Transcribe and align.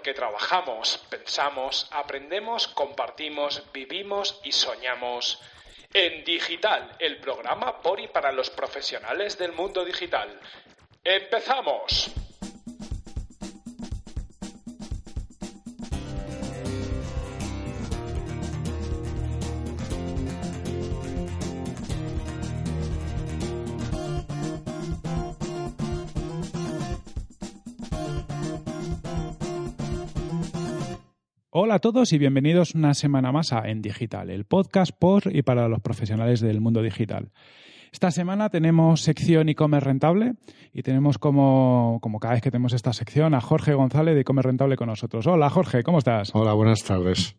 porque 0.00 0.14
trabajamos, 0.14 0.96
pensamos, 1.10 1.86
aprendemos, 1.90 2.68
compartimos, 2.68 3.62
vivimos 3.70 4.40
y 4.42 4.50
soñamos. 4.50 5.38
En 5.92 6.24
Digital, 6.24 6.96
el 6.98 7.18
programa 7.18 7.82
por 7.82 8.00
y 8.00 8.08
para 8.08 8.32
los 8.32 8.48
profesionales 8.48 9.36
del 9.36 9.52
mundo 9.52 9.84
digital. 9.84 10.40
¡Empezamos! 11.04 12.10
Hola 31.70 31.76
a 31.76 31.78
todos 31.78 32.12
y 32.12 32.18
bienvenidos 32.18 32.74
una 32.74 32.94
semana 32.94 33.30
más 33.30 33.52
a 33.52 33.60
En 33.60 33.80
Digital, 33.80 34.28
el 34.30 34.44
podcast 34.44 34.90
por 34.90 35.32
y 35.32 35.42
para 35.42 35.68
los 35.68 35.78
profesionales 35.80 36.40
del 36.40 36.60
mundo 36.60 36.82
digital. 36.82 37.30
Esta 37.92 38.10
semana 38.10 38.50
tenemos 38.50 39.02
sección 39.02 39.48
e-commerce 39.48 39.86
rentable 39.86 40.34
y 40.72 40.82
tenemos 40.82 41.18
como, 41.18 42.00
como 42.02 42.18
cada 42.18 42.34
vez 42.34 42.42
que 42.42 42.50
tenemos 42.50 42.72
esta 42.72 42.92
sección 42.92 43.34
a 43.34 43.40
Jorge 43.40 43.74
González 43.74 44.16
de 44.16 44.22
e-commerce 44.22 44.48
rentable 44.48 44.74
con 44.74 44.88
nosotros. 44.88 45.28
Hola 45.28 45.48
Jorge, 45.48 45.84
¿cómo 45.84 45.98
estás? 45.98 46.34
Hola, 46.34 46.54
buenas 46.54 46.82
tardes. 46.82 47.36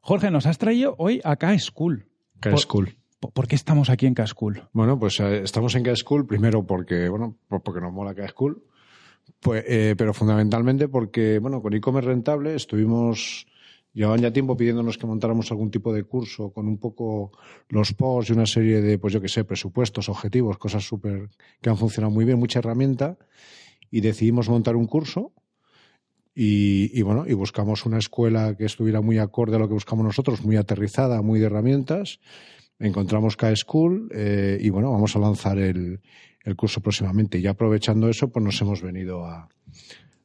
Jorge, 0.00 0.32
nos 0.32 0.46
has 0.46 0.58
traído 0.58 0.96
hoy 0.98 1.20
a 1.22 1.36
K-School. 1.36 2.08
K-School. 2.40 2.96
¿Por, 3.20 3.32
¿Por 3.32 3.46
qué 3.46 3.54
estamos 3.54 3.88
aquí 3.88 4.06
en 4.06 4.14
K-School? 4.14 4.64
Bueno, 4.72 4.98
pues 4.98 5.20
eh, 5.20 5.42
estamos 5.44 5.76
en 5.76 5.84
K-School 5.84 6.26
primero 6.26 6.66
porque, 6.66 7.08
bueno, 7.08 7.36
pues 7.46 7.62
porque 7.64 7.80
nos 7.80 7.92
mola 7.92 8.16
K-School 8.16 8.64
pues, 9.40 9.64
eh, 9.66 9.94
pero 9.96 10.12
fundamentalmente 10.14 10.88
porque, 10.88 11.38
bueno, 11.38 11.62
con 11.62 11.74
e-commerce 11.74 12.08
rentable 12.08 12.54
estuvimos, 12.54 13.46
llevaban 13.92 14.20
ya 14.20 14.32
tiempo 14.32 14.56
pidiéndonos 14.56 14.98
que 14.98 15.06
montáramos 15.06 15.50
algún 15.50 15.70
tipo 15.70 15.92
de 15.92 16.04
curso 16.04 16.52
con 16.52 16.66
un 16.66 16.78
poco 16.78 17.32
los 17.68 17.94
posts 17.94 18.30
y 18.30 18.32
una 18.32 18.46
serie 18.46 18.80
de, 18.80 18.98
pues 18.98 19.12
yo 19.12 19.20
qué 19.20 19.28
sé, 19.28 19.44
presupuestos, 19.44 20.08
objetivos, 20.08 20.58
cosas 20.58 20.84
súper 20.84 21.30
que 21.60 21.70
han 21.70 21.76
funcionado 21.76 22.12
muy 22.12 22.24
bien, 22.24 22.38
mucha 22.38 22.58
herramienta, 22.58 23.16
y 23.90 24.00
decidimos 24.00 24.48
montar 24.48 24.76
un 24.76 24.86
curso. 24.86 25.32
Y, 26.34 26.92
y, 26.96 27.02
bueno, 27.02 27.24
y 27.26 27.34
buscamos 27.34 27.84
una 27.84 27.98
escuela 27.98 28.56
que 28.56 28.64
estuviera 28.64 29.00
muy 29.00 29.18
acorde 29.18 29.56
a 29.56 29.58
lo 29.58 29.66
que 29.66 29.74
buscamos 29.74 30.04
nosotros, 30.04 30.44
muy 30.44 30.56
aterrizada, 30.56 31.20
muy 31.20 31.40
de 31.40 31.46
herramientas. 31.46 32.20
Encontramos 32.78 33.36
K-School 33.36 34.08
eh, 34.14 34.58
y 34.60 34.70
bueno, 34.70 34.92
vamos 34.92 35.16
a 35.16 35.18
lanzar 35.18 35.58
el, 35.58 36.00
el 36.44 36.56
curso 36.56 36.80
próximamente. 36.80 37.38
Y 37.38 37.46
aprovechando 37.46 38.08
eso, 38.08 38.28
pues 38.30 38.44
nos 38.44 38.60
hemos 38.60 38.82
venido 38.82 39.24
a, 39.24 39.48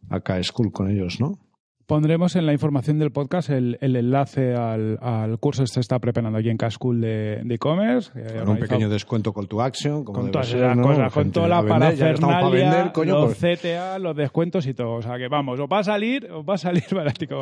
a 0.09 0.19
K-School 0.21 0.71
con 0.71 0.89
ellos, 0.89 1.19
¿no? 1.19 1.39
Pondremos 1.85 2.37
en 2.37 2.45
la 2.45 2.53
información 2.53 2.97
del 2.97 3.11
podcast 3.11 3.49
el, 3.49 3.77
el 3.81 3.97
enlace 3.97 4.55
al, 4.55 4.97
al, 5.01 5.37
curso 5.37 5.63
que 5.63 5.67
se 5.67 5.81
está 5.81 5.99
preparando 5.99 6.39
aquí 6.39 6.49
en 6.49 6.55
K-School 6.57 7.01
de 7.01 7.43
e-commerce. 7.49 8.11
E 8.15 8.39
con 8.39 8.49
un 8.51 8.57
pequeño 8.57 8.87
descuento 8.87 9.33
call 9.33 9.49
to 9.49 9.61
action, 9.61 10.05
como 10.05 10.21
con 10.21 10.31
todas 10.31 10.47
ser, 10.47 10.63
esas 10.63 10.77
¿no? 10.77 10.83
cosas, 10.83 11.11
con 11.11 11.31
toda 11.31 11.49
la 11.49 11.61
para 11.61 11.91
parafernalia, 11.91 12.93
coño, 12.93 13.19
los 13.27 13.35
pues- 13.35 13.59
CTA, 13.59 13.99
los 13.99 14.15
descuentos 14.15 14.65
y 14.65 14.73
todo. 14.73 14.93
O 14.93 15.01
sea 15.01 15.17
que 15.17 15.27
vamos, 15.27 15.59
os 15.59 15.67
va 15.67 15.79
a 15.79 15.83
salir, 15.83 16.31
os 16.31 16.45
va 16.47 16.53
a 16.53 16.57
salir 16.57 16.85
baratico. 16.95 17.35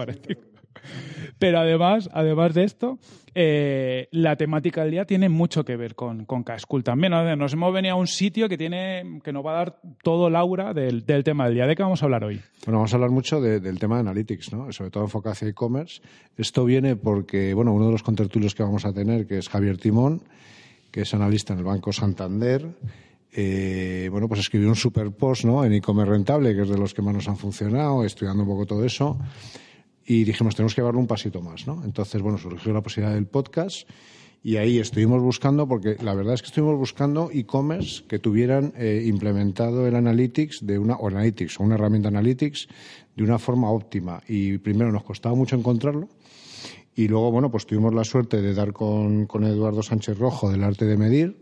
Pero 1.39 1.59
además, 1.59 2.09
además 2.13 2.53
de 2.53 2.63
esto, 2.63 2.99
eh, 3.33 4.07
la 4.11 4.35
temática 4.35 4.81
del 4.83 4.91
día 4.91 5.05
tiene 5.05 5.29
mucho 5.29 5.63
que 5.63 5.75
ver 5.77 5.95
con, 5.95 6.25
con 6.25 6.43
K-School 6.43 6.83
también. 6.83 7.11
¿no? 7.11 7.35
Nos 7.35 7.53
hemos 7.53 7.73
venido 7.73 7.95
a 7.95 7.97
un 7.97 8.07
sitio 8.07 8.49
que 8.49 8.57
tiene 8.57 9.19
que 9.23 9.31
nos 9.31 9.45
va 9.45 9.51
a 9.51 9.55
dar 9.55 9.79
todo 10.03 10.27
el 10.27 10.35
aura 10.35 10.73
del, 10.73 11.05
del 11.05 11.23
tema 11.23 11.45
del 11.45 11.55
día. 11.55 11.65
¿De 11.67 11.75
qué 11.75 11.83
vamos 11.83 12.01
a 12.01 12.05
hablar 12.05 12.23
hoy? 12.23 12.41
Bueno, 12.65 12.79
vamos 12.79 12.93
a 12.93 12.95
hablar 12.97 13.09
mucho 13.11 13.39
de- 13.41 13.59
del 13.59 13.79
tema 13.79 13.95
de 13.95 14.01
analytics, 14.01 14.53
¿no? 14.53 14.71
Sobre 14.71 14.91
todo 14.91 15.03
enfocado 15.03 15.33
hacia 15.33 15.47
e-commerce. 15.47 16.01
Esto 16.37 16.65
viene 16.65 16.95
porque, 16.95 17.53
bueno, 17.53 17.73
uno 17.73 17.85
de 17.87 17.91
los 17.93 18.03
contertulios 18.03 18.53
que 18.53 18.63
vamos 18.63 18.85
a 18.85 18.93
tener, 18.93 19.25
que 19.27 19.37
es 19.37 19.49
Javier 19.49 19.77
Timón, 19.77 20.23
que 20.91 21.01
es 21.01 21.13
analista 21.13 21.53
en 21.53 21.59
el 21.59 21.65
Banco 21.65 21.93
Santander, 21.93 22.67
eh, 23.33 24.09
bueno, 24.11 24.27
pues 24.27 24.41
escribió 24.41 24.67
un 24.67 24.75
super 24.75 25.09
post, 25.11 25.45
¿no? 25.45 25.63
En 25.63 25.71
e-commerce 25.71 26.11
rentable, 26.11 26.53
que 26.53 26.63
es 26.63 26.69
de 26.69 26.77
los 26.77 26.93
que 26.93 27.01
más 27.01 27.13
nos 27.13 27.29
han 27.29 27.37
funcionado, 27.37 28.03
estudiando 28.03 28.43
un 28.43 28.49
poco 28.49 28.65
todo 28.65 28.83
eso. 28.83 29.17
Y 30.05 30.23
dijimos, 30.23 30.55
tenemos 30.55 30.73
que 30.73 30.81
llevarlo 30.81 30.99
un 30.99 31.07
pasito 31.07 31.41
más, 31.41 31.67
¿no? 31.67 31.81
Entonces, 31.85 32.21
bueno, 32.21 32.37
surgió 32.37 32.73
la 32.73 32.81
posibilidad 32.81 33.13
del 33.13 33.27
podcast 33.27 33.87
y 34.43 34.57
ahí 34.57 34.79
estuvimos 34.79 35.21
buscando, 35.21 35.67
porque 35.67 35.97
la 36.01 36.15
verdad 36.15 36.33
es 36.33 36.41
que 36.41 36.47
estuvimos 36.47 36.75
buscando 36.75 37.29
e-commerce 37.31 38.03
que 38.07 38.17
tuvieran 38.17 38.73
eh, 38.75 39.03
implementado 39.05 39.87
el 39.87 39.95
Analytics 39.95 40.65
de 40.65 40.79
una, 40.79 40.95
o 40.95 41.07
Analytics, 41.09 41.59
una 41.59 41.75
herramienta 41.75 42.07
Analytics 42.07 42.67
de 43.15 43.23
una 43.23 43.37
forma 43.37 43.69
óptima. 43.69 44.23
Y 44.27 44.57
primero 44.57 44.91
nos 44.91 45.03
costaba 45.03 45.35
mucho 45.35 45.55
encontrarlo. 45.55 46.09
Y 46.95 47.07
luego, 47.07 47.31
bueno, 47.31 47.51
pues 47.51 47.67
tuvimos 47.67 47.93
la 47.93 48.03
suerte 48.03 48.41
de 48.41 48.55
dar 48.55 48.73
con, 48.73 49.27
con 49.27 49.43
Eduardo 49.43 49.83
Sánchez 49.83 50.17
Rojo 50.17 50.49
del 50.49 50.63
arte 50.63 50.85
de 50.85 50.97
medir, 50.97 51.39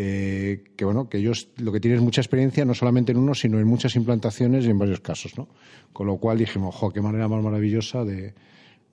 eh, 0.00 0.62
que 0.76 0.84
bueno, 0.84 1.08
que 1.08 1.18
ellos 1.18 1.48
lo 1.56 1.72
que 1.72 1.80
tienen 1.80 1.98
es 1.98 2.04
mucha 2.04 2.20
experiencia, 2.20 2.64
no 2.64 2.72
solamente 2.72 3.10
en 3.10 3.18
uno, 3.18 3.34
sino 3.34 3.58
en 3.58 3.66
muchas 3.66 3.96
implantaciones 3.96 4.64
y 4.64 4.70
en 4.70 4.78
varios 4.78 5.00
casos, 5.00 5.36
¿no? 5.36 5.48
Con 5.92 6.06
lo 6.06 6.18
cual 6.18 6.38
dijimos, 6.38 6.72
jo, 6.76 6.92
qué 6.92 7.00
manera 7.00 7.26
más 7.26 7.42
maravillosa 7.42 8.04
de, 8.04 8.32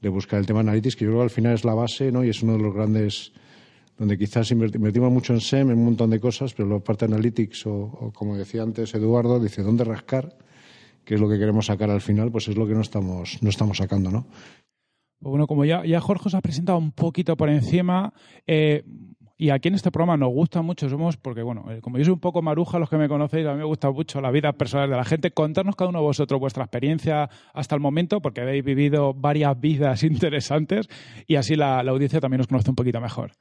buscar 0.10 0.40
el 0.40 0.48
tema 0.48 0.62
Analytics, 0.62 0.96
que 0.96 1.06
yo 1.06 1.12
creo 1.12 1.20
que 1.20 1.26
al 1.26 1.30
final 1.30 1.54
es 1.54 1.64
la 1.64 1.76
base, 1.76 2.12
¿no? 2.12 2.24
Y 2.24 2.30
es 2.30 2.42
uno 2.42 2.54
de 2.54 2.60
los 2.64 2.74
grandes, 2.74 3.34
donde 4.00 4.18
quizás 4.18 4.52
inverti- 4.52 4.78
invertimos 4.78 5.12
mucho 5.12 5.34
en 5.34 5.42
SEM, 5.42 5.70
en 5.70 5.78
un 5.78 5.86
montón 5.86 6.10
de 6.10 6.20
cosas, 6.20 6.54
pero 6.56 6.68
la 6.70 6.80
parte 6.80 7.06
de 7.08 7.14
Analytics, 7.14 7.68
o, 7.68 7.74
o 7.76 8.12
como 8.12 8.36
decía 8.36 8.64
antes 8.64 8.96
Eduardo, 8.96 9.40
dice, 9.40 9.62
¿dónde 9.62 9.84
rascar? 9.84 10.38
que 11.04 11.14
es 11.14 11.22
lo 11.22 11.30
que 11.30 11.38
queremos 11.38 11.68
sacar 11.68 11.92
al 11.92 12.02
final, 12.02 12.32
pues 12.32 12.48
es 12.48 12.58
lo 12.58 12.66
que 12.66 12.74
no 12.74 12.82
estamos, 12.82 13.38
no 13.44 13.50
estamos 13.52 13.78
sacando, 13.78 14.10
¿no? 14.10 14.26
Pues 15.20 15.30
bueno, 15.30 15.46
como 15.46 15.64
ya, 15.64 15.86
ya 15.86 16.02
Jorge 16.02 16.24
os 16.30 16.34
ha 16.34 16.42
presentado 16.42 16.80
un 16.80 16.92
poquito 16.92 17.38
por 17.38 17.48
encima, 17.50 18.12
eh, 18.48 18.84
y 19.38 19.50
aquí 19.50 19.68
en 19.68 19.76
este 19.76 19.92
programa 19.92 20.16
nos 20.16 20.30
gusta 20.30 20.62
mucho, 20.62 20.88
somos, 20.88 21.18
porque 21.18 21.42
bueno, 21.42 21.66
eh, 21.70 21.82
como 21.82 21.98
yo 21.98 22.06
soy 22.06 22.14
un 22.14 22.20
poco 22.20 22.42
maruja, 22.42 22.80
los 22.80 22.90
que 22.90 22.98
me 22.98 23.10
conocéis, 23.10 23.46
a 23.46 23.52
mí 23.52 23.58
me 23.58 23.66
gusta 23.66 23.92
mucho 23.92 24.22
la 24.22 24.32
vida 24.32 24.54
personal 24.54 24.90
de 24.90 24.96
la 24.96 25.04
gente, 25.04 25.32
contarnos 25.32 25.76
cada 25.76 25.90
uno 25.90 26.00
de 26.00 26.06
vosotros 26.06 26.40
vuestra 26.40 26.64
experiencia 26.64 27.30
hasta 27.54 27.76
el 27.76 27.82
momento, 27.82 28.22
porque 28.22 28.42
habéis 28.42 28.64
vivido 28.64 29.14
varias 29.14 29.60
vidas 29.60 30.04
interesantes 30.06 30.88
y 31.28 31.36
así 31.36 31.56
la, 31.56 31.84
la 31.84 31.92
audiencia 31.92 32.22
también 32.22 32.42
os 32.42 32.48
conoce 32.48 32.70
un 32.70 32.76
poquito 32.76 33.02
mejor. 33.02 33.34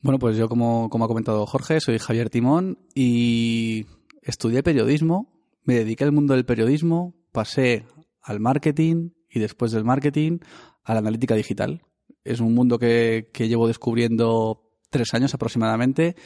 Bueno, 0.00 0.18
pues 0.18 0.36
yo, 0.36 0.48
como, 0.48 0.88
como 0.88 1.04
ha 1.04 1.08
comentado 1.08 1.44
Jorge, 1.46 1.80
soy 1.80 1.98
Javier 1.98 2.30
Timón 2.30 2.78
y 2.94 3.86
estudié 4.22 4.62
periodismo, 4.62 5.32
me 5.64 5.74
dediqué 5.74 6.04
al 6.04 6.12
mundo 6.12 6.34
del 6.34 6.46
periodismo, 6.46 7.14
pasé 7.32 7.84
al 8.22 8.40
marketing 8.40 9.10
y 9.28 9.40
después 9.40 9.72
del 9.72 9.84
marketing 9.84 10.38
a 10.84 10.94
la 10.94 11.00
analítica 11.00 11.34
digital. 11.34 11.82
Es 12.24 12.40
un 12.40 12.54
mundo 12.54 12.78
que, 12.78 13.30
que 13.32 13.48
llevo 13.48 13.68
descubriendo 13.68 14.65
tres 14.90 15.14
años 15.14 15.34
aproximadamente 15.34 16.16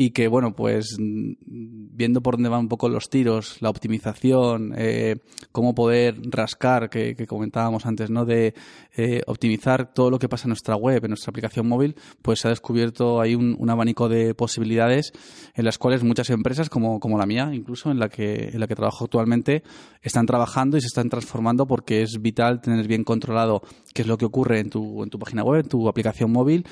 y 0.00 0.12
que, 0.12 0.28
bueno, 0.28 0.54
pues 0.54 0.96
viendo 1.00 2.22
por 2.22 2.36
dónde 2.36 2.48
van 2.48 2.60
un 2.60 2.68
poco 2.68 2.88
los 2.88 3.10
tiros, 3.10 3.56
la 3.60 3.68
optimización, 3.68 4.72
eh, 4.78 5.16
cómo 5.50 5.74
poder 5.74 6.20
rascar, 6.30 6.88
que, 6.88 7.16
que 7.16 7.26
comentábamos 7.26 7.84
antes, 7.84 8.08
¿no? 8.08 8.24
De 8.24 8.54
eh, 8.96 9.22
optimizar 9.26 9.92
todo 9.92 10.08
lo 10.08 10.20
que 10.20 10.28
pasa 10.28 10.44
en 10.44 10.50
nuestra 10.50 10.76
web, 10.76 11.04
en 11.04 11.10
nuestra 11.10 11.30
aplicación 11.30 11.66
móvil, 11.66 11.96
pues 12.22 12.38
se 12.38 12.46
ha 12.46 12.50
descubierto 12.50 13.20
ahí 13.20 13.34
un, 13.34 13.56
un 13.58 13.70
abanico 13.70 14.08
de 14.08 14.36
posibilidades 14.36 15.10
en 15.56 15.64
las 15.64 15.78
cuales 15.78 16.04
muchas 16.04 16.30
empresas, 16.30 16.70
como, 16.70 17.00
como 17.00 17.18
la 17.18 17.26
mía, 17.26 17.50
incluso 17.52 17.90
en 17.90 17.98
la 17.98 18.08
que, 18.08 18.50
en 18.52 18.60
la 18.60 18.68
que 18.68 18.76
trabajo 18.76 19.06
actualmente, 19.06 19.64
están 20.00 20.26
trabajando 20.26 20.76
y 20.76 20.80
se 20.80 20.86
están 20.86 21.08
transformando 21.08 21.66
porque 21.66 22.02
es 22.02 22.22
vital 22.22 22.60
tener 22.60 22.86
bien 22.86 23.02
controlado 23.02 23.62
qué 23.92 24.02
es 24.02 24.08
lo 24.08 24.16
que 24.16 24.26
ocurre 24.26 24.60
en 24.60 24.70
tu, 24.70 25.02
en 25.02 25.10
tu 25.10 25.18
página 25.18 25.42
web, 25.42 25.62
en 25.62 25.68
tu 25.68 25.88
aplicación 25.88 26.30
móvil 26.30 26.64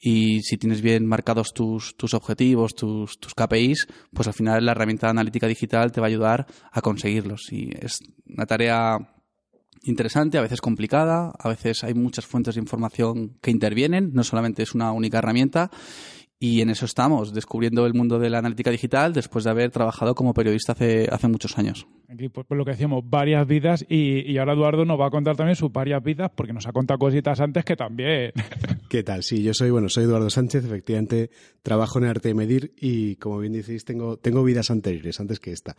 y 0.00 0.42
si 0.42 0.58
tienes 0.58 0.82
bien 0.82 1.06
marcados 1.06 1.52
tus, 1.54 1.96
tus 1.96 2.14
objetivos, 2.14 2.65
tus, 2.74 3.16
KPIs, 3.16 3.86
pues 4.12 4.28
al 4.28 4.34
final 4.34 4.64
la 4.64 4.72
herramienta 4.72 5.08
analítica 5.08 5.46
digital 5.46 5.92
te 5.92 6.00
va 6.00 6.06
a 6.06 6.08
ayudar 6.08 6.46
a 6.72 6.80
conseguirlos. 6.80 7.52
Y 7.52 7.70
es 7.80 8.00
una 8.26 8.46
tarea 8.46 8.98
interesante, 9.82 10.38
a 10.38 10.42
veces 10.42 10.60
complicada, 10.60 11.32
a 11.38 11.48
veces 11.48 11.84
hay 11.84 11.94
muchas 11.94 12.26
fuentes 12.26 12.54
de 12.54 12.60
información 12.60 13.38
que 13.40 13.50
intervienen, 13.50 14.10
no 14.12 14.24
solamente 14.24 14.62
es 14.62 14.74
una 14.74 14.92
única 14.92 15.18
herramienta. 15.18 15.70
Y 16.38 16.60
en 16.60 16.68
eso 16.68 16.84
estamos, 16.84 17.32
descubriendo 17.32 17.86
el 17.86 17.94
mundo 17.94 18.18
de 18.18 18.28
la 18.28 18.38
analítica 18.38 18.70
digital 18.70 19.14
después 19.14 19.44
de 19.44 19.50
haber 19.50 19.70
trabajado 19.70 20.14
como 20.14 20.34
periodista 20.34 20.72
hace, 20.72 21.08
hace 21.10 21.28
muchos 21.28 21.56
años. 21.56 21.86
Aquí, 22.10 22.28
pues, 22.28 22.46
por 22.46 22.58
lo 22.58 22.64
que 22.66 22.72
decíamos, 22.72 23.08
varias 23.08 23.46
vidas 23.46 23.86
y, 23.88 24.30
y 24.30 24.36
ahora 24.36 24.52
Eduardo 24.52 24.84
nos 24.84 25.00
va 25.00 25.06
a 25.06 25.10
contar 25.10 25.34
también 25.34 25.56
sus 25.56 25.72
varias 25.72 26.02
vidas 26.04 26.30
porque 26.34 26.52
nos 26.52 26.66
ha 26.66 26.72
contado 26.72 26.98
cositas 26.98 27.40
antes 27.40 27.64
que 27.64 27.74
también. 27.74 28.32
¿Qué 28.90 29.02
tal? 29.02 29.22
Sí, 29.22 29.42
yo 29.42 29.54
soy, 29.54 29.70
bueno, 29.70 29.88
soy 29.88 30.04
Eduardo 30.04 30.28
Sánchez, 30.28 30.66
efectivamente 30.66 31.30
trabajo 31.62 31.98
en 31.98 32.04
arte 32.04 32.28
de 32.28 32.34
medir 32.34 32.74
y, 32.76 33.16
como 33.16 33.38
bien 33.38 33.54
decís, 33.54 33.86
tengo, 33.86 34.18
tengo 34.18 34.44
vidas 34.44 34.70
anteriores, 34.70 35.18
antes 35.18 35.40
que 35.40 35.52
esta. 35.52 35.74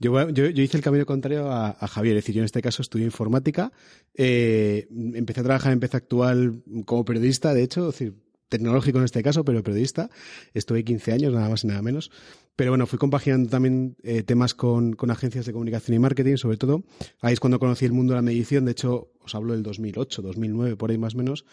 Yo, 0.00 0.28
yo, 0.30 0.48
yo 0.48 0.62
hice 0.62 0.76
el 0.76 0.82
camino 0.82 1.06
contrario 1.06 1.52
a, 1.52 1.70
a, 1.70 1.86
Javier, 1.86 2.16
es 2.16 2.24
decir, 2.24 2.34
yo 2.34 2.40
en 2.40 2.46
este 2.46 2.60
caso 2.60 2.82
estudié 2.82 3.04
informática, 3.04 3.72
eh, 4.14 4.88
empecé 4.90 5.40
a 5.40 5.44
trabajar 5.44 5.68
en 5.68 5.74
Empeza 5.74 5.98
Actual 5.98 6.62
como 6.84 7.04
periodista, 7.04 7.54
de 7.54 7.62
hecho, 7.62 7.88
es 7.88 7.98
decir, 7.98 8.14
tecnológico 8.50 8.98
en 8.98 9.04
este 9.04 9.22
caso, 9.22 9.44
pero 9.44 9.62
periodista. 9.62 10.10
Estuve 10.52 10.84
15 10.84 11.12
años, 11.12 11.32
nada 11.32 11.48
más 11.48 11.64
y 11.64 11.68
nada 11.68 11.80
menos. 11.80 12.10
Pero 12.56 12.72
bueno, 12.72 12.86
fui 12.86 12.98
compaginando 12.98 13.48
también 13.48 13.96
eh, 14.02 14.22
temas 14.22 14.52
con, 14.52 14.92
con, 14.92 15.10
agencias 15.10 15.46
de 15.46 15.52
comunicación 15.52 15.94
y 15.94 15.98
marketing, 15.98 16.36
sobre 16.36 16.58
todo. 16.58 16.84
Ahí 17.22 17.32
es 17.32 17.40
cuando 17.40 17.58
conocí 17.58 17.86
el 17.86 17.92
mundo 17.92 18.12
de 18.12 18.16
la 18.16 18.22
medición. 18.22 18.66
De 18.66 18.72
hecho, 18.72 19.12
os 19.20 19.34
hablo 19.34 19.54
del 19.54 19.62
2008, 19.62 20.20
2009, 20.20 20.76
por 20.76 20.90
ahí 20.90 20.98
más 20.98 21.14
o 21.14 21.18
menos. 21.18 21.46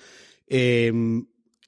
Eh, 0.47 0.91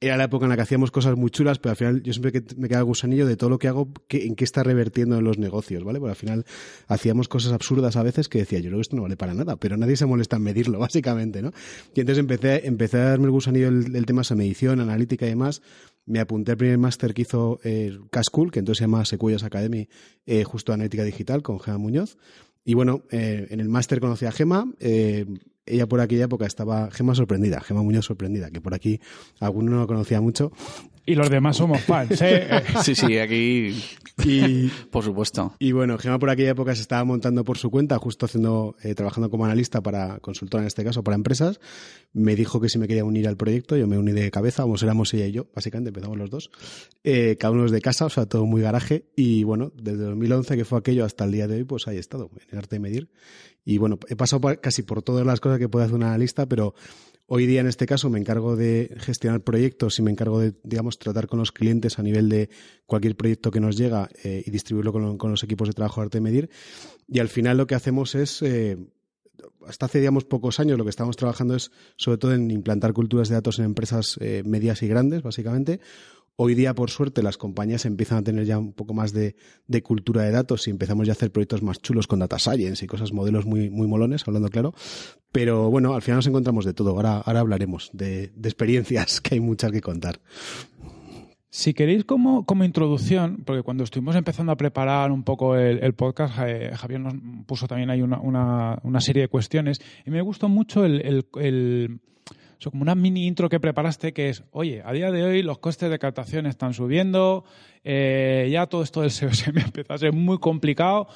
era 0.02 0.16
la 0.16 0.26
época 0.26 0.46
en 0.46 0.50
la 0.50 0.56
que 0.56 0.62
hacíamos 0.62 0.92
cosas 0.92 1.18
muy 1.18 1.30
chulas, 1.30 1.60
pero 1.60 1.72
al 1.72 1.76
final 1.76 2.04
yo 2.04 2.14
siempre 2.14 2.42
me 2.56 2.70
quedaba 2.70 2.82
el 2.82 2.86
gusanillo 2.86 3.28
de 3.28 3.36
todo 3.36 3.50
lo 3.50 3.60
que 3.60 3.68
hago, 3.68 3.90
en 4.10 4.36
qué 4.36 4.44
está 4.46 4.64
revertiendo 4.64 5.18
en 5.18 5.26
los 5.26 5.38
negocios, 5.38 5.84
¿vale? 5.84 6.00
Porque 6.00 6.12
al 6.12 6.16
final 6.16 6.46
hacíamos 6.88 7.28
cosas 7.28 7.52
absurdas 7.52 7.98
a 7.98 8.04
veces 8.04 8.30
que 8.30 8.40
decía, 8.40 8.60
yo 8.60 8.72
que 8.72 8.80
esto 8.80 8.96
no 8.96 9.02
vale 9.02 9.18
para 9.18 9.34
nada, 9.34 9.58
pero 9.58 9.76
nadie 9.76 9.98
se 9.98 10.06
molesta 10.06 10.38
en 10.38 10.44
medirlo, 10.44 10.80
básicamente, 10.80 11.42
¿no? 11.42 11.52
Y 11.94 12.00
entonces 12.00 12.20
empecé, 12.20 12.66
empecé 12.66 12.98
a 12.98 13.10
darme 13.10 13.26
el 13.26 13.32
gusanillo 13.32 13.72
del, 13.72 14.06
tema 14.06 14.22
de 14.22 14.36
medición, 14.36 14.80
analítica 14.80 15.26
y 15.26 15.30
demás. 15.30 15.62
Me 16.06 16.20
apunté 16.20 16.52
al 16.52 16.58
primer 16.58 16.78
máster 16.78 17.14
que 17.14 17.24
hizo 17.24 17.60
eh, 17.64 18.00
Cascool, 18.10 18.52
que 18.52 18.60
entonces 18.60 18.80
se 18.80 18.84
llama 18.86 19.06
Sequoias 19.06 19.44
Academy, 19.44 19.90
eh, 20.26 20.44
justo 20.44 20.72
analítica 20.72 21.04
digital, 21.04 21.44
con 21.44 21.60
Gema 21.60 21.78
Muñoz. 21.78 22.18
Y 22.64 22.74
bueno, 22.74 23.04
eh, 23.10 23.48
en 23.50 23.60
el 23.60 23.70
máster 23.70 24.00
conocí 24.00 24.26
a 24.26 24.32
Gema, 24.32 24.72
eh, 24.80 25.26
ella 25.70 25.88
por 25.88 26.02
aquella 26.02 26.26
época 26.26 26.46
estaba 26.46 26.90
Gema 26.92 27.16
sorprendida, 27.16 27.62
Gema 27.62 27.82
Muñoz 27.84 28.06
sorprendida, 28.06 28.50
que 28.52 28.62
por 28.62 28.74
aquí 28.74 29.00
alguno 29.40 29.72
no 29.72 29.78
lo 29.82 29.88
conocía 29.88 30.22
mucho. 30.22 30.52
Y 31.06 31.16
los 31.16 31.30
demás 31.30 31.58
somos 31.58 31.82
fans, 31.82 32.22
¿eh? 32.22 32.48
sí, 32.84 32.94
sí, 32.94 33.18
aquí. 33.18 33.76
Y, 34.24 34.68
por 34.92 35.04
supuesto. 35.04 35.56
Y 35.58 35.72
bueno, 35.72 35.98
Gema 35.98 36.20
por 36.20 36.30
aquella 36.30 36.52
época 36.52 36.76
se 36.76 36.82
estaba 36.82 37.04
montando 37.04 37.44
por 37.44 37.58
su 37.58 37.72
cuenta, 37.72 37.98
justo 37.98 38.28
haciendo, 38.28 38.76
eh, 38.84 38.94
trabajando 38.94 39.32
como 39.32 39.46
analista 39.46 39.82
para, 39.82 40.20
consultora 40.20 40.62
en 40.62 40.68
este 40.68 40.84
caso, 40.84 41.04
para 41.04 41.16
empresas. 41.16 41.60
Me 42.14 42.36
dijo 42.36 42.62
que 42.62 42.70
si 42.70 42.78
me 42.78 42.88
quería 42.88 43.06
unir 43.06 43.28
al 43.28 43.38
proyecto, 43.38 43.76
yo 43.76 43.88
me 43.88 43.98
uní 43.98 44.12
de 44.12 44.30
cabeza, 44.30 44.64
vamos, 44.64 44.84
éramos 44.84 45.12
ella 45.16 45.26
y 45.26 45.32
yo, 45.32 45.48
básicamente, 45.56 45.90
empezamos 45.90 46.18
los 46.18 46.30
dos. 46.30 46.52
Eh, 47.04 47.38
cada 47.40 47.54
uno 47.54 47.68
de 47.68 47.82
casa, 47.82 48.06
o 48.06 48.10
sea, 48.10 48.28
todo 48.28 48.46
muy 48.46 48.62
garaje. 48.62 49.06
Y 49.16 49.44
bueno, 49.44 49.72
desde 49.76 50.04
2011, 50.04 50.58
que 50.58 50.66
fue 50.66 50.78
aquello, 50.78 51.06
hasta 51.06 51.26
el 51.26 51.32
día 51.32 51.48
de 51.48 51.56
hoy, 51.56 51.64
pues 51.64 51.88
ahí 51.88 51.98
he 51.98 52.00
estado, 52.00 52.30
en 52.52 52.58
arte 52.58 52.76
de 52.76 52.80
medir. 52.82 53.10
Y 53.70 53.78
bueno, 53.78 54.00
he 54.08 54.16
pasado 54.16 54.42
casi 54.60 54.82
por 54.82 55.04
todas 55.04 55.24
las 55.28 55.40
cosas 55.40 55.60
que 55.60 55.70
puede 55.70 55.86
hacer 55.86 55.96
un 55.96 56.02
analista, 56.02 56.48
pero 56.48 56.74
hoy 57.28 57.46
día 57.46 57.62
en 57.62 57.68
este 57.68 57.86
caso 57.86 58.10
me 58.10 58.18
encargo 58.18 58.56
de 58.56 58.96
gestionar 58.98 59.42
proyectos 59.42 60.00
y 60.00 60.02
me 60.02 60.10
encargo 60.10 60.40
de, 60.40 60.56
digamos, 60.64 60.98
tratar 60.98 61.28
con 61.28 61.38
los 61.38 61.52
clientes 61.52 62.00
a 62.00 62.02
nivel 62.02 62.30
de 62.30 62.50
cualquier 62.88 63.16
proyecto 63.16 63.52
que 63.52 63.60
nos 63.60 63.78
llega 63.78 64.10
eh, 64.24 64.42
y 64.44 64.50
distribuirlo 64.50 65.18
con, 65.20 65.30
los 65.30 65.44
equipos 65.44 65.68
de 65.68 65.76
trabajo 65.76 66.02
de 66.02 66.06
arte 66.06 66.20
medir. 66.20 66.50
Y 67.08 67.20
al 67.20 67.28
final 67.28 67.58
lo 67.58 67.68
que 67.68 67.76
hacemos 67.76 68.16
es, 68.16 68.42
eh, 68.42 68.76
hasta 69.68 69.86
hace, 69.86 70.10
pocos 70.28 70.60
años 70.60 70.80
lo 70.80 70.84
que 70.84 70.90
estamos 70.90 71.16
trabajando 71.16 71.56
es 71.56 71.70
sobre 71.96 72.18
todo 72.18 72.34
en 72.34 72.50
implantar 72.50 72.94
culturas 72.94 73.30
de 73.30 73.36
datos 73.36 73.60
en 73.60 73.66
empresas 73.66 74.18
eh, 74.20 74.42
medias 74.44 74.82
y 74.82 74.88
grandes, 74.88 75.22
básicamente 75.22 75.80
Hoy 76.42 76.56
día, 76.56 76.74
por 76.74 76.90
suerte, 76.90 77.22
las 77.22 77.36
compañías 77.36 77.84
empiezan 77.84 78.20
a 78.20 78.24
tener 78.24 78.46
ya 78.46 78.58
un 78.58 78.72
poco 78.72 78.94
más 78.94 79.12
de, 79.12 79.36
cultura 79.84 80.24
de 80.24 80.32
datos 80.32 80.70
y 80.70 80.72
empezamos 80.72 81.06
ya 81.06 81.12
a 81.12 81.16
hacer 81.16 81.34
proyectos 81.34 81.62
más 81.62 81.82
chulos 81.82 82.08
con 82.08 82.20
data 82.20 82.40
science 82.40 82.86
y 82.86 82.88
cosas, 82.88 83.12
modelos 83.12 83.46
muy, 83.46 83.70
muy 83.70 83.88
molones, 83.88 84.26
hablando 84.26 84.48
claro. 84.48 84.74
Pero 85.34 85.70
bueno, 85.70 85.96
al 85.96 86.02
final 86.02 86.20
nos 86.20 86.28
encontramos 86.28 86.64
de 86.64 86.74
todo. 86.74 86.92
Ahora, 86.92 87.18
ahora 87.18 87.42
hablaremos 87.42 87.90
de, 87.92 88.32
experiencias, 88.42 89.20
que 89.22 89.36
hay 89.36 89.42
muchas 89.42 89.74
que 89.74 89.82
contar. 89.82 90.22
Si 91.50 91.74
queréis 91.74 92.06
como, 92.06 92.46
como 92.46 92.64
introducción, 92.64 93.44
porque 93.46 93.62
cuando 93.62 93.84
estuvimos 93.84 94.16
empezando 94.16 94.54
a 94.54 94.56
preparar 94.56 95.12
un 95.12 95.24
poco 95.24 95.58
el, 95.58 95.94
podcast, 95.94 96.36
eh, 96.48 96.72
Javier 96.74 97.02
nos 97.02 97.16
puso 97.48 97.68
también 97.68 97.90
ahí 97.90 98.02
una, 98.02 98.80
una, 98.82 99.02
serie 99.02 99.24
de 99.24 99.28
cuestiones 99.28 99.82
y 100.06 100.10
me 100.10 100.22
gustó 100.22 100.48
mucho 100.48 100.86
el 100.86 102.00
como 102.66 102.82
una 102.82 102.96
mini 102.96 103.26
intro 103.26 103.48
que 103.48 103.60
preparaste 103.60 104.12
que 104.12 104.30
es, 104.30 104.44
oye, 104.52 104.82
a 104.86 104.92
día 104.92 105.12
de 105.12 105.24
hoy 105.24 105.42
los 105.44 105.60
costes 105.60 105.90
de 105.90 105.98
captación 105.98 106.46
están 106.46 106.74
subiendo, 106.74 107.46
eh, 107.86 108.50
ya 108.52 108.68
todo 108.68 108.84
esto 108.84 109.02
del 109.02 109.12
SEO 109.12 109.34
se 109.34 109.52
me 109.54 109.62
empieza 109.62 109.94
a 109.94 109.98
ser 109.98 110.12
muy 110.12 110.40
complicado 110.40 111.08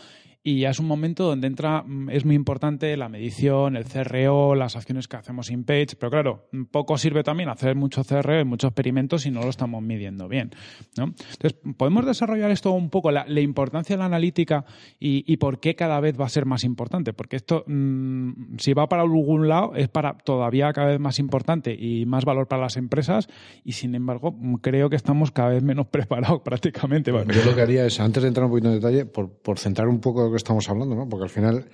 y 0.45 0.59
ya 0.59 0.71
es 0.71 0.79
un 0.79 0.87
momento 0.87 1.23
donde 1.23 1.47
entra, 1.47 1.83
mm, 1.83 2.09
es 2.09 2.25
muy 2.25 2.35
importante 2.35 2.95
la 2.97 3.07
medición, 3.07 3.77
el 3.77 3.85
CRO, 3.85 4.55
las 4.55 4.75
acciones 4.75 5.07
que 5.07 5.15
hacemos 5.15 5.49
in 5.49 5.63
page, 5.63 5.95
pero 5.97 6.11
claro, 6.11 6.49
poco 6.69 6.97
sirve 6.97 7.23
también 7.23 7.47
hacer 7.47 7.75
mucho 7.75 8.03
CRO 8.03 8.43
muchos 8.45 8.69
experimentos 8.69 9.21
si 9.21 9.31
no 9.31 9.41
lo 9.41 9.49
estamos 9.49 9.81
midiendo 9.81 10.27
bien. 10.27 10.51
Entonces, 10.97 11.57
podemos 11.77 12.05
desarrollar 12.05 12.51
esto 12.51 12.71
un 12.71 12.89
poco, 12.89 13.09
la, 13.11 13.25
importancia 13.39 13.95
de 13.95 13.99
la 13.99 14.05
analítica 14.05 14.65
y, 14.99 15.37
por 15.37 15.59
qué 15.59 15.75
cada 15.75 15.99
vez 15.99 16.19
va 16.19 16.25
a 16.25 16.29
ser 16.29 16.45
más 16.45 16.63
importante, 16.63 17.13
porque 17.13 17.37
esto, 17.37 17.63
mm, 17.67 18.57
si 18.57 18.73
va 18.73 18.87
para 18.87 19.03
algún 19.03 19.47
lado, 19.47 19.73
es 19.75 19.87
para 19.87 20.17
todavía 20.17 20.71
cada 20.73 20.87
vez 20.87 20.99
más 20.99 21.19
importante 21.19 21.73
y 21.73 22.05
más 22.05 22.25
valor 22.25 22.47
para 22.47 22.63
las 22.63 22.75
empresas, 22.75 23.27
y 23.63 23.73
sin 23.73 23.95
embargo, 23.95 24.31
mm, 24.31 24.55
creo 24.55 24.89
que 24.89 24.95
estamos 24.97 25.31
cada 25.31 25.49
vez 25.49 25.63
menos 25.63 25.87
preparados 25.91 26.41
prácticamente. 26.41 27.11
Yo 27.11 27.45
lo 27.45 27.55
que 27.55 27.61
haría 27.61 27.85
es, 27.85 27.99
antes 27.99 28.23
de 28.23 28.27
entrar 28.27 28.45
un 28.45 28.51
poquito 28.51 28.67
en 28.69 28.75
detalle, 28.75 29.05
por, 29.05 29.29
por 29.29 29.57
centrar 29.57 29.87
un 29.87 29.99
poco 29.99 30.32
que 30.33 30.37
estamos 30.37 30.69
hablando, 30.69 30.95
¿no? 30.95 31.07
Porque 31.07 31.23
al 31.23 31.29
final, 31.29 31.65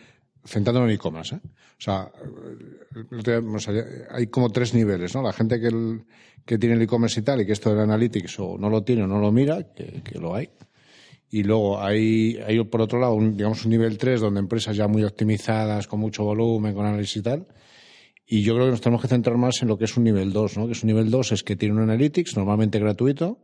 centrándonos 0.46 0.90
en 0.90 0.96
e-commerce, 0.96 1.36
¿eh? 1.36 1.40
o, 1.44 1.82
sea, 1.82 2.12
hay 4.12 4.28
como 4.28 4.50
tres 4.50 4.74
niveles, 4.74 5.16
¿no? 5.16 5.22
La 5.22 5.34
gente 5.34 5.60
que, 5.60 5.70
que 6.46 6.58
tiene 6.58 6.76
el 6.76 6.82
e-commerce 6.82 7.20
y 7.20 7.24
tal, 7.24 7.42
y 7.42 7.46
que 7.46 7.54
esto 7.54 7.70
del 7.72 7.80
analytics 7.80 8.40
o 8.40 8.58
no 8.58 8.70
lo 8.70 8.84
tiene 8.84 9.04
o 9.04 9.08
no 9.08 9.20
lo 9.20 9.32
mira, 9.32 9.74
que, 9.74 10.20
lo 10.20 10.36
hay. 10.36 10.50
Y 11.32 11.44
luego 11.44 11.80
hay, 11.80 12.38
hay 12.38 12.64
por 12.66 12.82
otro 12.82 13.00
lado, 13.00 13.14
un, 13.14 13.38
digamos, 13.38 13.64
un 13.64 13.72
nivel 13.72 13.98
3 13.98 14.22
donde 14.22 14.40
empresas 14.40 14.76
ya 14.76 14.88
muy 14.88 15.04
optimizadas, 15.04 15.88
con 15.88 16.00
mucho 16.00 16.24
volumen, 16.24 16.74
con 16.74 16.86
análisis 16.86 17.18
y 17.18 17.22
tal. 17.22 17.48
Y 18.32 18.44
yo 18.44 18.54
creo 18.54 18.66
que 18.66 18.72
nos 18.72 18.82
tenemos 18.82 19.02
que 19.02 19.08
centrar 19.08 19.38
más 19.38 19.62
en 19.62 19.68
lo 19.68 19.78
que 19.78 19.86
es 19.86 19.98
un 19.98 20.04
nivel 20.04 20.32
2, 20.32 20.58
¿no? 20.58 20.66
Que 20.68 20.74
es 20.74 20.84
un 20.84 20.88
nivel 20.88 21.10
2 21.10 21.32
es 21.32 21.44
que 21.44 21.56
tiene 21.56 21.76
un 21.76 21.82
analytics 21.82 22.38
normalmente 22.38 22.78
gratuito, 22.78 23.40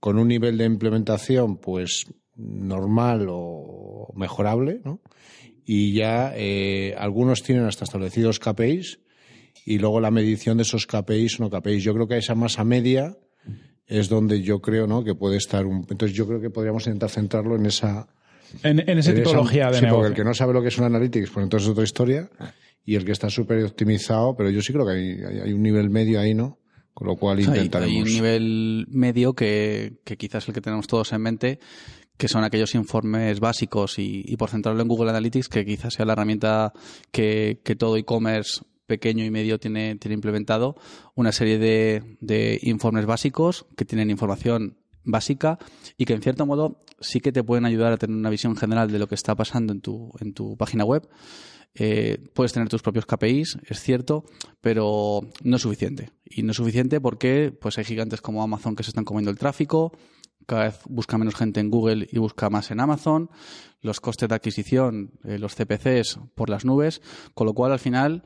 con 0.00 0.18
un 0.18 0.28
nivel 0.28 0.58
de 0.58 0.64
implementación, 0.64 1.56
pues 1.56 2.06
normal 2.36 3.26
o 3.30 4.12
mejorable, 4.14 4.80
¿no? 4.84 5.00
Y 5.64 5.94
ya 5.94 6.32
eh, 6.34 6.94
algunos 6.98 7.42
tienen 7.42 7.64
hasta 7.64 7.84
establecidos 7.84 8.38
KPIs 8.38 8.98
y 9.64 9.78
luego 9.78 10.00
la 10.00 10.10
medición 10.10 10.56
de 10.56 10.62
esos 10.62 10.86
KPIs 10.86 11.40
no 11.40 11.50
KPIs. 11.50 11.84
Yo 11.84 11.94
creo 11.94 12.08
que 12.08 12.16
esa 12.16 12.34
masa 12.34 12.64
media 12.64 13.16
es 13.86 14.08
donde 14.08 14.42
yo 14.42 14.60
creo, 14.60 14.86
¿no? 14.86 15.04
Que 15.04 15.14
puede 15.14 15.36
estar 15.36 15.66
un. 15.66 15.86
Entonces 15.88 16.16
yo 16.16 16.26
creo 16.26 16.40
que 16.40 16.50
podríamos 16.50 16.86
intentar 16.86 17.10
centrarlo 17.10 17.56
en 17.56 17.66
esa. 17.66 18.08
En, 18.62 18.80
esa 18.98 19.14
tipología 19.14 19.70
de 19.70 19.78
sí, 19.78 19.86
Porque 19.88 20.08
el 20.08 20.14
que 20.14 20.24
no 20.24 20.34
sabe 20.34 20.52
lo 20.52 20.60
que 20.60 20.68
es 20.68 20.78
un 20.78 20.84
analytics, 20.84 21.30
pues 21.30 21.44
entonces 21.44 21.66
es 21.66 21.72
otra 21.72 21.84
historia. 21.84 22.30
Y 22.84 22.96
el 22.96 23.04
que 23.04 23.12
está 23.12 23.30
súper 23.30 23.64
optimizado, 23.64 24.34
pero 24.36 24.50
yo 24.50 24.60
sí 24.60 24.72
creo 24.72 24.84
que 24.84 24.92
hay, 24.92 25.40
hay, 25.40 25.52
un 25.52 25.62
nivel 25.62 25.88
medio 25.88 26.20
ahí, 26.20 26.34
¿no? 26.34 26.58
Con 26.92 27.06
lo 27.06 27.16
cual 27.16 27.40
intentaremos. 27.40 27.94
Hay, 27.94 28.02
un 28.02 28.08
nivel 28.08 28.86
medio 28.90 29.34
que, 29.34 30.00
que 30.04 30.16
quizás 30.16 30.46
el 30.48 30.54
que 30.54 30.60
tenemos 30.60 30.86
todos 30.86 31.12
en 31.12 31.22
mente, 31.22 31.60
que 32.22 32.28
son 32.28 32.44
aquellos 32.44 32.76
informes 32.76 33.40
básicos 33.40 33.98
y, 33.98 34.36
por 34.36 34.48
centrarlo 34.48 34.80
en 34.80 34.86
Google 34.86 35.10
Analytics, 35.10 35.48
que 35.48 35.66
quizás 35.66 35.94
sea 35.94 36.06
la 36.06 36.12
herramienta 36.12 36.72
que, 37.10 37.60
todo 37.76 37.96
e-commerce 37.96 38.62
pequeño 38.86 39.24
y 39.24 39.30
medio 39.32 39.58
tiene, 39.58 39.96
tiene 39.96 40.14
implementado, 40.14 40.76
una 41.16 41.32
serie 41.32 41.58
de, 41.58 42.60
informes 42.62 43.06
básicos 43.06 43.66
que 43.76 43.84
tienen 43.84 44.08
información 44.08 44.78
básica 45.02 45.58
y 45.96 46.04
que 46.04 46.12
en 46.12 46.22
cierto 46.22 46.46
modo 46.46 46.84
sí 47.00 47.18
que 47.18 47.32
te 47.32 47.42
pueden 47.42 47.64
ayudar 47.64 47.92
a 47.92 47.96
tener 47.96 48.14
una 48.14 48.30
visión 48.30 48.54
general 48.54 48.92
de 48.92 49.00
lo 49.00 49.08
que 49.08 49.16
está 49.16 49.34
pasando 49.34 49.72
en 49.72 49.80
tu, 49.80 50.12
en 50.20 50.32
tu 50.32 50.56
página 50.56 50.84
web. 50.84 51.08
Eh, 51.74 52.18
puedes 52.34 52.52
tener 52.52 52.68
tus 52.68 52.82
propios 52.82 53.04
KPIs, 53.04 53.58
es 53.66 53.80
cierto, 53.80 54.26
pero 54.60 55.22
no 55.42 55.56
es 55.56 55.62
suficiente. 55.62 56.10
Y 56.24 56.44
no 56.44 56.52
es 56.52 56.56
suficiente 56.56 57.00
porque 57.00 57.50
pues 57.50 57.78
hay 57.78 57.84
gigantes 57.84 58.20
como 58.20 58.44
Amazon 58.44 58.76
que 58.76 58.84
se 58.84 58.90
están 58.90 59.04
comiendo 59.04 59.32
el 59.32 59.38
tráfico, 59.38 59.92
cada 60.46 60.64
vez 60.64 60.80
busca 60.88 61.18
menos 61.18 61.34
gente 61.34 61.60
en 61.60 61.70
Google 61.70 62.08
y 62.10 62.18
busca 62.18 62.50
más 62.50 62.70
en 62.70 62.80
Amazon, 62.80 63.30
los 63.80 64.00
costes 64.00 64.28
de 64.28 64.34
adquisición, 64.34 65.12
eh, 65.24 65.38
los 65.38 65.54
CPCs 65.54 66.18
por 66.34 66.50
las 66.50 66.64
nubes, 66.64 67.02
con 67.34 67.46
lo 67.46 67.54
cual 67.54 67.72
al 67.72 67.78
final, 67.78 68.24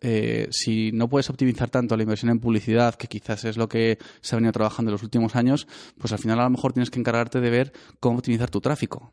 eh, 0.00 0.48
si 0.50 0.92
no 0.92 1.08
puedes 1.08 1.30
optimizar 1.30 1.70
tanto 1.70 1.96
la 1.96 2.02
inversión 2.02 2.30
en 2.30 2.40
publicidad, 2.40 2.94
que 2.94 3.08
quizás 3.08 3.44
es 3.44 3.56
lo 3.56 3.68
que 3.68 3.98
se 4.20 4.34
ha 4.34 4.38
venido 4.38 4.52
trabajando 4.52 4.90
en 4.90 4.92
los 4.94 5.02
últimos 5.02 5.36
años, 5.36 5.66
pues 5.98 6.12
al 6.12 6.18
final 6.18 6.40
a 6.40 6.44
lo 6.44 6.50
mejor 6.50 6.72
tienes 6.72 6.90
que 6.90 7.00
encargarte 7.00 7.40
de 7.40 7.50
ver 7.50 7.72
cómo 8.00 8.18
optimizar 8.18 8.50
tu 8.50 8.60
tráfico. 8.60 9.12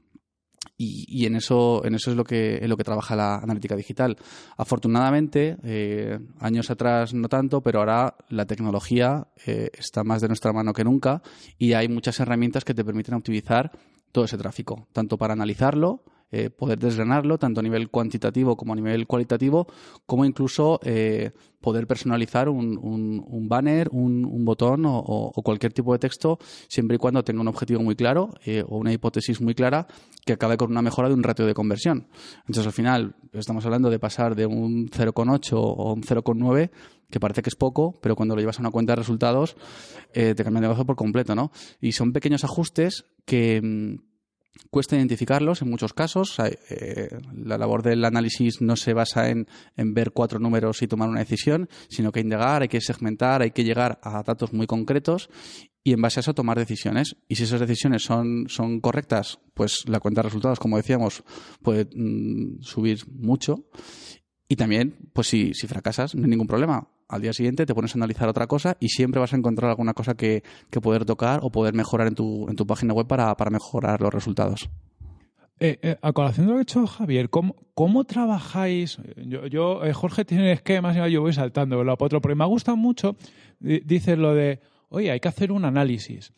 Y, 0.82 1.26
en 1.26 1.36
eso 1.36 1.84
en 1.84 1.96
eso 1.96 2.10
es 2.10 2.16
lo 2.16 2.24
que 2.24 2.60
en 2.60 2.70
lo 2.70 2.78
que 2.78 2.86
trabaja 2.86 3.14
la 3.14 3.36
analítica 3.36 3.76
digital. 3.76 4.16
Afortunadamente 4.56 5.58
eh, 5.62 6.20
años 6.40 6.72
atrás 6.72 7.14
no 7.14 7.28
tanto 7.28 7.60
pero 7.60 7.80
ahora 7.80 8.16
la 8.30 8.46
tecnología 8.46 9.28
eh, 9.46 9.72
está 9.78 10.06
más 10.06 10.22
de 10.22 10.30
nuestra 10.30 10.54
mano 10.54 10.72
que 10.72 10.86
nunca 10.86 11.22
y 11.58 11.74
hay 11.74 11.90
muchas 11.90 12.22
herramientas 12.22 12.64
que 12.64 12.74
te 12.74 12.86
permiten 12.86 13.16
optimizar 13.16 13.72
todo 14.14 14.24
ese 14.24 14.38
tráfico 14.38 14.88
tanto 14.94 15.18
para 15.18 15.34
analizarlo 15.34 16.06
eh, 16.32 16.52
poder 16.52 16.78
desgranarlo 16.78 17.40
tanto 17.40 17.60
a 17.60 17.64
nivel 17.64 17.90
cuantitativo 17.90 18.56
como 18.56 18.74
a 18.74 18.76
nivel 18.76 19.08
cualitativo, 19.08 19.66
como 20.06 20.26
incluso 20.26 20.80
eh, 20.84 21.32
poder 21.60 21.88
personalizar 21.88 22.50
un, 22.50 22.78
un, 22.78 23.50
banner, 23.50 23.90
un, 23.92 24.46
botón 24.46 24.84
o, 24.86 25.32
cualquier 25.44 25.74
tipo 25.74 25.92
de 25.92 25.98
texto, 25.98 26.38
siempre 26.68 26.96
y 26.96 26.98
cuando 27.00 27.24
tenga 27.24 27.42
un 27.42 27.48
objetivo 27.48 27.82
muy 27.82 27.96
claro 27.96 28.30
eh, 28.46 28.64
o 28.68 28.78
una 28.78 28.94
hipótesis 28.94 29.42
muy 29.42 29.56
clara 29.56 29.88
que 30.24 30.34
acabe 30.34 30.56
con 30.56 30.70
una 30.70 30.84
mejora 30.84 31.08
de 31.08 31.16
un 31.16 31.24
ratio 31.24 31.48
de 31.48 31.56
conversión. 31.56 32.08
Entonces, 32.42 32.68
al 32.68 32.74
final, 32.74 33.16
estamos 33.34 33.66
hablando 33.66 33.90
de 33.90 33.98
pasar 33.98 34.36
de 34.36 34.46
un 34.46 34.88
0,8 34.88 35.54
o 35.54 35.94
un 35.94 36.04
0,9 36.04 36.70
que 37.10 37.20
parece 37.20 37.42
que 37.42 37.50
es 37.50 37.56
poco, 37.56 37.96
pero 38.02 38.16
cuando 38.16 38.36
lo 38.36 38.42
llevas 38.42 38.60
a 38.60 38.62
una 38.62 38.70
cuenta 38.70 38.92
de 38.92 38.98
resultados 38.98 39.58
te 40.14 40.36
cambia 40.36 40.60
el 40.60 40.62
negocio 40.62 40.86
por 40.86 40.96
completo, 40.96 41.34
¿no? 41.34 41.52
Y 41.82 41.94
son 41.94 42.14
pequeños 42.14 42.44
ajustes 42.44 43.06
que 43.26 43.60
mm, 43.64 44.09
cuesta 44.70 44.96
identificarlos 44.96 45.62
en 45.62 45.70
muchos 45.70 45.94
casos. 45.94 46.38
Eh, 46.40 47.10
la 47.34 47.58
labor 47.58 47.84
del 47.84 48.04
análisis 48.06 48.62
no 48.62 48.76
se 48.76 48.94
basa 48.94 49.30
en, 49.30 49.48
en, 49.76 49.94
ver 49.94 50.12
cuatro 50.12 50.40
números 50.40 50.82
y 50.82 50.88
tomar 50.88 51.10
una 51.10 51.20
decisión, 51.20 51.70
sino 51.90 52.12
que 52.12 52.20
indagar, 52.20 52.62
hay 52.62 52.68
que 52.68 52.82
segmentar, 52.82 53.42
hay 53.42 53.52
que 53.52 53.64
llegar 53.64 54.00
a 54.04 54.24
datos 54.24 54.54
muy 54.54 54.68
concretos 54.68 55.30
y 55.84 55.94
en 55.94 56.02
base 56.02 56.20
a 56.20 56.22
eso 56.22 56.34
tomar 56.34 56.58
decisiones. 56.58 57.16
Y 57.28 57.36
si 57.36 57.44
esas 57.44 57.60
decisiones 57.60 58.04
son, 58.04 58.46
son 58.48 58.80
correctas, 58.80 59.40
pues 59.54 59.88
la 59.88 60.00
cuenta 60.00 60.22
de 60.22 60.28
resultados, 60.28 60.60
como 60.60 60.78
decíamos, 60.78 61.24
puede 61.62 61.86
mm, 61.94 62.62
subir 62.62 63.00
mucho. 63.12 63.66
Y 64.48 64.56
también, 64.56 65.10
pues 65.14 65.28
si, 65.28 65.54
si 65.54 65.68
fracasas, 65.68 66.16
no 66.16 66.24
hay 66.24 66.30
ningún 66.30 66.48
problema 66.48 66.90
al 67.10 67.22
día 67.22 67.34
siguiente 67.34 67.66
te 67.66 67.76
pones 67.76 67.96
a 67.96 67.98
analizar 67.98 68.30
otra 68.30 68.48
cosa 68.48 68.78
y 68.80 68.90
siempre 68.90 69.20
vas 69.20 69.34
a 69.34 69.36
encontrar 69.36 69.70
alguna 69.70 69.94
cosa 69.94 70.16
que, 70.16 70.44
que 70.70 70.80
poder 70.80 71.04
tocar 71.06 71.40
o 71.44 71.52
poder 71.52 71.74
mejorar 71.74 72.08
en 72.08 72.16
tu, 72.16 72.48
en 72.48 72.56
tu 72.56 72.66
página 72.66 72.94
web 72.94 73.08
para, 73.08 73.36
para 73.36 73.52
mejorar 73.52 74.00
los 74.02 74.14
resultados. 74.14 74.70
Eh, 75.60 75.78
eh, 75.82 75.98
a 76.02 76.14
colación 76.14 76.46
de 76.46 76.52
lo 76.52 76.56
que 76.56 76.60
ha 76.60 76.64
hecho 76.64 76.88
Javier, 76.88 77.30
¿cómo, 77.30 77.56
cómo 77.74 78.06
trabajáis? 78.06 78.98
Yo, 79.18 79.46
yo 79.48 79.84
eh, 79.84 79.92
Jorge 79.92 80.24
tiene 80.24 80.54
esquemas 80.54 80.96
y 80.96 81.12
yo 81.12 81.22
voy 81.22 81.34
saltando 81.34 81.84
lo 81.84 81.96
otro, 82.00 82.22
pero 82.22 82.36
me 82.36 82.46
ha 82.46 82.48
gustado 82.48 82.78
mucho, 82.78 83.18
dices 83.60 84.18
lo 84.18 84.34
de, 84.34 84.62
oye, 84.88 85.12
hay 85.12 85.20
que 85.20 85.28
hacer 85.28 85.52
un 85.52 85.66
análisis 85.66 86.32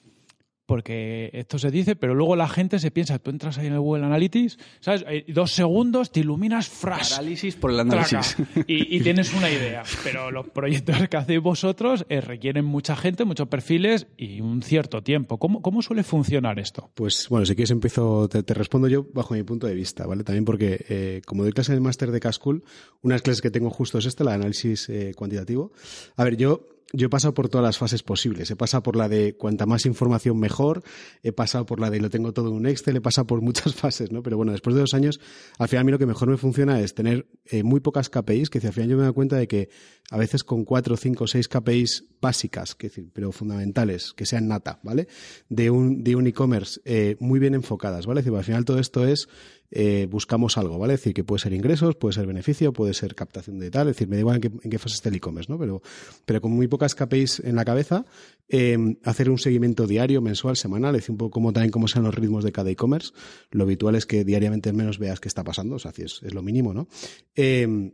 porque 0.71 1.31
esto 1.33 1.59
se 1.59 1.69
dice, 1.69 1.97
pero 1.97 2.15
luego 2.15 2.37
la 2.37 2.47
gente 2.47 2.79
se 2.79 2.91
piensa, 2.91 3.19
tú 3.19 3.29
entras 3.29 3.57
ahí 3.57 3.67
en 3.67 3.73
el 3.73 3.81
Google 3.81 4.05
Analytics, 4.05 4.57
¿sabes? 4.79 5.03
Dos 5.27 5.51
segundos, 5.51 6.13
te 6.13 6.21
iluminas, 6.21 6.69
fras. 6.69 7.11
Análisis 7.19 7.57
por 7.57 7.71
el 7.71 7.81
análisis. 7.81 8.37
Y, 8.67 8.95
y, 8.95 9.01
tienes 9.01 9.33
una 9.33 9.49
idea. 9.49 9.83
Pero 10.01 10.31
los 10.31 10.47
proyectos 10.47 11.09
que 11.09 11.17
hacéis 11.17 11.41
vosotros 11.41 12.05
eh, 12.07 12.21
requieren 12.21 12.63
mucha 12.63 12.95
gente, 12.95 13.25
muchos 13.25 13.49
perfiles 13.49 14.07
y 14.15 14.39
un 14.39 14.61
cierto 14.61 15.03
tiempo. 15.03 15.39
¿Cómo, 15.39 15.61
cómo 15.61 15.81
suele 15.81 16.03
funcionar 16.03 16.57
esto? 16.57 16.89
Pues 16.93 17.27
bueno, 17.27 17.45
si 17.45 17.53
quieres 17.53 17.71
empiezo, 17.71 18.29
te, 18.29 18.41
te 18.41 18.53
respondo 18.53 18.87
yo 18.87 19.05
bajo 19.13 19.33
mi 19.33 19.43
punto 19.43 19.67
de 19.67 19.73
vista, 19.73 20.05
¿vale? 20.05 20.23
También 20.23 20.45
porque 20.45 20.85
eh, 20.87 21.21
como 21.25 21.43
doy 21.43 21.51
clase 21.51 21.73
en 21.73 21.79
el 21.79 21.81
máster 21.81 22.11
de 22.11 22.21
Cascool, 22.21 22.63
unas 23.01 23.21
clases 23.21 23.41
que 23.41 23.51
tengo 23.51 23.71
justo 23.71 23.97
es 23.97 24.05
esta, 24.05 24.23
la 24.23 24.31
de 24.31 24.35
análisis 24.35 24.87
eh, 24.87 25.11
cuantitativo. 25.17 25.73
A 26.15 26.23
ver, 26.23 26.37
yo 26.37 26.61
yo 26.93 27.07
he 27.07 27.09
pasado 27.09 27.33
por 27.33 27.49
todas 27.49 27.63
las 27.63 27.77
fases 27.77 28.03
posibles. 28.03 28.49
He 28.51 28.55
pasado 28.55 28.83
por 28.83 28.95
la 28.95 29.09
de 29.09 29.35
cuanta 29.35 29.65
más 29.65 29.85
información 29.85 30.39
mejor, 30.39 30.83
he 31.23 31.31
pasado 31.31 31.65
por 31.65 31.79
la 31.79 31.89
de 31.89 31.99
lo 31.99 32.09
tengo 32.09 32.33
todo 32.33 32.49
en 32.49 32.55
un 32.55 32.65
Excel, 32.65 32.97
he 32.97 33.01
pasado 33.01 33.27
por 33.27 33.41
muchas 33.41 33.73
fases, 33.75 34.11
¿no? 34.11 34.23
Pero 34.23 34.37
bueno, 34.37 34.51
después 34.51 34.75
de 34.75 34.81
dos 34.81 34.93
años, 34.93 35.19
al 35.57 35.67
final 35.67 35.81
a 35.81 35.83
mí 35.85 35.91
lo 35.91 35.99
que 35.99 36.05
mejor 36.05 36.29
me 36.29 36.37
funciona 36.37 36.79
es 36.79 36.93
tener 36.93 37.27
eh, 37.45 37.63
muy 37.63 37.79
pocas 37.79 38.09
KPIs, 38.09 38.49
que 38.49 38.59
al 38.59 38.73
final 38.73 38.89
yo 38.89 38.97
me 38.97 39.03
doy 39.03 39.13
cuenta 39.13 39.37
de 39.37 39.47
que 39.47 39.69
a 40.09 40.17
veces 40.17 40.43
con 40.43 40.65
cuatro, 40.65 40.97
cinco, 40.97 41.27
seis 41.27 41.47
KPIs 41.47 42.05
básicas, 42.19 42.75
que 42.75 42.87
decir, 42.87 43.09
pero 43.13 43.31
fundamentales, 43.31 44.13
que 44.13 44.25
sean 44.25 44.47
nata, 44.47 44.79
¿vale? 44.83 45.07
De 45.49 45.69
un 45.69 46.03
de 46.03 46.15
un 46.15 46.27
e-commerce 46.27 46.81
eh, 46.85 47.15
muy 47.19 47.39
bien 47.39 47.55
enfocadas, 47.55 48.05
¿vale? 48.05 48.21
Es 48.21 48.27
al 48.27 48.43
final 48.43 48.65
todo 48.65 48.79
esto 48.79 49.07
es 49.07 49.27
eh, 49.71 50.07
buscamos 50.09 50.57
algo, 50.57 50.77
¿vale? 50.77 50.95
Es 50.95 50.99
decir, 50.99 51.13
que 51.13 51.23
puede 51.23 51.41
ser 51.41 51.53
ingresos, 51.53 51.95
puede 51.95 52.13
ser 52.13 52.27
beneficio, 52.27 52.73
puede 52.73 52.93
ser 52.93 53.15
captación 53.15 53.57
de 53.59 53.71
tal, 53.71 53.87
es 53.87 53.95
decir, 53.95 54.07
me 54.07 54.17
da 54.17 54.19
igual 54.19 54.41
en 54.43 54.69
qué, 54.69 54.77
fase 54.77 54.95
esté 54.95 55.09
el 55.09 55.15
e-commerce, 55.15 55.51
¿no? 55.51 55.57
Pero, 55.57 55.81
pero 56.25 56.41
con 56.41 56.51
muy 56.51 56.67
pocas 56.67 56.93
KPIs 56.93 57.39
en 57.45 57.55
la 57.55 57.63
cabeza, 57.63 58.05
eh, 58.49 58.77
hacer 59.03 59.29
un 59.29 59.37
seguimiento 59.37 59.87
diario, 59.87 60.21
mensual, 60.21 60.57
semanal, 60.57 60.95
es 60.95 61.03
decir, 61.03 61.11
un 61.11 61.17
poco 61.17 61.31
como 61.31 61.53
también 61.53 61.71
cómo 61.71 61.87
sean 61.87 62.03
los 62.03 62.13
ritmos 62.13 62.43
de 62.43 62.51
cada 62.51 62.69
e-commerce. 62.69 63.13
Lo 63.51 63.63
habitual 63.63 63.95
es 63.95 64.05
que 64.05 64.25
diariamente 64.25 64.69
al 64.69 64.75
menos 64.75 64.99
veas 64.99 65.19
qué 65.19 65.29
está 65.29 65.43
pasando, 65.43 65.75
o 65.75 65.79
sea, 65.79 65.93
es, 65.97 66.21
es 66.21 66.33
lo 66.33 66.41
mínimo, 66.41 66.73
¿no? 66.73 66.87
Eh, 67.35 67.91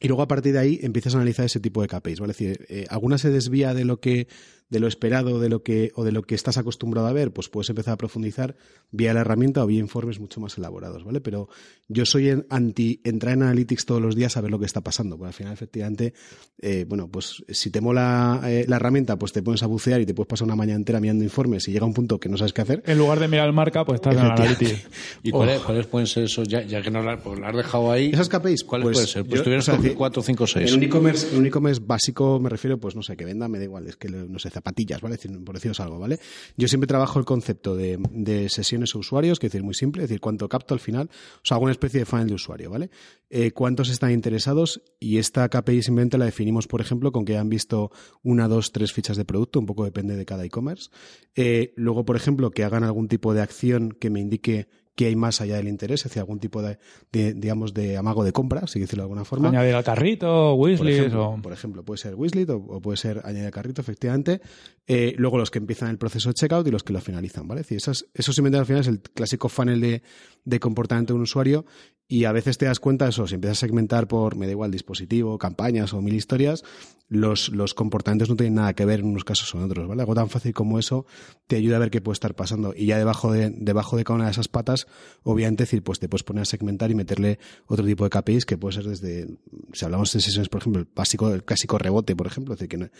y 0.00 0.06
luego 0.06 0.22
a 0.22 0.28
partir 0.28 0.52
de 0.52 0.60
ahí 0.60 0.78
empiezas 0.82 1.14
a 1.14 1.18
analizar 1.18 1.44
ese 1.44 1.58
tipo 1.58 1.82
de 1.82 1.88
KPIs, 1.88 2.20
¿vale? 2.20 2.30
Es 2.30 2.38
decir, 2.38 2.66
eh, 2.68 2.86
alguna 2.88 3.18
se 3.18 3.30
desvía 3.30 3.74
de 3.74 3.84
lo 3.84 3.98
que 4.00 4.28
de 4.70 4.80
lo 4.80 4.86
esperado 4.86 5.40
de 5.40 5.48
lo 5.48 5.62
que, 5.62 5.92
o 5.94 6.04
de 6.04 6.12
lo 6.12 6.22
que 6.22 6.34
estás 6.34 6.58
acostumbrado 6.58 7.06
a 7.06 7.12
ver, 7.12 7.32
pues 7.32 7.48
puedes 7.48 7.70
empezar 7.70 7.94
a 7.94 7.96
profundizar 7.96 8.56
vía 8.90 9.14
la 9.14 9.20
herramienta 9.20 9.62
o 9.62 9.66
vía 9.66 9.80
informes 9.80 10.20
mucho 10.20 10.40
más 10.40 10.58
elaborados, 10.58 11.04
¿vale? 11.04 11.20
Pero 11.20 11.48
yo 11.88 12.04
soy 12.04 12.28
en, 12.28 12.46
anti 12.50 13.00
entrar 13.04 13.34
en 13.34 13.42
Analytics 13.42 13.86
todos 13.86 14.02
los 14.02 14.14
días 14.14 14.36
a 14.36 14.40
ver 14.40 14.50
lo 14.50 14.58
que 14.58 14.66
está 14.66 14.82
pasando, 14.82 15.16
porque 15.16 15.28
al 15.28 15.34
final, 15.34 15.52
efectivamente, 15.52 16.12
eh, 16.60 16.84
bueno, 16.88 17.08
pues 17.08 17.44
si 17.48 17.70
te 17.70 17.80
mola 17.80 18.42
eh, 18.44 18.66
la 18.68 18.76
herramienta, 18.76 19.18
pues 19.18 19.32
te 19.32 19.42
pones 19.42 19.62
a 19.62 19.66
bucear 19.66 20.00
y 20.00 20.06
te 20.06 20.14
puedes 20.14 20.28
pasar 20.28 20.46
una 20.46 20.56
mañana 20.56 20.76
entera 20.76 21.00
mirando 21.00 21.24
informes 21.24 21.66
y 21.68 21.72
llega 21.72 21.86
un 21.86 21.94
punto 21.94 22.20
que 22.20 22.28
no 22.28 22.36
sabes 22.36 22.52
qué 22.52 22.62
hacer. 22.62 22.82
En 22.86 22.98
lugar 22.98 23.20
de 23.20 23.28
mirar 23.28 23.46
el 23.46 23.54
marca, 23.54 23.84
pues 23.84 23.96
estás 23.96 24.14
en 24.16 24.20
Analytics. 24.20 24.88
¿Y 25.22 25.30
cuáles, 25.30 25.60
cuáles, 25.60 25.86
pueden 25.86 26.06
ser 26.06 26.24
esos, 26.24 26.46
ya, 26.46 26.62
ya 26.62 26.82
que 26.82 26.90
no 26.90 27.02
la, 27.02 27.18
pues 27.18 27.38
la 27.38 27.48
has 27.48 27.56
dejado 27.56 27.90
ahí? 27.90 28.10
¿Esas 28.12 28.28
KPIs? 28.28 28.64
¿Cuáles 28.64 28.84
pues, 28.84 28.96
pueden 28.96 29.08
ser? 29.08 29.24
Pues 29.24 29.42
tuvieras 29.42 29.68
o 29.68 29.80
sea, 29.80 29.94
4, 29.94 30.22
5, 30.22 30.46
6. 30.46 30.70
En 30.70 30.76
un 30.76 31.46
e-commerce 31.46 31.80
e 31.80 31.86
básico 31.86 32.38
me 32.38 32.48
refiero, 32.48 32.78
pues 32.78 32.94
no 32.94 33.02
sé, 33.02 33.16
que 33.16 33.24
venda, 33.24 33.48
me 33.48 33.58
da 33.58 33.64
igual, 33.64 33.86
es 33.86 33.96
que, 33.96 34.08
no 34.08 34.38
sé, 34.38 34.50
zapatillas, 34.58 35.00
¿vale? 35.00 35.18
por 35.44 35.54
deciros 35.54 35.80
algo, 35.80 35.98
¿vale? 35.98 36.18
Yo 36.56 36.68
siempre 36.68 36.86
trabajo 36.86 37.18
el 37.18 37.24
concepto 37.24 37.76
de, 37.76 38.48
sesiones 38.48 38.94
a 38.94 38.98
usuarios, 38.98 39.38
que 39.38 39.46
es 39.46 39.52
decir, 39.52 39.64
muy 39.64 39.74
simple, 39.74 40.02
es 40.02 40.08
decir, 40.08 40.20
cuánto 40.20 40.48
capto 40.48 40.74
al 40.74 40.80
final, 40.80 41.10
o 41.36 41.40
sea, 41.44 41.56
hago 41.56 41.64
una 41.64 41.72
especie 41.72 42.00
de 42.00 42.06
funnel 42.06 42.28
de 42.28 42.34
usuario, 42.34 42.70
¿vale? 42.70 42.90
Eh, 43.30 43.52
cuántos 43.52 43.88
están 43.90 44.10
interesados 44.10 44.82
y 44.98 45.18
esta 45.18 45.48
KPI 45.48 45.82
simplemente 45.82 46.18
la 46.18 46.24
definimos, 46.24 46.66
por 46.66 46.80
ejemplo, 46.80 47.12
con 47.12 47.24
que 47.24 47.36
han 47.36 47.48
visto 47.48 47.90
una, 48.22 48.48
dos, 48.48 48.72
tres 48.72 48.92
fichas 48.92 49.16
de 49.16 49.24
producto, 49.24 49.60
un 49.60 49.66
poco 49.66 49.84
depende 49.84 50.16
de 50.16 50.24
cada 50.24 50.44
e-commerce. 50.44 50.90
Eh, 51.34 51.72
luego, 51.76 52.04
por 52.04 52.16
ejemplo, 52.16 52.50
que 52.50 52.64
hagan 52.64 52.84
algún 52.84 53.08
tipo 53.08 53.34
de 53.34 53.42
acción 53.42 53.92
que 53.92 54.10
me 54.10 54.20
indique 54.20 54.68
qué 54.98 55.06
hay 55.06 55.14
más 55.14 55.40
allá 55.40 55.58
del 55.58 55.68
interés, 55.68 56.02
decir, 56.02 56.18
algún 56.18 56.40
tipo 56.40 56.60
de, 56.60 56.76
de 57.12 57.32
digamos, 57.32 57.72
de 57.72 57.96
amago 57.96 58.24
de 58.24 58.32
compra, 58.32 58.66
si 58.66 58.80
decirlo 58.80 59.02
de 59.02 59.04
alguna 59.04 59.24
forma. 59.24 59.48
Añadir 59.48 59.76
al 59.76 59.84
carrito, 59.84 60.58
ejemplo, 60.64 61.30
o... 61.30 61.40
por 61.40 61.52
ejemplo 61.52 61.84
puede 61.84 61.98
ser 61.98 62.16
Wishlist 62.16 62.50
o, 62.50 62.56
o, 62.56 62.80
puede 62.80 62.96
ser 62.96 63.22
añadir 63.24 63.46
al 63.46 63.52
carrito, 63.52 63.80
efectivamente. 63.80 64.40
Eh, 64.88 65.14
luego 65.16 65.38
los 65.38 65.52
que 65.52 65.60
empiezan 65.60 65.90
el 65.90 65.98
proceso 65.98 66.30
de 66.30 66.34
checkout 66.34 66.66
y 66.66 66.72
los 66.72 66.82
que 66.82 66.92
lo 66.92 67.00
finalizan, 67.00 67.46
¿vale? 67.46 67.60
Es 67.60 67.68
decir, 67.68 67.76
esas, 67.76 68.06
eso 68.12 68.32
simplemente 68.32 68.58
al 68.58 68.66
final 68.66 68.80
es 68.80 68.88
el 68.88 69.00
clásico 69.00 69.48
funnel 69.48 69.80
de, 69.80 70.02
de 70.44 70.58
comportamiento 70.58 71.12
de 71.12 71.18
un 71.18 71.22
usuario 71.22 71.64
y 72.10 72.24
a 72.24 72.32
veces 72.32 72.56
te 72.56 72.64
das 72.64 72.80
cuenta 72.80 73.04
de 73.04 73.10
eso, 73.10 73.26
si 73.26 73.34
empiezas 73.34 73.58
a 73.58 73.60
segmentar 73.60 74.08
por, 74.08 74.34
me 74.34 74.46
da 74.46 74.52
igual, 74.52 74.70
dispositivo, 74.70 75.36
campañas 75.36 75.92
o 75.92 76.00
mil 76.00 76.14
historias, 76.14 76.64
los, 77.10 77.50
los 77.50 77.74
comportamientos 77.74 78.30
no 78.30 78.36
tienen 78.36 78.54
nada 78.54 78.72
que 78.72 78.86
ver 78.86 79.00
en 79.00 79.06
unos 79.06 79.24
casos 79.24 79.54
o 79.54 79.58
en 79.58 79.64
otros, 79.64 79.86
¿vale? 79.86 80.00
Algo 80.00 80.14
tan 80.14 80.30
fácil 80.30 80.54
como 80.54 80.78
eso 80.78 81.04
te 81.46 81.56
ayuda 81.56 81.76
a 81.76 81.80
ver 81.80 81.90
qué 81.90 82.00
puede 82.00 82.14
estar 82.14 82.34
pasando. 82.34 82.72
Y 82.74 82.86
ya 82.86 82.96
debajo 82.96 83.32
de, 83.32 83.50
debajo 83.50 83.98
de 83.98 84.04
cada 84.04 84.16
una 84.16 84.24
de 84.24 84.30
esas 84.30 84.48
patas, 84.48 84.86
obviamente, 85.22 85.64
decir, 85.64 85.82
pues 85.82 85.98
te 85.98 86.08
puedes 86.08 86.22
poner 86.22 86.42
a 86.42 86.44
segmentar 86.46 86.90
y 86.90 86.94
meterle 86.94 87.38
otro 87.66 87.84
tipo 87.84 88.04
de 88.04 88.10
KPIs 88.10 88.46
que 88.46 88.56
puede 88.56 88.76
ser 88.76 88.84
desde, 88.84 89.28
si 89.74 89.84
hablamos 89.84 90.10
de 90.10 90.20
sesiones, 90.22 90.48
por 90.48 90.62
ejemplo, 90.62 90.80
el 90.80 90.88
básico, 90.94 91.30
el 91.30 91.44
clásico 91.44 91.76
rebote, 91.76 92.16
por 92.16 92.26
ejemplo, 92.26 92.54
es 92.54 92.60
decir, 92.60 92.78
que, 92.78 92.90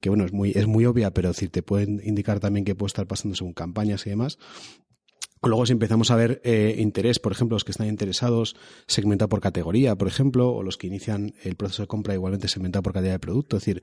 que 0.00 0.08
bueno, 0.10 0.26
es 0.26 0.32
muy, 0.32 0.52
es 0.54 0.66
muy 0.66 0.84
obvia, 0.84 1.12
pero 1.12 1.28
decir, 1.28 1.48
te 1.48 1.62
pueden 1.62 2.02
indicar 2.04 2.38
también 2.38 2.66
qué 2.66 2.74
puede 2.74 2.88
estar 2.88 3.06
pasando 3.06 3.34
según 3.34 3.54
campañas 3.54 4.06
y 4.06 4.10
demás. 4.10 4.38
Luego, 5.42 5.66
si 5.66 5.72
empezamos 5.72 6.10
a 6.10 6.16
ver 6.16 6.40
eh, 6.44 6.76
interés, 6.78 7.18
por 7.18 7.32
ejemplo, 7.32 7.54
los 7.54 7.64
que 7.64 7.72
están 7.72 7.88
interesados, 7.88 8.56
segmentado 8.86 9.28
por 9.28 9.40
categoría, 9.40 9.96
por 9.96 10.08
ejemplo, 10.08 10.50
o 10.50 10.62
los 10.62 10.76
que 10.76 10.86
inician 10.86 11.34
el 11.42 11.54
proceso 11.54 11.82
de 11.82 11.88
compra 11.88 12.14
igualmente 12.14 12.48
segmentado 12.48 12.82
por 12.82 12.92
calidad 12.92 13.12
de 13.12 13.18
producto. 13.18 13.56
Es 13.56 13.64
decir, 13.64 13.82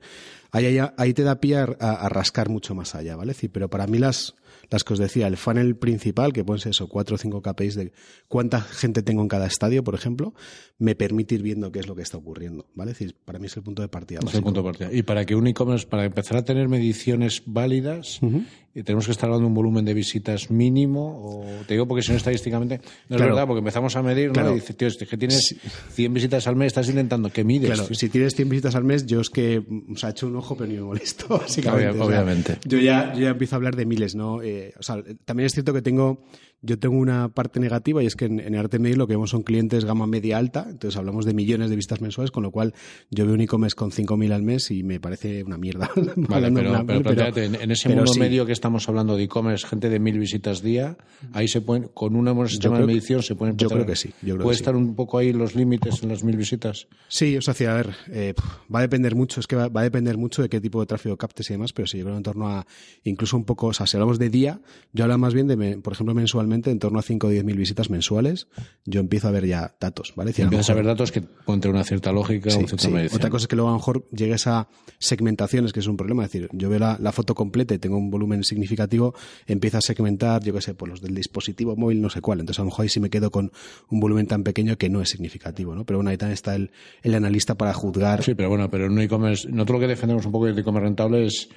ahí, 0.50 0.66
ahí, 0.66 0.78
ahí 0.96 1.14
te 1.14 1.22
da 1.22 1.40
pie 1.40 1.56
a, 1.56 1.64
a, 1.64 2.08
rascar 2.08 2.48
mucho 2.48 2.74
más 2.74 2.94
allá, 2.94 3.16
¿vale? 3.16 3.32
Es 3.32 3.38
decir, 3.38 3.50
pero 3.50 3.68
para 3.68 3.86
mí 3.86 3.98
las, 3.98 4.34
las 4.70 4.84
que 4.84 4.92
os 4.92 4.98
decía, 4.98 5.26
el 5.26 5.36
funnel 5.36 5.76
principal, 5.76 6.32
que 6.32 6.44
pueden 6.44 6.60
ser 6.60 6.70
eso, 6.70 6.88
cuatro 6.88 7.16
o 7.16 7.18
cinco 7.18 7.42
KPIs 7.42 7.74
de 7.74 7.92
cuánta 8.28 8.60
gente 8.60 9.02
tengo 9.02 9.22
en 9.22 9.28
cada 9.28 9.46
estadio, 9.46 9.82
por 9.84 9.94
ejemplo, 9.94 10.34
me 10.78 10.94
permite 10.94 11.36
ir 11.36 11.42
viendo 11.42 11.72
qué 11.72 11.80
es 11.80 11.86
lo 11.86 11.94
que 11.94 12.02
está 12.02 12.18
ocurriendo, 12.18 12.66
¿vale? 12.74 12.92
Es 12.92 12.98
decir, 12.98 13.16
para 13.24 13.38
mí 13.38 13.46
es 13.46 13.56
el 13.56 13.62
punto 13.62 13.82
de 13.82 13.88
partida. 13.88 14.20
Es 14.26 14.34
el 14.34 14.42
punto 14.42 14.62
de 14.62 14.64
partida. 14.64 14.92
Y 14.92 15.02
para 15.02 15.24
que 15.24 15.34
un 15.34 15.46
e-commerce, 15.46 15.86
para 15.86 16.04
empezar 16.04 16.36
a 16.36 16.44
tener 16.44 16.68
mediciones 16.68 17.42
válidas, 17.46 18.22
uh 18.22 18.26
-huh. 18.26 18.44
Tenemos 18.82 19.06
que 19.06 19.12
estar 19.12 19.26
hablando 19.26 19.44
de 19.44 19.48
un 19.48 19.54
volumen 19.54 19.84
de 19.84 19.94
visitas 19.94 20.50
mínimo, 20.50 21.20
o 21.22 21.44
te 21.66 21.74
digo 21.74 21.86
porque 21.86 22.02
si 22.02 22.10
no 22.10 22.18
estadísticamente, 22.18 22.78
no 23.08 23.16
claro. 23.16 23.24
es 23.24 23.30
verdad, 23.30 23.46
porque 23.46 23.58
empezamos 23.60 23.96
a 23.96 24.02
medir, 24.02 24.32
claro. 24.32 24.50
¿no? 24.50 24.56
Y 24.56 24.60
dices, 24.60 24.76
tío, 24.76 24.88
es 24.88 24.96
que 24.96 25.16
tienes 25.16 25.56
100 25.92 26.14
visitas 26.14 26.46
al 26.46 26.56
mes, 26.56 26.68
estás 26.68 26.88
intentando, 26.88 27.30
¿qué 27.30 27.44
mides? 27.44 27.70
Claro, 27.70 27.94
si 27.94 28.08
tienes 28.08 28.34
100 28.34 28.48
visitas 28.48 28.74
al 28.74 28.84
mes, 28.84 29.06
yo 29.06 29.20
es 29.20 29.30
que, 29.30 29.58
o 29.58 29.96
sea, 29.96 30.10
he 30.10 30.12
hecho 30.12 30.26
un 30.26 30.36
ojo, 30.36 30.56
pero 30.56 30.68
ni 30.70 30.76
me 30.76 30.82
molesto, 30.82 31.26
básicamente. 31.38 32.00
Obviamente. 32.00 32.52
O 32.52 32.54
sea, 32.54 32.70
yo, 32.70 32.78
ya, 32.78 33.14
yo 33.14 33.20
ya 33.20 33.30
empiezo 33.30 33.54
a 33.54 33.56
hablar 33.56 33.76
de 33.76 33.86
miles, 33.86 34.14
¿no? 34.14 34.42
Eh, 34.42 34.74
o 34.78 34.82
sea, 34.82 35.02
también 35.24 35.46
es 35.46 35.52
cierto 35.52 35.72
que 35.72 35.82
tengo, 35.82 36.24
yo 36.62 36.78
tengo 36.78 36.96
una 36.96 37.28
parte 37.28 37.60
negativa 37.60 38.02
y 38.02 38.06
es 38.06 38.16
que 38.16 38.24
en, 38.24 38.40
en 38.40 38.56
Arte 38.56 38.78
Medir 38.78 38.96
lo 38.98 39.06
que 39.06 39.12
vemos 39.14 39.30
son 39.30 39.42
clientes 39.42 39.84
gama 39.84 40.06
media 40.06 40.38
alta, 40.38 40.66
entonces 40.70 40.96
hablamos 40.98 41.24
de 41.24 41.34
millones 41.34 41.70
de 41.70 41.76
visitas 41.76 42.00
mensuales, 42.00 42.30
con 42.30 42.42
lo 42.42 42.50
cual 42.50 42.74
yo 43.10 43.24
veo 43.24 43.34
un 43.34 43.40
e-commerce 43.40 43.76
con 43.76 43.90
5.000 43.92 44.32
al 44.32 44.42
mes 44.42 44.70
y 44.70 44.82
me 44.82 44.98
parece 44.98 45.44
una 45.44 45.58
mierda. 45.58 45.90
Vale, 46.16 46.50
pero, 46.52 46.72
mal, 46.72 46.86
pero 46.86 47.02
planteate, 47.02 47.44
en, 47.44 47.54
en 47.56 47.70
ese 47.70 47.88
pero 47.88 48.00
mundo 48.00 48.12
sí. 48.14 48.20
medio 48.20 48.46
que 48.46 48.52
estamos 48.52 48.88
hablando 48.88 49.16
de 49.16 49.24
e-commerce, 49.24 49.66
gente 49.66 49.88
de 49.90 49.98
mil 50.00 50.18
visitas 50.18 50.62
día, 50.62 50.96
ahí 51.32 51.46
se 51.48 51.60
pueden, 51.60 51.88
con 51.94 52.16
un 52.16 52.24
buen 52.34 52.48
sistema 52.48 52.76
de 52.76 52.78
creo 52.78 52.86
que- 52.88 52.92
medición 52.94 53.22
se 53.22 53.34
pueden 53.34 53.56
yo 53.56 53.68
creo 53.68 53.86
que 53.86 53.96
sí, 53.96 54.10
yo 54.22 54.34
creo 54.34 54.44
¿Puede 54.44 54.54
que 54.54 54.58
sí. 54.58 54.62
estar 54.62 54.76
un 54.76 54.94
poco 54.94 55.18
ahí 55.18 55.32
los 55.32 55.54
límites 55.54 56.02
en 56.02 56.08
las 56.08 56.24
mil 56.24 56.36
visitas? 56.36 56.88
Sí, 57.08 57.36
o 57.36 57.42
sea, 57.42 57.54
a 57.70 57.74
ver, 57.76 57.90
eh, 58.10 58.34
va 58.74 58.80
a 58.80 58.82
depender 58.82 59.14
mucho, 59.14 59.40
es 59.40 59.46
que 59.46 59.56
va, 59.56 59.68
va 59.68 59.80
a 59.82 59.84
depender 59.84 60.16
mucho 60.18 60.42
de 60.42 60.48
qué 60.48 60.60
tipo 60.60 60.80
de 60.80 60.86
tráfico 60.86 61.16
captes 61.16 61.48
y 61.50 61.54
demás, 61.54 61.72
pero 61.72 61.86
sí, 61.86 61.98
yo 61.98 62.04
creo 62.04 62.16
en 62.16 62.22
torno 62.22 62.48
a 62.48 62.66
incluso 63.04 63.36
un 63.36 63.44
poco, 63.44 63.68
o 63.68 63.72
sea, 63.72 63.86
si 63.86 63.96
hablamos 63.96 64.18
de 64.18 64.30
día, 64.30 64.60
yo 64.92 65.04
hablo 65.04 65.18
más 65.18 65.34
bien 65.34 65.46
de, 65.46 65.78
por 65.78 65.92
ejemplo, 65.92 66.14
en 66.54 66.78
torno 66.78 66.98
a 66.98 67.02
5 67.02 67.26
o 67.26 67.30
10 67.30 67.44
mil 67.44 67.56
visitas 67.56 67.90
mensuales, 67.90 68.48
yo 68.84 69.00
empiezo 69.00 69.28
a 69.28 69.30
ver 69.30 69.46
ya 69.46 69.76
datos, 69.80 70.12
¿vale? 70.16 70.30
Decir, 70.30 70.46
a 70.46 70.74
ver 70.74 70.84
datos 70.86 71.12
que 71.12 71.20
tener 71.20 71.68
una 71.70 71.84
cierta 71.84 72.12
lógica, 72.12 72.50
Sí, 72.50 72.58
una 72.58 72.68
cierta 72.68 72.86
sí. 72.86 72.92
medición. 72.92 73.16
Otra 73.18 73.30
cosa 73.30 73.44
es 73.44 73.48
que 73.48 73.56
luego 73.56 73.68
a 73.68 73.72
lo 73.72 73.78
mejor 73.78 74.08
llegues 74.10 74.46
a 74.46 74.68
segmentaciones, 74.98 75.72
que 75.72 75.80
es 75.80 75.86
un 75.86 75.96
problema. 75.96 76.24
Es 76.24 76.32
decir, 76.32 76.48
yo 76.52 76.68
veo 76.68 76.78
la, 76.78 76.96
la 77.00 77.12
foto 77.12 77.34
completa 77.34 77.74
y 77.74 77.78
tengo 77.78 77.96
un 77.96 78.10
volumen 78.10 78.44
significativo, 78.44 79.14
empieza 79.46 79.78
a 79.78 79.80
segmentar, 79.80 80.42
yo 80.42 80.52
qué 80.54 80.60
sé, 80.60 80.74
por 80.74 80.88
los 80.88 81.00
del 81.00 81.14
dispositivo 81.14 81.76
móvil, 81.76 82.00
no 82.00 82.10
sé 82.10 82.20
cuál. 82.20 82.40
Entonces 82.40 82.60
a 82.60 82.62
lo 82.62 82.66
mejor 82.66 82.84
ahí 82.84 82.88
sí 82.88 83.00
me 83.00 83.10
quedo 83.10 83.30
con 83.30 83.52
un 83.90 84.00
volumen 84.00 84.26
tan 84.26 84.42
pequeño 84.44 84.76
que 84.78 84.88
no 84.88 85.00
es 85.00 85.10
significativo, 85.10 85.74
¿no? 85.74 85.84
Pero 85.84 85.98
bueno, 85.98 86.10
ahí 86.10 86.16
también 86.16 86.34
está 86.34 86.54
el, 86.54 86.70
el 87.02 87.14
analista 87.14 87.56
para 87.56 87.72
juzgar. 87.74 88.22
Sí, 88.22 88.34
pero 88.34 88.48
bueno, 88.48 88.70
pero 88.70 88.86
en 88.86 88.92
un 88.92 89.00
e-commerce, 89.00 89.48
nosotros 89.50 89.76
lo 89.76 89.80
que 89.80 89.88
defendemos 89.88 90.26
un 90.26 90.32
poco 90.32 90.46
del 90.46 90.58
e-commerce 90.58 90.84
rentable 90.86 91.26
es, 91.26 91.48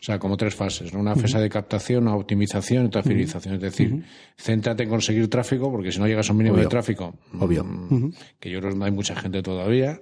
o 0.00 0.04
sea, 0.04 0.18
como 0.18 0.36
tres 0.36 0.54
fases, 0.54 0.92
¿no? 0.94 1.00
Una 1.00 1.16
fase 1.16 1.38
de 1.40 1.48
captación, 1.48 2.04
una 2.04 2.14
optimización 2.14 2.84
y 2.84 2.86
otra 2.86 3.02
fidelización. 3.02 3.56
Es 3.56 3.60
decir, 3.60 4.04
céntrate 4.36 4.84
en 4.84 4.88
conseguir 4.88 5.28
tráfico, 5.28 5.70
porque 5.72 5.90
si 5.90 5.98
no 5.98 6.06
llegas 6.06 6.28
a 6.28 6.32
un 6.32 6.38
mínimo 6.38 6.54
Obvio. 6.54 6.64
de 6.64 6.70
tráfico, 6.70 7.14
Obvio. 7.38 7.64
mm, 7.64 8.12
que 8.38 8.48
yo 8.50 8.60
creo 8.60 8.72
que 8.72 8.78
no 8.78 8.84
hay 8.84 8.92
mucha 8.92 9.16
gente 9.16 9.42
todavía, 9.42 9.98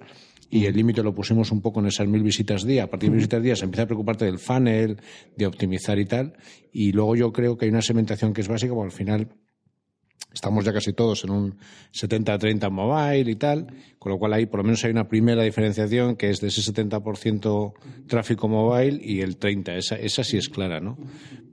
y 0.49 0.65
el 0.65 0.75
límite 0.75 1.01
lo 1.01 1.15
pusimos 1.15 1.51
un 1.51 1.61
poco 1.61 1.79
en 1.79 1.87
esas 1.87 2.07
mil 2.07 2.21
visitas 2.21 2.63
día. 2.63 2.83
A 2.83 2.87
partir 2.87 3.07
de 3.09 3.11
mil 3.11 3.17
visitas 3.17 3.41
día 3.41 3.55
se 3.55 3.65
empieza 3.65 3.83
a 3.83 3.85
preocuparte 3.87 4.25
del 4.25 4.37
funnel, 4.37 5.01
de 5.35 5.47
optimizar 5.47 5.97
y 5.97 6.05
tal, 6.05 6.33
y 6.71 6.91
luego 6.91 7.15
yo 7.15 7.33
creo 7.33 7.57
que 7.57 7.65
hay 7.65 7.71
una 7.71 7.81
segmentación 7.81 8.33
que 8.33 8.41
es 8.41 8.47
básica, 8.47 8.73
porque 8.75 8.93
al 8.93 8.97
final 8.97 9.29
estamos 10.33 10.63
ya 10.65 10.71
casi 10.71 10.93
todos 10.93 11.23
en 11.23 11.31
un 11.31 11.57
70-30 11.93 12.69
mobile 12.69 13.31
y 13.31 13.35
tal, 13.35 13.67
con 13.97 14.11
lo 14.11 14.19
cual 14.19 14.33
ahí 14.33 14.45
por 14.45 14.59
lo 14.59 14.63
menos 14.63 14.83
hay 14.83 14.91
una 14.91 15.07
primera 15.07 15.43
diferenciación 15.43 16.15
que 16.15 16.29
es 16.29 16.41
de 16.41 16.47
ese 16.47 16.61
70% 16.61 17.73
tráfico 18.07 18.47
mobile 18.47 18.99
y 19.01 19.21
el 19.21 19.39
30%. 19.39 19.77
Esa, 19.77 19.95
esa 19.95 20.23
sí 20.23 20.37
es 20.37 20.49
clara, 20.49 20.79
¿no? 20.79 20.97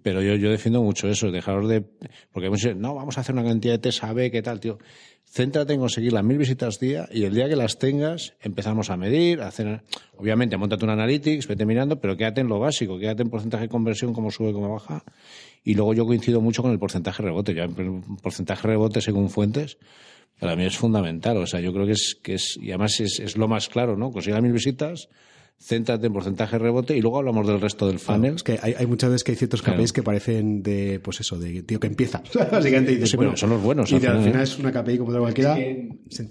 Pero 0.03 0.21
yo, 0.21 0.35
yo 0.35 0.51
defiendo 0.51 0.83
mucho 0.83 1.09
eso, 1.09 1.31
dejaros 1.31 1.67
de... 1.69 1.83
Porque 2.31 2.51
muchos 2.51 2.65
dicen, 2.65 2.81
no, 2.81 2.95
vamos 2.95 3.17
a 3.17 3.23
hacer 3.23 3.35
una 3.35 3.45
cantidad 3.45 3.75
de 3.75 3.79
test 3.79 4.05
A-B, 4.05 4.31
¿qué 4.31 4.43
tal, 4.43 4.61
tío? 4.61 4.79
Céntrate 5.35 5.73
en 5.73 5.81
conseguir 5.81 6.13
las 6.13 6.23
mil 6.23 6.39
visitas 6.39 6.79
día 6.79 7.09
y 7.11 7.25
el 7.25 7.35
día 7.35 7.49
que 7.49 7.57
las 7.57 7.77
tengas 7.81 8.35
empezamos 8.41 8.89
a 8.91 8.97
medir, 8.97 9.41
a 9.41 9.49
hacer... 9.49 9.83
Obviamente, 10.17 10.57
montate 10.57 10.85
un 10.85 10.93
analytics, 10.93 11.49
vete 11.49 11.67
mirando, 11.67 11.99
pero 11.99 12.17
quédate 12.17 12.41
en 12.41 12.47
lo 12.47 12.61
básico, 12.61 13.01
quédate 13.01 13.23
en 13.23 13.31
porcentaje 13.31 13.65
de 13.65 13.69
conversión, 13.69 14.13
cómo 14.13 14.31
sube, 14.31 14.53
cómo 14.53 14.73
baja. 14.73 15.03
Y 15.65 15.75
luego 15.75 15.93
yo 15.93 16.07
coincido 16.07 16.41
mucho 16.41 16.63
con 16.63 16.71
el 16.71 16.79
porcentaje 16.79 17.21
de 17.21 17.31
rebote. 17.31 17.53
Ya 17.53 17.65
el 17.65 17.75
porcentaje 18.23 18.63
de 18.63 18.75
rebote 18.75 19.01
según 19.01 19.29
fuentes, 19.29 19.77
para 20.39 20.55
mí 20.55 20.67
es 20.67 20.79
fundamental. 20.79 21.37
O 21.39 21.49
sea, 21.49 21.59
yo 21.59 21.73
creo 21.73 21.87
que 21.87 21.93
es, 21.95 22.15
que 22.23 22.35
es 22.35 22.57
y 22.57 22.69
además 22.71 23.01
es, 23.01 23.19
es 23.19 23.37
lo 23.37 23.49
más 23.49 23.69
claro, 23.69 23.97
¿no? 23.97 24.13
Consigue 24.13 24.41
mil 24.41 24.53
visitas, 24.53 25.09
céntrate 25.59 26.07
en 26.09 26.13
porcentaje 26.13 26.57
de 26.57 26.59
rebote 26.59 26.97
y 26.97 27.01
luego 27.01 27.19
hablamos 27.19 27.47
del 27.47 27.61
resto 27.61 27.87
del 27.87 27.99
funnel. 27.99 28.35
Es 28.37 28.43
que 28.43 28.59
hay, 28.61 28.75
hay 28.79 28.87
muchas 28.87 29.09
veces 29.11 29.25
que 29.25 29.33
hay 29.33 29.37
ciertos 29.37 29.63
Claro. 29.63 29.79
KPIs 29.79 29.93
que 29.95 30.03
parecen 30.03 30.63
de, 30.63 31.01
pues 31.03 31.21
eso, 31.21 31.39
de 31.39 31.63
tío 31.63 31.81
que 31.81 31.87
empieza. 31.87 32.23
Básicamente 32.53 32.93
dices, 32.93 33.11
Sí, 33.11 33.17
bueno, 33.17 33.35
son 33.37 33.51
los 33.51 33.63
buenos, 33.63 33.91
Y 33.91 33.95
al 33.95 34.01
de- 34.03 34.09
al 34.09 34.13
final, 34.19 34.27
final 34.29 34.41
¿eh? 34.41 34.45
es 34.45 34.59
una 34.59 34.73
KPI 34.73 34.99
como 34.99 35.09
otra 35.11 35.21
cualquiera. 35.23 35.57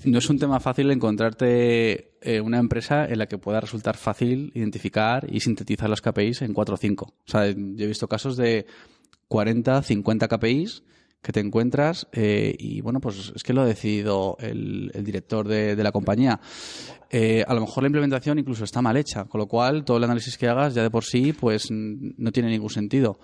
No 0.06 0.18
es 0.20 0.30
un 0.30 0.38
tema 0.40 0.60
fácil 0.60 0.92
encontrarte 0.92 2.12
eh, 2.22 2.42
una 2.42 2.60
empresa 2.60 3.06
en 3.08 3.18
la 3.18 3.28
que 3.28 3.38
pueda 3.38 3.60
resultar 3.60 3.98
fácil 3.98 4.52
identificar 4.54 5.26
y 5.32 5.40
sintetizar 5.40 5.90
los 5.90 6.02
KPIs 6.02 6.44
en 6.44 6.54
4 6.54 6.76
o 6.76 6.78
5. 6.78 7.06
O 7.06 7.14
sea, 7.26 7.48
yo 7.50 7.56
he 7.86 7.88
visto 7.88 8.08
casos 8.08 8.38
de 8.38 8.66
40, 9.30 9.82
50 9.82 10.28
KPIs 10.28 10.84
que 11.24 11.32
te 11.32 11.40
encuentras 11.40 12.08
eh, 12.12 12.54
y 12.60 12.82
bueno, 12.82 13.00
pues 13.00 13.32
es 13.34 13.44
que 13.44 13.54
lo 13.54 13.62
ha 13.62 13.66
decidido 13.66 14.36
el, 14.40 14.92
el 14.94 15.04
director 15.04 15.48
de, 15.48 15.82
la 15.82 15.92
compañía. 15.92 16.40
Eh, 17.10 17.44
a 17.48 17.54
lo 17.54 17.62
mejor 17.62 17.84
la 17.84 17.88
implementación 17.88 18.40
incluso 18.40 18.66
está 18.66 18.82
mal 18.82 18.98
hecha, 18.98 19.26
con 19.26 19.40
lo 19.40 19.48
cual 19.48 19.86
todo 19.86 19.98
el 19.98 20.04
análisis 20.04 20.38
que 20.38 20.48
hagas 20.48 20.74
ya 20.76 20.84
de 20.84 20.92
por 20.92 21.06
sí 21.06 21.32
pues 21.32 21.70
no 21.72 22.32
tiene 22.32 22.50
ningún 22.50 22.70
sentido. 22.70 23.20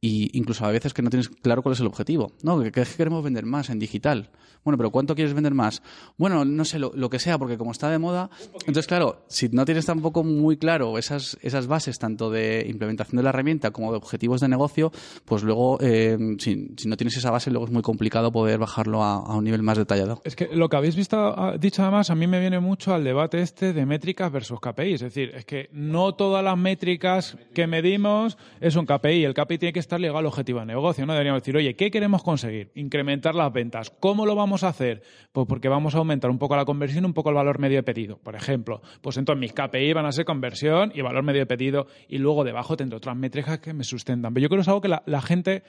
Y 0.00 0.30
incluso 0.38 0.64
a 0.64 0.70
veces 0.70 0.94
que 0.94 1.02
no 1.02 1.10
tienes 1.10 1.28
claro 1.28 1.62
cuál 1.62 1.72
es 1.72 1.80
el 1.80 1.86
objetivo. 1.86 2.32
No, 2.42 2.62
que, 2.62 2.70
que 2.70 2.84
queremos 2.84 3.24
vender 3.24 3.46
más 3.46 3.68
en 3.70 3.78
digital. 3.78 4.30
Bueno, 4.64 4.76
pero 4.76 4.90
¿cuánto 4.90 5.14
quieres 5.14 5.34
vender 5.34 5.54
más? 5.54 5.82
Bueno, 6.16 6.44
no 6.44 6.64
sé, 6.64 6.78
lo, 6.78 6.92
lo 6.94 7.10
que 7.10 7.18
sea, 7.18 7.38
porque 7.38 7.56
como 7.56 7.72
está 7.72 7.90
de 7.90 7.98
moda. 7.98 8.30
Entonces, 8.60 8.86
claro, 8.86 9.24
si 9.28 9.48
no 9.48 9.64
tienes 9.64 9.86
tampoco 9.86 10.24
muy 10.24 10.56
claro 10.56 10.98
esas, 10.98 11.38
esas 11.42 11.66
bases, 11.66 11.98
tanto 11.98 12.30
de 12.30 12.66
implementación 12.68 13.16
de 13.16 13.22
la 13.22 13.30
herramienta 13.30 13.70
como 13.70 13.92
de 13.92 13.98
objetivos 13.98 14.40
de 14.40 14.48
negocio, 14.48 14.92
pues 15.24 15.42
luego, 15.42 15.78
eh, 15.80 16.18
si, 16.38 16.74
no 16.86 16.96
tienes 16.96 17.16
esa 17.16 17.30
base, 17.30 17.50
luego 17.50 17.66
es 17.66 17.72
muy 17.72 17.82
complicado 17.82 18.32
poder 18.32 18.58
bajarlo 18.58 19.02
a, 19.02 19.36
un 19.36 19.44
nivel 19.44 19.62
más 19.62 19.78
detallado. 19.78 20.20
Es 20.24 20.36
que 20.36 20.48
lo 20.52 20.68
que 20.68 20.76
habéis 20.76 20.96
visto, 20.96 21.16
ah, 21.16 21.56
dicho 21.58 21.82
además, 21.82 22.10
a 22.10 22.14
mí 22.14 22.26
me 22.26 22.40
viene 22.40 22.60
mucho 22.60 22.94
al 22.94 23.04
debate 23.04 23.40
este 23.40 23.72
de 23.72 23.86
métricas 23.86 24.30
versus 24.30 24.60
KPI. 24.60 24.94
Es 24.94 25.00
decir, 25.00 25.32
es 25.34 25.44
que 25.44 25.68
no 25.72 26.14
todas 26.14 26.44
las 26.44 26.58
métricas 26.58 27.36
que 27.54 27.66
medimos 27.66 28.36
es 28.60 28.76
un 28.76 28.86
KPI. 28.86 29.24
El 29.24 29.34
KPI 29.34 29.58
tiene 29.58 29.72
que 29.72 29.80
estar 29.88 30.00
ligado 30.00 30.18
al 30.18 30.26
objetivo 30.26 30.60
de 30.60 30.66
negocio. 30.66 31.04
No 31.06 31.12
deberíamos 31.14 31.42
decir, 31.42 31.56
oye, 31.56 31.74
¿qué 31.74 31.90
queremos 31.90 32.22
conseguir? 32.22 32.70
Incrementar 32.74 33.34
las 33.34 33.52
ventas. 33.52 33.90
¿Cómo 33.90 34.26
lo 34.26 34.34
vamos 34.34 34.62
a 34.62 34.68
hacer? 34.68 35.02
Pues 35.32 35.46
porque 35.48 35.68
vamos 35.68 35.94
a 35.94 35.98
aumentar 35.98 36.30
un 36.30 36.38
poco 36.38 36.54
la 36.56 36.64
conversión, 36.64 37.04
un 37.04 37.14
poco 37.14 37.30
el 37.30 37.34
valor 37.36 37.58
medio 37.58 37.78
de 37.78 37.82
pedido. 37.82 38.18
Por 38.18 38.36
ejemplo, 38.36 38.82
pues 39.00 39.16
entonces 39.16 39.40
mis 39.40 39.52
KPI 39.52 39.92
van 39.94 40.06
a 40.06 40.12
ser 40.12 40.24
conversión 40.24 40.92
y 40.94 41.00
valor 41.00 41.24
medio 41.24 41.40
de 41.40 41.46
pedido. 41.46 41.86
Y 42.08 42.18
luego 42.18 42.44
debajo 42.44 42.76
tendré 42.76 42.96
otras 42.96 43.16
métricas 43.16 43.58
que 43.58 43.72
me 43.72 43.84
sustentan. 43.84 44.32
Pero 44.34 44.42
yo 44.44 44.48
creo 44.48 44.58
que 44.58 44.62
es 44.62 44.68
algo 44.68 44.80
que 44.80 44.88
la, 44.88 45.02
la 45.06 45.20
gente 45.22 45.62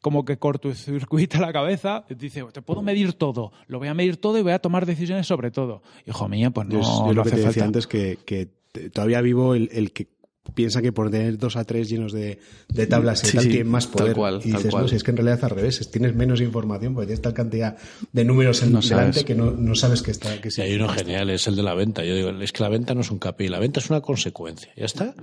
como 0.00 0.24
que 0.24 0.36
cortocircuita 0.38 1.40
la 1.40 1.52
cabeza, 1.52 2.04
dice, 2.08 2.44
te 2.52 2.60
puedo 2.60 2.82
medir 2.82 3.12
todo, 3.14 3.52
lo 3.68 3.78
voy 3.78 3.88
a 3.88 3.94
medir 3.94 4.16
todo 4.16 4.36
y 4.38 4.42
voy 4.42 4.52
a 4.52 4.58
tomar 4.58 4.84
decisiones 4.84 5.26
sobre 5.26 5.50
todo. 5.52 5.82
Hijo 6.06 6.28
mío, 6.28 6.50
pues 6.50 6.66
no, 6.66 6.74
Yo, 6.74 6.80
yo 6.82 7.06
no 7.06 7.12
lo 7.12 7.22
que 7.22 7.28
hace 7.28 7.30
te 7.30 7.36
decía 7.36 7.50
falta. 7.52 7.64
antes 7.66 7.86
que, 7.86 8.18
que 8.26 8.48
todavía 8.90 9.20
vivo 9.20 9.54
el, 9.54 9.68
el 9.72 9.92
que 9.92 10.08
piensa 10.54 10.82
que 10.82 10.92
por 10.92 11.08
tener 11.10 11.38
dos 11.38 11.56
a 11.56 11.64
tres 11.64 11.88
llenos 11.88 12.12
de, 12.12 12.38
de 12.68 12.86
tablas 12.88 13.22
y 13.22 13.28
Sí, 13.28 13.36
tal 13.36 13.44
sí, 13.44 13.50
tiene 13.50 13.64
más 13.64 13.86
tal 13.86 13.92
poder. 13.92 14.16
cual, 14.16 14.34
y 14.44 14.50
tal 14.50 14.58
dices, 14.58 14.70
cual. 14.72 14.82
no, 14.82 14.88
si 14.88 14.96
es 14.96 15.04
que 15.04 15.10
en 15.12 15.16
realidad 15.16 15.38
es 15.38 15.44
al 15.44 15.50
revés, 15.50 15.80
es- 15.80 15.90
tienes 15.90 16.14
menos 16.16 16.40
información 16.40 16.94
porque 16.94 17.06
tienes 17.06 17.22
tal 17.22 17.32
cantidad 17.32 17.76
de 18.12 18.24
números 18.24 18.60
en 18.62 18.72
No 18.72 18.80
delante 18.80 19.12
sabes. 19.20 19.24
que 19.24 19.34
no, 19.36 19.52
no 19.52 19.74
sabes 19.76 20.02
que 20.02 20.10
está. 20.10 20.40
Que 20.40 20.50
Sí, 20.50 20.60
hay 20.60 20.74
uno 20.74 20.88
genial, 20.88 21.30
es 21.30 21.46
el 21.46 21.54
de 21.56 21.62
la 21.62 21.74
venta. 21.74 22.04
Yo 22.04 22.14
digo, 22.16 22.30
es 22.30 22.52
que 22.52 22.62
la 22.62 22.68
venta 22.68 22.92
no 22.94 23.02
es 23.02 23.10
un 23.10 23.18
KPI, 23.20 23.48
la 23.48 23.60
venta 23.60 23.78
es 23.80 23.88
una 23.88 24.00
consecuencia. 24.00 24.70
Ya 24.76 24.84
está. 24.84 25.14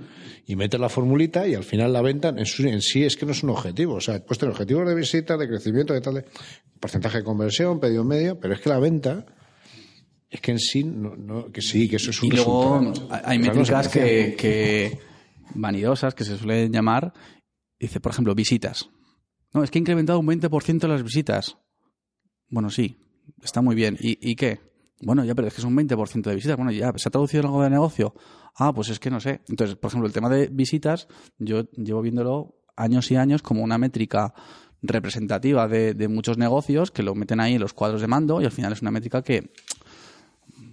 Y 0.46 0.56
metes 0.56 0.80
la 0.80 0.88
formulita 0.88 1.46
y 1.46 1.54
al 1.54 1.64
final 1.64 1.92
la 1.92 2.00
venta 2.02 2.30
en, 2.30 2.46
su- 2.46 2.66
en 2.66 2.80
sí 2.80 3.04
es 3.04 3.16
que 3.16 3.26
no 3.26 3.32
es 3.32 3.42
un 3.42 3.50
objetivo. 3.50 3.94
O 3.94 4.00
sea, 4.00 4.18
puedes 4.24 4.38
tener 4.38 4.52
objetivos 4.52 4.88
de 4.88 4.94
visitas, 4.94 5.38
de 5.38 5.46
crecimiento, 5.48 5.92
de 5.92 6.00
tal, 6.00 6.14
de 6.14 6.24
porcentaje 6.80 7.18
de 7.18 7.24
conversión, 7.24 7.78
pedido 7.78 8.04
medio, 8.04 8.40
pero 8.40 8.54
es 8.54 8.60
que 8.60 8.70
la 8.70 8.78
venta 8.78 9.26
es 10.30 10.40
que 10.40 10.52
en 10.52 10.58
sí, 10.58 10.82
no, 10.84 11.14
no- 11.14 11.52
que 11.52 11.60
sí, 11.60 11.88
que 11.88 11.96
eso 11.96 12.10
es 12.10 12.22
un 12.22 12.28
Y 12.28 12.36
luego 12.36 12.78
resultado. 12.80 13.20
hay 13.24 13.38
métricas 13.38 13.88
que, 13.88 14.34
que 14.38 14.98
vanidosas, 15.54 16.14
que 16.14 16.24
se 16.24 16.36
suelen 16.36 16.72
llamar, 16.72 17.12
dice, 17.78 18.00
por 18.00 18.12
ejemplo, 18.12 18.34
visitas. 18.34 18.90
No, 19.52 19.64
es 19.64 19.70
que 19.70 19.78
ha 19.78 19.80
incrementado 19.80 20.18
un 20.20 20.26
20% 20.26 20.86
las 20.86 21.02
visitas. 21.02 21.58
Bueno, 22.48 22.70
sí, 22.70 22.98
está 23.42 23.62
muy 23.62 23.74
bien. 23.74 23.96
¿Y, 24.00 24.18
y 24.30 24.36
qué? 24.36 24.60
Bueno, 25.02 25.24
ya, 25.24 25.34
pero 25.34 25.48
es 25.48 25.54
que 25.54 25.60
es 25.60 25.64
un 25.64 25.76
20% 25.76 26.22
de 26.22 26.34
visitas. 26.34 26.56
Bueno, 26.56 26.72
ya, 26.72 26.92
¿se 26.96 27.08
ha 27.08 27.10
traducido 27.10 27.40
en 27.40 27.46
algo 27.46 27.62
de 27.62 27.70
negocio? 27.70 28.14
Ah, 28.54 28.72
pues 28.72 28.90
es 28.90 29.00
que 29.00 29.10
no 29.10 29.18
sé. 29.18 29.40
Entonces, 29.48 29.76
por 29.76 29.88
ejemplo, 29.88 30.06
el 30.06 30.12
tema 30.12 30.28
de 30.28 30.48
visitas, 30.48 31.08
yo 31.38 31.70
llevo 31.72 32.02
viéndolo 32.02 32.60
años 32.76 33.10
y 33.10 33.16
años 33.16 33.42
como 33.42 33.62
una 33.62 33.78
métrica 33.78 34.34
representativa 34.82 35.68
de, 35.68 35.94
de 35.94 36.08
muchos 36.08 36.38
negocios 36.38 36.90
que 36.90 37.02
lo 37.02 37.14
meten 37.14 37.40
ahí 37.40 37.54
en 37.54 37.60
los 37.60 37.74
cuadros 37.74 38.00
de 38.00 38.06
mando 38.06 38.40
y 38.40 38.46
al 38.46 38.52
final 38.52 38.72
es 38.72 38.80
una 38.80 38.90
métrica 38.90 39.22
que 39.22 39.52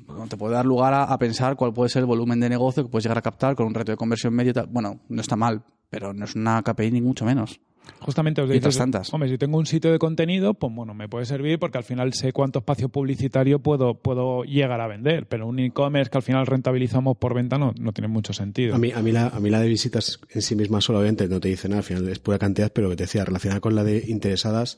bueno, 0.07 0.27
te 0.27 0.37
puede 0.37 0.55
dar 0.55 0.65
lugar 0.65 0.93
a, 0.93 1.03
a 1.03 1.17
pensar 1.19 1.55
cuál 1.55 1.73
puede 1.73 1.89
ser 1.89 2.01
el 2.01 2.05
volumen 2.05 2.39
de 2.39 2.49
negocio 2.49 2.83
que 2.83 2.89
puedes 2.89 3.03
llegar 3.03 3.17
a 3.17 3.21
captar 3.21 3.55
con 3.55 3.67
un 3.67 3.73
reto 3.73 3.91
de 3.91 3.97
conversión 3.97 4.33
medio. 4.33 4.53
tal. 4.53 4.67
Bueno, 4.67 5.01
no 5.09 5.21
está 5.21 5.35
mal, 5.35 5.63
pero 5.89 6.13
no 6.13 6.25
es 6.25 6.35
una 6.35 6.61
KPI 6.63 6.91
ni 6.91 7.01
mucho 7.01 7.25
menos. 7.25 7.59
Justamente 7.99 8.41
os 8.41 8.49
dices, 8.49 8.77
tantas. 8.77 9.13
hombre, 9.13 9.29
si 9.29 9.37
tengo 9.37 9.57
un 9.57 9.65
sitio 9.65 9.91
de 9.91 9.99
contenido, 9.99 10.53
pues 10.53 10.73
bueno, 10.73 10.93
me 10.93 11.07
puede 11.07 11.25
servir 11.25 11.59
porque 11.59 11.77
al 11.77 11.83
final 11.83 12.13
sé 12.13 12.31
cuánto 12.31 12.59
espacio 12.59 12.89
publicitario 12.89 13.59
puedo, 13.59 13.95
puedo 13.95 14.43
llegar 14.43 14.81
a 14.81 14.87
vender, 14.87 15.27
pero 15.27 15.47
un 15.47 15.59
e-commerce 15.59 16.11
que 16.11 16.17
al 16.17 16.23
final 16.23 16.45
rentabilizamos 16.45 17.17
por 17.17 17.33
venta 17.33 17.57
no, 17.57 17.73
no 17.79 17.93
tiene 17.93 18.07
mucho 18.07 18.33
sentido. 18.33 18.75
A 18.75 18.77
mí, 18.77 18.91
a, 18.91 19.01
mí 19.01 19.11
la, 19.11 19.27
a 19.27 19.39
mí 19.39 19.49
la 19.49 19.59
de 19.59 19.67
visitas 19.67 20.19
en 20.29 20.41
sí 20.41 20.55
misma 20.55 20.81
solamente 20.81 21.27
no 21.27 21.39
te 21.39 21.49
dice 21.49 21.67
nada, 21.67 21.79
al 21.79 21.83
final 21.83 22.07
es 22.09 22.19
pura 22.19 22.37
cantidad, 22.37 22.71
pero 22.71 22.89
que 22.89 22.95
te 22.95 23.03
decía, 23.03 23.25
relacionada 23.25 23.61
con 23.61 23.75
la 23.75 23.83
de 23.83 24.03
interesadas, 24.07 24.77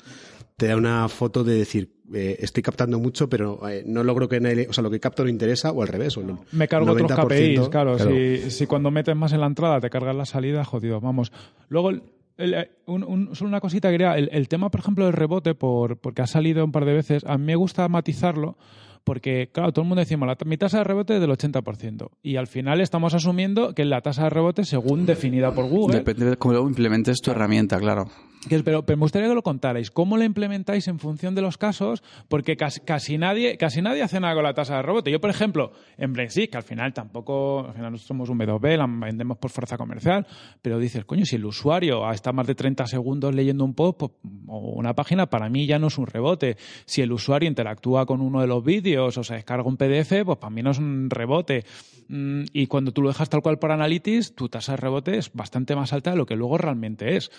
te 0.60 0.68
da 0.68 0.76
una 0.76 1.08
foto 1.08 1.44
de 1.44 1.56
decir, 1.56 1.90
eh, 2.14 2.38
estoy 2.40 2.62
captando 2.62 3.00
mucho, 3.00 3.28
pero 3.30 3.68
eh, 3.68 3.84
no 3.86 4.04
logro 4.04 4.28
que 4.28 4.40
nadie, 4.40 4.68
o 4.70 4.74
sea, 4.74 4.84
lo 4.84 4.92
que 4.92 5.00
capto 5.00 5.24
no 5.24 5.30
interesa, 5.30 5.72
o 5.72 5.82
al 5.82 5.88
revés. 5.88 6.16
O 6.18 6.22
el 6.22 6.36
Me 6.52 6.68
cargo 6.68 6.92
otros 6.92 7.10
90%, 7.10 7.26
KPIs, 7.28 7.70
claro. 7.70 7.98
Si, 7.98 8.52
si 8.52 8.68
cuando 8.68 8.92
metes 8.92 9.16
más 9.16 9.32
en 9.34 9.40
la 9.40 9.48
entrada 9.48 9.80
te 9.80 9.90
cargas 9.90 10.16
la 10.16 10.26
salida, 10.26 10.64
jodido. 10.66 11.00
Vamos. 11.02 11.32
Luego, 11.70 11.90
el, 11.92 12.04
el, 12.38 12.54
eh, 12.54 12.72
un- 12.88 13.04
un- 13.04 13.36
solo 13.36 13.48
una 13.50 13.62
cosita 13.62 13.88
que 13.90 13.94
quería. 13.94 14.18
El, 14.18 14.30
el 14.32 14.48
tema, 14.48 14.70
por 14.70 14.82
ejemplo, 14.82 15.06
del 15.06 15.14
rebote, 15.14 15.56
por, 15.56 15.98
porque 15.98 16.22
ha 16.22 16.28
salido 16.28 16.64
un 16.66 16.72
par 16.72 16.86
de 16.86 16.94
veces, 16.94 17.24
a 17.26 17.38
mí 17.38 17.46
me 17.46 17.56
gusta 17.56 17.88
matizarlo. 17.88 18.58
Porque, 19.06 19.50
claro, 19.52 19.72
todo 19.72 19.84
el 19.84 19.88
mundo 19.88 20.02
decimos, 20.02 20.28
la, 20.28 20.38
mi 20.46 20.58
tasa 20.58 20.80
de 20.80 20.84
rebote 20.84 21.16
es 21.16 21.22
del 21.22 21.32
80%. 21.32 22.10
Y 22.22 22.36
al 22.36 22.48
final 22.48 22.82
estamos 22.82 23.14
asumiendo 23.14 23.74
que 23.74 23.84
es 23.84 23.88
la 23.88 24.02
tasa 24.02 24.24
de 24.24 24.30
rebote 24.30 24.66
según 24.66 25.06
definida 25.06 25.54
por 25.54 25.68
Google. 25.68 25.98
Depende 26.00 26.26
de 26.30 26.38
cómo 26.38 26.52
luego 26.54 26.68
implementes 26.68 27.20
tu 27.22 27.32
herramienta, 27.32 27.80
claro. 27.80 28.08
Pero 28.48 28.86
me 28.88 28.96
gustaría 28.96 29.28
que 29.28 29.36
lo 29.36 29.44
contarais. 29.44 29.92
¿Cómo 29.92 30.16
lo 30.16 30.24
implementáis 30.24 30.88
en 30.88 31.00
función 31.00 31.36
de 31.36 31.42
los 31.42 31.58
casos? 31.58 32.02
Porque 32.30 32.56
casi, 32.56 32.80
casi 32.80 33.18
nadie 33.18 33.58
casi 33.58 33.82
nadie 33.82 34.02
hace 34.02 34.20
nada 34.20 34.34
con 34.34 34.44
la 34.44 34.54
tasa 34.54 34.78
de 34.78 34.82
rebote. 34.82 35.12
Yo, 35.12 35.20
por 35.20 35.30
ejemplo, 35.30 35.72
en 35.98 36.14
Brexit, 36.14 36.52
que 36.52 36.58
al 36.58 36.64
final 36.64 36.94
tampoco, 36.94 37.66
al 37.68 37.74
final 37.74 37.92
nosotros 37.92 38.08
somos 38.08 38.30
un 38.30 38.40
B2B, 38.40 38.78
la 38.78 38.88
vendemos 38.88 39.38
por 39.38 39.52
fuerza 39.52 39.78
comercial, 39.78 40.26
pero 40.62 40.80
dices, 40.80 41.04
coño, 41.04 41.26
si 41.26 41.36
el 41.36 41.46
usuario 41.46 42.10
está 42.12 42.32
más 42.32 42.48
de 42.48 42.56
30 42.56 42.88
segundos 42.88 43.36
leyendo 43.36 43.66
un 43.66 43.74
post 43.74 44.00
pues, 44.00 44.12
o 44.48 44.74
una 44.76 44.94
página, 44.94 45.26
para 45.26 45.50
mí 45.50 45.66
ya 45.66 45.78
no 45.78 45.88
es 45.88 45.98
un 45.98 46.08
rebote. 46.08 46.56
Si 46.86 47.02
el 47.02 47.12
usuario 47.12 47.50
interactúa 47.50 48.06
con 48.06 48.22
uno 48.22 48.40
de 48.40 48.48
los 48.48 48.64
vídeos 48.64 49.18
o 49.18 49.24
se 49.24 49.34
descarga 49.36 49.68
un 49.68 49.76
PDF, 49.76 50.24
pues 50.26 50.38
para 50.38 50.50
mí 50.50 50.64
no 50.64 50.72
es 50.72 50.78
un 50.78 51.10
rebote. 51.10 51.66
Mm, 52.08 52.44
Y 52.54 52.68
cuando 52.68 52.92
tú 52.92 53.02
lo 53.02 53.10
dejas 53.10 53.30
tal 53.30 53.42
cual 53.42 53.60
por 53.60 53.72
Analytics, 53.72 54.34
tu 54.34 54.48
tasa 54.48 54.74
de 54.74 54.78
rebote 54.78 55.18
es 55.18 55.32
bastante 55.34 55.76
más 55.76 55.92
alta 55.94 56.12
de 56.12 56.18
lo 56.18 56.26
que 56.26 56.36
luego 56.36 56.58
realmente 56.58 57.18
es. 57.18 57.32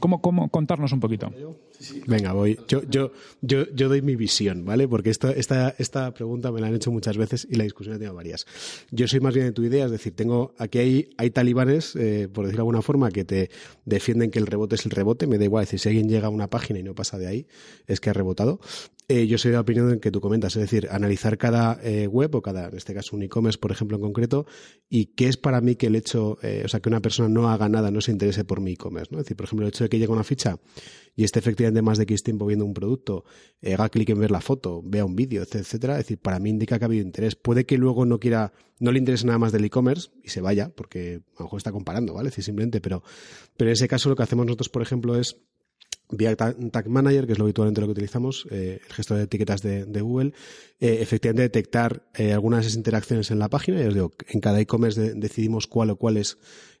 ¿Cómo, 0.00 0.20
cómo 0.20 0.48
contarnos 0.48 0.92
un 0.92 1.00
poquito? 1.00 1.32
Venga, 2.06 2.32
voy. 2.32 2.58
Yo, 2.68 2.82
yo, 2.88 3.12
yo, 3.42 3.66
yo 3.74 3.88
doy 3.88 4.02
mi 4.02 4.16
visión, 4.16 4.64
¿vale? 4.64 4.88
Porque 4.88 5.10
esto, 5.10 5.28
esta, 5.28 5.74
esta 5.78 6.12
pregunta 6.14 6.50
me 6.50 6.60
la 6.60 6.68
han 6.68 6.74
hecho 6.74 6.90
muchas 6.90 7.16
veces 7.16 7.46
y 7.50 7.56
la 7.56 7.64
discusión 7.64 7.94
ha 7.96 7.98
tenido 7.98 8.14
varias. 8.14 8.46
Yo 8.90 9.06
soy 9.08 9.20
más 9.20 9.34
bien 9.34 9.46
de 9.46 9.52
tu 9.52 9.62
idea, 9.62 9.84
es 9.84 9.90
decir, 9.90 10.14
tengo 10.14 10.54
aquí 10.58 10.78
hay, 10.78 11.10
hay 11.18 11.30
talibanes, 11.30 11.94
eh, 11.96 12.28
por 12.32 12.44
decirlo 12.44 12.58
de 12.58 12.62
alguna 12.62 12.82
forma, 12.82 13.10
que 13.10 13.24
te 13.24 13.50
defienden 13.84 14.30
que 14.30 14.38
el 14.38 14.46
rebote 14.46 14.76
es 14.76 14.86
el 14.86 14.92
rebote. 14.92 15.26
Me 15.26 15.38
da 15.38 15.44
igual, 15.44 15.64
es 15.64 15.68
decir, 15.68 15.80
si 15.80 15.88
alguien 15.90 16.08
llega 16.08 16.28
a 16.28 16.30
una 16.30 16.48
página 16.48 16.78
y 16.78 16.82
no 16.82 16.94
pasa 16.94 17.18
de 17.18 17.26
ahí, 17.26 17.46
es 17.86 18.00
que 18.00 18.10
ha 18.10 18.12
rebotado. 18.12 18.60
Eh, 19.08 19.28
yo 19.28 19.38
soy 19.38 19.52
de 19.52 19.54
la 19.54 19.60
opinión 19.60 19.88
en 19.92 20.00
que 20.00 20.10
tú 20.10 20.20
comentas, 20.20 20.56
es 20.56 20.62
decir, 20.62 20.88
analizar 20.90 21.38
cada 21.38 21.78
eh, 21.80 22.08
web 22.08 22.34
o 22.34 22.42
cada, 22.42 22.66
en 22.66 22.76
este 22.76 22.92
caso, 22.92 23.14
un 23.14 23.22
e-commerce, 23.22 23.56
por 23.56 23.70
ejemplo, 23.70 23.96
en 23.96 24.02
concreto, 24.02 24.46
y 24.88 25.14
qué 25.14 25.28
es 25.28 25.36
para 25.36 25.60
mí 25.60 25.76
que 25.76 25.86
el 25.86 25.94
hecho, 25.94 26.38
eh, 26.42 26.62
o 26.64 26.68
sea, 26.68 26.80
que 26.80 26.88
una 26.88 27.00
persona 27.00 27.28
no 27.28 27.48
haga 27.48 27.68
nada, 27.68 27.92
no 27.92 28.00
se 28.00 28.10
interese 28.10 28.44
por 28.44 28.60
mi 28.60 28.72
e-commerce, 28.72 29.10
¿no? 29.12 29.20
Es 29.20 29.26
decir, 29.26 29.36
por 29.36 29.44
ejemplo, 29.46 29.64
el 29.64 29.68
hecho 29.68 29.84
de 29.84 29.90
que 29.90 30.00
llegue 30.00 30.10
una 30.10 30.24
ficha 30.24 30.58
y 31.14 31.22
esté 31.22 31.38
efectivamente 31.38 31.82
más 31.82 31.98
de 31.98 32.02
X 32.02 32.24
tiempo 32.24 32.46
viendo 32.46 32.64
un 32.64 32.74
producto, 32.74 33.24
haga 33.62 33.88
clic 33.90 34.08
en 34.10 34.18
ver 34.18 34.32
la 34.32 34.40
foto, 34.40 34.82
vea 34.84 35.04
un 35.04 35.14
vídeo, 35.14 35.40
etc- 35.44 35.60
etcétera, 35.60 35.92
es 35.94 35.98
decir, 36.06 36.18
para 36.18 36.40
mí 36.40 36.50
indica 36.50 36.76
que 36.76 36.84
ha 36.84 36.88
habido 36.88 37.06
interés. 37.06 37.36
Puede 37.36 37.64
que 37.64 37.78
luego 37.78 38.06
no 38.06 38.18
quiera, 38.18 38.52
no 38.80 38.90
le 38.90 38.98
interese 38.98 39.24
nada 39.24 39.38
más 39.38 39.52
del 39.52 39.64
e-commerce 39.64 40.10
y 40.24 40.30
se 40.30 40.40
vaya, 40.40 40.72
porque 40.74 41.20
a 41.36 41.38
lo 41.38 41.44
mejor 41.44 41.58
está 41.58 41.70
comparando, 41.70 42.12
¿vale? 42.14 42.30
Es 42.30 42.32
decir, 42.32 42.46
simplemente, 42.46 42.80
pero, 42.80 43.04
pero 43.56 43.70
en 43.70 43.74
ese 43.74 43.86
caso 43.86 44.08
lo 44.08 44.16
que 44.16 44.24
hacemos 44.24 44.46
nosotros, 44.46 44.68
por 44.68 44.82
ejemplo, 44.82 45.16
es 45.16 45.36
vía 46.10 46.34
Ta- 46.36 46.54
Tag 46.70 46.88
Manager, 46.88 47.26
que 47.26 47.32
es 47.32 47.38
lo 47.38 47.44
habitualmente 47.44 47.80
lo 47.80 47.86
que 47.88 47.92
utilizamos, 47.92 48.46
eh, 48.50 48.80
el 48.86 48.92
gestor 48.92 49.16
de 49.18 49.24
etiquetas 49.24 49.62
de, 49.62 49.84
Google, 50.00 50.32
eh, 50.80 50.98
efectivamente 51.00 51.42
detectar 51.42 52.06
eh, 52.14 52.32
algunas 52.32 52.60
de 52.60 52.66
esas 52.68 52.76
interacciones 52.76 53.30
en 53.30 53.38
la 53.38 53.48
página. 53.48 53.80
Ya 53.80 53.88
os 53.88 53.94
digo, 53.94 54.12
en 54.28 54.40
cada 54.40 54.60
e-commerce 54.60 55.00
de- 55.00 55.14
decidimos 55.14 55.66
cuál 55.66 55.90
o 55.90 55.96
cuáles 55.96 56.38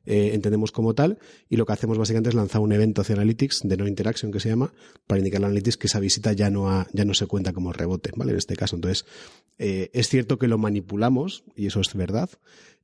entendemos 0.08 0.70
como 0.70 0.94
tal 0.94 1.18
y 1.48 1.56
lo 1.56 1.66
que 1.66 1.72
hacemos 1.72 1.98
básicamente 1.98 2.28
es 2.28 2.36
lanzar 2.36 2.60
un 2.60 2.70
evento 2.70 3.00
hacia 3.02 3.16
Analytics 3.16 3.62
de 3.64 3.76
no 3.76 3.88
interaction 3.88 4.30
que 4.30 4.38
se 4.38 4.48
llama 4.48 4.72
para 5.08 5.18
indicar 5.18 5.42
a 5.42 5.46
Analytics 5.46 5.76
que 5.78 5.88
esa 5.88 5.98
visita 5.98 6.32
ya 6.32 6.48
no, 6.48 6.70
ha- 6.70 6.86
ya 6.92 7.04
no 7.04 7.12
se 7.12 7.26
cuenta 7.26 7.52
como 7.52 7.72
rebote, 7.72 8.12
¿vale? 8.14 8.30
En 8.30 8.38
este 8.38 8.54
caso. 8.54 8.76
Entonces, 8.76 9.04
es 9.58 10.08
cierto 10.08 10.38
que 10.38 10.46
lo 10.46 10.58
manipulamos 10.58 11.42
y 11.56 11.66
eso 11.66 11.80
es 11.80 11.92
verdad. 11.94 12.30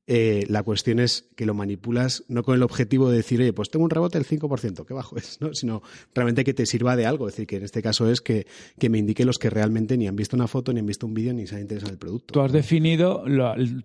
Eh, 0.05 0.45
la 0.49 0.63
cuestión 0.63 0.99
es 0.99 1.29
que 1.37 1.45
lo 1.45 1.53
manipulas 1.53 2.25
no 2.27 2.43
con 2.43 2.55
el 2.55 2.63
objetivo 2.63 3.09
de 3.09 3.15
decir, 3.17 3.39
oye, 3.39 3.53
pues 3.53 3.69
tengo 3.69 3.85
un 3.85 3.89
rebote 3.89 4.17
del 4.19 4.27
5%, 4.27 4.85
qué 4.85 4.93
bajo 4.93 5.15
es, 5.15 5.39
¿no? 5.39 5.53
Sino 5.53 5.81
realmente 6.13 6.43
que 6.43 6.53
te 6.53 6.65
sirva 6.65 6.97
de 6.97 7.05
algo. 7.05 7.27
Es 7.29 7.35
decir, 7.35 7.47
que 7.47 7.55
en 7.55 7.63
este 7.63 7.81
caso 7.81 8.09
es 8.11 8.19
que, 8.19 8.45
que 8.77 8.89
me 8.89 8.97
indique 8.97 9.23
los 9.23 9.39
que 9.39 9.49
realmente 9.49 9.95
ni 9.97 10.07
han 10.09 10.17
visto 10.17 10.35
una 10.35 10.47
foto, 10.47 10.73
ni 10.73 10.81
han 10.81 10.85
visto 10.85 11.07
un 11.07 11.13
vídeo, 11.13 11.33
ni 11.33 11.47
se 11.47 11.55
han 11.55 11.61
interesado 11.61 11.89
en 11.91 11.93
el 11.93 11.99
producto. 11.99 12.33
Tú 12.33 12.41
has 12.41 12.51
definido 12.51 13.23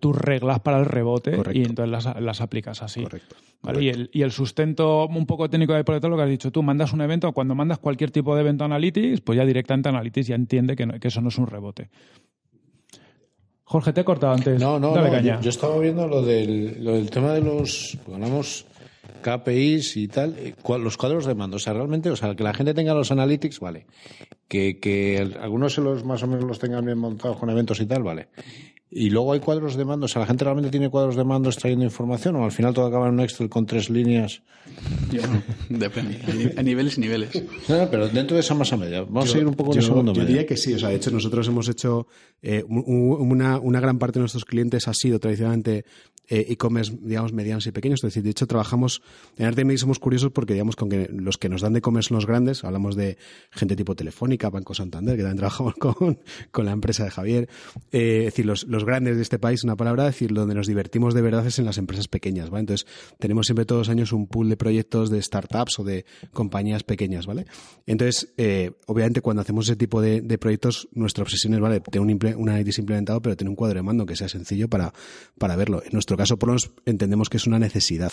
tus 0.00 0.16
reglas 0.16 0.58
para 0.60 0.80
el 0.80 0.86
rebote 0.86 1.36
Correcto. 1.36 1.56
y 1.56 1.62
entonces 1.64 1.90
las, 1.90 2.20
las 2.20 2.40
aplicas 2.40 2.82
así. 2.82 3.02
Correcto. 3.02 3.36
¿Vale? 3.62 3.82
Y, 3.84 3.88
el, 3.88 4.10
y 4.12 4.22
el 4.22 4.32
sustento 4.32 5.06
un 5.06 5.26
poco 5.26 5.48
técnico 5.48 5.72
de 5.74 5.84
por 5.84 5.94
detrás, 5.94 6.10
lo 6.10 6.16
que 6.16 6.22
has 6.24 6.28
dicho 6.30 6.50
tú, 6.50 6.64
mandas 6.64 6.92
un 6.92 7.00
evento, 7.00 7.32
cuando 7.32 7.54
mandas 7.54 7.78
cualquier 7.78 8.10
tipo 8.10 8.34
de 8.34 8.40
evento 8.40 8.64
a 8.64 8.66
Analytics, 8.66 9.20
pues 9.20 9.36
ya 9.36 9.44
directamente 9.44 9.88
Analytics 9.88 10.26
ya 10.26 10.34
entiende 10.34 10.74
que, 10.74 10.86
no- 10.86 10.98
que 10.98 11.08
eso 11.08 11.20
no 11.20 11.28
es 11.28 11.38
un 11.38 11.46
rebote. 11.46 11.90
Jorge, 13.70 13.92
te 13.92 14.00
he 14.00 14.04
cortado 14.04 14.32
antes. 14.32 14.58
No, 14.60 14.78
no, 14.80 14.94
Dale 14.94 15.08
no. 15.08 15.14
caña. 15.14 15.36
Yo, 15.36 15.42
yo 15.42 15.50
estaba 15.50 15.78
viendo 15.78 16.08
lo 16.08 16.22
del, 16.22 16.82
lo 16.82 16.92
del 16.94 17.10
tema 17.10 17.32
de 17.34 17.42
los. 17.42 17.98
Hablamos 18.12 18.64
KPIs 19.22 19.96
y 19.98 20.08
tal. 20.08 20.34
eh, 20.38 20.54
Los 20.78 20.96
cuadros 20.96 21.26
de 21.26 21.34
mando. 21.34 21.56
O 21.56 21.60
sea, 21.60 21.72
realmente, 21.74 22.10
o 22.10 22.16
sea, 22.16 22.34
que 22.34 22.42
la 22.42 22.54
gente 22.54 22.72
tenga 22.72 22.94
los 22.94 23.10
analytics, 23.12 23.60
vale. 23.60 23.86
Que, 24.48 24.78
que 24.78 25.18
algunos 25.40 25.74
se 25.74 25.82
los 25.82 26.04
más 26.04 26.22
o 26.22 26.26
menos 26.26 26.44
los 26.44 26.58
tengan 26.58 26.84
bien 26.84 26.96
montados 26.98 27.36
con 27.36 27.50
eventos 27.50 27.78
y 27.80 27.86
tal, 27.86 28.02
vale. 28.02 28.28
Y 28.90 29.10
luego 29.10 29.32
hay 29.34 29.40
cuadros 29.40 29.76
de 29.76 29.84
mando. 29.84 30.06
O 30.06 30.08
sea, 30.08 30.20
la 30.20 30.26
gente 30.26 30.44
realmente 30.44 30.70
tiene 30.70 30.88
cuadros 30.88 31.14
de 31.16 31.22
mando 31.24 31.50
extrayendo 31.50 31.84
información 31.84 32.36
o 32.36 32.44
al 32.44 32.52
final 32.52 32.72
todo 32.72 32.86
acaba 32.86 33.06
en 33.08 33.14
un 33.14 33.20
Excel 33.20 33.48
con 33.50 33.66
tres 33.66 33.90
líneas. 33.90 34.40
Depende. 35.68 36.18
Hay 36.26 36.34
ni- 36.38 36.50
Hay 36.56 36.64
niveles 36.64 36.98
y 36.98 37.00
niveles. 37.02 37.30
No, 37.68 37.78
no, 37.78 37.90
pero 37.90 38.08
dentro 38.08 38.34
de 38.36 38.40
esa 38.40 38.54
masa 38.54 38.76
media. 38.76 39.02
Vamos 39.02 39.34
a 39.34 39.38
ir 39.38 39.46
un 39.46 39.54
poco 39.54 39.70
en 39.72 39.76
yo, 39.76 39.80
el 39.80 39.86
segundo 39.86 40.12
yo 40.12 40.20
medio. 40.20 40.28
diría 40.28 40.46
que 40.46 40.56
sí. 40.56 40.72
O 40.74 40.78
sea, 40.78 40.88
de 40.90 40.96
hecho, 40.96 41.10
nosotros 41.10 41.46
hemos 41.48 41.68
hecho 41.68 42.06
eh, 42.42 42.64
un- 42.68 42.84
un- 42.86 43.30
una, 43.32 43.58
una 43.58 43.80
gran 43.80 43.98
parte 43.98 44.18
de 44.18 44.20
nuestros 44.22 44.44
clientes 44.44 44.88
ha 44.88 44.94
sido 44.94 45.18
tradicionalmente 45.18 45.84
e-commerce, 46.28 46.96
digamos, 47.00 47.32
medianos 47.32 47.66
y 47.66 47.72
pequeños. 47.72 48.00
Es 48.00 48.08
decir, 48.08 48.22
de 48.22 48.30
hecho, 48.30 48.46
trabajamos 48.46 49.02
en 49.36 49.46
Artemid 49.46 49.76
somos 49.76 49.98
curiosos 49.98 50.30
porque, 50.32 50.52
digamos, 50.52 50.76
con 50.76 50.88
que 50.88 51.08
los 51.12 51.38
que 51.38 51.48
nos 51.48 51.62
dan 51.62 51.72
de 51.72 51.78
e-commerce 51.78 52.08
son 52.08 52.16
los 52.16 52.26
grandes, 52.26 52.64
hablamos 52.64 52.96
de 52.96 53.18
gente 53.50 53.76
tipo 53.76 53.94
Telefónica, 53.94 54.50
Banco 54.50 54.74
Santander, 54.74 55.16
que 55.16 55.22
también 55.22 55.38
trabajamos 55.38 55.74
con, 55.78 56.18
con 56.50 56.64
la 56.64 56.72
empresa 56.72 57.04
de 57.04 57.10
Javier. 57.10 57.48
Eh, 57.92 58.18
es 58.20 58.24
decir, 58.26 58.46
los, 58.46 58.64
los 58.64 58.84
grandes 58.84 59.16
de 59.16 59.22
este 59.22 59.38
país, 59.38 59.64
una 59.64 59.76
palabra, 59.76 60.08
es 60.08 60.14
decir, 60.14 60.32
donde 60.32 60.54
nos 60.54 60.66
divertimos 60.66 61.14
de 61.14 61.22
verdad 61.22 61.46
es 61.46 61.58
en 61.58 61.64
las 61.64 61.78
empresas 61.78 62.08
pequeñas, 62.08 62.50
¿vale? 62.50 62.60
Entonces, 62.60 62.86
tenemos 63.18 63.46
siempre 63.46 63.64
todos 63.64 63.80
los 63.80 63.88
años 63.88 64.12
un 64.12 64.26
pool 64.26 64.48
de 64.48 64.56
proyectos 64.56 65.10
de 65.10 65.22
startups 65.22 65.78
o 65.78 65.84
de 65.84 66.04
compañías 66.32 66.82
pequeñas, 66.82 67.26
¿vale? 67.26 67.46
Entonces, 67.86 68.32
eh, 68.36 68.72
obviamente, 68.86 69.20
cuando 69.20 69.42
hacemos 69.42 69.66
ese 69.66 69.76
tipo 69.76 70.00
de, 70.00 70.20
de 70.20 70.38
proyectos, 70.38 70.88
nuestra 70.92 71.22
obsesión 71.22 71.54
es, 71.54 71.60
¿vale? 71.60 71.80
Tener 71.80 72.00
un, 72.00 72.36
un 72.36 72.48
Analytics 72.48 72.78
implementado, 72.78 73.22
pero 73.22 73.36
tener 73.36 73.48
un 73.48 73.56
cuadro 73.56 73.78
de 73.78 73.82
mando 73.82 74.06
que 74.06 74.16
sea 74.16 74.28
sencillo 74.28 74.68
para, 74.68 74.92
para 75.38 75.56
verlo. 75.56 75.82
En 75.82 75.90
nuestro 75.92 76.16
caso, 76.18 76.38
por 76.38 76.48
lo 76.48 76.52
menos, 76.52 76.70
entendemos 76.84 77.30
que 77.30 77.38
es 77.38 77.46
una 77.46 77.58
necesidad. 77.58 78.12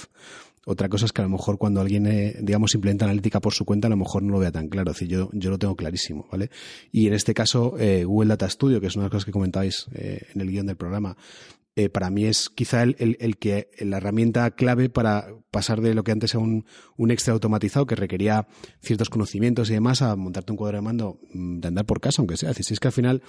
Otra 0.65 0.89
cosa 0.89 1.06
es 1.06 1.12
que 1.12 1.22
a 1.22 1.26
lo 1.26 1.30
mejor 1.30 1.58
cuando 1.58 1.82
alguien, 1.82 2.08
eh, 2.08 2.38
digamos, 2.41 2.74
implementa 2.74 3.06
analítica 3.06 3.39
por 3.41 3.54
su 3.54 3.65
cuenta, 3.65 3.88
a 3.88 3.89
lo 3.89 3.98
mejor 3.98 4.24
no 4.24 4.32
lo 4.32 4.39
vea 4.39 4.52
tan 4.52 4.68
claro. 4.70 4.91
Es 4.91 4.98
decir, 4.98 5.10
yo, 5.10 5.30
yo 5.34 5.50
lo 5.52 5.60
tengo 5.60 5.76
clarísimo, 5.76 6.26
¿vale? 6.32 6.50
Y 6.91 7.06
en 7.08 7.13
este 7.13 7.34
caso, 7.34 7.76
eh, 7.78 8.04
Google 8.06 8.30
Data 8.30 8.50
Studio, 8.50 8.80
que 8.82 8.88
es 8.88 8.96
una 8.96 9.04
de 9.04 9.08
las 9.08 9.12
cosas 9.12 9.26
que 9.26 9.32
comentabais 9.32 9.86
eh, 9.94 10.22
en 10.34 10.41
el 10.41 10.50
guion 10.50 10.65
del 10.65 10.78
programa, 10.78 11.18
eh, 11.78 11.89
para 11.89 12.10
mí 12.10 12.24
es 12.24 12.50
quizá 12.50 12.84
el- 12.84 12.96
el 13.20 13.38
que 13.38 13.70
la 13.80 13.98
herramienta 13.98 14.50
clave 14.52 14.88
para 14.89 15.28
pasar 15.52 15.82
de 15.82 15.94
lo 15.94 16.06
que 16.06 16.13
antes 16.13 16.34
era 16.34 16.39
un, 16.41 16.65
un 16.96 17.12
extra 17.12 17.34
automatizado 17.34 17.86
que 17.86 17.96
requería 17.96 18.48
ciertos 18.82 19.10
conocimientos 19.10 19.70
y 19.70 19.74
demás 19.74 20.02
a 20.02 20.15
montarte 20.15 20.54
un 20.54 20.58
cuadro 20.58 20.78
de 20.78 20.82
mando 20.82 21.20
mm, 21.34 21.60
de 21.60 21.68
andar 21.68 21.86
por 21.86 22.00
casa, 22.00 22.22
aunque 22.22 22.38
sea. 22.38 22.50
Es 22.52 22.56
decir, 22.56 22.65
si 22.68 22.74
es 22.76 22.80
que 22.80 22.88
al 22.88 22.94
final 22.94 23.22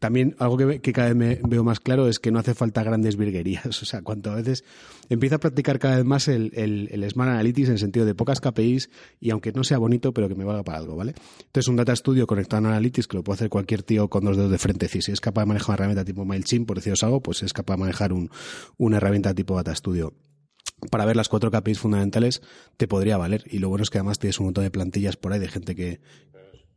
también 0.00 0.34
algo 0.38 0.56
que, 0.56 0.80
que 0.80 0.92
cada 0.92 1.12
vez 1.12 1.16
me 1.16 1.48
veo 1.48 1.62
más 1.62 1.78
claro 1.78 2.08
es 2.08 2.18
que 2.18 2.32
no 2.32 2.38
hace 2.38 2.54
falta 2.54 2.82
grandes 2.82 3.16
virguerías. 3.16 3.60
O 3.82 3.84
sea, 3.90 4.02
cuanto 4.02 4.30
a 4.30 4.36
veces 4.36 4.64
empieza 5.08 5.36
a 5.36 5.38
practicar 5.38 5.78
cada 5.78 5.96
vez 5.96 6.04
más 6.04 6.28
el, 6.28 6.52
el, 6.54 6.88
el 6.92 7.08
Smart 7.10 7.30
Analytics 7.30 7.68
en 7.68 7.72
el 7.74 7.78
sentido 7.78 8.06
de 8.06 8.14
pocas 8.14 8.40
KPIs 8.40 8.88
y 9.20 9.30
aunque 9.30 9.52
no 9.52 9.64
sea 9.64 9.78
bonito, 9.78 10.12
pero 10.12 10.28
que 10.28 10.34
me 10.34 10.44
valga 10.44 10.62
para 10.62 10.78
algo, 10.78 10.96
¿vale? 10.96 11.14
Entonces, 11.40 11.68
un 11.68 11.76
Data 11.76 11.94
Studio 11.94 12.26
conectado 12.26 12.66
a 12.66 12.70
Analytics 12.70 13.08
que 13.08 13.16
lo 13.16 13.24
puede 13.24 13.36
hacer 13.36 13.48
cualquier 13.50 13.82
tío 13.82 14.08
con 14.08 14.24
dos 14.24 14.36
dedos 14.36 14.50
de 14.50 14.58
frente. 14.58 14.88
Si 14.88 15.10
es 15.10 15.20
capaz 15.20 15.42
de 15.42 15.46
manejar 15.46 15.70
una 15.70 15.74
herramienta 15.74 16.04
tipo 16.04 16.24
MailChimp, 16.24 16.66
por 16.66 16.76
deciros 16.76 17.02
algo, 17.02 17.20
pues 17.20 17.42
es 17.42 17.52
capaz 17.52 17.74
de 17.74 17.80
manejar 17.80 18.12
un, 18.12 18.30
una 18.78 18.98
herramienta 18.98 19.34
tipo 19.34 19.56
Data 19.56 19.74
Studio 19.74 20.14
para 20.90 21.04
ver 21.04 21.16
las 21.16 21.28
cuatro 21.28 21.50
KPIs 21.50 21.78
fundamentales 21.78 22.40
te 22.76 22.88
podría 22.88 23.18
valer. 23.18 23.44
Y 23.50 23.58
lo 23.58 23.68
bueno 23.68 23.82
es 23.82 23.90
que 23.90 23.98
además 23.98 24.18
tienes 24.18 24.38
un 24.40 24.46
montón 24.46 24.64
de 24.64 24.70
plantillas 24.70 25.16
por 25.16 25.32
ahí 25.32 25.38
de 25.38 25.48
gente 25.48 25.74
que, 25.74 26.00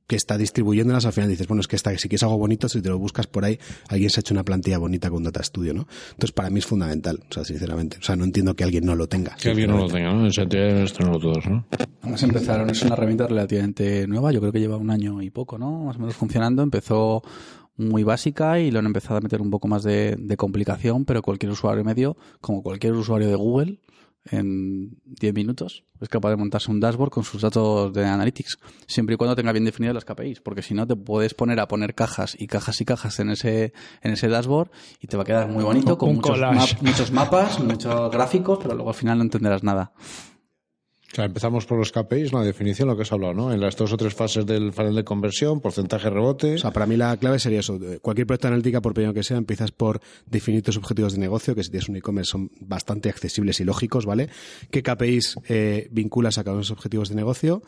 que 0.08 0.16
está 0.16 0.38
distribuyéndolas. 0.38 1.06
Al 1.06 1.14
final 1.14 1.30
dices, 1.30 1.48
bueno, 1.48 1.62
es 1.62 1.68
que 1.68 1.76
esta, 1.76 1.96
si 1.98 2.10
quieres 2.10 2.24
algo 2.24 2.38
bonito, 2.38 2.68
si 2.70 2.82
te 2.82 2.90
lo 2.90 3.00
buscas 3.00 3.28
por 3.28 3.46
ahí, 3.46 3.60
alguien 3.90 4.10
se 4.10 4.20
ha 4.20 4.22
hecho 4.22 4.34
una 4.34 4.44
plantilla 4.44 4.78
bonita 4.78 5.10
con 5.10 5.24
Data 5.24 5.44
Studio, 5.44 5.74
¿no? 5.74 5.88
Entonces, 6.12 6.32
para 6.32 6.50
mí 6.50 6.60
es 6.60 6.66
fundamental, 6.66 7.20
o 7.30 7.34
sea, 7.34 7.44
sinceramente. 7.44 7.98
O 7.98 8.04
sea, 8.04 8.16
no 8.16 8.24
entiendo 8.24 8.56
que 8.56 8.64
alguien 8.64 8.86
no 8.86 8.96
lo 8.96 9.08
tenga. 9.08 9.36
Que 9.36 9.50
alguien 9.50 9.72
no 9.72 9.78
lo 9.78 9.88
tenga, 9.88 10.14
¿no? 10.14 10.26
En 10.26 10.32
sentido 10.32 10.64
de 10.64 10.86
tenerlo 10.86 11.20
todos, 11.20 11.46
¿no? 11.46 11.66
Además 12.02 12.24
empezaron, 12.24 12.70
es 12.70 12.82
una 12.84 12.94
herramienta 12.94 13.28
relativamente 13.28 14.08
nueva, 14.08 14.32
yo 14.32 14.40
creo 14.40 14.52
que 14.52 14.60
lleva 14.60 14.78
un 14.78 14.90
año 14.90 15.22
y 15.22 15.30
poco, 15.30 15.58
¿no? 15.58 15.86
Más 15.86 15.96
o 15.96 16.00
menos 16.00 16.16
funcionando. 16.16 16.64
Empezó 16.64 17.22
muy 17.76 18.04
básica 18.04 18.60
y 18.60 18.72
lo 18.72 18.80
han 18.80 18.86
empezado 18.86 19.18
a 19.18 19.22
meter 19.22 19.42
un 19.42 19.50
poco 19.50 19.68
más 19.68 19.84
de, 19.84 20.16
de 20.20 20.38
complicación, 20.38 21.06
pero 21.06 21.22
cualquier 21.22 21.52
usuario 21.52 21.84
medio, 21.84 22.18
como 22.40 22.62
cualquier 22.62 22.94
usuario 22.94 23.28
de 23.30 23.36
Google, 23.36 23.80
en 24.32 24.98
10 25.06 25.34
minutos 25.34 25.84
es 26.02 26.10
capaz 26.10 26.30
de 26.32 26.36
montarse 26.38 26.70
un 26.70 26.80
dashboard 26.80 27.12
con 27.12 27.24
sus 27.24 27.42
datos 27.42 27.94
de 27.94 28.06
Analytics, 28.06 28.58
siempre 28.88 29.16
y 29.16 29.18
cuando 29.18 29.36
tenga 29.36 29.52
bien 29.54 29.64
definidas 29.64 29.94
las 29.96 30.04
KPIs, 30.06 30.42
porque 30.42 30.62
si 30.62 30.74
no 30.74 30.86
te 30.86 30.96
puedes 30.98 31.34
poner 31.34 31.60
a 31.62 31.68
poner 31.68 31.96
cajas 31.96 32.36
y 32.38 32.48
cajas 32.48 32.82
y 32.82 32.86
cajas 32.86 33.20
en 33.20 33.30
ese, 33.30 33.74
en 34.02 34.12
ese 34.12 34.28
dashboard 34.28 34.70
y 35.00 35.08
te 35.08 35.16
va 35.18 35.24
a 35.24 35.26
quedar 35.26 35.48
muy 35.48 35.64
bonito, 35.64 35.98
con 35.98 36.16
muchos, 36.16 36.40
map- 36.40 36.82
muchos 36.82 37.12
mapas, 37.12 37.60
muchos 37.62 38.12
gráficos, 38.12 38.60
pero 38.62 38.74
luego 38.76 38.90
al 38.90 38.96
final 38.96 39.18
no 39.18 39.24
entenderás 39.24 39.64
nada. 39.64 39.94
O 41.14 41.16
sea, 41.16 41.26
empezamos 41.26 41.68
por 41.68 41.78
los 41.78 41.92
KPIs, 41.92 42.34
la 42.34 42.42
definición, 42.42 42.88
lo 42.88 42.96
que 42.96 43.04
has 43.04 43.12
hablado, 43.12 43.36
¿no? 43.36 43.54
En 43.54 43.62
las 43.62 43.78
dos 43.78 43.94
o 43.94 43.98
tres 43.98 44.16
fases 44.16 44.48
del 44.48 44.74
funnel 44.74 44.96
de 44.96 45.04
conversión, 45.04 45.62
porcentaje 45.62 46.10
rebote. 46.10 46.56
O 46.56 46.58
sea, 46.58 46.72
para 46.72 46.88
mí 46.88 46.98
la 46.98 47.16
clave 47.18 47.38
sería 47.38 47.60
eso. 47.60 47.80
Cualquier 48.02 48.26
proyecto 48.26 48.48
analítica, 48.48 48.82
por 48.82 48.96
pequeño 48.96 49.14
que 49.14 49.22
sea, 49.22 49.38
empiezas 49.38 49.72
por 49.72 50.02
definir 50.26 50.64
tus 50.64 50.76
objetivos 50.76 51.14
de 51.14 51.20
negocio, 51.20 51.54
que 51.54 51.64
si 51.64 51.70
tienes 51.70 51.88
un 51.88 51.98
e-commerce 51.98 52.32
son 52.32 52.50
bastante 52.62 53.10
accesibles 53.10 53.60
y 53.60 53.64
lógicos, 53.64 54.08
¿vale? 54.08 54.28
¿Qué 54.72 54.82
KPIs 54.82 55.36
eh, 55.50 55.88
vinculas 55.92 56.40
a 56.40 56.44
cada 56.44 56.54
uno 56.54 56.62
de 56.62 56.64
esos 56.64 56.78
objetivos 56.78 57.10
de 57.10 57.16
negocio? 57.16 57.62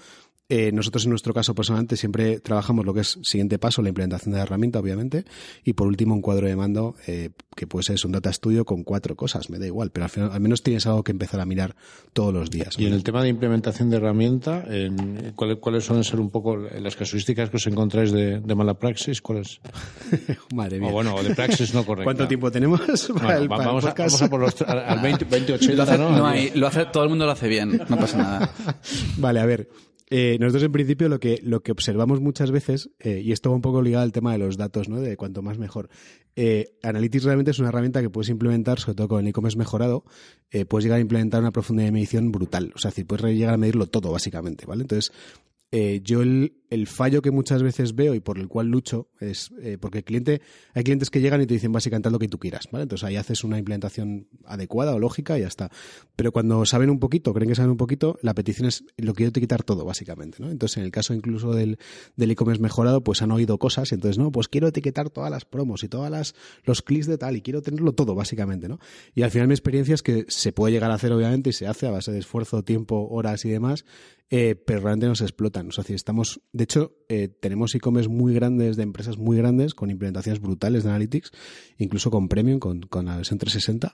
Eh, 0.48 0.72
nosotros 0.72 1.04
en 1.06 1.10
nuestro 1.10 1.34
caso 1.34 1.56
personalmente 1.56 1.98
siempre 1.98 2.40
trabajamos 2.40 2.86
lo 2.86 2.94
que 2.94 3.00
es 3.00 3.18
siguiente 3.24 3.58
paso, 3.58 3.82
la 3.82 3.90
implementación 3.90 4.32
de 4.32 4.38
la 4.38 4.44
herramienta, 4.44 4.78
obviamente, 4.80 5.26
y 5.64 5.74
por 5.74 5.88
último 5.88 6.14
un 6.14 6.22
cuadro 6.22 6.46
de 6.48 6.56
mando 6.56 6.96
eh, 7.08 7.32
que 7.56 7.66
puede 7.66 7.82
ser 7.84 7.98
un 8.06 8.12
data 8.12 8.32
studio 8.32 8.64
con 8.64 8.84
cuatro 8.84 9.16
cosas, 9.16 9.50
me 9.50 9.58
da 9.58 9.66
igual, 9.66 9.90
pero 9.92 10.04
al, 10.04 10.10
final, 10.12 10.30
al 10.32 10.40
menos 10.42 10.62
tienes 10.62 10.86
algo 10.86 11.04
que 11.04 11.12
empezar 11.14 11.40
a 11.40 11.46
mirar 11.48 11.76
todos 12.14 12.32
los 12.32 12.52
días. 12.52 12.78
Y 12.78 12.86
en 12.86 12.94
el 12.94 13.04
tema 13.04 13.24
de 13.24 13.30
implementación 13.30 13.90
de 13.90 13.98
herramienta, 13.98 14.64
en, 14.68 15.34
¿cuáles, 15.36 15.58
¿cuáles 15.58 15.84
suelen 15.84 16.04
ser 16.04 16.20
un 16.20 16.30
poco 16.30 16.56
las 16.58 16.96
casuísticas 16.96 17.50
que 17.50 17.58
os 17.58 17.66
encontráis 17.66 18.12
de, 18.12 18.40
de 18.40 18.56
mala 18.56 18.76
praxis? 18.78 19.22
¿Cuáles? 19.24 19.60
Madre 20.54 20.80
mía. 20.80 20.90
O 20.90 20.92
bueno, 20.92 21.16
o 21.16 21.24
de 21.24 21.34
praxis 21.34 21.74
no 21.74 21.84
correcta. 21.84 22.04
¿Cuánto 22.06 22.28
tiempo 22.28 22.52
tenemos 22.52 22.82
para 23.14 23.26
Bueno, 23.26 23.40
el, 23.42 23.50
para 23.50 23.64
el 23.64 23.68
vamos, 23.68 23.86
a, 23.86 23.88
podcast? 23.90 24.10
vamos 24.12 24.22
a 24.22 24.30
por 24.30 24.40
los 24.42 24.62
al 24.62 24.80
al 24.80 25.00
20, 25.02 25.26
2080, 25.26 25.76
Lo 25.76 25.84
hace- 25.84 25.98
¿no? 25.98 26.10
no 26.16 26.28
hay- 26.28 26.52
lo 26.54 26.68
hace, 26.68 26.86
todo 26.86 27.02
el 27.04 27.10
mundo 27.10 27.26
lo 27.26 27.32
hace 27.32 27.48
bien, 27.48 27.82
no 27.90 27.98
pasa 27.98 28.18
nada. 28.18 28.52
Vale, 29.18 29.40
a 29.40 29.46
ver. 29.48 29.68
Eh, 30.08 30.38
nosotros 30.40 30.64
en 30.64 30.72
principio 30.72 31.10
lo 31.10 31.20
que, 31.20 31.40
lo 31.44 31.62
que 31.62 31.72
observamos 31.72 32.22
muchas 32.22 32.52
veces, 32.52 32.92
eh, 33.00 33.22
y 33.24 33.32
esto 33.32 33.50
va 33.50 33.56
un 33.56 33.62
poco 33.62 33.82
ligado 33.82 34.04
al 34.04 34.12
tema 34.12 34.32
de 34.32 34.38
los 34.38 34.58
datos, 34.58 34.88
¿no? 34.88 35.02
De 35.02 35.18
cuanto 35.18 35.42
más 35.42 35.58
mejor. 35.58 35.90
Eh, 36.36 36.78
Analytics 36.84 37.24
realmente 37.24 37.52
es 37.52 37.60
una 37.60 37.70
herramienta 37.70 38.02
que 38.02 38.10
puedes 38.10 38.30
implementar, 38.30 38.80
sobre 38.80 38.96
todo 38.96 39.08
con 39.08 39.22
el 39.22 39.28
e-commerce 39.28 39.58
mejorado, 39.58 40.04
eh, 40.52 40.66
puedes 40.66 40.84
llegar 40.84 40.98
a 40.98 41.02
implementar 41.02 41.42
una 41.42 41.52
profundidad 41.52 41.88
de 41.88 41.92
medición 41.94 42.32
brutal. 42.32 42.72
O 42.76 42.78
sea, 42.78 42.90
es 42.90 42.96
decir, 42.96 43.08
puedes 43.08 43.26
llegar 43.36 43.54
a 43.54 43.58
medirlo 43.58 43.88
todo, 43.88 44.12
básicamente, 44.12 44.66
¿vale? 44.66 44.84
Entonces, 44.84 45.12
eh, 45.72 46.02
yo 46.04 46.22
el, 46.22 46.52
fallo 46.88 47.22
que 47.22 47.32
muchas 47.32 47.64
veces 47.64 47.96
veo 47.96 48.14
y 48.16 48.20
por 48.20 48.38
el 48.38 48.50
cual 48.50 48.68
lucho 48.68 49.10
es 49.22 49.52
eh, 49.62 49.78
porque 49.80 50.00
el 50.00 50.04
cliente, 50.04 50.42
hay 50.74 50.84
clientes 50.84 51.10
que 51.10 51.22
llegan 51.22 51.42
y 51.42 51.46
te 51.46 51.54
dicen 51.54 51.72
básicamente 51.72 52.10
lo 52.10 52.20
que 52.20 52.28
tú 52.28 52.38
quieras, 52.38 52.68
¿vale? 52.70 52.84
Entonces 52.84 53.06
ahí 53.06 53.16
haces 53.16 53.46
una 53.46 53.58
implementación 53.58 54.28
adecuada 54.44 54.94
o 54.94 55.00
lógica 55.00 55.38
y 55.38 55.42
ya 55.42 55.48
está. 55.48 55.72
Pero 56.18 56.34
cuando 56.34 56.66
saben 56.66 56.90
un 56.90 57.00
poquito, 57.00 57.34
creen 57.34 57.50
que 57.50 57.56
saben 57.56 57.72
un 57.72 57.78
poquito, 57.78 58.20
la 58.22 58.34
petición 58.34 58.68
es 58.68 58.84
lo 58.98 59.14
quiero 59.14 59.32
quitar 59.32 59.64
todo, 59.64 59.86
básicamente, 59.86 60.38
¿no? 60.42 60.52
Entonces 60.52 60.78
en 60.78 60.84
el 60.84 60.92
caso 60.92 61.14
incluso 61.14 61.54
del, 61.54 61.80
del 62.18 62.32
e-commerce 62.32 62.62
mejorado, 62.62 63.04
pues 63.04 63.22
han 63.22 63.32
oído 63.32 63.58
cosas 63.58 63.92
y 63.92 63.96
entonces, 63.96 64.18
no, 64.18 64.32
pues 64.32 64.50
quiero 64.50 64.68
etiquetar 64.68 65.10
todas 65.10 65.32
las 65.32 65.46
promos 65.46 65.84
y 65.84 65.88
todas 65.88 66.12
las, 66.12 66.36
los 66.64 66.82
clics 66.82 67.08
de 67.08 67.18
tal 67.18 67.38
y 67.38 67.42
quiero 67.42 67.62
tenerlo 67.62 67.94
todo, 67.94 68.16
básicamente, 68.16 68.68
¿no? 68.68 68.80
Y 69.14 69.24
al 69.24 69.32
final 69.32 69.48
mi 69.48 69.54
experiencia 69.54 69.96
es 69.96 70.04
que 70.04 70.26
se 70.28 70.52
puede 70.52 70.74
llegar 70.74 70.92
a 70.92 70.96
hacer, 70.96 71.12
obviamente, 71.14 71.52
y 71.52 71.54
se 71.54 71.68
hace 71.68 71.88
a 71.88 71.92
base 71.92 72.12
de 72.12 72.20
esfuerzo, 72.20 72.64
tiempo, 72.64 73.08
horas 73.10 73.46
y 73.46 73.50
demás, 73.50 73.86
eh, 74.30 74.56
pero 74.56 74.80
realmente 74.82 75.08
nos 75.08 75.22
explotan. 75.22 75.68
O 75.68 75.72
sea, 75.72 75.84
estamos, 75.96 76.42
de 76.52 76.64
hecho, 76.64 76.96
eh, 77.10 77.28
tenemos 77.28 77.76
e-commerce 77.76 78.10
muy 78.10 78.34
grandes, 78.34 78.76
de 78.76 78.84
empresas 78.84 79.18
muy 79.18 79.38
grandes, 79.38 79.74
con 79.74 79.90
implementaciones 79.90 80.42
brutales 80.42 80.84
de 80.84 80.90
Analytics, 80.90 81.32
incluso 81.78 82.10
con 82.10 82.28
Premium, 82.28 82.60
con, 82.60 82.82
con 82.82 83.06
la 83.06 83.18
versión 83.18 83.38
360, 83.38 83.94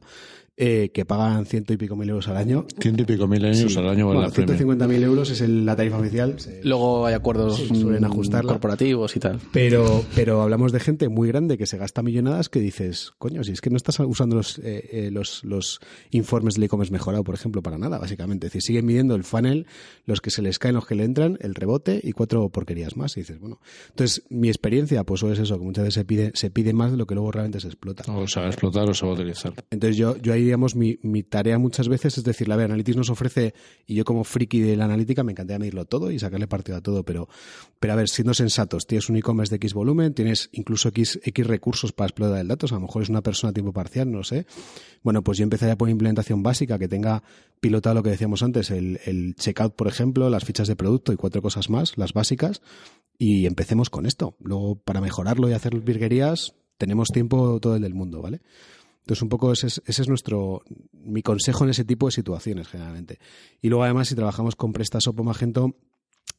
eh, 0.64 0.92
que 0.94 1.06
pagan 1.06 1.48
ciento 1.48 1.74
y 1.74 1.78
pico 1.78 1.96
mil 1.96 2.08
euros 2.10 2.28
al 2.28 2.38
año. 2.38 2.68
Ciento 2.80 3.02
y 3.02 3.06
pico 3.06 3.28
mil 3.28 3.42
Sí. 3.56 3.66
al 3.80 3.90
año 3.90 4.06
vale 4.06 4.20
Bueno, 4.20 4.22
la 4.22 4.30
premium. 4.30 4.58
150.000 4.78 5.02
euros 5.04 5.32
es 5.32 5.42
el- 5.42 5.66
la 5.66 5.76
tarifa 5.76 5.98
oficial. 5.98 6.40
se- 6.40 6.62
Luego 6.64 7.08
hay 7.08 7.16
acuerdos 7.16 7.58
Sí, 7.58 7.82
suelen 7.82 8.06
ajustarla. 8.06 8.52
corporativos 8.52 9.16
y 9.16 9.20
tal. 9.20 9.40
Pero, 9.52 10.06
pero 10.14 10.44
hablamos 10.44 10.72
de 10.72 10.80
gente 10.80 11.10
muy 11.10 11.28
grande 11.30 11.58
que 11.58 11.66
se 11.66 11.78
gasta 11.78 12.04
millonadas 12.04 12.48
que 12.50 12.60
dices, 12.60 13.12
coño, 13.18 13.44
si 13.44 13.54
es 13.54 13.62
que 13.62 13.72
no 13.72 13.78
estás 13.78 14.00
usando 14.02 14.36
los, 14.36 14.60
eh, 14.60 14.88
eh, 14.92 15.10
los, 15.12 15.44
los 15.44 15.80
informes 16.12 16.54
del 16.54 16.66
e-commerce 16.66 16.92
mejorado, 16.94 17.24
por 17.24 17.34
ejemplo, 17.34 17.64
para 17.64 17.80
nada, 17.80 17.98
básicamente. 17.98 18.46
Es 18.46 18.54
decir, 18.54 18.62
siguen 18.62 18.86
midiendo 18.86 19.16
el 19.16 19.24
funnel, 19.24 19.66
los 20.06 20.22
que 20.22 20.30
se 20.30 20.44
les 20.44 20.60
caen, 20.60 20.76
los 20.76 20.86
que 20.86 20.94
le 20.94 21.06
entran, 21.06 21.40
el 21.42 21.56
rebote 21.56 22.00
y 22.04 22.12
cuatro 22.12 22.48
porquerías 22.50 22.96
más. 22.98 23.18
Y 23.18 23.22
dices, 23.22 23.40
bueno. 23.40 23.60
Entonces, 23.90 24.22
mi 24.30 24.48
experiencia, 24.50 25.04
pues 25.04 25.24
es 25.24 25.40
eso, 25.40 25.58
que 25.58 25.66
muchas 25.66 25.86
veces 25.86 25.96
se 25.96 26.06
pide, 26.06 26.32
se 26.36 26.52
pide 26.52 26.74
más 26.74 26.92
de 26.92 26.98
lo 26.98 27.08
que 27.08 27.16
luego 27.16 27.32
realmente 27.32 27.60
se 27.60 27.68
explota. 27.68 28.04
O 28.14 28.28
se 28.28 28.40
va 28.40 28.46
a 28.46 28.50
explotar 28.50 28.88
o 28.88 28.94
se 28.94 29.06
va 29.08 29.12
a 29.14 29.16
utilizar. 29.16 29.54
Entonces 29.72 29.98
yo, 29.98 30.18
yo 30.18 30.34
ahí, 30.34 30.51
mi, 30.58 31.24
tarea 31.24 31.58
muchas 31.58 31.88
veces 31.88 32.18
es 32.18 32.24
decirle, 32.24 32.54
a 32.54 32.58
ver, 32.58 32.66
Analytics 32.66 32.98
nos 32.98 33.10
ofrece, 33.10 33.54
y 33.86 33.96
yo 33.96 34.06
como 34.06 34.24
friki 34.24 34.60
de 34.60 34.76
la 34.78 34.86
analítica 34.86 35.24
me 35.24 35.32
encantaría 35.32 35.60
medirlo 35.60 35.86
todo 35.86 36.12
y 36.12 36.20
sacarle 36.20 36.48
partido 36.48 36.78
a 36.78 36.82
todo, 36.82 37.04
pero, 37.04 37.30
pero 37.80 37.94
a 37.94 37.96
ver, 37.96 38.10
siendo 38.10 38.34
sensatos, 38.34 38.88
tienes 38.88 39.10
un 39.10 39.18
e-commerce 39.18 39.52
de 39.52 39.58
X 39.58 39.74
volumen, 39.74 40.14
tienes 40.14 40.50
incluso 40.54 40.90
X, 40.90 41.20
X 41.24 41.48
recursos 41.48 41.92
para 41.92 42.08
explotar 42.08 42.40
el 42.40 42.48
dato, 42.48 42.68
a 42.70 42.74
lo 42.74 42.82
mejor 42.82 43.04
es 43.04 43.10
una 43.10 43.22
persona 43.22 43.52
a 43.52 43.54
tiempo 43.54 43.74
parcial, 43.74 44.12
no 44.12 44.24
sé. 44.24 44.46
Bueno, 45.04 45.24
pues 45.24 45.38
yo 45.38 45.44
empezaría 45.44 45.78
por 45.78 45.90
implementación 45.90 46.44
básica 46.44 46.78
que 46.78 46.88
tenga 46.88 47.24
pilotado 47.60 47.96
lo 47.96 48.04
que 48.04 48.12
decíamos 48.12 48.44
antes, 48.44 48.72
el, 48.72 49.00
el 49.06 49.36
checkout, 49.36 49.76
por 49.76 49.88
ejemplo, 49.88 50.30
las 50.30 50.46
fichas 50.46 50.68
de 50.68 50.76
producto 50.76 51.14
y 51.14 51.16
cuatro 51.16 51.42
cosas 51.42 51.70
más, 51.70 51.98
las 51.98 52.14
básicas, 52.14 52.62
y 53.18 53.46
empecemos 53.46 53.90
con 53.90 54.06
esto. 54.06 54.36
Luego, 54.40 54.76
para 54.76 55.02
mejorarlo 55.02 55.48
y 55.50 55.54
hacer 55.54 55.80
virguerías, 55.80 56.56
tenemos 56.82 57.10
tiempo 57.10 57.60
todo 57.60 57.76
el 57.76 57.84
del 57.84 57.94
mundo, 57.94 58.24
¿vale? 58.24 58.42
Entonces, 59.12 59.24
un 59.24 59.30
poco 59.30 59.52
ese 59.52 59.68
es, 59.68 59.82
ese 59.86 60.04
es 60.04 60.08
nuestro 60.08 60.64
mi 60.94 61.22
consejo 61.22 61.66
en 61.66 61.72
ese 61.72 61.84
tipo 61.84 62.06
de 62.06 62.14
situaciones, 62.14 62.70
generalmente. 62.70 63.20
Y 63.62 63.68
luego, 63.68 63.84
además, 63.84 64.08
si 64.08 64.16
trabajamos 64.16 64.56
con 64.56 64.72
PrestaShop 64.72 65.20
o 65.20 65.24
Magento, 65.26 65.76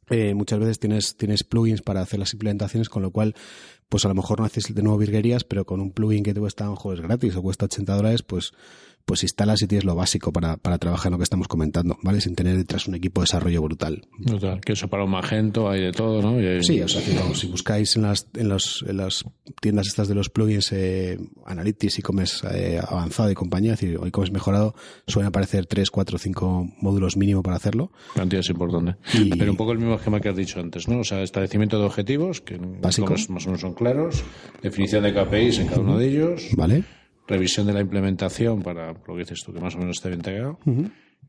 eh, 0.09 0.33
muchas 0.33 0.59
veces 0.59 0.79
tienes, 0.79 1.19
tienes 1.19 1.45
plugins 1.45 1.83
para 1.83 2.01
hacer 2.01 2.19
las 2.19 2.33
implementaciones, 2.33 2.89
con 2.89 3.03
lo 3.03 3.11
cual, 3.11 3.35
pues 3.91 4.07
a 4.07 4.09
lo 4.09 4.15
mejor 4.15 4.41
no 4.41 4.47
haces 4.47 4.75
de 4.75 4.83
nuevo 4.83 4.97
virguerías, 4.97 5.45
pero 5.45 5.67
con 5.67 5.83
un 5.83 5.93
plugin 5.93 6.23
que 6.23 6.33
te 6.33 6.41
cuesta 6.41 6.65
a 6.65 6.69
lo 6.69 6.73
mejor 6.73 6.95
es 6.95 7.03
gratis 7.03 7.37
o 7.37 7.43
cuesta 7.43 7.67
80 7.67 7.95
dólares, 7.95 8.23
pues, 8.23 8.53
pues 9.05 9.23
instalas 9.23 9.61
y 9.63 9.67
tienes 9.67 9.85
lo 9.85 9.95
básico 9.95 10.33
para, 10.33 10.57
para 10.57 10.79
trabajar 10.79 11.09
en 11.09 11.13
lo 11.13 11.19
que 11.19 11.25
estamos 11.25 11.49
comentando, 11.49 11.97
¿vale? 12.03 12.21
Sin 12.21 12.35
tener 12.35 12.57
detrás 12.57 12.87
un 12.89 12.95
equipo 12.95 13.21
de 13.21 13.25
desarrollo 13.25 13.63
brutal. 13.63 14.07
Total, 14.27 14.61
que 14.61 14.73
eso 14.73 14.89
para 14.89 15.05
un 15.05 15.11
magento 15.11 15.69
hay 15.69 15.81
de 15.83 15.93
todo, 15.93 16.23
¿no? 16.23 16.37
Hay- 16.39 16.63
Sí, 16.63 16.81
o 16.81 16.89
sea, 16.89 17.03
vamos, 17.21 17.39
si 17.41 17.47
buscáis 17.49 17.97
en 17.97 18.03
las, 18.03 18.29
en, 18.35 18.49
los, 18.49 18.85
en 18.89 18.97
las 18.97 19.25
tiendas 19.61 19.87
estas 19.89 20.09
de 20.09 20.15
los 20.15 20.29
plugins 20.31 20.73
eh, 20.73 21.19
Analytics, 21.47 21.99
e-commerce 21.99 22.47
eh, 22.53 22.81
avanzado 22.87 23.31
y 23.31 23.35
compañía, 23.35 23.75
es 23.75 23.81
decir, 23.81 23.99
e-commerce 24.05 24.33
mejorado, 24.33 24.75
suelen 25.07 25.29
aparecer 25.29 25.67
3, 25.67 25.91
4, 25.91 26.19
5 26.19 26.69
módulos 26.81 27.17
mínimo 27.17 27.43
para 27.43 27.57
hacerlo. 27.57 27.93
cantidad 28.15 28.41
es 28.41 28.51
importante. 28.51 28.97
Y- 29.15 29.31
Pero 29.37 29.51
un 29.51 29.57
poco 29.57 29.73
el 29.73 29.79
mismo 29.79 29.95
esquema 29.97 30.21
que 30.21 30.29
has 30.29 30.37
dicho 30.37 30.61
antes, 30.61 30.89
¿no? 30.89 31.01
O 31.01 31.05
sea, 31.05 31.23
establecimiento 31.23 31.79
de 31.79 31.85
objetivos, 31.87 32.41
que 32.41 32.59
más 32.59 32.99
o 32.99 33.05
menos 33.47 33.61
son 33.61 33.75
claros, 33.75 34.23
definición 34.63 35.03
de 35.05 35.13
KPIs 35.15 35.59
en 35.59 35.67
cada 35.69 35.81
uno 35.81 35.99
de 35.99 36.09
ellos, 36.09 36.43
¿Vale? 36.57 36.85
Revisión 37.33 37.67
de 37.67 37.73
la 37.73 37.81
implementación 37.81 38.63
para 38.63 38.93
lo 38.93 39.15
que 39.15 39.21
dices 39.21 39.43
tú, 39.45 39.53
que 39.53 39.61
más 39.61 39.75
o 39.75 39.79
menos 39.79 39.97
esté 39.97 40.09
bien 40.09 40.21
integrado, 40.21 40.59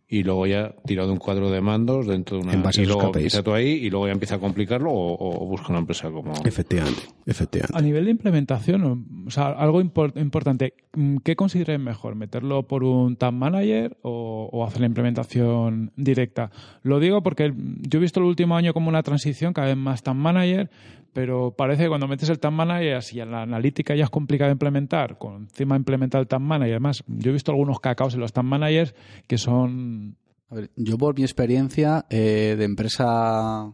y 0.07 0.21
luego 0.21 0.45
ya 0.45 0.75
tirado 0.85 1.07
de 1.07 1.13
un 1.13 1.19
cuadro 1.19 1.49
de 1.49 1.59
mandos 1.61 2.05
dentro 2.05 2.37
de 2.37 2.43
una... 2.43 2.53
En 2.53 2.61
base 2.61 2.81
a 2.81 2.83
y 2.83 2.85
luego 2.87 3.05
empieza 3.05 3.41
tú 3.41 3.51
ahí 3.53 3.69
y 3.71 3.89
luego 3.89 4.05
ya 4.05 4.11
empieza 4.13 4.35
a 4.35 4.39
complicarlo 4.39 4.91
o, 4.91 5.43
o 5.43 5.47
busca 5.47 5.69
una 5.69 5.79
empresa 5.79 6.11
como... 6.11 6.33
Efectivamente, 6.45 7.01
efectivamente. 7.25 7.75
A 7.75 7.81
nivel 7.81 8.05
de 8.05 8.11
implementación, 8.11 9.23
o 9.25 9.31
sea, 9.31 9.47
algo 9.53 9.81
impor- 9.81 10.15
importante, 10.21 10.73
mm, 10.93 11.17
¿qué 11.23 11.35
consideráis 11.35 11.79
mejor? 11.79 12.15
¿Meterlo 12.15 12.63
por 12.67 12.83
un 12.83 13.15
Tag 13.15 13.33
Manager 13.33 13.97
o, 14.03 14.49
o 14.51 14.65
hacer 14.65 14.81
la 14.81 14.87
implementación 14.87 15.91
directa? 15.95 16.51
Lo 16.83 16.99
digo 16.99 17.23
porque 17.23 17.51
yo 17.55 17.97
he 17.97 18.01
visto 18.01 18.19
el 18.19 18.27
último 18.27 18.55
año 18.55 18.73
como 18.73 18.89
una 18.89 19.01
transición, 19.03 19.53
cada 19.53 19.67
vez 19.67 19.77
más 19.77 20.03
Tag 20.03 20.15
Manager, 20.15 20.69
pero 21.13 21.51
parece 21.55 21.83
que 21.83 21.89
cuando 21.89 22.07
metes 22.07 22.29
el 22.29 22.39
Tag 22.39 22.51
Manager, 22.51 23.01
si 23.03 23.19
en 23.19 23.31
la 23.31 23.43
analítica 23.43 23.95
ya 23.95 24.05
es 24.05 24.09
complicado 24.09 24.49
de 24.49 24.53
implementar, 24.53 25.17
con 25.19 25.43
encima 25.43 25.75
implementar 25.75 26.19
el 26.21 26.27
Tag 26.27 26.41
Manager, 26.41 26.73
además, 26.73 27.03
yo 27.07 27.29
he 27.29 27.33
visto 27.33 27.51
algunos 27.51 27.79
cacaos 27.79 28.15
en 28.15 28.19
los 28.19 28.33
Tag 28.33 28.43
Managers 28.43 28.95
que 29.27 29.37
son 29.37 30.17
A 30.49 30.55
ver, 30.55 30.71
yo 30.75 30.97
por 30.97 31.15
mi 31.15 31.23
experiencia 31.23 32.05
eh, 32.09 32.55
de 32.57 32.65
empresa 32.65 33.71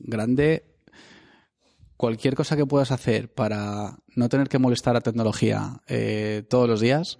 grande, 0.00 0.64
cualquier 1.96 2.34
cosa 2.34 2.56
que 2.56 2.66
puedas 2.66 2.90
hacer 2.90 3.32
para 3.32 3.98
no 4.16 4.28
tener 4.28 4.48
que 4.48 4.58
molestar 4.58 4.96
a 4.96 5.00
tecnología 5.00 5.80
eh, 5.86 6.42
todos 6.50 6.68
los 6.68 6.80
días, 6.80 7.18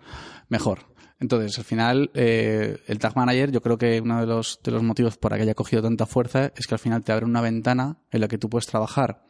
mejor. 0.48 0.90
Entonces, 1.20 1.57
al 1.57 1.64
final, 1.64 2.11
eh, 2.14 2.79
el 2.88 2.98
Tag 2.98 3.16
Manager, 3.16 3.53
yo 3.53 3.61
creo 3.61 3.79
que 3.79 4.01
uno 4.01 4.20
de 4.20 4.27
los, 4.27 4.59
de 4.64 4.72
los 4.72 4.83
motivos 4.83 5.16
por 5.18 5.33
que 5.37 5.42
haya 5.42 5.55
cogido 5.55 5.83
tanta 5.83 6.05
fuerza 6.05 6.51
es 6.57 6.66
que 6.66 6.75
al 6.75 6.81
final 6.81 7.05
te 7.05 7.12
abre 7.12 7.27
una 7.27 7.40
ventana 7.40 7.98
en 8.11 8.20
la 8.22 8.27
que 8.27 8.38
tú 8.38 8.51
puedes 8.51 8.66
trabajar 8.66 9.22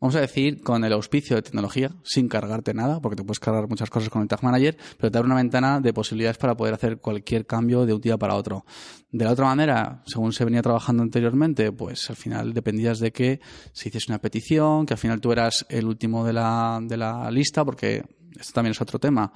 vamos 0.00 0.14
a 0.14 0.20
decir, 0.20 0.62
con 0.62 0.84
el 0.84 0.92
auspicio 0.92 1.36
de 1.36 1.42
tecnología, 1.42 1.90
sin 2.04 2.28
cargarte 2.28 2.74
nada, 2.74 3.00
porque 3.00 3.16
te 3.16 3.24
puedes 3.24 3.40
cargar 3.40 3.68
muchas 3.68 3.90
cosas 3.90 4.10
con 4.10 4.22
el 4.22 4.28
Tag 4.28 4.42
Manager, 4.42 4.76
pero 4.96 5.10
te 5.10 5.18
abre 5.18 5.26
una 5.26 5.36
ventana 5.36 5.80
de 5.80 5.92
posibilidades 5.92 6.38
para 6.38 6.56
poder 6.56 6.74
hacer 6.74 6.98
cualquier 6.98 7.46
cambio 7.46 7.86
de 7.86 7.94
un 7.94 8.00
día 8.00 8.16
para 8.16 8.34
otro. 8.34 8.64
De 9.10 9.24
la 9.24 9.32
otra 9.32 9.46
manera, 9.46 10.02
según 10.06 10.32
se 10.32 10.44
venía 10.44 10.62
trabajando 10.62 11.02
anteriormente, 11.02 11.72
pues 11.72 12.08
al 12.10 12.16
final 12.16 12.52
dependías 12.52 13.00
de 13.00 13.12
que 13.12 13.40
se 13.72 13.88
hiciese 13.88 14.12
una 14.12 14.20
petición, 14.20 14.86
que 14.86 14.94
al 14.94 14.98
final 14.98 15.20
tú 15.20 15.32
eras 15.32 15.66
el 15.68 15.86
último 15.86 16.24
de 16.24 16.32
la, 16.32 16.78
de 16.82 16.96
la 16.96 17.30
lista, 17.30 17.64
porque 17.64 18.04
esto 18.38 18.52
también 18.52 18.72
es 18.72 18.80
otro 18.80 18.98
tema. 18.98 19.32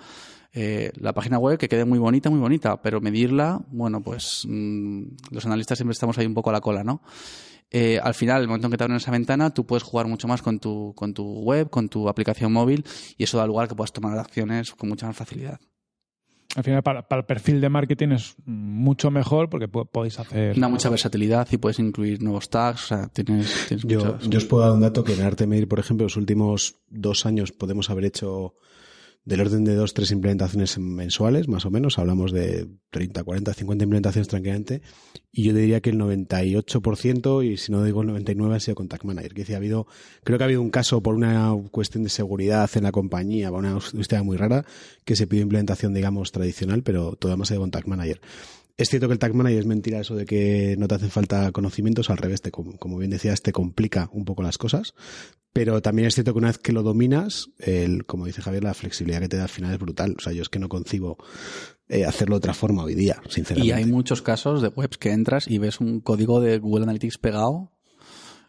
Eh, 0.55 0.93
la 0.97 1.15
página 1.15 1.39
web 1.39 1.59
que 1.59 1.67
quede 1.67 1.87
muy 1.87 1.99
bonita, 1.99 2.29
muy 2.29 2.39
bonita, 2.39 2.81
pero 2.83 3.01
medirla, 3.01 3.59
bueno, 3.69 4.03
pues 4.03 4.47
mmm, 4.47 5.05
los 5.31 5.47
analistas 5.47 5.79
siempre 5.79 5.93
estamos 5.93 6.19
ahí 6.19 6.27
un 6.27 6.35
poco 6.35 6.51
a 6.51 6.53
la 6.53 6.61
cola, 6.61 6.85
¿no? 6.85 7.01
Eh, 7.75 7.99
al 8.03 8.13
final, 8.13 8.43
el 8.43 8.49
momento 8.49 8.67
en 8.67 8.71
que 8.71 8.77
te 8.77 8.85
abren 8.85 8.99
esa 8.99 9.11
ventana, 9.11 9.49
tú 9.49 9.65
puedes 9.65 9.83
jugar 9.83 10.07
mucho 10.07 10.29
más 10.29 10.43
con 10.43 10.61
tu, 10.61 10.93
con 10.95 11.15
tu 11.15 11.41
web, 11.41 11.71
con 11.71 11.89
tu 11.89 12.07
aplicación 12.07 12.53
móvil, 12.53 12.85
y 13.17 13.25
eso 13.25 13.39
da 13.39 13.47
lugar 13.47 13.65
a 13.65 13.69
que 13.69 13.75
puedas 13.75 13.93
tomar 13.93 14.19
acciones 14.19 14.73
con 14.73 14.91
mucha 14.91 15.07
más 15.07 15.17
facilidad. 15.17 15.59
al 16.55 16.65
final 16.65 16.83
para, 16.83 17.09
para, 17.09 17.21
el 17.21 17.27
perfil 17.27 17.63
de 17.63 17.71
marketing 17.71 18.09
es 18.11 18.35
mucho 18.45 19.11
mejor 19.11 19.49
porque 19.49 19.69
podéis 19.69 20.19
hacer... 20.19 20.55
Una 20.59 20.69
mucha 20.69 20.91
versatilidad 20.91 21.49
y 21.51 21.57
puedes 21.57 21.79
incluir 21.79 22.23
nuevos 22.23 22.51
tags, 22.51 22.85
o 22.85 22.87
sea, 22.89 23.09
tienes... 23.09 23.67
tienes 23.69 23.87
yo, 23.87 24.05
muchas... 24.05 24.29
yo 24.29 24.39
os 24.39 24.45
puedo 24.45 24.65
dar 24.65 24.73
un 24.73 24.81
dato 24.83 25.03
que 25.03 25.15
en 25.15 25.23
Artemedir, 25.23 25.67
por 25.67 25.79
ejemplo, 25.79 26.05
los 26.05 26.17
últimos 26.19 26.77
dos 26.91 27.25
años 27.25 27.53
podemos 27.53 27.89
haber 27.89 28.05
hecho 28.05 28.55
del 29.25 29.41
orden 29.41 29.65
de 29.65 29.75
dos, 29.75 29.95
tres 29.95 30.11
implementaciones 30.11 30.79
mensuales, 30.79 31.49
más 31.49 31.65
o 31.65 31.71
menos. 31.71 31.99
Hablamos 31.99 32.33
de 32.33 32.69
30, 32.91 33.23
40, 33.23 33.55
50 33.55 33.85
implementaciones 33.85 34.29
tranquilamente. 34.29 34.83
Y 35.31 35.45
yo 35.45 35.55
diría 35.55 35.81
que 35.81 35.91
el 35.91 35.99
98%, 35.99 37.45
y 37.45 37.57
si 37.57 37.71
no 37.73 37.85
digo 37.85 38.03
el 38.03 38.09
99%, 38.09 38.55
ha 38.55 38.61
sido 38.61 38.75
Contact 38.75 39.05
Manager. 39.05 39.35
Que 39.35 39.55
ha 39.55 39.57
habido, 39.57 39.87
creo 40.25 40.39
que 40.39 40.45
ha 40.45 40.47
habido 40.47 40.63
un 40.63 40.71
caso 40.71 41.03
por 41.03 41.15
una 41.15 41.55
cuestión 41.71 42.03
de 42.05 42.11
seguridad 42.11 42.69
en 42.75 42.83
la 42.83 42.93
compañía, 42.93 43.53
una 43.53 43.79
historia 43.79 44.23
muy 44.23 44.37
rara, 44.37 44.65
que 45.05 45.17
se 45.17 45.27
pidió 45.27 45.43
implementación, 45.43 45.95
digamos, 45.95 46.33
tradicional, 46.33 46.83
pero 46.83 47.17
todo 47.17 47.37
más 47.37 47.49
sido 47.49 47.61
Contact 47.61 47.87
Manager. 47.87 48.21
Es 48.79 48.89
cierto 48.89 49.07
que 49.07 49.13
el 49.13 49.19
Tag 49.19 49.35
Manager 49.35 49.61
es 49.61 49.67
mentira 49.67 50.01
eso 50.01 50.17
de 50.17 50.25
que 50.25 50.77
no 50.79 50.89
te 50.89 50.95
hacen 50.95 51.11
falta 51.11 51.53
conocimientos, 51.53 52.11
al 52.11 52.17
revés, 52.17 52.41
te, 52.41 52.51
como 52.51 52.99
bien 52.99 53.11
decías, 53.11 53.43
te 53.43 53.53
complica 53.53 54.09
un 54.13 54.25
poco 54.25 54.43
las 54.43 54.57
cosas, 54.59 54.95
pero 55.53 55.83
también 55.83 56.09
es 56.09 56.15
cierto 56.15 56.33
que 56.33 56.39
una 56.39 56.49
vez 56.49 56.59
que 56.59 56.73
lo 56.73 56.83
dominas, 56.83 57.51
el, 57.59 58.07
como 58.07 58.25
dice 58.25 58.41
Javier, 58.41 58.65
la 58.65 58.75
flexibilidad 58.75 59.21
que 59.21 59.29
te 59.29 59.37
da 59.37 59.45
al 59.45 59.49
final 59.49 59.73
es 59.73 59.79
brutal. 59.79 60.15
O 60.17 60.21
sea, 60.21 60.33
yo 60.33 60.43
es 60.43 60.49
que 60.49 60.59
no 60.59 60.69
concibo 60.69 61.19
eh, 61.89 62.07
hacerlo 62.07 62.37
de 62.37 62.39
otra 62.39 62.55
forma 62.55 62.85
hoy 62.85 62.95
día, 62.95 63.21
sinceramente. 63.29 63.69
Y 63.69 63.73
hay 63.73 63.85
muchos 63.85 64.23
casos 64.23 64.63
de 64.63 64.69
webs 64.69 64.97
que 64.97 65.13
entras 65.13 65.49
y 65.49 65.59
ves 65.59 65.81
un 65.81 66.01
código 66.01 66.41
de 66.41 66.59
Google 66.59 66.85
Analytics 66.85 67.19
pegado, 67.19 67.71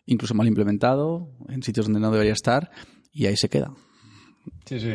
incluso 0.06 0.34
mal 0.34 0.48
implementado, 0.48 1.30
en 1.50 1.62
sitios 1.62 1.88
donde 1.88 2.00
no 2.00 2.10
debería 2.10 2.34
estar, 2.34 2.72
y 3.12 3.26
ahí 3.26 3.36
se 3.36 3.50
queda. 3.50 3.74
Sí, 4.66 4.80
sí. 4.80 4.94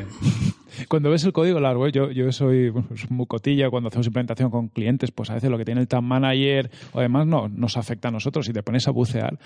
Cuando 0.88 1.10
ves 1.10 1.24
el 1.24 1.32
código 1.32 1.60
largo, 1.60 1.88
yo, 1.88 2.10
yo 2.10 2.30
soy 2.32 2.70
bueno, 2.70 2.88
muy 3.10 3.26
cotilla 3.26 3.70
cuando 3.70 3.88
hacemos 3.88 4.06
implementación 4.06 4.50
con 4.50 4.68
clientes, 4.68 5.10
pues 5.10 5.30
a 5.30 5.34
veces 5.34 5.50
lo 5.50 5.58
que 5.58 5.64
tiene 5.64 5.80
el 5.80 5.88
Tag 5.88 6.02
Manager 6.02 6.70
o 6.92 6.98
además 6.98 7.26
no, 7.26 7.48
nos 7.48 7.76
afecta 7.76 8.08
a 8.08 8.10
nosotros 8.10 8.48
y 8.48 8.52
te 8.52 8.62
pones 8.62 8.86
a 8.88 8.90
bucear 8.90 9.38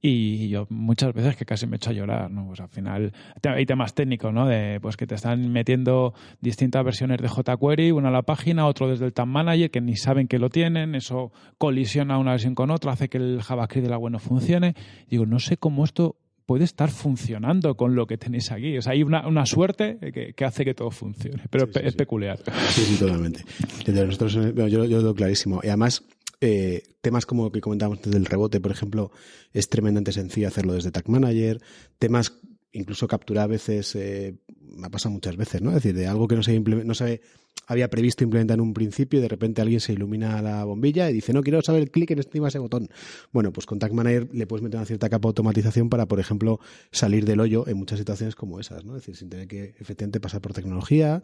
y 0.00 0.48
yo 0.48 0.66
muchas 0.70 1.12
veces 1.12 1.36
que 1.36 1.44
casi 1.44 1.66
me 1.66 1.76
echo 1.76 1.90
a 1.90 1.92
llorar, 1.92 2.30
¿no? 2.30 2.46
Pues 2.46 2.60
al 2.60 2.68
final 2.68 3.12
hay 3.42 3.66
temas 3.66 3.94
técnicos, 3.94 4.32
¿no? 4.32 4.46
De 4.46 4.78
pues 4.80 4.96
que 4.96 5.06
te 5.06 5.14
están 5.14 5.50
metiendo 5.50 6.14
distintas 6.40 6.84
versiones 6.84 7.20
de 7.20 7.28
jQuery, 7.28 7.90
una 7.90 8.08
a 8.08 8.12
la 8.12 8.22
página, 8.22 8.66
otro 8.66 8.88
desde 8.88 9.04
el 9.04 9.12
Tag 9.12 9.26
Manager 9.26 9.70
que 9.70 9.80
ni 9.80 9.96
saben 9.96 10.28
que 10.28 10.38
lo 10.38 10.50
tienen, 10.50 10.94
eso 10.94 11.32
colisiona 11.58 12.18
una 12.18 12.32
versión 12.32 12.54
con 12.54 12.70
otra, 12.70 12.92
hace 12.92 13.08
que 13.08 13.18
el 13.18 13.42
JavaScript 13.42 13.84
de 13.84 13.90
la 13.90 13.98
web 13.98 14.12
no 14.12 14.18
funcione. 14.18 14.74
Digo, 15.08 15.26
no 15.26 15.40
sé 15.40 15.56
cómo 15.56 15.84
esto 15.84 16.16
puede 16.48 16.64
estar 16.64 16.90
funcionando 16.90 17.76
con 17.76 17.94
lo 17.94 18.06
que 18.06 18.16
tenéis 18.16 18.50
aquí. 18.50 18.78
O 18.78 18.80
sea, 18.80 18.94
hay 18.94 19.02
una, 19.02 19.28
una 19.28 19.44
suerte 19.44 19.98
que, 20.00 20.32
que, 20.32 20.44
hace 20.46 20.64
que 20.64 20.72
todo 20.72 20.90
funcione, 20.90 21.42
pero 21.50 21.66
sí, 21.66 21.72
sí, 21.74 21.80
es 21.84 21.92
sí. 21.92 21.98
peculiar. 21.98 22.38
Sí, 22.70 22.80
sí, 22.86 22.96
totalmente. 22.96 23.44
Nosotros, 23.86 24.32
yo, 24.32 24.66
yo 24.66 24.86
lo 24.86 25.02
veo 25.02 25.14
clarísimo. 25.14 25.60
Y 25.62 25.66
además, 25.66 26.04
eh, 26.40 26.84
temas 27.02 27.26
como 27.26 27.52
que 27.52 27.60
comentábamos 27.60 28.00
desde 28.00 28.16
el 28.16 28.24
rebote, 28.24 28.60
por 28.60 28.70
ejemplo, 28.70 29.10
es 29.52 29.68
tremendamente 29.68 30.10
sencillo 30.12 30.48
hacerlo 30.48 30.72
desde 30.72 30.90
Tag 30.90 31.06
Manager. 31.10 31.60
Temas 31.98 32.32
incluso 32.72 33.06
capturar 33.06 33.44
a 33.44 33.48
veces, 33.48 33.94
eh, 33.94 34.38
me 34.58 34.86
ha 34.86 34.90
pasado 34.90 35.12
muchas 35.12 35.36
veces, 35.36 35.60
¿no? 35.60 35.68
Es 35.68 35.82
decir, 35.82 35.94
de 35.94 36.06
algo 36.06 36.28
que 36.28 36.36
no 36.36 36.42
se, 36.42 36.58
no 36.58 36.94
se 36.94 37.20
había 37.68 37.88
previsto 37.88 38.24
implementar 38.24 38.56
en 38.56 38.62
un 38.62 38.74
principio 38.74 39.18
y 39.18 39.22
de 39.22 39.28
repente 39.28 39.60
alguien 39.60 39.80
se 39.80 39.92
ilumina 39.92 40.40
la 40.42 40.64
bombilla 40.64 41.10
y 41.10 41.12
dice, 41.12 41.32
no, 41.34 41.42
quiero 41.42 41.60
saber 41.62 41.82
el 41.82 41.90
clic 41.90 42.10
en 42.10 42.18
encima 42.18 42.48
ese 42.48 42.58
botón. 42.58 42.88
Bueno, 43.30 43.52
pues 43.52 43.66
con 43.66 43.78
Tag 43.78 43.92
Manager 43.92 44.28
le 44.32 44.46
puedes 44.46 44.62
meter 44.62 44.78
una 44.78 44.86
cierta 44.86 45.08
capa 45.10 45.28
de 45.28 45.30
automatización 45.30 45.90
para, 45.90 46.06
por 46.06 46.18
ejemplo, 46.18 46.60
salir 46.90 47.26
del 47.26 47.40
hoyo 47.40 47.68
en 47.68 47.76
muchas 47.76 47.98
situaciones 47.98 48.34
como 48.34 48.58
esas, 48.58 48.84
¿no? 48.84 48.96
Es 48.96 49.02
decir, 49.02 49.16
sin 49.16 49.28
tener 49.28 49.46
que 49.46 49.74
efectivamente 49.78 50.18
pasar 50.18 50.40
por 50.40 50.54
tecnología 50.54 51.20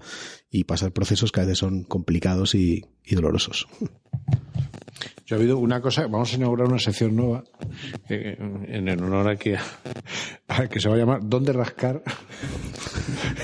y 0.51 0.65
pasar 0.65 0.93
procesos 0.93 1.33
que 1.33 1.41
a 1.41 1.45
veces 1.45 1.59
son 1.59 1.85
complicados 1.85 2.55
y, 2.55 2.85
y 3.05 3.15
dolorosos. 3.15 3.67
Yo 5.27 5.37
ha 5.37 5.39
habido 5.39 5.59
una 5.59 5.81
cosa, 5.81 6.07
vamos 6.07 6.33
a 6.33 6.37
inaugurar 6.37 6.69
una 6.69 6.79
sección 6.79 7.17
nueva 7.17 7.45
eh, 8.11 8.37
en 8.39 8.89
el 8.89 9.03
honor 9.03 9.29
a 9.29 9.37
que, 9.37 9.57
a 10.49 10.67
que 10.69 10.81
se 10.81 10.89
va 10.89 10.97
a 10.97 10.99
llamar 10.99 11.21
¿Dónde 11.23 11.53
rascar? 11.55 12.03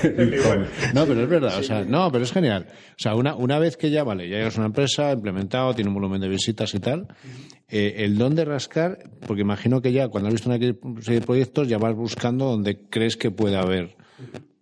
no, 0.93 1.05
pero 1.05 1.23
es 1.23 1.29
verdad, 1.29 1.57
o 1.59 1.63
sea, 1.63 1.83
no, 1.83 2.11
pero 2.11 2.23
es 2.23 2.31
genial. 2.31 2.67
O 2.69 2.99
sea, 2.99 3.15
una, 3.15 3.35
una 3.35 3.57
vez 3.57 3.77
que 3.77 3.89
ya, 3.89 4.03
vale, 4.03 4.29
ya 4.29 4.37
eres 4.37 4.57
una 4.57 4.67
empresa, 4.67 5.11
implementado, 5.11 5.73
tiene 5.73 5.89
un 5.89 5.95
volumen 5.95 6.21
de 6.21 6.29
visitas 6.29 6.73
y 6.75 6.79
tal, 6.79 7.07
eh, 7.67 7.95
el 7.97 8.17
dónde 8.17 8.45
rascar, 8.45 8.99
porque 9.25 9.41
imagino 9.41 9.81
que 9.81 9.91
ya 9.91 10.07
cuando 10.07 10.27
has 10.27 10.33
visto 10.33 10.49
una 10.49 10.59
serie 11.01 11.19
de 11.19 11.25
proyectos 11.25 11.67
ya 11.67 11.79
vas 11.79 11.95
buscando 11.95 12.45
donde 12.45 12.87
crees 12.89 13.17
que 13.17 13.31
puede 13.31 13.57
haber 13.57 13.95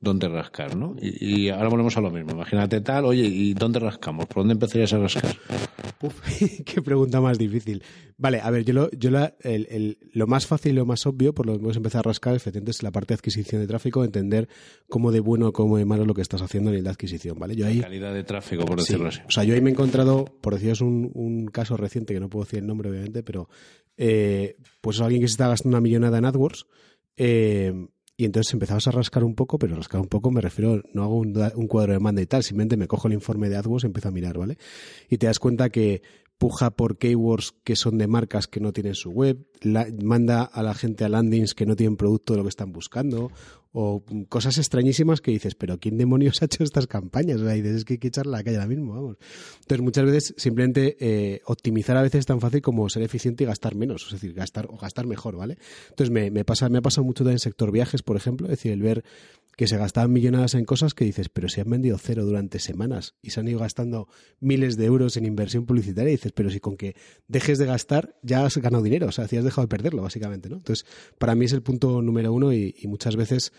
dónde 0.01 0.27
rascar, 0.29 0.75
¿no? 0.75 0.95
Y, 1.01 1.43
y, 1.43 1.49
ahora 1.49 1.69
volvemos 1.69 1.97
a 1.97 2.01
lo 2.01 2.12
mismo. 2.12 2.31
Imagínate 2.31 2.81
tal, 2.81 3.05
oye, 3.05 3.23
¿y 3.23 3.53
dónde 3.53 3.79
rascamos? 3.79 4.25
¿Por 4.27 4.38
dónde 4.38 4.53
empezarías 4.53 4.93
a 4.93 4.99
rascar? 4.99 5.35
Uf, 6.01 6.21
qué 6.65 6.81
pregunta 6.81 7.19
más 7.19 7.38
difícil. 7.38 7.83
Vale, 8.17 8.39
a 8.41 8.49
ver, 8.49 8.63
yo 8.65 8.73
lo, 8.73 8.91
yo 8.91 9.12
la, 9.12 9.35
el, 9.41 9.67
el, 9.69 9.97
lo 10.13 10.27
más 10.27 10.45
fácil 10.45 10.73
y 10.73 10.75
lo 10.75 10.85
más 10.85 11.05
obvio, 11.05 11.33
por 11.33 11.45
lo 11.45 11.53
que 11.53 11.59
puedes 11.59 11.77
empezar 11.77 11.99
a 11.99 12.03
rascar, 12.03 12.35
efectivamente, 12.35 12.71
es 12.71 12.83
la 12.83 12.91
parte 12.91 13.13
de 13.13 13.15
adquisición 13.15 13.62
de 13.62 13.67
tráfico, 13.67 14.03
entender 14.03 14.47
cómo 14.88 15.12
de 15.12 15.19
bueno 15.19 15.47
o 15.47 15.53
cómo 15.53 15.77
de 15.77 15.85
malo 15.85 16.05
lo 16.05 16.13
que 16.13 16.21
estás 16.21 16.41
haciendo 16.41 16.69
en 16.69 16.77
el 16.77 16.83
de 16.83 16.89
adquisición, 16.89 17.38
¿vale? 17.38 17.55
Yo 17.55 17.65
ahí, 17.65 17.77
la 17.77 17.83
calidad 17.83 18.13
de 18.13 18.23
tráfico, 18.23 18.65
por 18.65 18.79
decirlo 18.79 19.12
sí, 19.12 19.19
así. 19.19 19.27
O 19.27 19.31
sea, 19.31 19.43
yo 19.43 19.53
ahí 19.53 19.62
me 19.62 19.69
he 19.69 19.73
encontrado, 19.73 20.25
por 20.41 20.53
deciros 20.53 20.81
un, 20.81 21.12
un 21.13 21.47
caso 21.47 21.75
reciente, 21.77 22.13
que 22.13 22.19
no 22.19 22.29
puedo 22.29 22.45
decir 22.45 22.59
el 22.59 22.67
nombre, 22.67 22.89
obviamente, 22.89 23.23
pero 23.23 23.49
eh, 23.97 24.55
pues 24.79 25.01
alguien 25.01 25.21
que 25.21 25.27
se 25.27 25.33
está 25.33 25.49
gastando 25.49 25.77
una 25.77 25.81
millonada 25.81 26.17
en 26.17 26.25
AdWords, 26.25 26.67
eh, 27.17 27.73
y 28.19 28.25
entonces 28.25 28.51
empezabas 28.51 28.86
a 28.86 28.91
rascar 28.91 29.23
un 29.23 29.34
poco, 29.34 29.58
pero 29.58 29.77
rascar 29.77 30.01
un 30.01 30.10
poco 30.10 30.29
me 30.29 30.41
refiero, 30.41 30.84
no 30.93 31.03
hago 31.03 31.15
un, 31.19 31.32
cuadro 31.69 31.93
de 31.93 31.99
demanda 31.99 32.21
y 32.21 32.25
tal, 32.25 32.43
simplemente 32.43 32.75
me 32.75 32.86
cojo 32.86 33.08
el 33.08 33.13
informe 33.13 33.47
de 33.47 33.55
AdWords 33.55 33.86
y 33.86 33.88
empiezo 33.88 34.10
a 34.10 34.12
mirar, 34.12 34.38
¿vale? 34.38 34.58
Y 35.10 35.19
te 35.19 35.27
das 35.27 35.39
cuenta 35.39 35.69
que 35.69 36.01
puja 36.38 36.71
por 36.71 36.97
keywords 36.97 37.55
que 37.63 37.77
son 37.77 37.97
de 37.97 38.08
marcas 38.08 38.47
que 38.47 38.60
no 38.60 38.73
tienen 38.73 38.95
su 38.95 39.12
web, 39.12 39.47
manda 40.03 40.43
a 40.43 40.63
la 40.63 40.73
gente 40.73 41.05
a 41.05 41.10
landings 41.10 41.55
que 41.55 41.65
no 41.65 41.77
tienen 41.77 41.95
producto 41.95 42.34
de 42.34 42.38
lo 42.39 42.43
que 42.43 42.49
están 42.49 42.73
buscando, 42.73 43.32
o 43.71 44.03
cosas 44.29 44.58
extrañísimas 44.58 45.21
que 45.21 45.32
dices, 45.32 45.53
pero 45.55 45.79
¿quién 45.79 45.97
demonios 45.97 46.41
ha 46.41 46.45
hecho 46.45 46.63
estas 46.63 46.88
campañas? 46.88 47.39
O 47.39 47.45
sea, 47.45 47.53
dices, 47.53 47.75
es 47.77 47.86
que 47.86 47.93
hay 47.93 47.99
que 47.99 48.08
echarla 48.08 48.38
a 48.38 48.39
la 48.39 48.43
calle 48.43 48.58
ahora 48.58 48.67
mismo, 48.67 48.93
vamos. 48.93 49.17
Entonces, 49.62 49.84
muchas 49.84 50.05
veces 50.05 50.34
simplemente 50.38 50.97
eh, 50.99 51.41
optimizar 51.45 51.95
a 51.95 52.01
veces 52.01 52.19
es 52.19 52.25
tan 52.25 52.41
fácil 52.41 52.62
como 52.62 52.89
ser 52.89 53.03
eficiente 53.03 53.43
y 53.43 53.47
gastar 53.47 53.75
menos, 53.75 54.05
es 54.08 54.13
decir, 54.13 54.34
gastar 54.34 54.67
o 54.69 54.77
gastar 54.77 55.05
mejor, 55.05 55.36
¿vale? 55.36 55.58
Entonces, 55.89 56.12
me, 56.12 56.32
me, 56.32 56.45
pasa, 56.45 56.67
me 56.69 56.79
ha 56.79 56.82
pasado 56.82 57.05
mucho 57.05 57.23
también 57.23 57.36
en 57.36 57.39
sector 57.39 57.71
viajes, 57.71 58.01
por 58.01 58.17
ejemplo, 58.17 58.47
es 58.47 58.51
decir, 58.51 58.71
el 58.71 58.82
ver 58.82 59.03
que 59.60 59.67
se 59.67 59.75
gastaban 59.77 60.13
millonadas 60.13 60.53
en 60.53 60.63
cosas 60.63 60.93
que 60.93 61.03
dices, 61.03 61.27
pero 61.27 61.49
si 61.49 61.60
han 61.60 61.69
vendido 61.69 61.97
cero 61.97 62.23
durante 62.23 62.60
semanas 62.60 63.15
y 63.21 63.32
se 63.32 63.41
han 63.41 63.47
ido 63.49 63.60
gastando 63.60 64.08
miles 64.39 64.77
de 64.77 64.86
euros 64.86 65.17
en 65.17 65.25
inversión 65.25 65.65
publicitaria, 65.65 66.12
y 66.12 66.15
dices, 66.15 66.32
pero 66.32 66.49
si 66.49 66.62
con 66.62 66.77
que 66.77 66.95
dejes 67.27 67.58
de 67.58 67.65
gastar 67.65 68.15
ya 68.23 68.45
has 68.45 68.58
ganado 68.58 68.82
dinero, 68.82 69.08
o 69.08 69.12
sea, 69.12 69.27
si 69.27 69.36
has 69.36 69.43
dejado 69.43 69.63
de 69.63 69.67
perderlo, 69.67 70.01
básicamente, 70.01 70.47
¿no? 70.47 70.55
Entonces, 70.55 70.86
para 71.17 71.36
mí 71.36 71.43
es 71.43 71.51
el 71.51 71.62
punto 71.62 72.01
número 72.01 72.32
uno 72.32 72.53
y, 72.53 72.73
y 72.79 72.88
muchas 72.88 73.17
veces 73.17 73.51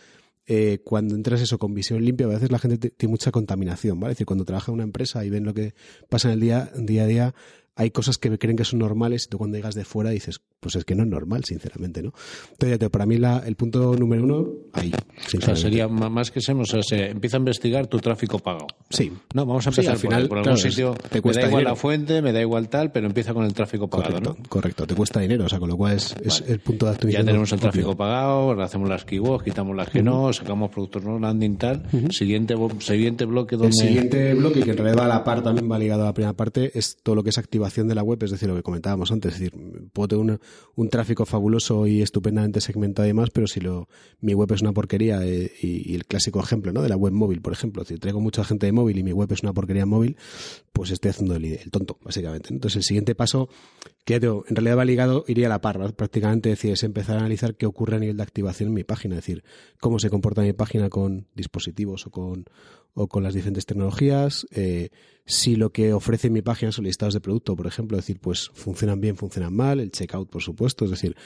eh, 0.52 0.80
cuando 0.82 1.14
entras 1.14 1.40
eso 1.40 1.58
con 1.58 1.74
visión 1.74 2.04
limpia, 2.04 2.26
a 2.26 2.30
veces 2.30 2.50
la 2.50 2.58
gente 2.58 2.90
tiene 2.90 3.12
mucha 3.12 3.30
contaminación, 3.30 4.00
¿vale? 4.00 4.10
Es 4.10 4.16
decir, 4.16 4.26
cuando 4.26 4.44
trabaja 4.44 4.72
en 4.72 4.74
una 4.74 4.82
empresa 4.82 5.24
y 5.24 5.30
ven 5.30 5.44
lo 5.44 5.54
que 5.54 5.74
pasa 6.08 6.26
en 6.26 6.34
el 6.34 6.40
día, 6.40 6.72
día 6.76 7.04
a 7.04 7.06
día, 7.06 7.34
hay 7.80 7.90
cosas 7.90 8.18
que 8.18 8.36
creen 8.38 8.56
que 8.56 8.64
son 8.64 8.78
normales 8.78 9.24
y 9.26 9.30
tú 9.30 9.38
cuando 9.38 9.56
llegas 9.56 9.74
de 9.74 9.84
fuera 9.84 10.10
dices, 10.10 10.40
pues 10.60 10.76
es 10.76 10.84
que 10.84 10.94
no 10.94 11.02
es 11.04 11.08
normal, 11.08 11.44
sinceramente, 11.44 12.02
¿no? 12.02 12.12
Entonces, 12.52 12.90
para 12.90 13.06
mí 13.06 13.16
la, 13.16 13.38
el 13.46 13.56
punto 13.56 13.94
número 13.96 14.22
uno, 14.24 14.48
ahí. 14.74 14.92
O 15.36 15.40
sea, 15.40 15.56
sería 15.56 15.88
más 15.88 16.30
que 16.30 16.40
semos, 16.42 16.68
o 16.68 16.72
sea, 16.72 16.82
se 16.82 17.10
empieza 17.10 17.36
a 17.36 17.40
investigar 17.40 17.86
tu 17.86 17.98
tráfico 17.98 18.38
pagado. 18.38 18.66
Sí. 18.90 19.10
No, 19.34 19.46
vamos 19.46 19.66
a 19.66 19.70
empezar 19.70 19.84
sí, 19.84 19.90
al 19.92 19.98
final, 19.98 20.20
por, 20.22 20.28
por 20.28 20.38
claro, 20.42 20.56
algún 20.58 20.70
sitio. 20.70 20.94
Te 21.10 21.22
cuesta 21.22 21.40
me 21.40 21.44
da 21.44 21.48
igual 21.48 21.60
dinero. 21.62 21.70
la 21.70 21.76
fuente, 21.76 22.20
me 22.22 22.32
da 22.32 22.40
igual 22.42 22.68
tal, 22.68 22.92
pero 22.92 23.06
empieza 23.06 23.32
con 23.32 23.44
el 23.46 23.54
tráfico 23.54 23.88
pagado, 23.88 24.10
correcto, 24.12 24.36
¿no? 24.38 24.48
Correcto, 24.50 24.86
te 24.86 24.94
cuesta 24.94 25.20
dinero, 25.20 25.46
o 25.46 25.48
sea, 25.48 25.58
con 25.58 25.70
lo 25.70 25.76
cual 25.78 25.94
es, 25.96 26.14
es 26.22 26.40
Vale. 26.42 26.52
el 26.52 26.60
punto 26.60 26.84
de 26.86 26.90
Ya 26.92 26.94
optimización. 26.96 27.26
tenemos 27.26 27.52
el 27.52 27.58
obvio. 27.58 27.62
tráfico 27.70 27.96
pagado, 27.96 28.60
hacemos 28.62 28.88
las 28.90 29.04
keywords, 29.06 29.44
quitamos 29.44 29.74
las 29.74 29.88
que 29.88 30.02
no, 30.02 30.30
sacamos 30.34 30.70
productos 30.70 31.02
no 31.02 31.18
landing 31.18 31.56
tal. 31.56 31.82
Siguiente 32.10 32.54
bo- 32.54 32.70
siguiente 32.80 33.24
bloque 33.24 33.56
donde 33.56 33.68
El 33.68 33.72
siguiente 33.88 34.34
bloque, 34.34 34.60
que 34.62 34.72
en 34.72 34.76
realidad 34.76 34.98
va 35.00 35.04
a 35.06 35.08
la 35.08 35.24
par, 35.24 35.42
también 35.42 35.70
va 35.72 35.78
ligado 35.78 36.02
a 36.02 36.06
la 36.06 36.12
primera 36.14 36.34
parte, 36.34 36.76
es 36.78 36.98
todo 37.02 37.14
lo 37.14 37.22
que 37.22 37.30
es 37.30 37.38
activación 37.38 37.69
de 37.74 37.94
la 37.94 38.02
web, 38.02 38.22
es 38.22 38.30
decir, 38.30 38.48
lo 38.48 38.56
que 38.56 38.62
comentábamos 38.62 39.10
antes. 39.12 39.34
Es 39.34 39.40
decir, 39.40 39.58
puedo 39.92 40.08
tener 40.08 40.24
un, 40.24 40.40
un 40.74 40.88
tráfico 40.88 41.26
fabuloso 41.26 41.86
y 41.86 42.02
estupendamente 42.02 42.60
segmentado 42.60 43.06
y 43.06 43.10
demás, 43.10 43.30
pero 43.32 43.46
si 43.46 43.60
lo, 43.60 43.88
mi 44.20 44.34
web 44.34 44.52
es 44.52 44.62
una 44.62 44.72
porquería, 44.72 45.24
eh, 45.24 45.50
y, 45.62 45.94
el 45.94 46.04
clásico 46.06 46.40
ejemplo, 46.40 46.72
¿no? 46.72 46.82
De 46.82 46.88
la 46.88 46.96
web 46.96 47.12
móvil, 47.12 47.40
por 47.40 47.52
ejemplo. 47.52 47.84
Si 47.84 47.96
traigo 47.96 48.20
mucha 48.20 48.44
gente 48.44 48.66
de 48.66 48.72
móvil 48.72 48.98
y 48.98 49.02
mi 49.02 49.12
web 49.12 49.30
es 49.32 49.42
una 49.42 49.52
porquería 49.52 49.86
móvil, 49.86 50.16
pues 50.72 50.90
estoy 50.90 51.10
haciendo 51.10 51.36
el, 51.36 51.44
el 51.44 51.70
tonto, 51.70 51.98
básicamente. 52.02 52.52
Entonces, 52.52 52.76
el 52.78 52.82
siguiente 52.84 53.14
paso, 53.14 53.48
que 54.04 54.16
en 54.16 54.56
realidad 54.56 54.76
va 54.78 54.84
ligado, 54.84 55.24
iría 55.28 55.46
a 55.46 55.50
la 55.50 55.60
par, 55.60 55.78
¿no? 55.78 55.88
prácticamente, 55.92 56.48
decir, 56.48 56.72
es 56.72 56.82
empezar 56.82 57.16
a 57.16 57.20
analizar 57.20 57.54
qué 57.54 57.66
ocurre 57.66 57.96
a 57.96 58.00
nivel 58.00 58.16
de 58.16 58.22
activación 58.22 58.68
en 58.68 58.74
mi 58.74 58.84
página, 58.84 59.16
es 59.16 59.22
decir, 59.26 59.44
cómo 59.80 59.98
se 59.98 60.10
comporta 60.10 60.42
mi 60.42 60.52
página 60.52 60.88
con 60.88 61.26
dispositivos 61.34 62.06
o 62.06 62.10
con, 62.10 62.46
o 62.94 63.08
con 63.08 63.22
las 63.22 63.34
diferentes 63.34 63.66
tecnologías, 63.66 64.46
eh, 64.52 64.90
si 65.24 65.56
lo 65.56 65.70
que 65.70 65.92
ofrece 65.92 66.30
mi 66.30 66.42
página 66.42 66.72
son 66.72 66.84
listados 66.84 67.14
de 67.14 67.20
producto, 67.20 67.56
por 67.56 67.66
ejemplo, 67.66 67.98
es 67.98 68.04
decir, 68.04 68.20
pues 68.20 68.50
funcionan 68.52 69.00
bien, 69.00 69.16
funcionan 69.16 69.54
mal, 69.54 69.80
el 69.80 69.90
checkout, 69.90 70.28
por 70.28 70.42
supuesto, 70.42 70.84
es 70.84 70.90
decir, 70.90 71.16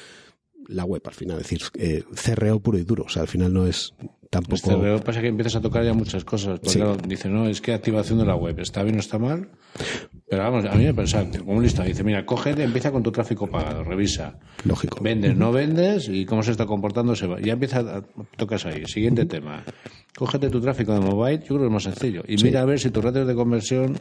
la 0.68 0.84
web 0.84 1.02
al 1.06 1.14
final, 1.14 1.38
es 1.38 1.44
decir, 1.44 1.62
eh, 1.74 2.04
CRO 2.14 2.60
puro 2.60 2.78
y 2.78 2.84
duro, 2.84 3.04
o 3.04 3.08
sea, 3.08 3.22
al 3.22 3.28
final 3.28 3.52
no 3.52 3.66
es 3.66 3.94
tampoco... 4.30 4.76
Lo 4.76 4.98
que 4.98 5.04
pasa 5.04 5.20
que 5.20 5.28
empiezas 5.28 5.56
a 5.56 5.60
tocar 5.60 5.84
ya 5.84 5.94
muchas 5.94 6.24
cosas. 6.24 6.58
Porque 6.58 6.70
Sí. 6.70 6.78
claro, 6.78 6.96
dice, 6.96 7.28
no, 7.28 7.46
es 7.48 7.60
que 7.60 7.72
activación 7.72 8.18
de 8.18 8.26
la 8.26 8.36
web, 8.36 8.58
¿está 8.60 8.82
bien 8.82 8.96
o 8.96 9.00
está 9.00 9.18
mal? 9.18 9.50
Pero 10.34 10.50
vamos, 10.50 10.64
a 10.64 10.74
mí 10.74 10.82
me 10.82 10.92
pensaba, 10.92 11.30
como 11.30 11.58
un 11.58 11.62
listado, 11.62 11.86
dice, 11.86 12.02
mira, 12.02 12.26
cógete, 12.26 12.64
empieza 12.64 12.90
con 12.90 13.04
tu 13.04 13.12
tráfico 13.12 13.46
pagado, 13.46 13.84
revisa. 13.84 14.36
Lógico. 14.64 14.98
Vendes, 15.00 15.36
no 15.36 15.52
vendes 15.52 16.08
y 16.08 16.26
cómo 16.26 16.42
se 16.42 16.50
está 16.50 16.66
comportando, 16.66 17.14
se 17.14 17.28
va. 17.28 17.40
Ya 17.40 17.52
empieza, 17.52 17.78
a, 17.78 18.02
tocas 18.36 18.66
ahí. 18.66 18.84
Siguiente 18.86 19.26
tema. 19.26 19.62
Cógete 20.18 20.50
tu 20.50 20.60
tráfico 20.60 20.92
de 20.92 20.98
mobile, 20.98 21.38
yo 21.38 21.46
creo 21.46 21.60
que 21.60 21.66
es 21.66 21.72
más 21.72 21.84
sencillo. 21.84 22.24
Y 22.26 22.36
mira 22.42 22.62
a 22.62 22.64
ver 22.64 22.80
si 22.80 22.90
tus 22.90 23.04
ratios 23.04 23.28
de 23.28 23.34
conversión 23.36 23.96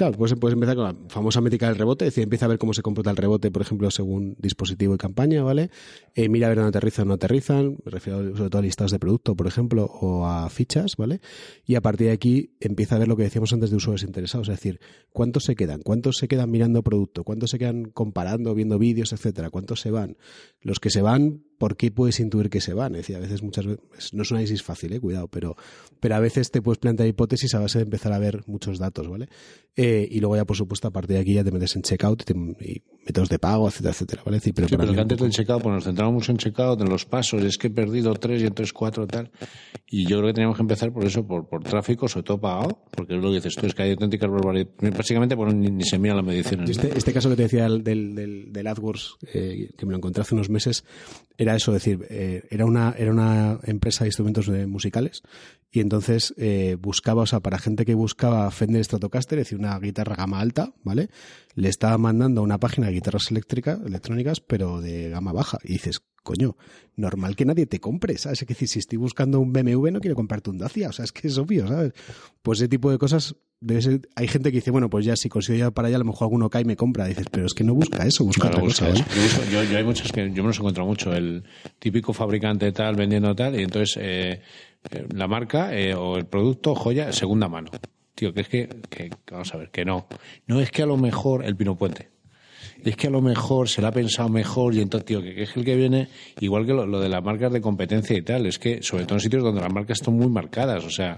Claro, 0.00 0.16
pues 0.16 0.34
puedes 0.40 0.54
empezar 0.54 0.76
con 0.76 0.84
la 0.84 0.96
famosa 1.08 1.42
métrica 1.42 1.66
del 1.66 1.76
rebote, 1.76 2.06
es 2.06 2.12
decir, 2.12 2.24
empieza 2.24 2.46
a 2.46 2.48
ver 2.48 2.56
cómo 2.56 2.72
se 2.72 2.80
comporta 2.80 3.10
el 3.10 3.18
rebote, 3.18 3.50
por 3.50 3.60
ejemplo, 3.60 3.90
según 3.90 4.34
dispositivo 4.38 4.94
y 4.94 4.96
campaña, 4.96 5.42
¿vale? 5.42 5.68
Eh, 6.14 6.30
mira 6.30 6.46
a 6.46 6.48
ver 6.48 6.56
dónde 6.56 6.70
aterrizan 6.70 7.04
o 7.04 7.08
no 7.08 7.14
aterrizan, 7.16 7.76
me 7.84 7.90
refiero 7.90 8.34
sobre 8.34 8.48
todo 8.48 8.60
a 8.60 8.62
listados 8.62 8.92
de 8.92 8.98
producto, 8.98 9.36
por 9.36 9.46
ejemplo, 9.46 9.84
o 9.84 10.24
a 10.24 10.48
fichas, 10.48 10.96
¿vale? 10.96 11.20
Y 11.66 11.74
a 11.74 11.82
partir 11.82 12.06
de 12.06 12.14
aquí 12.14 12.56
empieza 12.60 12.96
a 12.96 12.98
ver 12.98 13.08
lo 13.08 13.16
que 13.18 13.24
decíamos 13.24 13.52
antes 13.52 13.68
de 13.68 13.76
usuarios 13.76 14.02
interesados, 14.02 14.48
es 14.48 14.54
decir, 14.54 14.80
cuántos 15.12 15.49
se 15.50 15.56
quedan, 15.56 15.82
cuántos 15.82 16.18
se 16.18 16.28
quedan 16.28 16.48
mirando 16.48 16.84
producto, 16.84 17.24
cuántos 17.24 17.50
se 17.50 17.58
quedan 17.58 17.86
comparando, 17.86 18.54
viendo 18.54 18.78
vídeos, 18.78 19.12
etcétera, 19.12 19.50
cuántos 19.50 19.80
se 19.80 19.90
van. 19.90 20.16
Los 20.60 20.78
que 20.78 20.90
se 20.90 21.02
van, 21.02 21.42
¿por 21.60 21.76
qué 21.76 21.90
puedes 21.90 22.18
intuir 22.20 22.48
que 22.48 22.62
se 22.62 22.72
van? 22.72 22.94
Es 22.94 23.02
decir, 23.02 23.16
a 23.16 23.18
veces 23.20 23.42
muchas 23.42 23.66
veces, 23.66 24.14
no 24.14 24.22
es 24.22 24.30
un 24.30 24.38
análisis 24.38 24.62
fácil, 24.62 24.94
eh, 24.94 24.98
cuidado, 25.00 25.28
pero, 25.28 25.56
pero 26.00 26.14
a 26.14 26.20
veces 26.20 26.50
te 26.50 26.62
puedes 26.62 26.78
plantear 26.78 27.06
hipótesis 27.06 27.54
a 27.54 27.60
base 27.60 27.78
de 27.78 27.84
empezar 27.84 28.14
a 28.14 28.18
ver 28.18 28.42
muchos 28.46 28.78
datos, 28.78 29.06
¿vale? 29.08 29.28
Eh, 29.76 30.08
y 30.10 30.20
luego 30.20 30.36
ya, 30.36 30.46
por 30.46 30.56
supuesto, 30.56 30.88
a 30.88 30.90
partir 30.90 31.16
de 31.16 31.20
aquí 31.22 31.34
ya 31.34 31.44
te 31.44 31.52
metes 31.52 31.76
en 31.76 31.82
checkout 31.82 32.22
y, 32.22 32.24
te- 32.24 32.32
y 32.64 32.82
métodos 33.06 33.28
de 33.28 33.38
pago, 33.38 33.68
etcétera, 33.68 33.90
etcétera, 33.92 34.22
¿vale? 34.24 34.38
Es 34.38 34.42
decir, 34.42 34.54
pero 34.54 34.68
Sí, 34.68 34.76
pero 34.76 34.92
que 34.94 35.00
antes 35.00 35.18
del 35.18 35.30
checkout, 35.30 35.62
pues 35.62 35.74
nos 35.74 35.84
centramos 35.84 36.14
mucho 36.14 36.32
en 36.32 36.38
checkout, 36.38 36.80
en 36.80 36.88
los 36.88 37.04
pasos, 37.04 37.42
es 37.44 37.58
que 37.58 37.66
he 37.66 37.70
perdido 37.70 38.14
tres 38.14 38.42
y 38.42 38.46
entonces 38.46 38.72
cuatro 38.72 39.06
tal. 39.06 39.30
Y 39.86 40.06
yo 40.06 40.18
creo 40.18 40.28
que 40.28 40.34
teníamos 40.34 40.56
que 40.56 40.62
empezar 40.62 40.92
por 40.92 41.04
eso, 41.04 41.26
por, 41.26 41.46
por 41.48 41.62
tráfico, 41.62 42.08
sobre 42.08 42.24
todo 42.24 42.40
pagado, 42.40 42.82
porque 42.90 43.16
es 43.16 43.22
lo 43.22 43.28
que 43.28 43.34
dices 43.36 43.54
tú, 43.54 43.66
es 43.66 43.74
que 43.74 43.82
hay 43.82 43.90
auténticas 43.90 44.30
barbaridades. 44.30 44.72
Básicamente, 44.96 45.36
pues, 45.36 45.54
ni, 45.54 45.70
ni 45.70 45.84
se 45.84 45.98
miran 45.98 46.16
las 46.18 46.26
mediciones. 46.26 46.66
¿no? 46.66 46.70
Este, 46.84 46.96
este 46.98 47.12
caso 47.12 47.28
que 47.28 47.36
te 47.36 47.42
decía 47.42 47.64
del, 47.64 47.82
del, 47.84 48.14
del- 48.14 48.52
del 48.52 48.66
AdWords, 48.66 49.16
eh, 49.34 49.70
que 49.76 49.86
me 49.86 49.92
lo 49.92 49.98
encontré 49.98 50.22
hace 50.22 50.34
unos 50.34 50.48
meses, 50.50 50.84
era 51.40 51.56
eso, 51.56 51.74
es 51.74 51.82
decir, 51.82 52.06
eh, 52.10 52.42
era, 52.50 52.66
una, 52.66 52.94
era 52.98 53.10
una 53.10 53.58
empresa 53.62 54.04
de 54.04 54.08
instrumentos 54.08 54.46
musicales 54.48 55.22
y 55.72 55.80
entonces 55.80 56.34
eh, 56.36 56.76
buscaba, 56.80 57.22
o 57.22 57.26
sea, 57.26 57.40
para 57.40 57.58
gente 57.58 57.84
que 57.84 57.94
buscaba 57.94 58.50
Fender 58.50 58.84
Stratocaster, 58.84 59.38
es 59.38 59.46
decir, 59.46 59.58
una 59.58 59.78
guitarra 59.78 60.16
gama 60.16 60.40
alta, 60.40 60.72
¿vale? 60.82 61.10
Le 61.54 61.68
estaba 61.68 61.96
mandando 61.98 62.40
a 62.40 62.44
una 62.44 62.58
página 62.58 62.88
de 62.88 62.94
guitarras 62.94 63.30
eléctricas, 63.30 63.78
electrónicas, 63.86 64.40
pero 64.40 64.80
de 64.80 65.10
gama 65.10 65.32
baja. 65.32 65.58
Y 65.62 65.74
dices, 65.74 66.00
coño, 66.22 66.56
normal 66.96 67.36
que 67.36 67.44
nadie 67.44 67.66
te 67.66 67.78
compre, 67.80 68.18
¿sabes? 68.18 68.42
Es 68.42 68.48
decir, 68.48 68.68
si 68.68 68.78
estoy 68.80 68.98
buscando 68.98 69.38
un 69.40 69.52
BMW 69.52 69.90
no 69.92 70.00
quiero 70.00 70.16
comprarte 70.16 70.50
un 70.50 70.58
Dacia, 70.58 70.88
o 70.88 70.92
sea, 70.92 71.04
es 71.04 71.12
que 71.12 71.28
es 71.28 71.38
obvio, 71.38 71.68
¿sabes? 71.68 71.92
Pues 72.42 72.58
ese 72.60 72.68
tipo 72.68 72.90
de 72.90 72.98
cosas 72.98 73.36
debe 73.60 73.82
ser, 73.82 74.00
hay 74.16 74.26
gente 74.26 74.50
que 74.50 74.56
dice, 74.58 74.70
bueno, 74.70 74.88
pues 74.90 75.04
ya 75.04 75.14
si 75.16 75.28
consigo 75.28 75.54
llegar 75.56 75.72
para 75.72 75.88
allá, 75.88 75.96
a 75.96 76.00
lo 76.00 76.04
mejor 76.06 76.24
alguno 76.26 76.48
cae 76.50 76.62
y 76.62 76.64
me 76.64 76.76
compra. 76.76 77.06
Dices, 77.06 77.26
pero 77.30 77.46
es 77.46 77.52
que 77.54 77.62
no 77.62 77.74
busca 77.74 78.04
eso, 78.06 78.24
busca 78.24 78.48
Claro, 78.50 78.56
otra 78.56 78.64
busca 78.66 78.86
cosa, 78.88 79.00
eso. 79.00 79.04
¿vale? 79.08 79.16
Yo, 79.16 79.22
busco- 79.22 79.50
yo- 79.52 79.70
yo 79.70 79.78
hay 79.78 79.84
muchas 79.84 80.10
que 80.12 80.20
yo 80.32 80.42
me 80.42 80.48
los 80.48 80.56
encuentro 80.58 80.86
mucho. 80.86 81.12
El 81.12 81.44
típico 81.78 82.12
fabricante 82.12 82.72
tal 82.72 82.96
vendiendo 82.96 83.34
tal 83.36 83.58
y 83.58 83.62
entonces 83.64 83.96
eh, 84.00 84.40
la 85.14 85.28
marca 85.28 85.74
eh, 85.74 85.94
o 85.94 86.16
el 86.16 86.26
producto 86.26 86.74
joya 86.74 87.12
segunda 87.12 87.48
mano. 87.48 87.70
Tío, 88.14 88.34
que 88.34 88.40
es 88.40 88.48
que, 88.48 88.68
vamos 89.30 89.54
a 89.54 89.56
ver, 89.56 89.70
que 89.70 89.84
no. 89.84 90.06
No 90.46 90.60
es 90.60 90.70
que 90.70 90.82
a 90.82 90.86
lo 90.86 90.96
mejor 90.96 91.44
el 91.44 91.56
Pino 91.56 91.76
Puente. 91.76 92.10
Es 92.82 92.96
que 92.96 93.06
a 93.06 93.10
lo 93.10 93.20
mejor 93.20 93.68
se 93.68 93.82
la 93.82 93.88
ha 93.88 93.92
pensado 93.92 94.28
mejor 94.28 94.74
y 94.74 94.80
entonces, 94.80 95.06
tío, 95.06 95.22
que, 95.22 95.42
es 95.42 95.56
el 95.56 95.64
que 95.64 95.76
viene, 95.76 96.08
igual 96.40 96.66
que 96.66 96.72
lo, 96.72 97.00
de 97.00 97.08
las 97.08 97.22
marcas 97.22 97.52
de 97.52 97.60
competencia 97.60 98.16
y 98.16 98.22
tal, 98.22 98.46
es 98.46 98.58
que 98.58 98.82
sobre 98.82 99.04
todo 99.04 99.16
en 99.16 99.20
sitios 99.20 99.42
donde 99.42 99.60
las 99.60 99.72
marcas 99.72 100.00
están 100.00 100.14
muy 100.14 100.28
marcadas, 100.28 100.84
o 100.84 100.90
sea, 100.90 101.16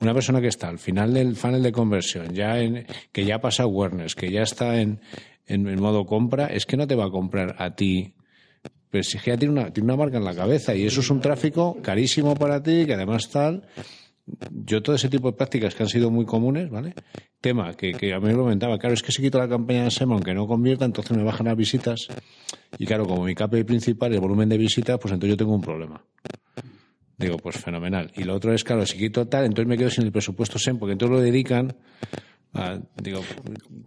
una 0.00 0.14
persona 0.14 0.40
que 0.40 0.48
está 0.48 0.68
al 0.68 0.78
final 0.78 1.14
del 1.14 1.36
funnel 1.36 1.62
de 1.62 1.72
conversión, 1.72 2.34
ya 2.34 2.58
en, 2.58 2.86
que 3.12 3.24
ya 3.24 3.40
pasa 3.40 3.62
awareness, 3.62 4.14
que 4.14 4.30
ya 4.30 4.42
está 4.42 4.80
en, 4.80 5.00
en 5.46 5.80
modo 5.80 6.04
compra, 6.06 6.46
es 6.46 6.66
que 6.66 6.76
no 6.76 6.86
te 6.86 6.94
va 6.94 7.06
a 7.06 7.10
comprar 7.10 7.56
a 7.58 7.74
ti. 7.74 8.14
Pero 8.90 9.04
si 9.04 9.16
es 9.16 9.22
que 9.22 9.30
ya 9.30 9.36
tiene 9.36 9.52
una, 9.52 9.72
tiene 9.72 9.84
una 9.92 9.96
marca 9.96 10.18
en 10.18 10.24
la 10.24 10.34
cabeza 10.34 10.74
y 10.74 10.84
eso 10.84 11.00
es 11.00 11.10
un 11.10 11.20
tráfico 11.20 11.78
carísimo 11.82 12.34
para 12.34 12.62
ti, 12.62 12.86
que 12.86 12.94
además 12.94 13.30
tal. 13.30 13.66
Yo 14.64 14.82
todo 14.82 14.94
ese 14.94 15.08
tipo 15.08 15.30
de 15.30 15.36
prácticas 15.36 15.74
que 15.74 15.82
han 15.82 15.88
sido 15.88 16.10
muy 16.10 16.24
comunes, 16.24 16.70
¿vale? 16.70 16.94
Tema 17.40 17.74
que, 17.74 17.92
que 17.92 18.12
a 18.12 18.20
mí 18.20 18.28
me 18.28 18.34
comentaba, 18.34 18.78
claro, 18.78 18.94
es 18.94 19.02
que 19.02 19.10
si 19.10 19.22
quito 19.22 19.38
la 19.38 19.48
campaña 19.48 19.84
de 19.84 19.90
SEM, 19.90 20.12
aunque 20.12 20.34
no 20.34 20.46
convierta, 20.46 20.84
entonces 20.84 21.16
me 21.16 21.24
bajan 21.24 21.46
las 21.46 21.56
visitas. 21.56 22.08
Y 22.78 22.86
claro, 22.86 23.06
como 23.06 23.24
mi 23.24 23.34
KPI 23.34 23.64
principal 23.64 24.12
es 24.12 24.16
el 24.16 24.20
volumen 24.20 24.48
de 24.48 24.58
visitas, 24.58 24.98
pues 25.00 25.12
entonces 25.12 25.30
yo 25.30 25.36
tengo 25.36 25.54
un 25.54 25.60
problema. 25.60 26.04
Digo, 27.16 27.36
pues 27.38 27.56
fenomenal. 27.56 28.12
Y 28.16 28.24
lo 28.24 28.34
otro 28.34 28.54
es, 28.54 28.64
claro, 28.64 28.86
si 28.86 28.96
quito 28.96 29.26
tal, 29.26 29.44
entonces 29.44 29.68
me 29.68 29.76
quedo 29.76 29.90
sin 29.90 30.04
el 30.04 30.12
presupuesto 30.12 30.58
SEM, 30.58 30.78
porque 30.78 30.92
entonces 30.92 31.16
lo 31.16 31.22
dedican 31.22 31.76
a, 32.52 32.80
digo, 33.02 33.20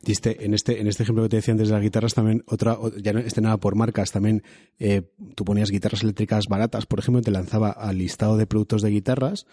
Y 0.06 0.12
este, 0.12 0.46
en 0.46 0.54
este, 0.54 0.80
en 0.80 0.88
este 0.88 1.04
ejemplo 1.04 1.24
que 1.24 1.30
te 1.30 1.36
decía 1.38 1.52
antes 1.54 1.68
de 1.68 1.74
las 1.74 1.84
guitarras, 1.84 2.14
también 2.14 2.44
otra, 2.48 2.78
ya 3.02 3.14
no, 3.14 3.20
este 3.20 3.42
nada 3.42 3.58
por 3.58 3.76
marcas, 3.76 4.12
también 4.12 4.44
eh, 4.80 5.02
tú 5.36 5.44
ponías 5.46 5.70
guitarras 5.70 6.04
eléctricas 6.04 6.46
baratas, 6.48 6.86
por 6.86 7.00
ejemplo, 7.00 7.20
y 7.20 7.24
te 7.24 7.32
lanzaba 7.32 7.72
al 7.72 7.98
listado 7.98 8.38
de 8.38 8.48
productos 8.48 8.82
de 8.82 8.90
guitarras, 8.90 9.46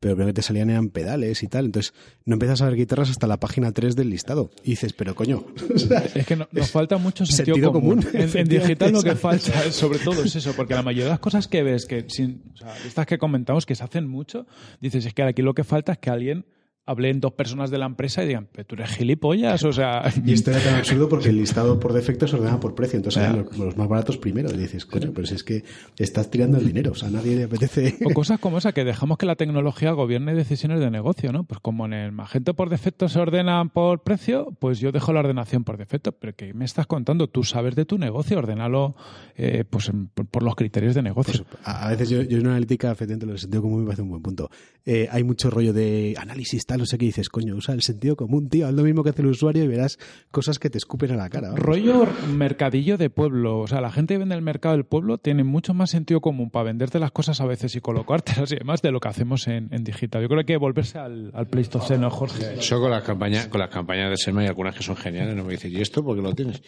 pero 0.00 0.16
lo 0.16 0.26
que 0.26 0.32
te 0.34 0.42
salían 0.42 0.68
eran 0.68 0.90
pedales 0.90 1.42
y 1.42 1.48
tal. 1.48 1.66
Entonces, 1.66 1.94
no 2.26 2.34
empiezas 2.34 2.60
a 2.60 2.66
ver 2.66 2.76
guitarras 2.76 3.08
hasta 3.10 3.26
la 3.26 3.38
página 3.40 3.72
3 3.72 3.96
del 3.96 4.10
listado. 4.10 4.50
Y 4.62 4.70
dices, 4.70 4.92
pero 4.92 5.14
coño. 5.14 5.46
Es 6.14 6.26
que 6.26 6.36
no- 6.36 6.48
nos 6.52 6.70
falta 6.70 6.98
mucho 6.98 7.24
sentido, 7.24 7.54
Sentido 7.54 7.72
común. 7.72 8.02
común, 8.02 8.28
En- 8.34 8.48
digital 8.48 8.92
lo 8.92 9.02
que 9.02 9.14
falta 9.14 9.64
es, 9.64 9.74
sobre 9.74 9.98
todo 9.98 10.22
es 10.24 10.36
eso, 10.36 10.52
porque 10.54 10.74
la 10.74 10.82
mayoría 10.82 11.04
de 11.04 11.10
las 11.10 11.20
cosas 11.20 11.48
que 11.48 11.62
ves, 11.62 11.86
que 11.86 12.04
sin, 12.08 12.42
o 12.52 12.56
sea, 12.56 12.74
estas 12.86 13.06
que 13.06 13.16
comentamos 13.18 13.64
que 13.64 13.74
se 13.74 13.84
hacen 13.84 14.06
mucho, 14.06 14.46
dices, 14.80 15.06
es 15.06 15.14
que 15.14 15.22
aquí 15.22 15.40
lo 15.42 15.54
que 15.54 15.64
falta 15.64 15.92
es 15.92 15.98
que 15.98 16.10
alguien 16.10 16.44
hable 16.86 17.08
en 17.10 17.20
dos 17.20 17.32
personas 17.32 17.70
de 17.70 17.78
la 17.78 17.86
empresa 17.86 18.22
y 18.22 18.26
digan, 18.28 18.46
pero 18.52 18.66
tú 18.66 18.74
eres 18.74 18.90
gilipollas, 18.90 19.64
o 19.64 19.72
sea... 19.72 20.02
Y 20.24 20.32
esto 20.34 20.50
era 20.50 20.60
tan 20.60 20.74
absurdo 20.74 21.08
porque 21.08 21.30
el 21.30 21.36
listado 21.38 21.80
por 21.80 21.92
defecto 21.92 22.26
se 22.28 22.36
ordena 22.36 22.60
por 22.60 22.74
precio. 22.74 22.96
Entonces, 22.98 23.26
los, 23.32 23.56
los 23.56 23.76
más 23.76 23.88
baratos 23.88 24.18
primero. 24.18 24.50
Y 24.52 24.56
dices, 24.58 24.84
coño, 24.84 25.10
pero 25.14 25.26
si 25.26 25.34
es 25.34 25.44
que 25.44 25.64
estás 25.98 26.30
tirando 26.30 26.58
el 26.58 26.66
dinero. 26.66 26.92
O 26.92 26.94
sea, 26.94 27.08
a 27.08 27.10
nadie 27.10 27.36
le 27.36 27.44
apetece. 27.44 27.96
O 28.04 28.10
cosas 28.14 28.38
como 28.38 28.58
esa, 28.58 28.72
que 28.72 28.84
dejamos 28.84 29.16
que 29.18 29.24
la 29.26 29.36
tecnología 29.36 29.92
gobierne 29.92 30.34
decisiones 30.34 30.80
de 30.80 30.90
negocio, 30.90 31.32
¿no? 31.32 31.44
Pues 31.44 31.60
como 31.60 31.86
en 31.86 31.94
el 31.94 32.12
Magento 32.12 32.54
por 32.54 32.68
defecto 32.68 33.08
se 33.08 33.18
ordena 33.18 33.64
por 33.72 34.02
precio, 34.02 34.54
pues 34.58 34.78
yo 34.78 34.92
dejo 34.92 35.12
la 35.12 35.20
ordenación 35.20 35.64
por 35.64 35.78
defecto. 35.78 36.12
Pero 36.12 36.34
¿qué 36.36 36.52
me 36.54 36.64
estás 36.66 36.86
contando? 36.86 37.28
Tú 37.28 37.44
sabes 37.44 37.74
de 37.76 37.86
tu 37.86 37.96
negocio, 37.98 38.36
ordénalo 38.38 38.94
eh, 39.36 39.64
pues 39.68 39.88
en- 39.88 40.08
por, 40.08 40.26
por 40.26 40.42
los 40.42 40.54
criterios 40.54 40.94
de 40.94 41.02
negocio. 41.02 41.44
Pues, 41.48 41.60
a 41.66 41.86
a 41.86 41.90
veces 41.90 42.10
yo, 42.10 42.22
yo 42.22 42.36
en 42.36 42.42
una 42.42 42.50
analítica, 42.50 42.90
efectivamente, 42.92 43.26
lo 43.26 43.32
del 43.32 43.40
sentido 43.40 43.62
común 43.62 43.80
me 43.80 43.86
parece 43.86 44.02
un 44.02 44.10
buen 44.10 44.22
punto. 44.22 44.50
Eh, 44.84 45.08
hay 45.10 45.24
mucho 45.24 45.48
rollo 45.50 45.72
de 45.72 46.14
análisis 46.18 46.66
tal, 46.74 46.80
no 46.80 46.86
sé 46.86 46.98
qué 46.98 47.06
dices, 47.06 47.28
coño, 47.28 47.54
usa 47.54 47.74
el 47.74 47.82
sentido 47.82 48.16
común, 48.16 48.48
tío, 48.48 48.66
haz 48.66 48.74
lo 48.74 48.82
mismo 48.82 49.02
que 49.02 49.10
hace 49.10 49.22
el 49.22 49.28
usuario 49.28 49.64
y 49.64 49.68
verás 49.68 49.98
cosas 50.30 50.58
que 50.58 50.70
te 50.70 50.78
escupen 50.78 51.12
a 51.12 51.16
la 51.16 51.28
cara. 51.30 51.48
vamos. 51.48 51.60
Rollo 51.60 52.06
mercadillo 52.28 52.98
de 52.98 53.10
pueblo. 53.10 53.60
O 53.60 53.66
sea, 53.66 53.80
la 53.80 53.90
gente 53.90 54.14
que 54.14 54.18
vende 54.18 54.34
en 54.34 54.38
el 54.38 54.44
mercado 54.44 54.74
del 54.74 54.84
pueblo 54.84 55.18
tiene 55.18 55.44
mucho 55.44 55.74
más 55.74 55.90
sentido 55.90 56.20
común 56.20 56.50
para 56.50 56.64
venderte 56.64 56.98
las 56.98 57.12
cosas 57.12 57.40
a 57.40 57.46
veces 57.46 57.74
y 57.76 57.80
colocártelas 57.80 58.50
y 58.52 58.56
demás 58.56 58.82
de 58.82 58.90
lo 58.90 59.00
que 59.00 59.08
hacemos 59.08 59.46
en, 59.46 59.68
en 59.72 59.84
digital. 59.84 60.22
Yo 60.22 60.28
creo 60.28 60.44
que 60.44 60.52
hay 60.52 60.56
que 60.58 60.60
volverse 60.60 60.98
al, 60.98 61.30
al 61.34 61.46
Pleistoceno, 61.46 62.10
Jorge. 62.10 62.56
Yo 62.60 62.80
con 62.80 62.90
las 62.90 63.02
campañas, 63.04 63.48
con 63.48 63.60
las 63.60 63.70
campañas 63.70 64.10
de 64.10 64.16
SEM 64.16 64.38
hay 64.38 64.46
algunas 64.46 64.74
que 64.74 64.82
son 64.82 64.96
geniales, 64.96 65.34
no 65.34 65.44
me 65.44 65.52
dices, 65.52 65.72
¿y 65.72 65.80
esto 65.80 66.04
por 66.04 66.16
qué 66.16 66.22
lo 66.22 66.34
tienes? 66.34 66.62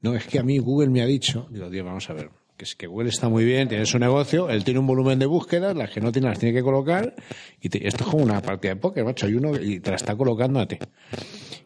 No, 0.00 0.14
es 0.14 0.26
que 0.26 0.38
a 0.38 0.42
mí 0.42 0.58
Google 0.58 0.90
me 0.90 1.02
ha 1.02 1.06
dicho, 1.06 1.48
digo, 1.50 1.68
tío, 1.70 1.84
vamos 1.84 2.08
a 2.08 2.12
ver, 2.12 2.30
que 2.58 2.64
es 2.64 2.74
que 2.74 2.86
Google 2.88 3.08
está 3.08 3.28
muy 3.28 3.44
bien, 3.44 3.68
tiene 3.68 3.86
su 3.86 3.98
negocio, 3.98 4.50
él 4.50 4.64
tiene 4.64 4.80
un 4.80 4.86
volumen 4.86 5.18
de 5.18 5.26
búsquedas, 5.26 5.76
las 5.76 5.90
que 5.90 6.00
no 6.00 6.10
tiene 6.12 6.28
las 6.28 6.38
tiene 6.38 6.54
que 6.54 6.62
colocar, 6.62 7.14
y 7.60 7.68
te- 7.68 7.86
esto 7.86 8.04
es 8.04 8.10
como 8.10 8.24
una 8.24 8.42
partida 8.42 8.74
de 8.74 8.80
póker, 8.80 9.04
macho, 9.04 9.26
hay 9.26 9.34
uno 9.34 9.52
y 9.58 9.78
te 9.80 9.90
la 9.90 9.96
está 9.96 10.16
colocando 10.16 10.58
a 10.60 10.66
ti. 10.66 10.76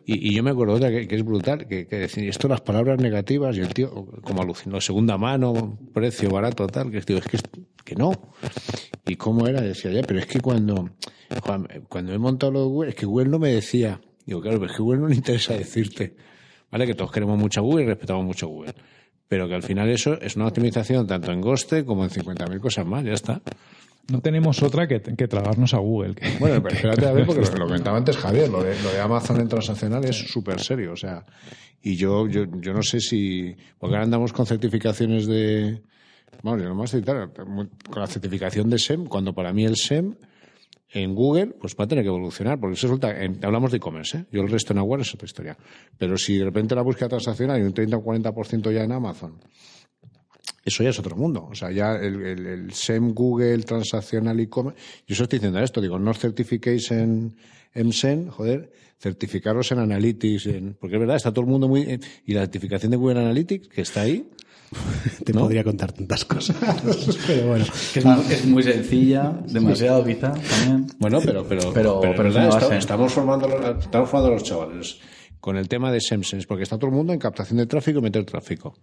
Y, 0.05 0.35
yo 0.35 0.43
me 0.43 0.51
acuerdo 0.51 0.75
otra 0.75 0.91
que, 0.91 1.07
es 1.11 1.25
brutal, 1.25 1.67
que, 1.67 1.87
que 1.87 1.97
decir, 1.97 2.29
esto 2.29 2.47
las 2.47 2.61
palabras 2.61 3.01
negativas, 3.01 3.57
y 3.57 3.61
el 3.61 3.73
tío, 3.73 4.07
como 4.23 4.43
alucinó, 4.43 4.81
segunda 4.81 5.17
mano, 5.17 5.79
precio 5.95 6.29
barato, 6.29 6.67
tal, 6.67 6.91
que 6.91 6.99
es 6.99 7.07
que, 7.07 7.21
que 7.85 7.95
no. 7.95 8.13
¿Y 9.07 9.17
cómo 9.17 9.47
era? 9.47 9.61
Decía, 9.61 9.93
ya, 9.93 10.03
pero 10.03 10.19
es 10.21 10.27
que 10.27 10.41
cuando, 10.41 10.91
cuando 11.89 12.13
he 12.13 12.19
montado 12.19 12.53
lo 12.53 12.61
de 12.61 12.67
Google, 12.67 12.91
es 12.91 12.97
que 12.97 13.07
Google 13.07 13.29
no 13.31 13.39
me 13.39 13.51
decía, 13.53 14.01
digo, 14.27 14.41
claro, 14.41 14.59
pero 14.59 14.71
es 14.71 14.77
que 14.77 14.83
Google 14.83 15.01
no 15.01 15.09
le 15.09 15.15
interesa 15.15 15.55
decirte, 15.55 16.17
¿vale? 16.71 16.87
Que 16.87 16.95
todos 16.95 17.11
queremos 17.13 17.39
mucho 17.39 17.61
a 17.61 17.63
Google 17.63 17.85
y 17.85 17.87
respetamos 17.87 18.25
mucho 18.25 18.47
a 18.47 18.49
Google. 18.51 18.75
Pero 19.33 19.49
que 19.49 19.55
al 19.55 19.63
final 19.63 19.89
eso 19.89 20.21
es 20.21 20.37
una 20.37 20.47
optimización 20.47 21.07
tanto 21.07 21.33
en 21.33 21.41
Goste 21.41 21.87
como 21.87 22.05
en 22.05 22.11
50.000 22.11 22.61
cosas 22.61 22.85
más, 22.85 23.03
ya 23.03 23.15
está. 23.15 23.41
No 24.11 24.21
tenemos 24.21 24.63
otra 24.63 24.87
que, 24.87 25.01
que 25.01 25.27
tragarnos 25.27 25.73
a 25.73 25.79
Google. 25.79 26.15
que- 26.15 26.37
Bueno, 26.39 26.63
pero 26.63 26.75
espérate 26.75 27.07
a 27.07 27.13
ver, 27.13 27.25
porque 27.25 27.41
lo, 27.41 27.51
lo 27.61 27.67
comentaba 27.67 27.97
antes 27.97 28.15
Javier, 28.19 28.51
lo 28.51 28.63
de, 28.63 28.79
lo 28.83 28.91
de 28.93 29.01
Amazon 29.01 29.41
en 29.41 29.49
transaccional 29.49 30.05
es 30.05 30.17
súper 30.31 30.61
serio, 30.61 30.93
o 30.93 30.97
sea, 30.97 31.25
y 31.83 31.97
yo, 31.97 32.29
yo, 32.29 32.45
yo 32.61 32.75
no 32.75 32.83
sé 32.83 33.01
si, 33.01 33.57
porque 33.79 33.95
ahora 33.95 34.05
andamos 34.05 34.35
con 34.35 34.45
certificaciones 34.45 35.27
de, 35.27 35.81
vamos, 36.43 36.61
yo 36.63 36.69
no 36.69 36.75
más 36.75 36.91
citar, 36.91 37.31
con 37.33 37.71
la 38.03 38.07
certificación 38.07 38.69
de 38.69 38.79
SEM, 38.79 39.07
cuando 39.07 39.33
para 39.33 39.55
mí 39.55 39.65
el 39.65 39.77
SEM 39.77 40.15
en 40.95 41.15
Google, 41.15 41.47
pues 41.61 41.75
va 41.79 41.85
a 41.85 41.89
tener 41.89 42.05
que 42.05 42.09
evolucionar, 42.09 42.61
porque 42.61 42.75
eso 42.75 42.87
resulta, 42.87 43.11
en- 43.23 43.45
hablamos 43.45 43.71
de 43.71 43.79
e-commerce, 43.79 44.19
¿eh? 44.19 44.25
yo 44.31 44.43
el 44.43 44.51
resto 44.51 44.73
en 44.73 44.79
Aware 44.79 45.03
es 45.03 45.15
otra 45.15 45.27
historia, 45.27 45.57
pero 45.99 46.17
si 46.19 46.37
de 46.37 46.45
repente 46.45 46.75
la 46.75 46.83
búsqueda 46.83 47.09
transaccional 47.09 47.57
hay 47.57 47.63
un 47.63 47.73
30 47.73 47.97
o 47.97 48.03
40% 48.05 48.71
ya 48.73 48.83
en 48.85 48.93
Amazon, 48.93 49.39
eso 50.65 50.83
ya 50.83 50.91
es 50.91 50.99
otro 50.99 51.17
mundo. 51.17 51.49
O 51.51 51.55
sea, 51.55 51.71
ya 51.73 51.95
el, 51.97 52.73
SEM, 52.73 53.15
Google, 53.15 53.63
transaccional 53.65 54.39
e-commerce. 54.39 54.79
Yo 55.07 55.15
eso 55.15 55.25
estoy 55.25 55.39
diciendo 55.39 55.59
esto, 55.61 55.81
digo, 55.81 55.99
no 55.99 56.11
os 56.13 56.19
certifiquéis 56.19 56.91
en, 56.93 57.35
en 57.75 57.93
SEM, 57.93 58.29
joder, 58.29 58.71
certificaros 58.99 59.73
en 59.73 59.79
Analytics, 59.81 60.47
en, 60.47 60.75
porque 60.75 60.97
es 60.97 61.01
verdad, 61.01 61.17
está 61.17 61.33
todo 61.33 61.45
el 61.45 61.51
mundo 61.51 61.67
muy. 61.69 61.99
Y 62.27 62.35
la 62.35 62.43
certificación 62.43 62.91
de 62.93 62.97
Google 62.97 63.21
Analytics, 63.21 63.69
que 63.69 63.81
está 63.81 64.03
ahí, 64.03 64.29
Te 65.25 65.33
¿No? 65.33 65.41
podría 65.41 65.65
contar 65.65 65.93
tantas 65.93 66.25
cosas. 66.25 66.57
Pero 67.27 67.49
bueno. 67.49 67.65
Que 67.93 67.99
es, 68.01 68.05
muy, 68.05 68.25
es 68.31 68.45
muy 68.47 68.63
sencilla, 68.63 69.33
demasiado 69.47 70.05
quizá 70.05 70.33
también. 70.33 70.87
Bueno, 70.99 71.21
pero, 71.21 71.47
estamos 72.77 73.13
formando, 73.13 73.49
estamos 73.79 74.09
formando 74.11 74.29
a 74.29 74.33
los 74.33 74.43
chavales 74.43 74.99
con 75.43 75.57
el 75.57 75.69
tema 75.69 75.91
de 75.91 76.01
SEMSense, 76.01 76.47
porque 76.47 76.63
está 76.63 76.79
todo 76.79 76.87
el 76.87 76.95
mundo 76.95 77.13
en 77.13 77.19
captación 77.19 77.59
de 77.59 77.67
tráfico 77.67 77.99
y 77.99 78.03
meter 78.03 78.25
tráfico. 78.25 78.75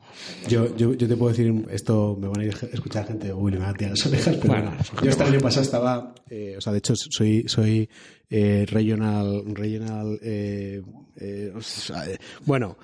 Yo, 0.46 0.76
yo, 0.76 0.94
yo 0.94 1.08
te 1.08 1.16
puedo 1.16 1.32
decir, 1.32 1.66
esto 1.72 2.18
me 2.20 2.28
van 2.28 2.42
a 2.42 2.44
ir 2.44 2.54
a 2.54 2.66
escuchar 2.66 3.08
gente 3.08 3.28
de 3.28 3.34
Google 3.34 3.56
y 3.56 3.60
me 3.60 3.66
van 3.66 3.76
a 3.76 3.78
tirar 3.78 3.92
las 3.92 4.06
orejas, 4.06 4.36
pero 4.36 4.54
Bueno, 4.54 4.74
yo 5.02 5.10
este 5.10 5.24
año 5.24 5.40
pasado 5.40 5.62
estaba, 5.62 6.14
eh, 6.30 6.56
o 6.58 6.62
sea, 6.62 6.74
de 6.74 6.80
hecho 6.80 6.96
soy, 6.98 7.46
soy 7.48 7.90
eh, 8.32 8.68
regional, 8.70 9.44
regional, 9.56 10.20
eh, 10.22 10.84
eh, 11.16 11.52
bueno, 12.46 12.78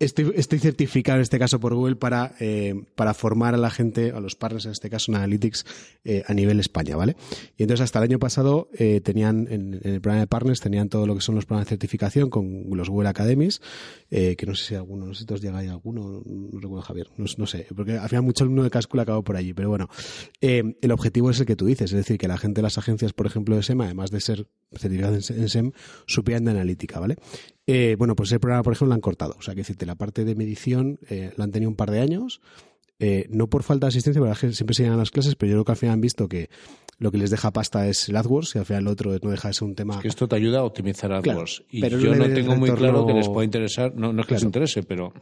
estoy, 0.00 0.32
estoy 0.34 0.58
certificado 0.58 1.18
en 1.18 1.22
este 1.22 1.38
caso 1.38 1.60
por 1.60 1.72
Google 1.72 1.94
para, 1.94 2.34
para 2.96 3.14
formar 3.14 3.54
a 3.54 3.58
la 3.58 3.70
gente, 3.70 4.10
a 4.10 4.18
los 4.18 4.34
partners 4.34 4.66
en 4.66 4.72
este 4.72 4.90
caso 4.90 5.12
en 5.12 5.16
Analytics 5.18 5.64
a 6.26 6.34
nivel 6.34 6.58
España, 6.58 6.96
¿vale? 6.96 7.14
Y 7.56 7.62
entonces 7.62 7.84
hasta 7.84 8.00
el 8.00 8.04
año 8.04 8.18
pasado 8.18 8.70
tenían, 9.04 9.46
en, 9.48 9.74
el 9.84 10.00
programa 10.00 10.22
de 10.22 10.26
partners, 10.26 10.60
tenían 10.60 10.88
todo 10.88 11.06
lo 11.06 11.14
que 11.14 11.20
son 11.20 11.36
los 11.36 11.46
programas 11.46 11.66
de 11.66 11.70
certificación 11.70 12.28
con 12.28 12.64
los 12.70 12.90
Google 12.90 13.08
Academies, 13.08 13.62
que 14.10 14.44
no 14.46 14.54
sé 14.54 14.64
si 14.64 14.74
alguno, 14.74 15.06
no 15.06 15.14
sé 15.14 15.24
si 15.26 15.32
os 15.32 15.40
llega 15.40 15.58
ahí 15.58 15.68
alguno, 15.68 16.22
no 16.26 16.60
recuerdo 16.60 16.82
Javier, 16.82 17.06
no, 17.16 17.46
sé, 17.46 17.66
porque 17.74 17.96
al 17.96 18.08
final 18.08 18.24
mucho 18.24 18.44
alumno 18.44 18.64
de 18.64 18.70
Cáscula 18.70 19.04
acabó 19.04 19.22
por 19.22 19.36
allí, 19.36 19.54
pero 19.54 19.68
bueno, 19.70 19.88
el 20.40 20.90
objetivo 20.90 21.30
es 21.30 21.40
el 21.40 21.46
que 21.46 21.56
tú 21.56 21.66
dices, 21.66 21.92
es 21.92 21.96
decir, 21.96 22.18
que 22.18 22.28
la 22.28 22.36
gente 22.36 22.58
de 22.58 22.64
las 22.64 22.76
agencias, 22.76 23.12
por 23.12 23.26
ejemplo, 23.26 23.56
de 23.56 23.62
SEM, 23.62 23.80
además 23.80 24.10
de 24.10 24.20
ser 24.20 24.48
en 24.92 25.48
SEM, 25.48 25.72
supieran 26.06 26.44
de 26.44 26.50
analítica, 26.52 26.98
¿vale? 27.00 27.16
Eh, 27.66 27.96
bueno, 27.98 28.16
pues 28.16 28.30
ese 28.30 28.40
programa, 28.40 28.62
por 28.62 28.72
ejemplo, 28.72 28.88
lo 28.88 28.94
han 28.94 29.00
cortado, 29.00 29.34
o 29.38 29.42
sea, 29.42 29.54
que 29.54 29.60
decirte, 29.60 29.84
la 29.86 29.94
parte 29.94 30.24
de 30.24 30.34
medición 30.34 30.98
eh, 31.10 31.32
la 31.36 31.44
han 31.44 31.50
tenido 31.52 31.68
un 31.70 31.76
par 31.76 31.90
de 31.90 32.00
años, 32.00 32.40
eh, 33.00 33.26
no 33.30 33.48
por 33.48 33.62
falta 33.62 33.86
de 33.86 33.88
asistencia, 33.90 34.20
porque 34.20 34.52
siempre 34.52 34.74
se 34.74 34.82
llegan 34.82 34.96
a 34.96 35.00
las 35.02 35.10
clases, 35.10 35.36
pero 35.36 35.50
yo 35.50 35.54
creo 35.56 35.64
que 35.66 35.72
al 35.72 35.78
final 35.78 35.92
han 35.94 36.00
visto 36.00 36.28
que 36.28 36.50
lo 36.98 37.12
que 37.12 37.18
les 37.18 37.30
deja 37.30 37.52
pasta 37.52 37.86
es 37.86 38.08
el 38.08 38.16
AdWords 38.16 38.56
y 38.56 38.58
al 38.58 38.66
final 38.66 38.84
lo 38.84 38.90
otro 38.90 39.16
no 39.22 39.30
deja 39.30 39.46
de 39.48 39.54
ser 39.54 39.68
un 39.68 39.74
tema... 39.76 40.00
Que 40.00 40.08
esto 40.08 40.26
te 40.26 40.34
ayuda 40.34 40.58
a 40.60 40.64
optimizar 40.64 41.12
AdWords. 41.12 41.62
y 41.70 41.80
pero 41.80 41.96
yo 42.00 42.14
no 42.16 42.24
tengo 42.32 42.56
muy 42.56 42.70
retorno- 42.70 42.76
claro 42.78 43.06
que 43.06 43.12
les 43.12 43.28
pueda 43.28 43.44
interesar, 43.44 43.94
no, 43.94 44.12
no 44.12 44.22
es 44.22 44.26
que 44.26 44.34
les 44.34 44.40
Claro. 44.42 44.48
interese, 44.48 44.82
pero 44.82 45.12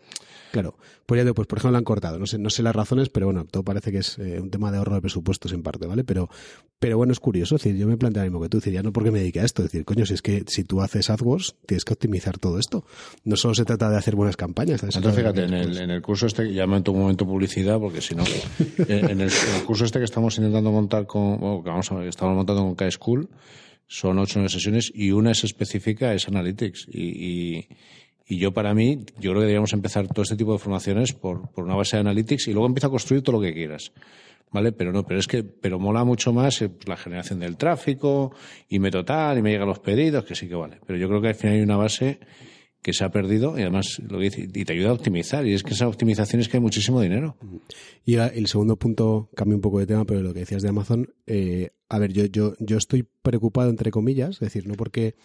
Claro, 0.57 0.79
pues 1.05 1.19
ya 1.19 1.25
digo, 1.25 1.35
pues 1.35 1.47
por 1.47 1.59
ejemplo 1.59 1.73
lo 1.73 1.77
han 1.77 1.85
cortado, 1.85 2.19
no 2.19 2.25
sé, 2.25 2.39
no 2.39 2.49
sé 2.49 2.63
las 2.63 2.75
razones, 2.75 3.11
pero 3.11 3.27
bueno, 3.27 3.45
todo 3.45 3.63
parece 3.63 3.93
que 3.93 3.99
es 3.99 4.19
eh, 4.19 4.41
un 4.41 4.49
tema 4.49 4.73
de 4.73 4.79
ahorro 4.79 4.95
de 4.95 5.03
presupuestos 5.03 5.53
en 5.53 5.63
parte, 5.63 5.87
¿vale? 5.87 6.03
Pero, 6.03 6.31
pero 6.79 6.97
bueno, 6.97 7.13
es 7.13 7.21
curioso, 7.21 7.57
es 7.57 7.63
decir, 7.63 7.79
yo 7.79 7.87
me 7.87 7.99
planteo 7.99 8.23
lo 8.23 8.31
mismo 8.31 8.41
que 8.41 8.49
tú, 8.49 8.57
es 8.57 8.65
decir, 8.65 8.73
ya 8.73 8.83
no 8.83 8.91
porque 8.91 9.11
me 9.11 9.19
dedique 9.19 9.39
a 9.41 9.45
esto, 9.45 9.63
es 9.63 9.71
decir, 9.71 9.85
coño, 9.85 10.07
si 10.07 10.15
es 10.15 10.23
que 10.23 10.45
si 10.47 10.65
tú 10.65 10.81
haces 10.81 11.11
AdWords, 11.11 11.57
tienes 11.67 11.85
que 11.85 11.93
optimizar 11.93 12.39
todo 12.39 12.59
esto. 12.59 12.87
No 13.25 13.37
solo 13.37 13.55
se 13.55 13.67
trata 13.67 13.91
de 13.91 13.99
hacer 13.99 14.17
buenas 14.17 14.39
campañas. 14.39 14.83
Entonces, 14.83 15.15
fíjate, 15.15 15.45
en 15.45 15.53
el, 15.53 15.77
en 15.77 15.91
el 15.91 16.01
curso 16.01 16.25
este, 16.25 16.51
ya 16.55 16.67
me 16.67 16.79
un 16.79 16.99
momento 16.99 17.27
publicidad, 17.27 17.79
porque 17.79 18.01
si 18.01 18.15
no, 18.15 18.25
en 18.79 19.11
en 19.11 19.21
el, 19.21 19.29
en 19.29 19.65
curso 19.67 19.85
este 19.85 19.99
que 19.99 20.07
estamos 20.07 20.39
intentando 20.39 20.73
montar 20.73 21.07
con, 21.07 21.39
bueno, 21.39 21.63
que 21.63 21.69
vamos 21.69 21.93
a 21.93 21.97
ver, 21.97 22.05
que 22.05 22.09
estamos 22.09 22.35
montando 22.35 22.63
con 22.63 22.77
K-School, 22.77 23.29
son 23.87 24.19
ocho 24.19 24.49
sesiones 24.49 24.91
y 24.95 25.11
una 25.11 25.33
es 25.33 25.45
específica, 25.45 26.15
es 26.15 26.27
Analytics. 26.29 26.89
Y, 26.91 27.03
y, 27.03 27.69
y 28.29 28.39
yo 28.39 28.53
para 28.53 28.75
mí, 28.75 29.05
yo 29.19 29.31
creo 29.31 29.35
que 29.35 29.41
deberíamos 29.41 29.73
empezar 29.73 30.09
todo 30.09 30.23
este 30.23 30.37
tipo 30.37 30.53
de 30.53 30.59
formaciones 30.59 31.13
por, 31.13 31.49
por 31.51 31.65
una 31.65 31.77
base 31.77 31.97
de 31.97 32.01
Analytics 32.01 32.49
y 32.49 32.53
luego 32.53 32.67
empieza 32.67 32.89
a 32.89 32.91
construir 32.91 33.23
todo 33.23 33.37
lo 33.37 33.43
que 33.43 33.55
quieras. 33.55 33.93
¿Vale? 34.53 34.73
Pero 34.73 34.93
no, 34.93 35.05
pero 35.05 35.19
es 35.19 35.27
que, 35.27 35.43
pero 35.43 35.79
mola 35.79 36.05
mucho 36.05 36.33
más 36.33 36.63
eh, 36.63 36.71
la 36.87 36.97
generación 36.97 37.41
del 37.41 37.57
tráfico 37.57 38.33
y 38.69 38.79
me 38.79 38.91
total 38.91 39.39
y 39.39 39.43
me 39.43 39.51
llegan 39.51 39.69
los 39.69 39.81
pedidos, 39.81 40.25
que 40.25 40.35
sí 40.35 40.49
que 40.49 40.55
vale. 40.55 40.79
Pero 40.87 40.99
yo 40.99 41.09
creo 41.09 41.21
que 41.21 41.29
al 41.29 41.35
final 41.35 41.57
hay 41.57 41.63
una 41.63 41.77
base 41.77 42.21
que 42.81 42.93
se 42.93 43.05
ha 43.05 43.11
perdido 43.11 43.59
y 43.59 43.63
además 43.63 44.01
lo 44.09 44.21
dice, 44.21 44.43
y 44.43 44.65
te 44.65 44.73
ayuda 44.73 44.91
a 44.91 44.93
optimizar. 44.93 45.45
Y 45.47 45.53
es 45.53 45.65
que 45.65 45.75
esa 45.75 45.89
optimización 45.89 46.41
es 46.41 46.49
que 46.49 46.57
hay 46.57 46.63
muchísimo 46.63 47.01
dinero. 47.01 47.37
Y 48.05 48.15
el 48.15 48.47
segundo 48.47 48.77
punto, 48.77 49.29
cambio 49.35 49.57
un 49.57 49.61
poco 49.63 49.81
de 49.81 49.87
tema, 49.87 50.05
pero 50.05 50.23
lo 50.23 50.33
que 50.33 50.41
decías 50.41 50.63
de 50.63 50.69
Amazon, 50.69 51.13
eh, 51.27 51.71
a 51.89 51.99
ver, 51.99 52.13
yo, 52.13 52.27
yo, 52.27 52.55
yo 52.61 52.77
estoy 52.77 53.05
preocupado 53.23 53.71
entre 53.71 53.91
comillas, 53.91 54.37
es 54.37 54.41
decir, 54.41 54.69
no 54.69 54.75
porque 54.75 55.17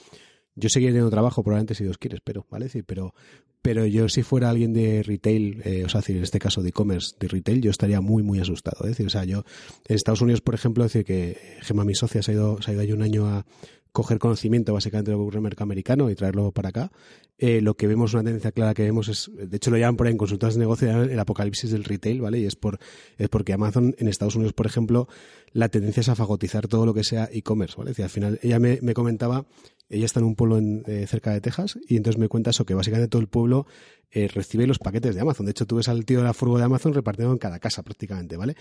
yo 0.56 0.70
seguiré 0.70 0.92
teniendo 0.92 1.10
trabajo 1.10 1.44
probablemente 1.44 1.76
si 1.76 1.84
Dios 1.84 1.98
quiere, 1.98 2.16
espero, 2.16 2.46
¿vale? 2.50 2.66
Decir, 2.66 2.84
pero, 2.86 3.14
pero 3.62 3.86
yo 3.86 4.10
si 4.10 4.24
fuera 4.24 4.50
alguien 4.50 4.74
de 4.74 5.04
retail, 5.04 5.62
eh, 5.64 5.84
o 5.86 5.90
sea, 5.90 6.02
decir, 6.02 6.18
en 6.18 6.24
este 6.24 6.40
caso 6.40 6.62
de 6.62 6.70
e-commerce, 6.70 7.16
de 7.20 7.28
retail, 7.28 7.62
yo 7.62 7.72
estaría 7.72 8.02
muy, 8.02 8.24
muy 8.24 8.40
asustado. 8.40 8.84
Es 8.84 8.92
decir, 8.92 9.08
o 9.08 9.10
sea, 9.10 9.24
yo 9.24 9.44
en 9.88 9.96
Estados 9.96 10.22
Unidos, 10.22 10.42
por 10.42 10.56
ejemplo, 10.56 10.84
decir, 10.84 11.06
que 11.06 11.38
Gemma, 11.62 11.86
mi 11.86 11.96
socia, 11.96 12.22
ha 12.26 12.32
ido, 12.32 12.62
se 12.62 12.72
ha 12.72 12.74
ido 12.74 12.82
ahí 12.82 12.92
un 12.92 13.02
año 13.02 13.28
a 13.28 13.46
coger 13.92 14.20
conocimiento 14.20 14.74
básicamente 14.74 15.12
de 15.12 15.14
lo 15.14 15.20
que 15.20 15.24
ocurre 15.24 15.36
en 15.36 15.40
el 15.40 15.44
mercado 15.44 15.64
americano 15.64 16.10
y 16.10 16.16
traerlo 16.16 16.52
para 16.52 16.70
acá. 16.70 16.92
Eh, 17.38 17.60
lo 17.62 17.76
que 17.76 17.88
vemos, 17.88 18.14
una 18.14 18.24
tendencia 18.24 18.52
clara 18.52 18.74
que 18.74 18.84
vemos 18.84 19.08
es, 19.08 19.32
de 19.34 19.58
hecho 19.58 19.72
lo 19.72 19.78
llaman 19.78 19.98
por 19.98 20.08
ahí 20.08 20.12
en 20.12 20.18
consultas 20.18 20.54
de 20.54 20.60
negocio, 20.60 21.04
el 21.04 21.20
apocalipsis 21.20 21.72
del 21.72 21.84
retail, 21.84 22.22
¿vale? 22.22 22.40
Y 22.40 22.46
es 22.46 22.56
por, 22.56 22.80
es 23.18 23.30
porque 23.30 23.54
Amazon 23.54 23.96
en 23.98 24.08
Estados 24.08 24.36
Unidos, 24.36 24.54
por 24.54 24.68
ejemplo, 24.68 25.08
la 25.52 25.68
tendencia 25.70 26.02
es 26.02 26.10
a 26.10 26.16
fagotizar 26.16 26.68
todo 26.68 26.86
lo 26.86 26.94
que 26.94 27.04
sea 27.04 27.30
e-commerce, 27.32 27.76
¿vale? 27.78 27.92
Es 27.92 28.00
al 28.00 28.10
final, 28.10 28.40
ella 28.44 28.60
me, 28.60 28.80
me 28.82 28.94
comentaba, 28.94 29.46
ella 29.90 30.06
está 30.06 30.20
en 30.20 30.28
un 30.28 30.36
pueblo 30.36 30.58
en, 30.58 30.84
eh, 30.86 31.06
cerca 31.08 31.32
de 31.32 31.42
Texas 31.42 31.78
y 31.88 31.98
entonces 31.98 32.20
me 32.20 32.30
cuenta 32.30 32.52
eso, 32.52 32.66
que 32.66 32.76
básicamente 32.76 33.10
todo 33.10 33.22
el 33.22 33.28
pueblo 33.28 33.66
eh, 34.12 34.28
recibe 34.28 34.68
los 34.68 34.80
paquetes 34.80 35.16
de 35.16 35.22
Amazon. 35.22 35.46
De 35.46 35.52
hecho, 35.52 35.66
tú 35.66 35.78
ves 35.78 35.90
al 35.90 36.06
tío 36.06 36.20
de 36.20 36.26
la 36.26 36.34
furgo 36.34 36.58
de 36.58 36.64
Amazon 36.64 36.94
repartido 36.94 37.32
en 37.32 37.40
cada 37.40 37.60
casa 37.60 37.84
prácticamente, 37.84 38.38
¿vale? 38.38 38.56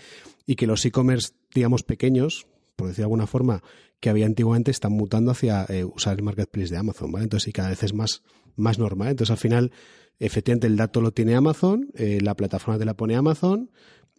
Y 0.45 0.55
que 0.55 0.67
los 0.67 0.83
e-commerce, 0.85 1.33
digamos, 1.53 1.83
pequeños, 1.83 2.47
por 2.75 2.87
decir 2.87 3.03
de 3.03 3.05
alguna 3.05 3.27
forma, 3.27 3.61
que 4.01 4.09
había 4.09 4.25
antiguamente, 4.25 4.71
están 4.71 4.91
mutando 4.91 5.31
hacia 5.31 5.65
eh, 5.69 5.85
usar 5.85 6.17
el 6.17 6.23
marketplace 6.23 6.69
de 6.69 6.77
Amazon, 6.77 7.11
¿vale? 7.11 7.23
Entonces, 7.23 7.47
y 7.47 7.53
cada 7.53 7.69
vez 7.69 7.83
es 7.83 7.93
más, 7.93 8.23
más 8.57 8.79
normal. 8.79 9.09
Entonces, 9.09 9.31
al 9.31 9.37
final, 9.37 9.71
efectivamente, 10.19 10.67
el 10.67 10.75
dato 10.75 10.99
lo 10.99 11.11
tiene 11.11 11.35
Amazon, 11.35 11.89
eh, 11.95 12.19
la 12.21 12.35
plataforma 12.35 12.79
te 12.79 12.85
la 12.85 12.95
pone 12.95 13.15
Amazon, 13.15 13.69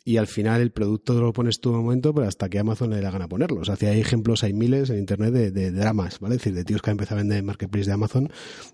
y 0.04 0.16
al 0.16 0.26
final 0.26 0.60
el 0.60 0.72
producto 0.72 1.14
lo 1.14 1.32
pones 1.32 1.60
tú 1.60 1.70
en 1.70 1.76
un 1.76 1.84
momento, 1.84 2.12
pero 2.12 2.26
hasta 2.26 2.48
que 2.48 2.58
Amazon 2.58 2.90
le 2.90 3.00
da 3.00 3.10
gana 3.10 3.28
ponerlo. 3.28 3.60
O 3.60 3.64
sea, 3.64 3.76
si 3.76 3.86
hay 3.86 4.00
ejemplos, 4.00 4.42
hay 4.42 4.52
miles 4.52 4.90
en 4.90 4.98
internet 4.98 5.32
de, 5.32 5.50
de 5.50 5.70
dramas, 5.70 6.18
¿vale? 6.18 6.36
Es 6.36 6.40
decir, 6.42 6.54
de 6.54 6.64
tíos 6.64 6.82
que 6.82 6.90
han 6.90 6.94
empezado 6.94 7.18
a 7.18 7.22
vender 7.22 7.38
en 7.38 7.46
marketplace 7.46 7.86
de 7.86 7.92
Amazon 7.92 8.28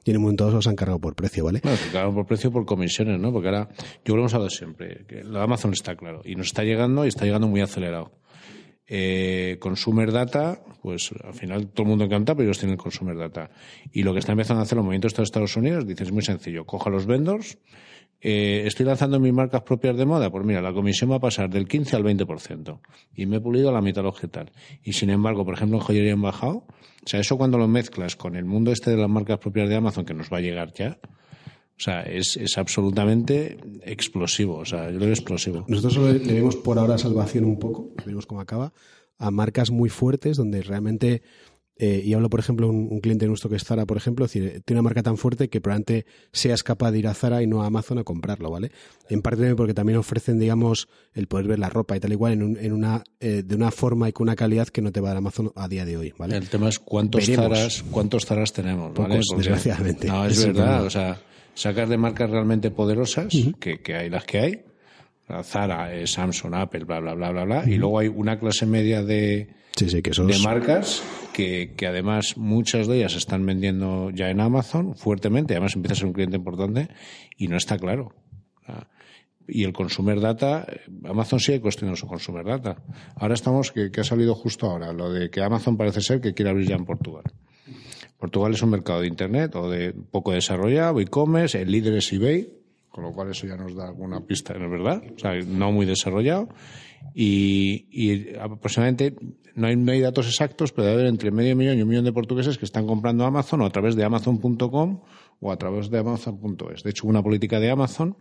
y 0.04 0.10
en 0.10 0.16
un 0.16 0.22
momento 0.22 0.44
dado 0.44 0.52
se 0.52 0.56
los 0.56 0.66
han 0.68 0.76
cargado 0.76 1.00
por 1.00 1.14
precio, 1.14 1.44
¿vale? 1.44 1.60
Bueno, 1.62 1.78
claro, 1.90 2.14
por 2.14 2.26
precio 2.26 2.50
por 2.50 2.64
comisiones, 2.64 3.20
¿no? 3.20 3.32
Porque 3.32 3.48
ahora, 3.48 3.68
yo 4.04 4.14
lo 4.14 4.22
hemos 4.22 4.34
hablado 4.34 4.50
siempre, 4.50 5.04
que 5.06 5.22
lo 5.22 5.38
de 5.38 5.44
Amazon 5.44 5.72
está 5.72 5.96
claro, 5.96 6.22
y 6.24 6.34
nos 6.34 6.48
está 6.48 6.64
llegando 6.64 7.04
y 7.04 7.08
está 7.08 7.24
llegando 7.24 7.46
muy 7.46 7.60
acelerado. 7.60 8.12
Eh, 8.90 9.58
consumer 9.60 10.10
data, 10.10 10.62
pues 10.80 11.10
al 11.22 11.34
final 11.34 11.68
todo 11.68 11.82
el 11.82 11.90
mundo 11.90 12.04
encanta, 12.06 12.34
pero 12.34 12.48
ellos 12.48 12.58
tienen 12.58 12.78
consumer 12.78 13.16
data. 13.18 13.50
Y 13.92 14.02
lo 14.02 14.14
que 14.14 14.20
está 14.20 14.32
empezando 14.32 14.60
a 14.60 14.62
hacer 14.64 14.76
los 14.76 14.84
movimientos 14.84 15.14
de 15.14 15.22
Estados 15.22 15.56
Unidos, 15.56 15.86
dices, 15.86 16.08
es 16.08 16.12
muy 16.12 16.22
sencillo, 16.22 16.64
coja 16.64 16.88
los 16.88 17.04
vendors, 17.04 17.58
eh, 18.20 18.64
estoy 18.66 18.86
lanzando 18.86 19.20
mis 19.20 19.32
marcas 19.32 19.62
propias 19.62 19.96
de 19.96 20.04
moda, 20.04 20.30
pues 20.30 20.44
mira, 20.44 20.60
la 20.60 20.72
comisión 20.72 21.10
va 21.10 21.16
a 21.16 21.20
pasar 21.20 21.50
del 21.50 21.68
15 21.68 21.96
al 21.96 22.02
20%. 22.02 22.80
Y 23.14 23.26
me 23.26 23.36
he 23.36 23.40
pulido 23.40 23.68
a 23.68 23.72
la 23.72 23.80
mitad 23.80 24.04
objetal. 24.06 24.50
Y 24.82 24.94
sin 24.94 25.10
embargo, 25.10 25.44
por 25.44 25.54
ejemplo, 25.54 25.78
en 25.78 25.84
joyería 25.84 26.14
han 26.14 26.22
bajado. 26.22 26.64
O 27.04 27.06
sea, 27.06 27.20
eso 27.20 27.38
cuando 27.38 27.58
lo 27.58 27.68
mezclas 27.68 28.16
con 28.16 28.36
el 28.36 28.44
mundo 28.44 28.72
este 28.72 28.90
de 28.90 28.96
las 28.96 29.08
marcas 29.08 29.38
propias 29.38 29.68
de 29.68 29.76
Amazon, 29.76 30.04
que 30.04 30.14
nos 30.14 30.32
va 30.32 30.38
a 30.38 30.40
llegar 30.40 30.72
ya, 30.72 30.98
o 31.78 31.80
sea, 31.80 32.02
es, 32.02 32.36
es 32.36 32.58
absolutamente 32.58 33.56
explosivo. 33.82 34.56
O 34.56 34.64
sea, 34.64 34.86
yo 34.90 34.94
lo 34.98 35.04
veo 35.04 35.10
explosivo. 35.14 35.64
Nosotros 35.68 35.94
solo 35.94 36.12
le 36.12 36.32
vemos 36.34 36.56
por 36.56 36.78
ahora 36.78 36.98
salvación 36.98 37.44
un 37.44 37.58
poco, 37.58 37.92
veremos 38.04 38.26
cómo 38.26 38.40
acaba, 38.40 38.72
a 39.18 39.30
marcas 39.30 39.70
muy 39.70 39.88
fuertes 39.88 40.36
donde 40.36 40.62
realmente, 40.62 41.22
eh, 41.76 42.02
y 42.04 42.12
hablo 42.14 42.28
por 42.30 42.40
ejemplo 42.40 42.68
un, 42.68 42.88
un 42.90 43.00
cliente 43.00 43.26
nuestro 43.28 43.48
que 43.48 43.56
es 43.56 43.64
Zara, 43.64 43.86
por 43.86 43.96
ejemplo, 43.96 44.24
es 44.24 44.32
decir, 44.32 44.62
tiene 44.64 44.80
una 44.80 44.88
marca 44.88 45.02
tan 45.04 45.16
fuerte 45.16 45.48
que 45.48 45.60
probablemente 45.60 46.06
seas 46.32 46.64
capaz 46.64 46.90
de 46.90 46.98
ir 46.98 47.06
a 47.06 47.14
Zara 47.14 47.42
y 47.42 47.46
no 47.46 47.62
a 47.62 47.66
Amazon 47.66 47.98
a 47.98 48.04
comprarlo, 48.04 48.50
¿vale? 48.50 48.72
En 49.08 49.22
parte 49.22 49.36
también 49.38 49.56
porque 49.56 49.74
también 49.74 49.98
ofrecen, 49.98 50.38
digamos, 50.40 50.88
el 51.14 51.28
poder 51.28 51.46
ver 51.46 51.60
la 51.60 51.68
ropa 51.70 51.96
y 51.96 52.00
tal 52.00 52.10
igual 52.12 52.32
en, 52.32 52.42
un- 52.42 52.56
en 52.58 52.72
una, 52.72 53.04
eh, 53.20 53.42
de 53.46 53.54
una 53.54 53.70
forma 53.70 54.08
y 54.08 54.12
con 54.12 54.24
una 54.24 54.34
calidad 54.34 54.66
que 54.68 54.82
no 54.82 54.90
te 54.90 55.00
va 55.00 55.08
a 55.08 55.10
dar 55.10 55.18
Amazon 55.18 55.52
a 55.54 55.68
día 55.68 55.84
de 55.84 55.96
hoy, 55.96 56.12
¿vale? 56.18 56.36
El 56.36 56.48
tema 56.48 56.68
es 56.68 56.80
cuántos 56.80 57.24
Veremos. 57.28 57.56
zaras, 57.56 57.84
cuántos 57.92 58.24
zaras 58.26 58.52
tenemos, 58.52 58.92
¿vale? 58.94 59.14
Pocos, 59.20 59.26
desgraciadamente. 59.36 60.08
No, 60.08 60.26
es 60.26 60.38
es 60.38 60.46
verdad. 60.46 60.84
O 60.84 60.90
sea, 60.90 61.20
sacas 61.58 61.88
de 61.88 61.98
marcas 61.98 62.30
realmente 62.30 62.70
poderosas, 62.70 63.34
que, 63.58 63.80
que 63.80 63.94
hay 63.96 64.10
las 64.10 64.24
que 64.24 64.38
hay. 64.38 64.62
La 65.28 65.42
Zara, 65.42 65.94
eh, 65.94 66.06
Samsung, 66.06 66.54
Apple, 66.54 66.84
bla, 66.84 67.00
bla, 67.00 67.14
bla, 67.14 67.30
bla, 67.30 67.44
bla. 67.44 67.64
Y 67.66 67.76
luego 67.76 67.98
hay 67.98 68.08
una 68.08 68.38
clase 68.38 68.64
media 68.64 69.02
de, 69.02 69.48
Sí, 69.76 69.88
sí, 69.90 70.02
que 70.02 70.10
eso 70.10 70.24
de 70.24 70.38
marcas 70.38 71.02
que, 71.32 71.74
que 71.76 71.86
además 71.86 72.36
muchas 72.36 72.86
de 72.86 72.96
ellas 72.96 73.14
están 73.14 73.44
vendiendo 73.44 74.10
ya 74.10 74.30
en 74.30 74.40
Amazon 74.40 74.96
fuertemente, 74.96 75.54
además 75.54 75.76
empieza 75.76 75.92
a 75.92 75.96
ser 75.96 76.06
un 76.06 76.12
cliente 76.12 76.36
importante 76.36 76.88
y 77.36 77.48
no 77.48 77.56
está 77.56 77.78
claro. 77.78 78.12
Y 79.46 79.64
el 79.64 79.72
consumer 79.72 80.20
data, 80.20 80.66
eh, 80.68 80.80
Amazon 81.04 81.40
sigue 81.40 81.60
cuestionando 81.60 81.96
su 81.96 82.06
consumer 82.06 82.44
data. 82.44 82.82
Ahora 83.16 83.34
estamos, 83.34 83.72
que, 83.72 83.90
que 83.90 84.00
ha 84.00 84.04
salido 84.04 84.34
justo 84.34 84.66
ahora, 84.66 84.92
lo 84.92 85.10
de 85.12 85.30
que 85.30 85.42
Amazon 85.42 85.76
parece 85.76 86.00
ser 86.00 86.20
que 86.20 86.34
quiere 86.34 86.50
abrir 86.50 86.68
ya 86.68 86.76
en 86.76 86.84
Portugal. 86.84 87.24
Portugal 88.18 88.52
es 88.52 88.62
un 88.62 88.70
mercado 88.70 89.00
de 89.00 89.06
Internet 89.06 89.54
o 89.56 89.70
de 89.70 89.92
poco 89.92 90.32
desarrollado, 90.32 91.00
e-commerce, 91.00 91.60
el 91.60 91.70
líder 91.70 91.94
es 91.94 92.12
eBay, 92.12 92.48
con 92.90 93.04
lo 93.04 93.12
cual 93.12 93.30
eso 93.30 93.46
ya 93.46 93.56
nos 93.56 93.74
da 93.74 93.86
alguna 93.86 94.20
pista, 94.26 94.54
¿no 94.54 94.64
es 94.64 94.70
verdad? 94.70 95.02
O 95.14 95.18
sea, 95.18 95.34
no 95.46 95.70
muy 95.70 95.86
desarrollado. 95.86 96.48
Y, 97.14 97.86
y 97.92 98.34
aproximadamente, 98.36 99.14
no 99.54 99.66
hay, 99.66 100.00
datos 100.00 100.26
exactos, 100.26 100.72
pero 100.72 100.86
debe 100.86 101.00
haber 101.00 101.06
entre 101.06 101.30
medio 101.30 101.54
millón 101.54 101.78
y 101.78 101.82
un 101.82 101.88
millón 101.88 102.04
de 102.04 102.12
portugueses 102.12 102.58
que 102.58 102.64
están 102.64 102.86
comprando 102.86 103.24
Amazon 103.24 103.60
o 103.60 103.66
a 103.66 103.70
través 103.70 103.94
de 103.96 104.04
Amazon.com 104.04 105.00
o 105.40 105.52
a 105.52 105.56
través 105.56 105.90
de 105.90 105.98
Amazon.es. 105.98 106.82
De 106.82 106.90
hecho, 106.90 107.06
una 107.06 107.22
política 107.22 107.60
de 107.60 107.70
Amazon 107.70 108.16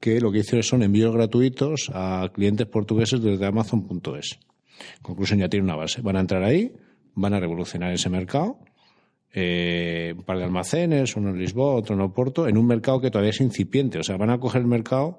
que 0.00 0.20
lo 0.20 0.30
que 0.30 0.40
hicieron 0.40 0.62
son 0.62 0.82
envíos 0.82 1.14
gratuitos 1.14 1.90
a 1.94 2.28
clientes 2.32 2.66
portugueses 2.66 3.22
desde 3.22 3.46
Amazon.es. 3.46 4.38
Conclusión, 5.02 5.40
ya 5.40 5.48
tiene 5.48 5.64
una 5.64 5.76
base. 5.76 6.02
Van 6.02 6.16
a 6.16 6.20
entrar 6.20 6.42
ahí, 6.42 6.72
van 7.14 7.34
a 7.34 7.40
revolucionar 7.40 7.92
ese 7.92 8.10
mercado. 8.10 8.58
Eh, 9.36 10.14
un 10.16 10.22
par 10.22 10.38
de 10.38 10.44
almacenes, 10.44 11.16
uno 11.16 11.30
en 11.30 11.38
Lisboa, 11.38 11.74
otro 11.74 11.96
en 11.96 12.02
Oporto, 12.02 12.46
en 12.46 12.56
un 12.56 12.66
mercado 12.66 13.00
que 13.00 13.10
todavía 13.10 13.30
es 13.30 13.40
incipiente. 13.40 13.98
O 13.98 14.04
sea, 14.04 14.16
van 14.16 14.30
a 14.30 14.38
coger 14.38 14.60
el 14.60 14.68
mercado 14.68 15.18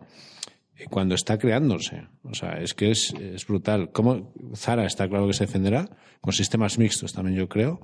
cuando 0.90 1.16
está 1.16 1.38
creándose. 1.38 2.04
O 2.24 2.34
sea, 2.34 2.60
es 2.62 2.74
que 2.74 2.92
es, 2.92 3.14
es 3.14 3.46
brutal. 3.48 3.92
Como 3.92 4.34
Zara 4.56 4.86
está 4.86 5.08
claro 5.08 5.28
que 5.28 5.34
se 5.34 5.46
defenderá, 5.46 5.90
con 6.22 6.34
sistemas 6.34 6.78
mixtos 6.78 7.14
también 7.14 7.38
yo 7.38 7.48
creo, 7.48 7.80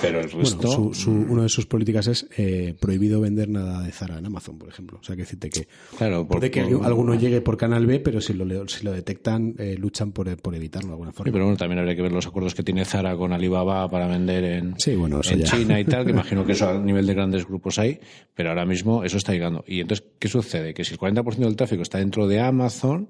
pero 0.00 0.20
el 0.20 0.30
resto... 0.30 0.56
Bueno, 0.68 0.94
su, 0.94 0.94
su, 0.94 1.10
una 1.10 1.42
de 1.42 1.48
sus 1.48 1.66
políticas 1.66 2.06
es 2.06 2.26
eh, 2.36 2.74
prohibido 2.78 3.20
vender 3.20 3.48
nada 3.48 3.82
de 3.82 3.90
Zara 3.90 4.18
en 4.18 4.26
Amazon, 4.26 4.56
por 4.58 4.68
ejemplo. 4.68 4.98
O 5.00 5.02
sea, 5.04 5.16
que 5.16 5.22
decirte 5.22 5.50
que 5.50 5.66
claro, 5.98 6.26
por- 6.26 6.38
puede 6.38 6.50
que 6.52 6.62
por- 6.62 6.86
alguno 6.86 7.14
llegue 7.16 7.40
por 7.40 7.56
canal 7.56 7.86
B, 7.86 7.98
pero 7.98 8.20
si 8.20 8.32
lo, 8.32 8.68
si 8.68 8.84
lo 8.84 8.92
detectan, 8.92 9.54
eh, 9.58 9.74
luchan 9.76 10.12
por, 10.12 10.34
por 10.40 10.54
evitarlo 10.54 10.88
de 10.88 10.92
alguna 10.94 11.10
Sí, 11.10 11.16
forma. 11.16 11.32
pero 11.32 11.44
bueno, 11.46 11.56
también 11.56 11.80
habría 11.80 11.96
que 11.96 12.02
ver 12.02 12.12
los 12.12 12.26
acuerdos 12.26 12.54
que 12.54 12.62
tiene 12.62 12.84
Zara 12.84 13.16
con 13.16 13.32
Alibaba 13.32 13.88
para 13.90 14.06
vender 14.06 14.44
en, 14.44 14.78
Sí, 14.78 14.94
bueno, 14.94 15.20
en 15.28 15.40
ya. 15.40 15.46
China 15.46 15.80
y 15.80 15.84
tal, 15.84 16.04
que 16.04 16.10
imagino 16.12 16.44
que 16.46 16.52
eso 16.52 16.68
a 16.68 16.78
nivel 16.78 17.04
de 17.06 17.14
grandes 17.14 17.44
grupos 17.46 17.78
hay, 17.80 17.98
pero 18.34 18.50
ahora 18.50 18.64
mismo 18.64 19.02
eso 19.02 19.16
está 19.16 19.32
llegando. 19.32 19.64
Y 19.66 19.80
entonces, 19.80 20.06
¿qué 20.20 20.28
sucede? 20.28 20.74
Que 20.74 20.84
si 20.84 20.92
el 20.94 21.00
40% 21.00 21.36
del 21.38 21.56
tráfico 21.56 21.82
está 21.82 22.00
dentro 22.12 22.28
de 22.28 22.40
Amazon, 22.40 23.08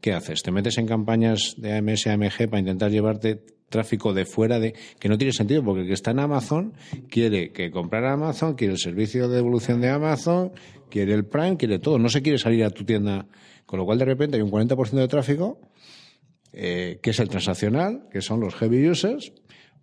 ¿qué 0.00 0.12
haces? 0.12 0.44
Te 0.44 0.52
metes 0.52 0.78
en 0.78 0.86
campañas 0.86 1.56
de 1.56 1.76
AMS, 1.76 2.06
AMG 2.06 2.48
para 2.48 2.60
intentar 2.60 2.88
llevarte 2.88 3.44
tráfico 3.68 4.14
de 4.14 4.24
fuera 4.24 4.60
de 4.60 4.72
que 5.00 5.08
no 5.08 5.18
tiene 5.18 5.32
sentido 5.32 5.64
porque 5.64 5.80
el 5.80 5.88
que 5.88 5.94
está 5.94 6.12
en 6.12 6.20
Amazon 6.20 6.72
quiere 7.08 7.50
que 7.50 7.72
comprar 7.72 8.04
Amazon, 8.04 8.54
quiere 8.54 8.74
el 8.74 8.78
servicio 8.78 9.28
de 9.28 9.34
devolución 9.34 9.80
de 9.80 9.88
Amazon, 9.88 10.52
quiere 10.88 11.12
el 11.14 11.24
Prime, 11.24 11.56
quiere 11.56 11.80
todo, 11.80 11.98
no 11.98 12.08
se 12.08 12.22
quiere 12.22 12.38
salir 12.38 12.62
a 12.62 12.70
tu 12.70 12.84
tienda, 12.84 13.26
con 13.66 13.80
lo 13.80 13.84
cual 13.84 13.98
de 13.98 14.04
repente 14.04 14.36
hay 14.36 14.42
un 14.42 14.52
40% 14.52 14.90
de 14.90 15.08
tráfico 15.08 15.58
eh, 16.52 17.00
que 17.02 17.10
es 17.10 17.18
el 17.18 17.28
transaccional, 17.28 18.06
que 18.12 18.22
son 18.22 18.38
los 18.38 18.54
heavy 18.54 18.88
users, 18.88 19.32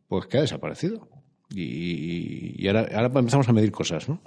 pues 0.08 0.28
que 0.28 0.38
ha 0.38 0.42
desaparecido. 0.42 1.10
Y, 1.50 2.62
y 2.62 2.68
ahora, 2.68 2.88
ahora 2.94 3.20
empezamos 3.20 3.48
a 3.48 3.54
medir 3.54 3.72
cosas, 3.72 4.10
¿no? 4.10 4.20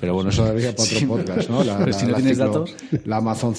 Pero 0.00 0.14
bueno, 0.14 0.30
eso 0.30 0.44
daría 0.44 0.74
para 0.74 0.88
otro 0.88 1.08
podcast, 1.08 1.48
¿no? 1.48 1.62
La, 1.62 1.78
Pero 1.78 1.92
si 1.92 2.06
no 2.06 2.14
tienes 2.14 2.38
datos. 2.38 2.74
La 3.04 3.18
Amazon. 3.18 3.54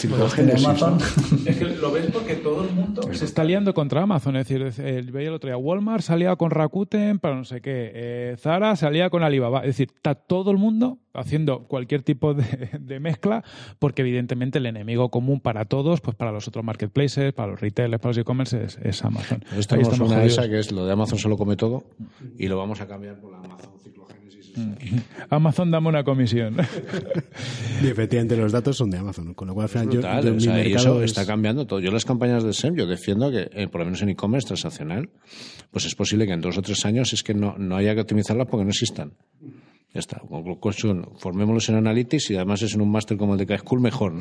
Amazon. 0.57 0.97
Es 1.45 1.55
que 1.55 1.65
lo 1.65 1.91
ves 1.91 2.07
porque 2.11 2.35
todo 2.35 2.63
el 2.65 2.71
mundo 2.71 3.01
se 3.13 3.25
está 3.25 3.43
liando 3.45 3.73
contra 3.73 4.03
Amazon. 4.03 4.35
Es 4.35 4.47
decir, 4.47 4.73
eh, 4.85 5.01
veía 5.09 5.29
el 5.29 5.35
otro 5.35 5.49
día, 5.49 5.57
Walmart 5.57 6.03
salía 6.03 6.35
con 6.35 6.51
Rakuten 6.51 7.19
para 7.19 7.35
no 7.35 7.45
sé 7.45 7.61
qué, 7.61 7.91
eh, 7.93 8.35
Zara 8.37 8.75
salía 8.75 9.09
con 9.09 9.23
Alibaba. 9.23 9.61
Es 9.61 9.67
decir, 9.67 9.89
está 9.95 10.15
todo 10.15 10.51
el 10.51 10.57
mundo 10.57 10.99
haciendo 11.13 11.63
cualquier 11.63 12.03
tipo 12.03 12.33
de, 12.33 12.69
de 12.79 12.99
mezcla 12.99 13.43
porque 13.79 14.01
evidentemente 14.03 14.59
el 14.59 14.65
enemigo 14.65 15.09
común 15.09 15.39
para 15.39 15.65
todos, 15.65 16.01
pues 16.01 16.15
para 16.15 16.31
los 16.31 16.47
otros 16.47 16.63
marketplaces, 16.63 17.33
para 17.33 17.51
los 17.51 17.61
retailers, 17.61 18.01
para 18.01 18.09
los 18.11 18.17
e-commerce 18.17 18.63
es, 18.63 18.77
es 18.83 19.03
Amazon. 19.03 19.43
Ahí 19.51 19.61
tenemos 19.63 19.87
estamos 19.93 19.99
una 19.99 20.17
jodidos. 20.17 20.33
esa 20.33 20.49
que 20.49 20.59
es 20.59 20.71
lo 20.71 20.85
de 20.85 20.91
Amazon 20.91 21.17
solo 21.17 21.37
come 21.37 21.55
todo 21.55 21.85
y 22.37 22.47
lo 22.47 22.57
vamos 22.57 22.81
a 22.81 22.87
cambiar 22.97 23.19
por 23.19 23.31
la 23.31 23.37
Amazon 23.39 23.71
ciclogénesis. 23.83 24.51
Amazon 25.29 25.71
dame 25.71 25.87
una 25.89 26.03
comisión. 26.03 26.57
Y 27.81 27.87
efectivamente 27.87 28.35
los 28.35 28.51
datos 28.51 28.75
son 28.75 28.89
de 28.89 28.97
Amazon, 28.97 29.35
con 29.35 29.47
lo 29.47 29.53
cual 29.53 29.65
al 29.65 29.69
final 29.69 29.85
yo, 29.85 29.91
Brutal, 29.93 30.23
yo- 30.25 30.31
o 30.31 30.33
mi 30.33 30.41
sea, 30.41 30.53
y 30.59 30.63
mercado 30.63 30.95
eso 30.95 31.03
es- 31.03 31.11
está 31.11 31.25
cambiando 31.27 31.67
todo. 31.67 31.79
Yo 31.79 31.91
las 31.91 32.05
campañas 32.05 32.43
del 32.43 32.53
SEM, 32.55 32.75
yo 32.75 32.87
defiendo 32.87 33.29
que, 33.29 33.49
eh, 33.53 33.67
por 33.67 33.79
lo 33.81 33.85
menos 33.85 34.01
en 34.01 34.09
e-commerce 34.09 34.47
transaccional, 34.47 35.09
pues 35.71 35.85
es 35.85 35.93
posible 35.93 36.25
que 36.25 36.33
en 36.33 36.41
dos 36.41 36.57
o 36.57 36.61
tres 36.63 36.83
años 36.85 37.13
es 37.13 37.21
que 37.21 37.35
no, 37.35 37.55
no 37.59 37.75
haya 37.75 37.93
que 37.93 38.01
optimizarlas 38.01 38.47
porque 38.47 38.63
no 38.63 38.71
existan. 38.71 39.13
Ya 39.93 39.99
está. 39.99 40.21
Formémoslos 41.17 41.69
en 41.69 41.75
Analytics 41.75 42.31
y 42.31 42.35
además 42.35 42.61
es 42.61 42.75
en 42.75 42.81
un 42.81 42.91
máster 42.91 43.17
como 43.17 43.33
el 43.33 43.39
de 43.39 43.45
K-School 43.45 43.79
mejor. 43.79 44.13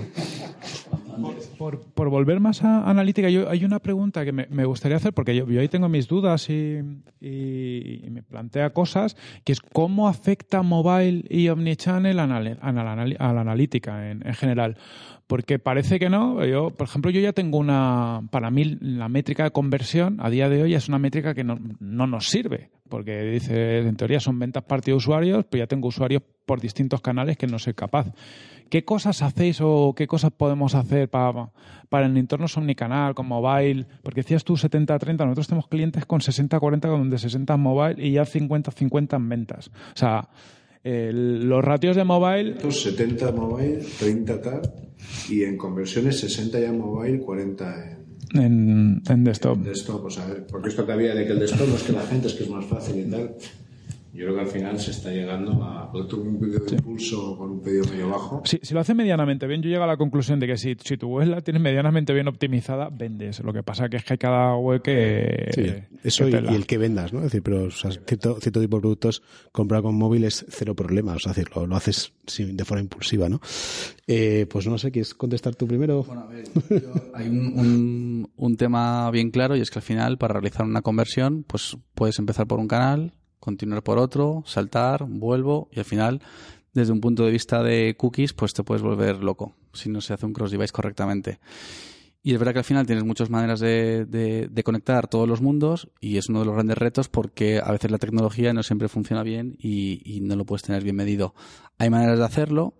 Por, 1.58 2.10
volver 2.10 2.40
más 2.40 2.62
a 2.62 2.88
analítica, 2.88 3.30
yo, 3.30 3.48
hay 3.48 3.64
una 3.64 3.78
pregunta 3.78 4.24
que 4.24 4.32
me, 4.32 4.64
gustaría 4.64 4.98
hacer, 4.98 5.14
porque 5.14 5.34
yo, 5.34 5.48
yo 5.48 5.60
ahí 5.60 5.68
tengo 5.68 5.88
mis 5.88 6.06
dudas 6.08 6.50
y, 6.50 6.78
y- 7.20 8.10
me 8.10 8.22
plantea 8.22 8.70
cosas, 8.70 9.16
que 9.44 9.52
es 9.52 9.60
cómo 9.60 10.08
afecta 10.08 10.62
mobile 10.62 11.24
y 11.28 11.48
omnichannel 11.48 12.18
a 12.18 12.26
la 12.26 13.40
analítica 13.40 14.10
en, 14.10 14.26
en 14.26 14.34
general. 14.34 14.76
Porque 15.26 15.58
parece 15.58 15.98
que 15.98 16.08
no. 16.08 16.44
Yo, 16.44 16.70
por 16.70 16.86
ejemplo, 16.86 17.10
yo 17.10 17.20
ya 17.20 17.32
tengo 17.32 17.58
una. 17.58 18.22
Para 18.30 18.50
mí, 18.50 18.76
la 18.80 19.08
métrica 19.08 19.44
de 19.44 19.50
conversión 19.50 20.18
a 20.20 20.30
día 20.30 20.48
de 20.48 20.62
hoy 20.62 20.74
es 20.74 20.88
una 20.88 20.98
métrica 20.98 21.34
que 21.34 21.42
no, 21.42 21.58
no 21.80 22.06
nos 22.06 22.28
sirve. 22.28 22.70
Porque 22.88 23.22
dice, 23.22 23.78
en 23.78 23.96
teoría 23.96 24.20
son 24.20 24.38
ventas 24.38 24.62
parte 24.64 24.90
de 24.90 24.96
usuarios, 24.96 25.44
pero 25.50 25.64
ya 25.64 25.66
tengo 25.66 25.88
usuarios 25.88 26.22
por 26.44 26.60
distintos 26.60 27.00
canales 27.00 27.36
que 27.36 27.46
no 27.46 27.58
soy 27.58 27.74
capaz. 27.74 28.12
¿Qué 28.70 28.84
cosas 28.84 29.22
hacéis 29.22 29.58
o 29.60 29.94
qué 29.96 30.06
cosas 30.06 30.32
podemos 30.32 30.74
hacer 30.74 31.08
para, 31.08 31.50
para 31.88 32.06
en 32.06 32.16
entornos 32.16 32.56
omnicanal, 32.56 33.14
con 33.14 33.26
mobile? 33.26 33.86
Porque 34.02 34.20
decías 34.22 34.44
tú 34.44 34.54
70-30, 34.54 35.18
nosotros 35.18 35.46
tenemos 35.48 35.68
clientes 35.68 36.04
con 36.06 36.20
60-40, 36.20 36.80
donde 36.80 37.18
60 37.18 37.54
en 37.54 37.60
mobile 37.60 38.04
y 38.04 38.12
ya 38.12 38.24
50-50 38.24 39.16
en 39.16 39.28
ventas. 39.28 39.68
O 39.68 39.96
sea, 39.98 40.28
el- 40.82 41.48
los 41.48 41.64
ratios 41.64 41.96
de 41.96 42.04
mobile 42.04 42.56
70 42.70 43.32
mobile, 43.32 43.80
30 43.98 44.40
tal, 44.40 44.62
y 45.28 45.42
en 45.44 45.56
conversiones 45.56 46.18
60 46.20 46.58
ya 46.60 46.72
mobile, 46.72 47.20
40 47.20 47.90
en, 47.92 47.95
en, 48.34 49.02
en 49.08 49.24
desktop. 49.24 49.58
desktop. 49.58 50.04
O 50.04 50.10
sea, 50.10 50.26
porque 50.50 50.68
esto 50.68 50.84
que 50.86 50.92
había 50.92 51.14
de 51.14 51.26
que 51.26 51.32
el 51.32 51.38
desktop 51.38 51.68
no 51.68 51.76
es 51.76 51.82
que 51.82 51.92
la 51.92 52.02
gente, 52.02 52.28
es 52.28 52.34
que 52.34 52.44
es 52.44 52.50
más 52.50 52.64
fácil 52.64 53.06
y 53.06 53.10
tal. 53.10 53.34
Yo 54.12 54.24
creo 54.24 54.34
que 54.36 54.40
al 54.40 54.46
final 54.46 54.78
se 54.80 54.92
está 54.92 55.10
llegando 55.10 55.62
a. 55.62 55.92
Un 55.92 56.38
pedido 56.40 56.60
de 56.60 56.76
impulso 56.76 57.36
con 57.36 57.50
un 57.50 57.60
pedido 57.60 57.84
medio 57.86 58.08
bajo. 58.08 58.40
Si, 58.44 58.58
si 58.62 58.72
lo 58.72 58.80
hace 58.80 58.94
medianamente 58.94 59.46
bien, 59.46 59.60
yo 59.60 59.68
llego 59.68 59.84
a 59.84 59.86
la 59.86 59.96
conclusión 59.98 60.40
de 60.40 60.46
que 60.46 60.56
si, 60.56 60.74
si 60.82 60.96
tu 60.96 61.08
web 61.08 61.28
la 61.28 61.40
tienes 61.42 61.62
medianamente 61.62 62.14
bien 62.14 62.26
optimizada, 62.28 62.88
vendes. 62.90 63.40
Lo 63.40 63.52
que 63.52 63.62
pasa 63.62 63.88
que 63.90 63.98
es 63.98 64.04
que 64.04 64.14
hay 64.14 64.18
cada 64.18 64.56
web 64.56 64.80
que... 64.80 65.50
Sí, 65.54 65.98
eso 66.02 66.24
que 66.26 66.42
y, 66.50 66.54
el 66.54 66.66
que 66.66 66.78
vendas, 66.78 67.12
¿no? 67.12 67.18
Es 67.18 67.24
decir, 67.26 67.42
pero 67.42 67.64
o 67.64 67.70
sea, 67.70 67.90
cierto, 67.90 68.38
cierto 68.40 68.60
tipo 68.60 68.76
de 68.76 68.80
productos 68.80 69.22
comprar 69.52 69.82
con 69.82 69.94
móvil 69.96 70.24
es 70.24 70.46
cero 70.48 70.74
problema, 70.74 71.14
o 71.14 71.18
sea, 71.18 71.32
es 71.32 71.36
decir, 71.36 71.52
lo, 71.54 71.66
lo 71.66 71.76
haces 71.76 72.12
sin- 72.26 72.56
de 72.56 72.64
forma 72.64 72.82
impulsiva, 72.82 73.28
¿no? 73.28 73.40
Eh, 74.06 74.46
pues 74.50 74.66
no 74.66 74.78
sé, 74.78 74.90
¿quieres 74.92 75.14
contestar 75.14 75.54
tú 75.56 75.66
primero? 75.66 76.04
Bueno, 76.04 76.22
a 76.22 76.26
ver, 76.26 76.44
yo- 76.70 76.92
hay 77.14 77.28
un, 77.28 77.58
un- 77.58 78.30
un 78.36 78.56
tema 78.56 79.10
bien 79.10 79.30
claro 79.30 79.56
y 79.56 79.60
es 79.60 79.70
que 79.70 79.78
al 79.78 79.82
final 79.84 80.16
para 80.18 80.34
realizar 80.34 80.64
una 80.64 80.80
conversión 80.82 81.44
pues 81.46 81.76
puedes 81.94 82.18
empezar 82.18 82.46
por 82.46 82.60
un 82.60 82.68
canal, 82.68 83.12
continuar 83.46 83.84
por 83.84 83.98
otro, 83.98 84.42
saltar, 84.44 85.06
vuelvo 85.08 85.68
y 85.70 85.78
al 85.78 85.84
final 85.84 86.20
desde 86.74 86.92
un 86.92 87.00
punto 87.00 87.24
de 87.24 87.30
vista 87.30 87.62
de 87.62 87.94
cookies 87.96 88.32
pues 88.32 88.52
te 88.52 88.64
puedes 88.64 88.82
volver 88.82 89.22
loco 89.22 89.54
si 89.72 89.88
no 89.88 90.00
se 90.00 90.12
hace 90.12 90.26
un 90.26 90.32
cross 90.32 90.50
device 90.50 90.72
correctamente. 90.72 91.38
Y 92.24 92.32
es 92.32 92.40
verdad 92.40 92.54
que 92.54 92.58
al 92.58 92.64
final 92.64 92.86
tienes 92.86 93.04
muchas 93.04 93.30
maneras 93.30 93.60
de, 93.60 94.62
conectar 94.64 95.06
todos 95.06 95.28
los 95.28 95.40
mundos 95.40 95.88
y 96.00 96.16
es 96.16 96.28
uno 96.28 96.40
de 96.40 96.46
los 96.46 96.54
grandes 96.54 96.76
retos 96.76 97.08
porque 97.08 97.60
a 97.62 97.70
veces 97.70 97.92
la 97.92 97.98
tecnología 97.98 98.52
no 98.52 98.64
siempre 98.64 98.88
funciona 98.88 99.22
bien 99.22 99.56
y 99.60 100.18
no 100.22 100.34
lo 100.34 100.44
puedes 100.44 100.62
tener 100.62 100.82
bien 100.82 100.96
medido. 100.96 101.34
Hay 101.78 101.88
maneras 101.88 102.18
de 102.18 102.24
hacerlo, 102.24 102.74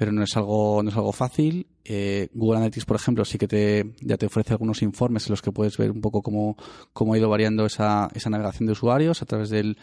pero 0.00 0.12
no 0.12 0.22
es 0.22 0.34
algo, 0.34 0.82
no 0.82 0.88
es 0.88 0.96
algo 0.96 1.12
fácil. 1.12 1.66
Eh, 1.84 2.30
Google 2.32 2.56
Analytics, 2.56 2.86
por 2.86 2.96
ejemplo, 2.96 3.22
sí 3.26 3.36
que 3.36 3.46
te, 3.46 3.92
ya 4.00 4.16
te 4.16 4.24
ofrece 4.24 4.54
algunos 4.54 4.80
informes 4.80 5.26
en 5.26 5.32
los 5.32 5.42
que 5.42 5.52
puedes 5.52 5.76
ver 5.76 5.90
un 5.90 6.00
poco 6.00 6.22
cómo, 6.22 6.56
cómo 6.94 7.12
ha 7.12 7.18
ido 7.18 7.28
variando 7.28 7.66
esa, 7.66 8.08
esa 8.14 8.30
navegación 8.30 8.64
de 8.64 8.72
usuarios 8.72 9.20
a 9.20 9.26
través 9.26 9.50
del, 9.50 9.76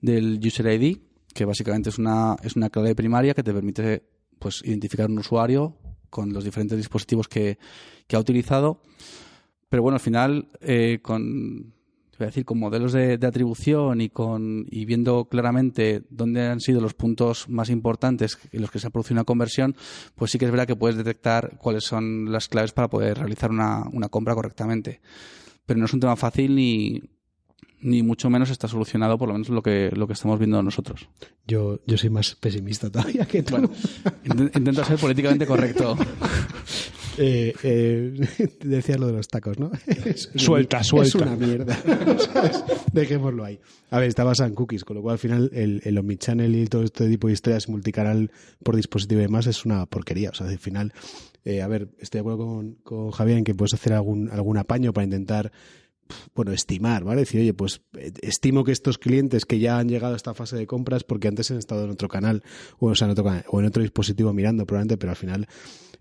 del 0.00 0.38
User 0.40 0.80
ID, 0.80 0.98
que 1.34 1.44
básicamente 1.44 1.88
es 1.88 1.98
una, 1.98 2.36
es 2.44 2.54
una 2.54 2.70
clave 2.70 2.94
primaria 2.94 3.34
que 3.34 3.42
te 3.42 3.52
permite 3.52 4.04
pues, 4.38 4.62
identificar 4.64 5.10
un 5.10 5.18
usuario 5.18 5.76
con 6.08 6.32
los 6.32 6.44
diferentes 6.44 6.78
dispositivos 6.78 7.26
que, 7.26 7.58
que 8.06 8.14
ha 8.14 8.20
utilizado. 8.20 8.80
Pero 9.68 9.82
bueno, 9.82 9.96
al 9.96 10.02
final, 10.02 10.50
eh, 10.60 11.00
con, 11.02 11.73
voy 12.18 12.24
a 12.26 12.28
decir, 12.28 12.44
con 12.44 12.58
modelos 12.58 12.92
de, 12.92 13.18
de 13.18 13.26
atribución 13.26 14.00
y 14.00 14.08
con 14.08 14.66
y 14.70 14.84
viendo 14.84 15.26
claramente 15.26 16.02
dónde 16.10 16.46
han 16.46 16.60
sido 16.60 16.80
los 16.80 16.94
puntos 16.94 17.48
más 17.48 17.70
importantes 17.70 18.38
en 18.52 18.60
los 18.60 18.70
que 18.70 18.78
se 18.78 18.86
ha 18.86 18.90
producido 18.90 19.14
una 19.14 19.24
conversión, 19.24 19.74
pues 20.14 20.30
sí 20.30 20.38
que 20.38 20.44
es 20.44 20.50
verdad 20.50 20.66
que 20.66 20.76
puedes 20.76 20.96
detectar 20.96 21.56
cuáles 21.58 21.84
son 21.84 22.30
las 22.32 22.48
claves 22.48 22.72
para 22.72 22.88
poder 22.88 23.18
realizar 23.18 23.50
una, 23.50 23.84
una 23.92 24.08
compra 24.08 24.34
correctamente. 24.34 25.00
Pero 25.66 25.78
no 25.80 25.86
es 25.86 25.92
un 25.94 26.00
tema 26.00 26.16
fácil 26.16 26.54
ni, 26.54 27.02
ni 27.80 28.02
mucho 28.02 28.30
menos 28.30 28.50
está 28.50 28.68
solucionado, 28.68 29.16
por 29.18 29.28
lo 29.28 29.34
menos 29.34 29.48
lo 29.48 29.62
que, 29.62 29.90
lo 29.94 30.06
que 30.06 30.12
estamos 30.12 30.38
viendo 30.38 30.62
nosotros. 30.62 31.08
Yo, 31.46 31.80
yo 31.86 31.96
soy 31.98 32.10
más 32.10 32.34
pesimista 32.34 32.90
todavía 32.90 33.26
que 33.26 33.42
tú. 33.42 33.52
Bueno, 33.52 33.70
inten- 34.24 34.50
intento 34.56 34.84
ser 34.84 34.98
políticamente 34.98 35.46
correcto. 35.46 35.96
Eh, 37.18 37.54
eh, 37.62 38.56
decías 38.64 38.98
lo 38.98 39.06
de 39.06 39.12
los 39.12 39.28
tacos, 39.28 39.58
¿no? 39.58 39.70
Es- 40.04 40.30
Suelta, 40.34 40.82
suelta. 40.82 41.08
Es 41.08 41.14
una 41.14 41.36
mierda. 41.36 41.76
¿sabes? 42.32 42.64
Dejémoslo 42.92 43.44
ahí. 43.44 43.58
A 43.90 43.98
ver, 43.98 44.08
está 44.08 44.24
basado 44.24 44.48
en 44.48 44.54
cookies, 44.54 44.84
con 44.84 44.96
lo 44.96 45.02
cual 45.02 45.14
al 45.14 45.18
final 45.18 45.50
el, 45.52 45.80
el 45.84 45.98
omnichannel 45.98 46.54
y 46.56 46.66
todo 46.66 46.82
este 46.82 47.08
tipo 47.08 47.28
de 47.28 47.34
historias 47.34 47.68
multicanal 47.68 48.30
por 48.62 48.76
dispositivo 48.76 49.20
y 49.20 49.24
demás 49.24 49.46
es 49.46 49.64
una 49.64 49.86
porquería. 49.86 50.30
O 50.30 50.34
sea, 50.34 50.48
al 50.48 50.58
final, 50.58 50.92
eh, 51.44 51.62
a 51.62 51.68
ver, 51.68 51.88
estoy 51.98 52.18
de 52.18 52.20
acuerdo 52.20 52.38
con, 52.46 52.74
con 52.82 53.10
Javier 53.12 53.38
en 53.38 53.44
que 53.44 53.54
puedes 53.54 53.74
hacer 53.74 53.92
algún, 53.92 54.30
algún 54.30 54.58
apaño 54.58 54.92
para 54.92 55.04
intentar 55.04 55.52
bueno, 56.34 56.52
estimar, 56.52 57.02
¿vale? 57.02 57.20
Decir, 57.20 57.40
oye, 57.40 57.54
pues 57.54 57.80
eh, 57.96 58.12
estimo 58.20 58.62
que 58.64 58.72
estos 58.72 58.98
clientes 58.98 59.46
que 59.46 59.58
ya 59.58 59.78
han 59.78 59.88
llegado 59.88 60.12
a 60.12 60.16
esta 60.16 60.34
fase 60.34 60.56
de 60.56 60.66
compras 60.66 61.02
porque 61.02 61.28
antes 61.28 61.50
han 61.50 61.56
estado 61.58 61.84
en 61.84 61.90
otro 61.90 62.08
canal 62.08 62.42
o 62.78 62.94
sea, 62.94 63.06
en 63.06 63.12
otro 63.12 63.24
canal, 63.24 63.44
o 63.48 63.60
en 63.60 63.66
otro 63.66 63.82
dispositivo 63.82 64.32
mirando 64.34 64.66
probablemente, 64.66 64.98
pero 64.98 65.10
al 65.10 65.16
final 65.16 65.48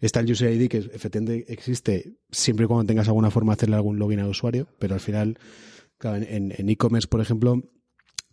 está 0.06 0.20
el 0.20 0.32
User 0.32 0.52
ID 0.54 0.70
que 0.70 0.78
efectivamente 0.78 1.46
existe 1.52 2.14
siempre 2.32 2.66
y 2.66 2.68
cuando 2.68 2.86
tengas 2.86 3.08
alguna 3.08 3.32
forma 3.32 3.54
de 3.54 3.58
hacerle 3.58 3.76
algún 3.76 4.00
login 4.00 4.20
al 4.20 4.30
usuario, 4.30 4.68
pero 4.80 4.94
al 4.94 5.00
final, 5.02 5.38
en- 6.04 6.70
e-commerce, 6.70 7.08
por 7.08 7.22
ejemplo, 7.22 7.62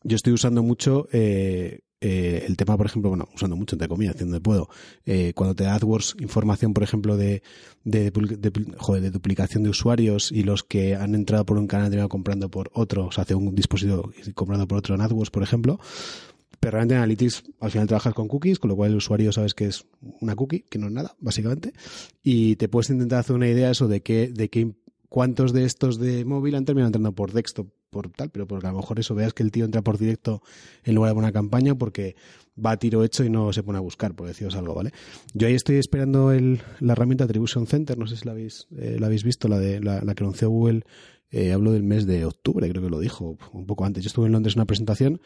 yo 0.02 0.16
estoy 0.16 0.32
usando 0.32 0.62
mucho 0.62 1.06
eh, 1.12 1.80
eh, 2.02 2.44
el 2.48 2.56
tema, 2.56 2.78
por 2.78 2.86
ejemplo, 2.86 3.10
bueno, 3.10 3.28
usando 3.34 3.56
mucho 3.56 3.74
entre 3.76 3.86
comillas, 3.86 4.14
haciendo 4.14 4.32
donde 4.36 4.42
puedo, 4.42 4.68
eh, 5.04 5.32
cuando 5.34 5.54
te 5.54 5.64
da 5.64 5.74
AdWords 5.74 6.16
información, 6.20 6.72
por 6.72 6.82
ejemplo, 6.82 7.18
de, 7.18 7.42
de, 7.84 8.10
de- 8.10 8.50
de 9.00 9.10
duplicación 9.10 9.62
de 9.62 9.68
usuarios 9.68 10.32
y 10.32 10.42
los 10.42 10.64
que 10.64 10.96
han 10.96 11.14
entrado 11.14 11.44
por 11.44 11.58
un 11.58 11.66
canal 11.66 11.88
terminado 11.88 12.08
comprando 12.08 12.50
por 12.50 12.70
otro, 12.72 13.06
o 13.08 13.12
sea, 13.12 13.24
hace 13.24 13.34
un 13.34 13.54
dispositivo 13.54 14.10
comprando 14.34 14.66
por 14.66 14.78
otro 14.78 14.94
en 14.94 15.02
AdWords, 15.02 15.30
por 15.30 15.42
ejemplo. 15.42 15.78
Pero 16.60 16.72
realmente 16.72 16.94
en 16.94 16.98
Analytics 16.98 17.44
al 17.60 17.70
final 17.70 17.88
trabajas 17.88 18.12
con 18.12 18.28
cookies, 18.28 18.58
con 18.58 18.68
lo 18.68 18.76
cual 18.76 18.90
el 18.90 18.98
usuario 18.98 19.32
sabes 19.32 19.54
que 19.54 19.64
es 19.64 19.86
una 20.20 20.36
cookie, 20.36 20.60
que 20.60 20.78
no 20.78 20.86
es 20.86 20.92
nada, 20.92 21.16
básicamente. 21.18 21.72
Y 22.22 22.56
te 22.56 22.68
puedes 22.68 22.90
intentar 22.90 23.20
hacer 23.20 23.34
una 23.34 23.48
idea 23.48 23.66
de 23.66 23.72
eso 23.72 23.88
de 23.88 24.02
qué, 24.02 24.28
de 24.28 24.50
qué, 24.50 24.74
cuántos 25.08 25.54
de 25.54 25.64
estos 25.64 25.98
de 25.98 26.24
móvil 26.26 26.54
han 26.54 26.66
terminado 26.66 26.88
entrando 26.88 27.12
por 27.12 27.32
desktop, 27.32 27.68
por 27.88 28.10
tal, 28.10 28.30
pero 28.30 28.46
porque 28.46 28.66
a 28.66 28.72
lo 28.72 28.76
mejor 28.76 29.00
eso 29.00 29.14
veas 29.14 29.32
que 29.32 29.42
el 29.42 29.50
tío 29.50 29.64
entra 29.64 29.82
por 29.82 29.98
directo 29.98 30.42
en 30.84 30.94
lugar 30.94 31.12
de 31.12 31.18
una 31.18 31.32
campaña 31.32 31.74
porque 31.74 32.14
va 32.64 32.72
a 32.72 32.76
tiro 32.76 33.04
hecho 33.04 33.24
y 33.24 33.30
no 33.30 33.52
se 33.52 33.62
pone 33.62 33.78
a 33.78 33.80
buscar, 33.80 34.14
por 34.14 34.28
deciros 34.28 34.54
algo, 34.54 34.74
¿vale? 34.74 34.92
Yo 35.32 35.48
ahí 35.48 35.54
estoy 35.54 35.76
esperando 35.76 36.30
el, 36.30 36.60
la 36.80 36.92
herramienta 36.92 37.24
Attribution 37.24 37.66
Center, 37.66 37.98
no 37.98 38.06
sé 38.06 38.16
si 38.16 38.24
la 38.26 38.32
habéis, 38.32 38.68
eh, 38.76 38.98
visto, 39.24 39.48
la 39.48 39.58
de 39.58 39.80
la, 39.80 40.02
la 40.02 40.14
que 40.14 40.22
anunció 40.22 40.50
Google, 40.50 40.84
eh, 41.32 41.52
hablo 41.52 41.72
del 41.72 41.84
mes 41.84 42.06
de 42.06 42.24
octubre, 42.24 42.68
creo 42.68 42.82
que 42.82 42.90
lo 42.90 42.98
dijo, 42.98 43.38
un 43.52 43.66
poco 43.66 43.84
antes. 43.84 44.02
Yo 44.02 44.08
estuve 44.08 44.26
en 44.26 44.32
Londres 44.32 44.54
en 44.54 44.60
una 44.60 44.66
presentación, 44.66 45.20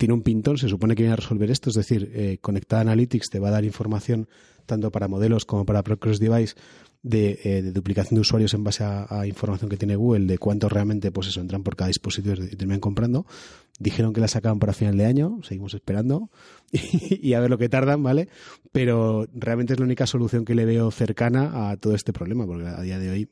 tiene 0.00 0.14
un 0.14 0.22
pintón, 0.22 0.56
se 0.56 0.70
supone 0.70 0.94
que 0.94 1.02
viene 1.02 1.12
a 1.12 1.16
resolver 1.16 1.50
esto, 1.50 1.68
es 1.68 1.76
decir, 1.76 2.10
eh, 2.14 2.38
Analytics 2.70 3.28
te 3.28 3.38
va 3.38 3.48
a 3.48 3.50
dar 3.50 3.66
información 3.66 4.30
tanto 4.64 4.90
para 4.90 5.08
modelos 5.08 5.44
como 5.44 5.66
para 5.66 5.82
Cross 5.82 6.18
Device 6.18 6.54
de, 7.02 7.38
eh, 7.44 7.60
de 7.60 7.70
duplicación 7.70 8.14
de 8.14 8.22
usuarios 8.22 8.54
en 8.54 8.64
base 8.64 8.82
a, 8.82 9.26
información 9.26 9.68
que 9.68 9.76
tiene 9.76 9.96
Google 9.96 10.24
de 10.24 10.38
cuántos 10.38 10.72
realmente 10.72 11.12
pues 11.12 11.26
eso 11.26 11.42
entran 11.42 11.62
por 11.62 11.76
cada 11.76 11.88
dispositivo 11.88 12.34
y 12.42 12.56
terminan 12.56 12.80
comprando. 12.80 13.26
Dijeron 13.78 14.14
que 14.14 14.22
la 14.22 14.28
sacaban 14.28 14.58
para 14.58 14.72
final 14.72 14.96
de 14.96 15.04
año, 15.04 15.38
seguimos 15.42 15.74
esperando 15.74 16.30
y 16.72 17.34
a 17.34 17.40
ver 17.40 17.50
lo 17.50 17.58
que 17.58 17.68
tardan, 17.68 18.02
¿vale? 18.02 18.28
Pero 18.72 19.26
realmente 19.34 19.74
es 19.74 19.80
la 19.80 19.84
única 19.84 20.06
solución 20.06 20.46
que 20.46 20.54
le 20.54 20.64
veo 20.64 20.90
cercana 20.90 21.70
a 21.70 21.76
todo 21.76 21.94
este 21.94 22.14
problema, 22.14 22.46
porque 22.46 22.66
a 22.66 22.80
día 22.80 22.98
de 22.98 23.10
hoy 23.10 23.28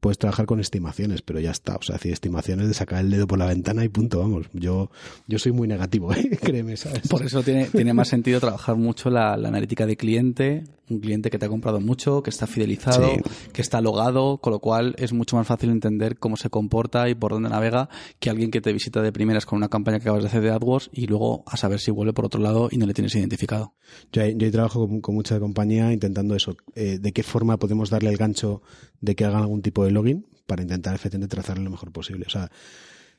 puedes 0.00 0.18
trabajar 0.18 0.46
con 0.46 0.60
estimaciones, 0.60 1.22
pero 1.22 1.40
ya 1.40 1.50
está. 1.50 1.76
O 1.76 1.82
sea, 1.82 1.96
decir 1.96 2.12
estimaciones 2.12 2.68
de 2.68 2.74
sacar 2.74 3.00
el 3.04 3.10
dedo 3.10 3.26
por 3.26 3.38
la 3.38 3.46
ventana 3.46 3.84
y 3.84 3.88
punto, 3.88 4.18
vamos. 4.20 4.46
Yo, 4.52 4.90
yo 5.26 5.38
soy 5.38 5.52
muy 5.52 5.66
negativo, 5.68 6.12
¿eh? 6.14 6.38
créeme, 6.40 6.76
¿sabes? 6.76 7.08
Por 7.08 7.22
eso 7.24 7.42
tiene, 7.42 7.66
tiene 7.66 7.92
más 7.94 8.08
sentido 8.08 8.40
trabajar 8.40 8.76
mucho 8.76 9.10
la, 9.10 9.36
la 9.36 9.48
analítica 9.48 9.86
de 9.86 9.96
cliente, 9.96 10.64
un 10.88 11.00
cliente 11.00 11.30
que 11.30 11.38
te 11.38 11.46
ha 11.46 11.48
comprado 11.48 11.80
mucho, 11.80 12.22
que 12.22 12.30
está 12.30 12.46
fidelizado, 12.46 13.14
Sí. 13.14 13.20
que 13.52 13.62
está 13.62 13.80
logado, 13.80 14.38
con 14.38 14.52
lo 14.52 14.60
cual 14.60 14.94
es 14.98 15.12
mucho 15.12 15.36
más 15.36 15.46
fácil 15.46 15.70
entender 15.70 16.18
cómo 16.18 16.36
se 16.36 16.48
comporta 16.50 17.08
y 17.08 17.14
por 17.14 17.32
dónde 17.32 17.48
navega 17.48 17.88
que 18.20 18.30
alguien 18.30 18.50
que 18.50 18.60
te 18.60 18.72
visita 18.72 19.02
de 19.02 19.12
primeras 19.12 19.46
con 19.46 19.56
una 19.56 19.68
campaña 19.68 19.98
que 19.98 20.02
acabas 20.04 20.22
de 20.22 20.28
hacer 20.28 20.42
de 20.42 20.50
AdWords 20.50 20.90
y 20.92 21.06
luego 21.06 21.42
a 21.46 21.56
saber 21.56 21.80
si 21.80 21.90
vuelve 21.90 22.12
por 22.12 22.24
otro 22.26 22.40
lado 22.40 22.68
y 22.70 22.76
no 22.78 22.86
le 22.86 22.94
tienes 22.94 23.14
identificado. 23.16 23.74
Yo, 24.12 24.24
yo 24.26 24.50
trabajo 24.52 24.86
con, 24.86 25.00
con 25.00 25.14
mucha 25.16 25.38
compañía 25.40 25.92
intentando 25.92 26.34
eso, 26.36 26.56
eh, 26.74 26.98
de 27.00 27.12
qué 27.12 27.22
forma 27.22 27.58
podemos 27.58 27.90
darle 27.90 28.10
el 28.10 28.16
gancho 28.16 28.62
de 29.00 29.14
que 29.16 29.24
hagan 29.24 29.42
algún 29.42 29.62
tipo 29.62 29.84
de 29.84 29.85
login 29.90 30.26
para 30.46 30.62
intentar 30.62 30.94
efectivamente 30.94 31.34
trazarlo 31.34 31.64
lo 31.64 31.70
mejor 31.70 31.92
posible. 31.92 32.24
O 32.26 32.30
sea, 32.30 32.50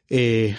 eh, 0.09 0.55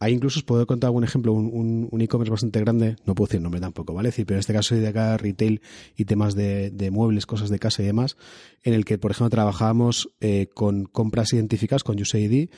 ahí 0.00 0.12
incluso 0.14 0.38
os 0.40 0.44
puedo 0.44 0.66
contar 0.66 0.88
algún 0.88 1.04
ejemplo, 1.04 1.32
un, 1.32 1.46
un- 1.52 1.88
un 1.90 2.00
e-commerce 2.00 2.30
bastante 2.30 2.60
grande, 2.60 2.96
no 3.06 3.14
puedo 3.14 3.28
decir 3.28 3.40
nombre 3.40 3.60
tampoco, 3.60 3.92
¿vale? 3.94 4.08
Es 4.10 4.14
pero 4.16 4.34
en 4.34 4.40
este 4.40 4.52
caso 4.52 4.74
de 4.74 4.86
acá 4.88 5.16
retail 5.16 5.60
y 5.96 6.04
temas 6.06 6.34
de, 6.34 6.70
de 6.70 6.90
muebles, 6.90 7.26
cosas 7.26 7.50
de 7.50 7.58
casa 7.58 7.82
y 7.82 7.86
demás, 7.86 8.16
en 8.62 8.74
el 8.74 8.84
que, 8.84 8.98
por 8.98 9.10
ejemplo, 9.10 9.30
trabajábamos 9.30 10.10
eh, 10.20 10.48
con 10.54 10.84
compras 10.84 11.32
identificadas, 11.32 11.84
con 11.84 12.00
USAID, 12.00 12.48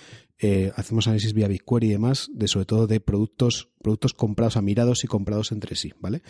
eh, 0.45 0.72
hacemos 0.74 1.07
análisis 1.07 1.34
vía 1.34 1.47
BigQuery 1.47 1.86
y 1.86 1.90
demás, 1.90 2.28
de 2.34 2.49
sobre 2.49 2.66
todo 2.66 2.88
de 2.88 2.99
productos, 2.99 3.68
productos 3.80 4.12
comprados, 4.12 4.57
a 4.57 4.61
mirados 4.61 5.05
y 5.05 5.07
comprados 5.07 5.53
entre 5.53 5.76
sí, 5.76 5.93
¿vale? 6.01 6.22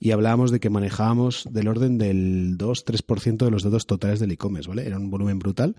Y 0.00 0.10
hablábamos 0.10 0.50
de 0.50 0.58
que 0.58 0.70
manejábamos 0.70 1.48
del 1.48 1.68
orden 1.68 1.96
del 1.96 2.58
2-3% 2.58 3.44
de 3.44 3.50
los 3.52 3.62
datos 3.62 3.86
totales 3.86 4.18
del 4.18 4.32
e-commerce, 4.32 4.68
¿vale? 4.68 4.84
Era 4.86 4.98
un 4.98 5.08
volumen 5.08 5.38
brutal. 5.38 5.76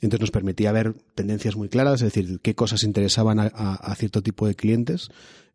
Entonces 0.00 0.20
nos 0.20 0.30
permitía 0.32 0.72
ver 0.72 0.94
tendencias 1.14 1.54
muy 1.54 1.68
claras, 1.68 2.02
es 2.02 2.12
decir, 2.12 2.40
qué 2.40 2.56
cosas 2.56 2.82
interesaban 2.82 3.38
a, 3.38 3.94
cierto 3.94 4.20
tipo 4.20 4.48
de 4.48 4.56
clientes. 4.56 5.08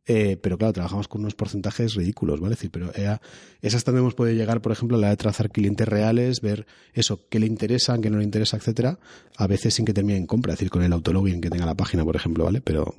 Eh, 0.05 0.37
pero 0.41 0.57
claro, 0.57 0.73
trabajamos 0.73 1.07
con 1.07 1.21
unos 1.21 1.33
porcentajes 1.33 1.95
ridículos, 1.95 2.41
¿vale? 2.41 2.53
Es 2.53 2.59
decir, 2.59 2.71
pero 2.71 2.93
era, 2.93 3.21
es 3.61 3.85
donde 3.85 4.01
hemos 4.01 4.15
podido 4.15 4.35
llegar, 4.35 4.61
por 4.61 4.73
ejemplo, 4.73 4.97
a 4.97 4.99
la 4.99 5.09
de 5.09 5.17
trazar 5.17 5.49
clientes 5.49 5.87
reales, 5.87 6.41
ver 6.41 6.65
eso, 6.93 7.21
qué 7.29 7.39
le 7.39 7.45
interesan, 7.45 8.01
qué 8.01 8.09
no 8.09 8.17
le 8.17 8.25
interesa, 8.25 8.57
etcétera, 8.57 8.99
a 9.37 9.47
veces 9.47 9.75
sin 9.75 9.85
que 9.85 9.93
termine 9.93 10.17
en 10.17 10.25
compra, 10.25 10.53
es 10.53 10.59
decir, 10.59 10.69
con 10.69 10.83
el 10.83 10.91
autologin 10.91 11.39
que 11.39 11.49
tenga 11.49 11.65
la 11.65 11.75
página, 11.75 12.03
por 12.03 12.17
ejemplo, 12.17 12.43
¿vale? 12.43 12.59
Pero 12.59 12.93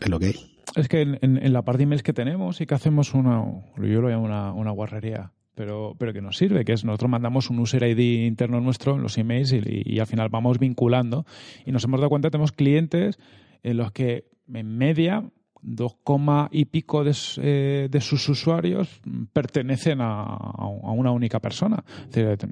es 0.00 0.08
lo 0.08 0.18
que 0.18 0.26
hay. 0.26 0.34
Es 0.76 0.88
que 0.88 1.02
en 1.02 1.52
la 1.52 1.62
parte 1.62 1.78
de 1.78 1.84
emails 1.84 2.02
que 2.02 2.12
tenemos 2.12 2.60
y 2.60 2.66
que 2.66 2.74
hacemos 2.74 3.12
una, 3.12 3.44
yo 3.76 4.00
lo 4.00 4.08
llamo 4.08 4.24
una, 4.24 4.52
una 4.52 4.70
guarrería, 4.70 5.32
pero, 5.54 5.94
pero 5.98 6.12
que 6.14 6.22
nos 6.22 6.38
sirve, 6.38 6.64
que 6.64 6.72
es 6.72 6.84
nosotros 6.84 7.10
mandamos 7.10 7.50
un 7.50 7.58
user 7.58 7.82
ID 7.82 8.24
interno 8.26 8.60
nuestro 8.60 8.94
en 8.94 9.02
los 9.02 9.18
emails 9.18 9.52
y, 9.52 9.60
y 9.84 9.98
al 9.98 10.06
final 10.06 10.28
vamos 10.30 10.58
vinculando 10.58 11.26
y 11.66 11.72
nos 11.72 11.84
hemos 11.84 12.00
dado 12.00 12.08
cuenta 12.08 12.28
que 12.28 12.32
tenemos 12.32 12.52
clientes 12.52 13.18
en 13.62 13.76
los 13.76 13.92
que 13.92 14.24
en 14.54 14.78
media 14.78 15.24
2, 15.62 15.96
coma 16.02 16.48
y 16.50 16.64
pico 16.66 17.04
de, 17.04 17.14
eh, 17.38 17.88
de 17.90 18.00
sus 18.00 18.28
usuarios 18.28 19.00
pertenecen 19.32 19.98
a, 20.00 20.36
una 20.92 21.10
única 21.12 21.40
persona. 21.40 21.84
Es 22.06 22.12
decir, 22.12 22.48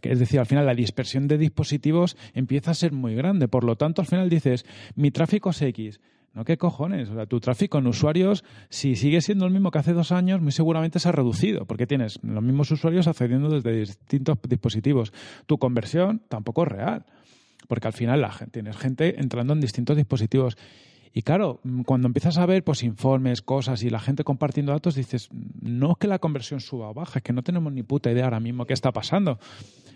que- 0.00 0.12
es 0.12 0.18
decir, 0.18 0.40
al 0.40 0.46
final 0.46 0.66
la 0.66 0.74
dispersión 0.74 1.28
de 1.28 1.38
dispositivos 1.38 2.16
empieza 2.34 2.70
a 2.70 2.74
ser 2.74 2.92
muy 2.92 3.14
grande. 3.14 3.48
Por 3.48 3.64
lo 3.64 3.76
tanto, 3.76 4.00
al 4.02 4.06
final 4.08 4.28
dices, 4.28 4.64
mi 4.94 5.10
tráfico 5.10 5.50
es 5.50 5.62
X. 5.62 6.00
No, 6.34 6.44
¿qué 6.44 6.58
cojones? 6.58 7.08
O 7.08 7.14
sea, 7.14 7.24
tu 7.24 7.40
tráfico 7.40 7.78
en 7.78 7.86
usuarios, 7.86 8.44
si 8.68 8.94
sigue 8.94 9.22
siendo 9.22 9.46
el 9.46 9.52
mismo 9.52 9.70
que 9.70 9.78
hace 9.78 9.94
dos 9.94 10.12
años, 10.12 10.42
muy 10.42 10.52
seguramente 10.52 10.98
se 10.98 11.08
ha 11.08 11.12
reducido, 11.12 11.64
porque 11.64 11.86
tienes 11.86 12.18
los 12.22 12.42
mismos 12.42 12.70
usuarios 12.70 13.06
accediendo 13.06 13.48
desde 13.48 13.72
distintos 13.80 14.36
dispositivos. 14.46 15.14
Tu 15.46 15.56
conversión 15.56 16.20
tampoco 16.28 16.64
es 16.64 16.68
real, 16.68 17.06
porque 17.68 17.86
al 17.88 17.94
final 17.94 18.20
la 18.20 18.34
tienes 18.50 18.76
gente 18.76 19.18
entrando 19.18 19.54
en 19.54 19.60
distintos 19.62 19.96
dispositivos. 19.96 20.58
Y 21.16 21.22
claro, 21.22 21.60
mm, 21.62 21.80
cuando 21.84 22.08
empiezas 22.08 22.36
a 22.36 22.44
ver 22.44 22.62
pues 22.62 22.82
informes, 22.82 23.40
cosas 23.40 23.82
y 23.82 23.88
la 23.88 24.00
gente 24.00 24.22
compartiendo 24.22 24.72
datos, 24.72 24.96
dices, 24.96 25.30
no 25.62 25.92
es 25.92 25.96
que 25.98 26.08
la 26.08 26.18
conversión 26.18 26.60
suba 26.60 26.90
o 26.90 26.92
baja, 26.92 27.20
es 27.20 27.22
que 27.22 27.32
no 27.32 27.42
tenemos 27.42 27.72
ni 27.72 27.82
puta 27.82 28.10
idea 28.10 28.24
ahora 28.24 28.38
mismo 28.38 28.66
qué 28.66 28.74
está 28.74 28.92
pasando. 28.92 29.38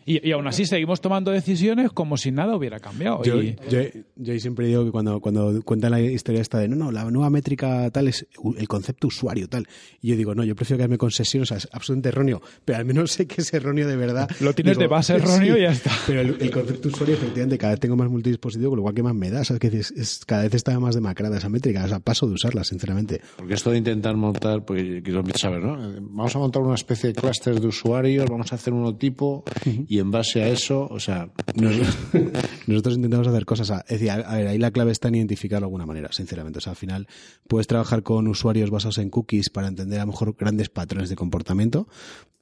Y, 0.07 0.27
y 0.27 0.33
aún 0.33 0.47
así 0.47 0.65
seguimos 0.67 1.01
tomando 1.01 1.31
decisiones 1.31 1.91
como 1.93 2.17
si 2.17 2.31
nada 2.31 2.57
hubiera 2.57 2.81
cambiado. 2.81 3.23
Yo, 3.23 3.43
y, 3.43 3.57
yo, 3.71 3.81
yo 4.17 4.33
ahí 4.33 4.41
siempre 4.41 4.67
digo 4.67 4.85
que 4.85 4.91
cuando, 4.91 5.21
cuando 5.21 5.61
cuentan 5.63 5.91
la 5.93 6.01
historia 6.01 6.41
esta 6.41 6.59
de 6.59 6.69
no, 6.69 6.77
no, 6.77 6.91
la 6.93 7.05
nueva 7.11 7.31
métrica 7.31 7.91
tal 7.91 8.09
es 8.09 8.27
el 8.57 8.69
concepto 8.69 9.09
usuario 9.09 9.49
tal. 9.49 9.67
Y 10.01 10.09
yo 10.09 10.17
digo, 10.17 10.35
no, 10.35 10.43
yo 10.45 10.55
prefiero 10.57 10.79
quedarme 10.79 10.99
con 10.99 11.11
sesión, 11.11 11.43
o 11.43 11.47
sea, 11.47 11.59
es 11.59 11.69
absolutamente 11.73 12.09
erróneo, 12.11 12.41
pero 12.65 12.79
al 12.79 12.85
menos 12.85 13.13
sé 13.13 13.27
que 13.27 13.41
es 13.43 13.53
erróneo 13.53 13.87
de 13.87 13.97
verdad. 13.97 14.29
Lo 14.41 14.53
tienes 14.55 14.79
de 14.79 14.87
base 14.87 15.15
erróneo 15.17 15.57
y 15.59 15.63
ya 15.63 15.73
está. 15.73 15.91
Pero 16.07 16.21
el, 16.23 16.37
el 16.41 16.51
concepto 16.51 16.89
usuario, 16.89 17.15
efectivamente, 17.15 17.59
cada 17.59 17.73
vez 17.73 17.81
tengo 17.81 17.97
más 17.97 18.09
multidispositivo, 18.11 18.71
con 18.71 18.79
lo 18.79 18.83
cual 18.83 18.95
que 18.95 19.03
más 19.03 19.15
me 19.15 19.31
da, 19.31 19.45
¿sabes? 19.45 19.61
Que 19.61 19.69
es, 19.69 19.91
es- 19.93 20.25
cada 20.27 20.43
vez 20.43 20.55
está 20.55 20.79
más 20.81 20.95
demacrada 20.95 21.39
esa 21.39 21.49
métrica, 21.49 21.85
o 21.85 21.89
sea, 21.89 22.01
paso 22.01 22.27
de 22.27 22.35
usarla, 22.35 22.65
sinceramente. 22.65 23.21
Porque 23.37 23.55
esto 23.55 23.71
de 23.71 23.79
intentar 23.79 24.17
montar, 24.17 24.65
porque 24.65 25.03
quiero 25.03 25.23
saber, 25.37 25.63
¿no? 25.63 25.77
Vamos 26.03 26.35
a 26.35 26.39
montar 26.39 26.63
una 26.63 26.75
especie 26.75 27.09
de 27.13 27.15
clúster 27.15 27.61
de 27.61 27.67
usuarios, 27.67 28.27
vamos 28.29 28.53
a 28.53 28.57
hacer 28.57 28.73
uno 28.73 28.95
tipo 28.97 29.45
y 29.93 29.99
en 29.99 30.13
base 30.13 30.41
a 30.41 30.49
eso, 30.49 30.87
o 30.89 31.01
sea, 31.01 31.31
Nos- 31.57 31.75
nosotros 32.69 32.95
intentamos 32.95 33.27
hacer 33.27 33.45
cosas. 33.45 33.73
a- 33.73 33.81
es 33.89 33.99
decir, 33.99 34.11
a, 34.11 34.15
a 34.15 34.37
ver, 34.37 34.47
ahí 34.47 34.57
la 34.59 34.71
clave 34.71 34.93
está 34.93 35.09
en 35.09 35.17
identificarlo 35.17 35.65
de 35.65 35.67
alguna 35.67 35.85
manera, 35.85 36.11
sinceramente. 36.13 36.59
O 36.59 36.61
sea, 36.61 36.71
al 36.71 36.77
final 36.77 37.09
puedes 37.49 37.67
trabajar 37.67 38.05
con 38.05 38.29
usuarios 38.29 38.71
basados 38.71 38.99
en 38.99 39.11
cookies 39.11 39.51
para 39.51 39.67
entender 39.67 39.99
a 39.99 40.05
lo 40.05 40.13
mejor 40.13 40.37
grandes 40.39 40.69
patrones 40.69 41.09
de 41.09 41.17
comportamiento, 41.17 41.89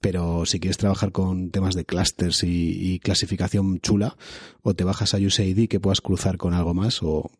pero 0.00 0.44
si 0.44 0.60
quieres 0.60 0.76
trabajar 0.76 1.10
con 1.10 1.50
temas 1.50 1.74
de 1.74 1.86
clusters 1.86 2.44
y, 2.44 2.92
y 2.92 2.98
clasificación 2.98 3.80
chula, 3.80 4.16
o 4.60 4.74
te 4.74 4.84
bajas 4.84 5.14
a 5.14 5.16
USAID 5.16 5.68
que 5.68 5.80
puedas 5.80 6.02
cruzar 6.02 6.36
con 6.36 6.52
algo 6.52 6.74
más, 6.74 7.02
o 7.02 7.30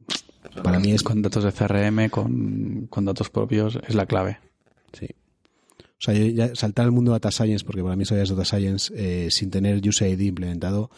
para 0.63 0.81
mí 0.81 0.93
es 0.93 1.03
Con 1.03 1.21
datos 1.21 1.45
de 1.45 1.53
CRM, 1.53 2.09
con, 2.09 2.87
con 2.89 3.05
datos 3.05 3.29
propios, 3.29 3.79
es 3.87 3.95
la 3.95 4.07
clave. 4.07 4.39
Sí. 4.99 5.09
O 5.99 6.01
sea, 6.01 6.15
ya 6.15 6.55
saltar 6.55 6.85
al 6.85 6.93
mundo 6.93 7.13
data 7.13 7.31
science, 7.31 7.65
porque 7.65 7.83
para 7.83 7.97
mí 7.97 8.05
eso 8.05 8.15
ya 8.15 8.23
es 8.23 8.29
data 8.29 8.45
science, 8.45 8.93
eh, 8.95 9.31
sin 9.31 9.51
tener 9.51 9.81
user 9.87 10.09
ID 10.09 10.21
implementado, 10.21 10.91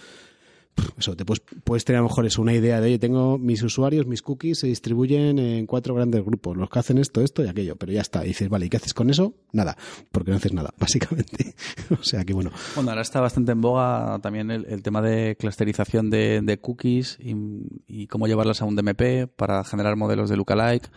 eso, 0.98 1.16
te 1.16 1.24
puedes, 1.24 1.42
puedes 1.64 1.84
tener 1.84 1.98
a 1.98 2.02
lo 2.02 2.08
mejor 2.08 2.26
eso, 2.26 2.40
una 2.40 2.52
idea 2.52 2.80
de, 2.80 2.86
oye, 2.86 2.98
tengo 2.98 3.38
mis 3.38 3.62
usuarios, 3.62 4.06
mis 4.06 4.22
cookies 4.22 4.60
se 4.60 4.66
distribuyen 4.66 5.38
en 5.38 5.66
cuatro 5.66 5.94
grandes 5.94 6.24
grupos, 6.24 6.56
los 6.56 6.70
que 6.70 6.78
hacen 6.78 6.98
esto, 6.98 7.20
esto 7.20 7.44
y 7.44 7.48
aquello, 7.48 7.76
pero 7.76 7.92
ya 7.92 8.00
está. 8.00 8.24
Y 8.24 8.28
dices, 8.28 8.48
vale, 8.48 8.66
¿y 8.66 8.68
qué 8.68 8.78
haces 8.78 8.94
con 8.94 9.10
eso? 9.10 9.34
Nada, 9.52 9.76
porque 10.10 10.30
no 10.30 10.36
haces 10.36 10.52
nada, 10.52 10.72
básicamente. 10.78 11.54
o 11.90 12.02
sea 12.02 12.24
que 12.24 12.32
bueno. 12.32 12.50
Bueno, 12.74 12.90
ahora 12.90 13.02
está 13.02 13.20
bastante 13.20 13.52
en 13.52 13.60
boga 13.60 14.18
también 14.22 14.50
el, 14.50 14.82
tema 14.82 15.02
de 15.02 15.36
clusterización 15.38 16.10
de, 16.10 16.58
cookies 16.60 17.18
y, 17.20 18.06
cómo 18.06 18.26
llevarlas 18.26 18.62
a 18.62 18.64
un 18.64 18.76
DMP 18.76 19.28
para 19.34 19.64
generar 19.64 19.96
modelos 19.96 20.30
de 20.30 20.36
lookalike, 20.36 20.90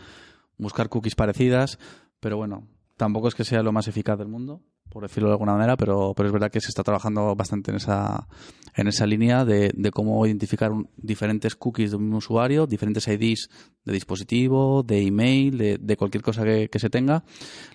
buscar 0.56 0.88
cookies 0.88 1.14
parecidas, 1.14 1.78
pero 2.20 2.36
bueno, 2.36 2.66
tampoco 2.96 3.28
es 3.28 3.34
que 3.34 3.44
sea 3.44 3.62
lo 3.62 3.72
más 3.72 3.88
eficaz 3.88 4.18
del 4.18 4.28
mundo 4.28 4.62
por 4.94 5.02
decirlo 5.02 5.28
de 5.28 5.32
alguna 5.32 5.54
manera, 5.54 5.76
pero, 5.76 6.14
pero 6.14 6.28
es 6.28 6.32
verdad 6.32 6.52
que 6.52 6.60
se 6.60 6.68
está 6.68 6.84
trabajando 6.84 7.34
bastante 7.34 7.72
en 7.72 7.78
esa, 7.78 8.28
en 8.76 8.86
esa 8.86 9.06
línea 9.06 9.44
de, 9.44 9.72
de 9.74 9.90
cómo 9.90 10.24
identificar 10.24 10.70
diferentes 10.96 11.56
cookies 11.56 11.90
de 11.90 11.96
un 11.96 12.12
usuario, 12.14 12.68
diferentes 12.68 13.08
IDs 13.08 13.48
de 13.84 13.92
dispositivo, 13.92 14.84
de 14.84 15.02
email, 15.02 15.58
de, 15.58 15.78
de 15.78 15.96
cualquier 15.96 16.22
cosa 16.22 16.44
que, 16.44 16.68
que, 16.70 16.78
se 16.78 16.90
tenga, 16.90 17.24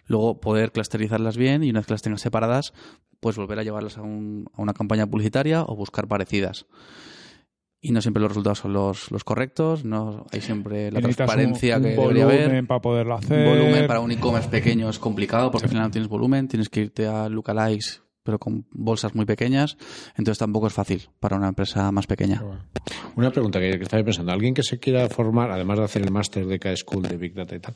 luego 0.08 0.40
poder 0.40 0.72
clusterizarlas 0.72 1.36
bien 1.36 1.62
y 1.64 1.72
una 1.72 1.80
vez 1.80 1.88
que 1.88 1.94
las 1.94 2.02
tengas 2.02 2.22
separadas, 2.22 2.74
pues 3.20 3.36
volver 3.36 3.60
a 3.60 3.64
llevarlas 3.64 3.98
a, 3.98 4.02
un, 4.02 4.46
a 4.54 4.62
una 4.62 4.74
campaña 4.74 5.06
publicitaria 5.06 5.64
o 5.64 5.76
buscar 5.76 6.08
parecidas 6.08 6.68
y 7.82 7.92
no 7.92 8.02
siempre 8.02 8.22
los 8.22 8.32
resultados 8.32 8.60
son 8.60 8.74
los, 8.74 9.12
los 9.12 9.24
correctos, 9.24 9.86
no 9.86 10.26
hay 10.32 10.42
siempre 10.42 10.92
la 10.92 11.02
transparencia 11.02 11.80
que 11.80 11.90
debería 11.90 12.24
haber. 12.24 12.68
para 12.68 12.82
poderlo 12.82 13.16
hacer. 13.16 13.48
Volumen 13.48 13.88
para 13.88 14.00
un 14.02 14.12
e-commerce 14.12 14.50
pequeño 14.50 14.90
es 14.90 15.00
complicado 15.00 15.52
porque 15.52 15.66
al 15.66 15.70
final 15.70 15.86
no 15.86 15.92
tienes 15.92 16.10
volumen, 16.10 16.48
tienes 16.48 16.70
que 16.70 16.82
irte 16.82 17.08
a 17.08 17.30
lookalikes 17.30 18.02
pero 18.22 18.38
con 18.38 18.68
bolsas 18.72 19.16
muy 19.16 19.26
pequeñas, 19.26 19.76
entonces 20.10 20.38
tampoco 20.38 20.68
es 20.68 20.74
fácil 20.74 21.10
para 21.20 21.36
una 21.36 21.48
empresa 21.48 21.92
más 21.92 22.06
pequeña. 22.06 22.44
Una 23.16 23.32
pregunta 23.32 23.60
que, 23.60 23.72
estaba 23.72 24.04
pensando, 24.04 24.32
alguien 24.32 24.54
que 24.54 24.62
se 24.62 24.78
quiera 24.78 25.10
formar, 25.10 25.50
además 25.50 25.80
de 25.80 25.86
hacer 25.86 26.02
el 26.04 26.12
máster 26.12 26.46
de 26.46 26.60
K-School 26.60 27.04
de 27.04 27.18
Big 27.18 27.34
Data 27.34 27.56
y 27.56 27.60
tal, 27.60 27.74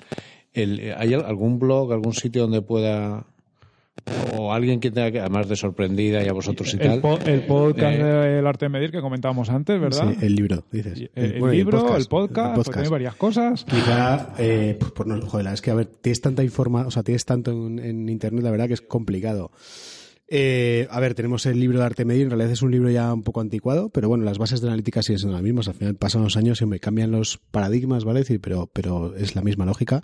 ¿hay 0.97 1.13
algún 1.15 1.57
blog, 1.57 1.91
algún 1.91 2.13
sitio 2.13 2.43
donde 2.43 2.61
pueda 2.61 3.32
o 4.37 4.51
alguien 4.51 4.79
que 4.79 4.91
tenga 4.91 5.11
que, 5.11 5.19
además 5.19 5.47
de 5.47 5.55
sorprendida 5.55 6.23
y 6.23 6.27
a 6.27 6.33
vosotros 6.33 6.73
y 6.73 6.77
el 6.77 7.01
tal. 7.01 7.27
el 7.27 7.45
podcast 7.45 7.99
eh, 7.99 8.03
del 8.03 8.47
arte 8.47 8.65
de 8.65 8.69
medir 8.69 8.91
que 8.91 9.01
comentábamos 9.01 9.49
antes, 9.49 9.79
¿verdad? 9.79 10.13
Sí, 10.13 10.25
el 10.25 10.35
libro, 10.35 10.65
dices. 10.71 11.09
El, 11.15 11.33
libro, 11.51 11.95
el 11.95 12.05
podcast, 12.05 12.57
el 12.57 12.63
podcast, 12.63 12.89
varias 12.89 13.15
cosas. 13.15 13.63
Quizá, 13.65 14.33
eh, 14.37 14.77
pues 14.95 15.07
no, 15.07 15.21
joder, 15.25 15.47
es 15.47 15.61
que 15.61 15.71
a 15.71 15.75
ver, 15.75 15.87
tienes 15.87 16.21
tanta 16.21 16.43
información, 16.43 16.87
o 16.87 16.91
sea, 16.91 17.03
tienes 17.03 17.25
tanto 17.25 17.51
en, 17.51 17.79
en 17.79 18.09
internet, 18.09 18.43
la 18.43 18.51
verdad 18.51 18.67
que 18.67 18.73
es 18.73 18.81
complicado. 18.81 19.51
Eh, 20.27 20.87
a 20.89 20.99
ver, 20.99 21.15
tenemos 21.15 21.45
el 21.45 21.59
libro 21.59 21.79
de 21.79 21.85
arte 21.85 22.05
medir, 22.05 22.23
en 22.23 22.29
realidad 22.29 22.51
es 22.51 22.61
un 22.61 22.71
libro 22.71 22.89
ya 22.89 23.13
un 23.13 23.23
poco 23.23 23.41
anticuado, 23.41 23.89
pero 23.89 24.07
bueno, 24.07 24.23
las 24.23 24.37
bases 24.37 24.61
de 24.61 24.67
analítica 24.67 25.03
siguen 25.03 25.19
siendo 25.19 25.35
las 25.35 25.43
mismas. 25.43 25.67
Al 25.67 25.73
final 25.75 25.95
pasan 25.95 26.23
los 26.23 26.37
años 26.37 26.61
y 26.61 26.65
me 26.65 26.79
cambian 26.79 27.11
los 27.11 27.37
paradigmas, 27.37 28.05
¿vale? 28.05 28.19
decir, 28.19 28.39
pero, 28.39 28.67
pero 28.67 29.15
es 29.15 29.35
la 29.35 29.41
misma 29.41 29.65
lógica. 29.65 30.01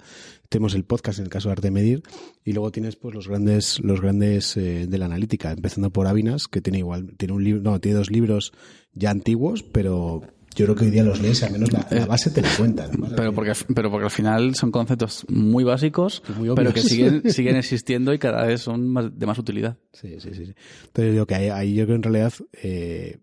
Tenemos 0.49 0.75
el 0.75 0.83
podcast 0.83 1.19
en 1.19 1.25
el 1.25 1.31
caso 1.31 1.49
de 1.49 1.53
arte 1.53 1.71
medir 1.71 2.03
y 2.43 2.53
luego 2.53 2.71
tienes 2.71 2.95
pues 2.95 3.15
los 3.15 3.27
grandes, 3.27 3.79
los 3.79 4.01
grandes 4.01 4.57
eh, 4.57 4.87
de 4.87 4.97
la 4.97 5.05
analítica, 5.05 5.51
empezando 5.51 5.89
por 5.89 6.07
Avinas, 6.07 6.47
que 6.47 6.61
tiene 6.61 6.79
igual, 6.79 7.15
tiene 7.17 7.33
un 7.33 7.43
libro, 7.43 7.61
no, 7.61 7.79
tiene 7.79 7.97
dos 7.97 8.11
libros 8.11 8.51
ya 8.93 9.11
antiguos, 9.11 9.63
pero, 9.63 10.21
yo 10.55 10.65
creo 10.65 10.75
que 10.75 10.85
hoy 10.85 10.91
día 10.91 11.03
los 11.03 11.21
lees, 11.21 11.43
al 11.43 11.51
menos 11.51 11.71
la, 11.71 11.87
eh, 11.91 12.05
base 12.05 12.31
te 12.31 12.41
la 12.41 12.49
cuentan. 12.57 12.91
Pero 13.15 13.33
porque, 13.33 13.53
pero 13.73 13.91
porque 13.91 14.05
al 14.05 14.11
final 14.11 14.55
son 14.55 14.71
conceptos 14.71 15.25
muy 15.29 15.63
básicos, 15.63 16.23
pero 16.55 16.73
que 16.73 16.81
siguen, 16.81 17.23
siguen 17.31 17.55
existiendo 17.55 18.13
y 18.13 18.19
cada 18.19 18.45
vez 18.45 18.61
son 18.61 18.93
de 19.17 19.25
más 19.25 19.37
utilidad. 19.37 19.77
Sí, 19.93 20.19
sí, 20.19 20.33
sí. 20.33 20.53
Entonces 20.85 21.13
digo 21.13 21.25
que 21.25 21.35
ahí, 21.35 21.73
yo 21.73 21.85
creo 21.85 21.87
que 21.87 22.07
en 22.07 22.13
realidad 22.13 22.33
eh, 22.61 23.17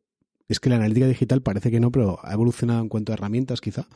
es 0.48 0.60
que 0.60 0.70
la 0.70 0.76
analítica 0.76 1.06
digital 1.06 1.42
parece 1.42 1.70
que 1.70 1.80
no, 1.80 1.90
pero 1.90 2.18
ha 2.22 2.32
evolucionado 2.32 2.80
en 2.80 2.88
cuanto 2.88 3.12
a 3.12 3.14
herramientas 3.14 3.60
quizá 3.60 3.86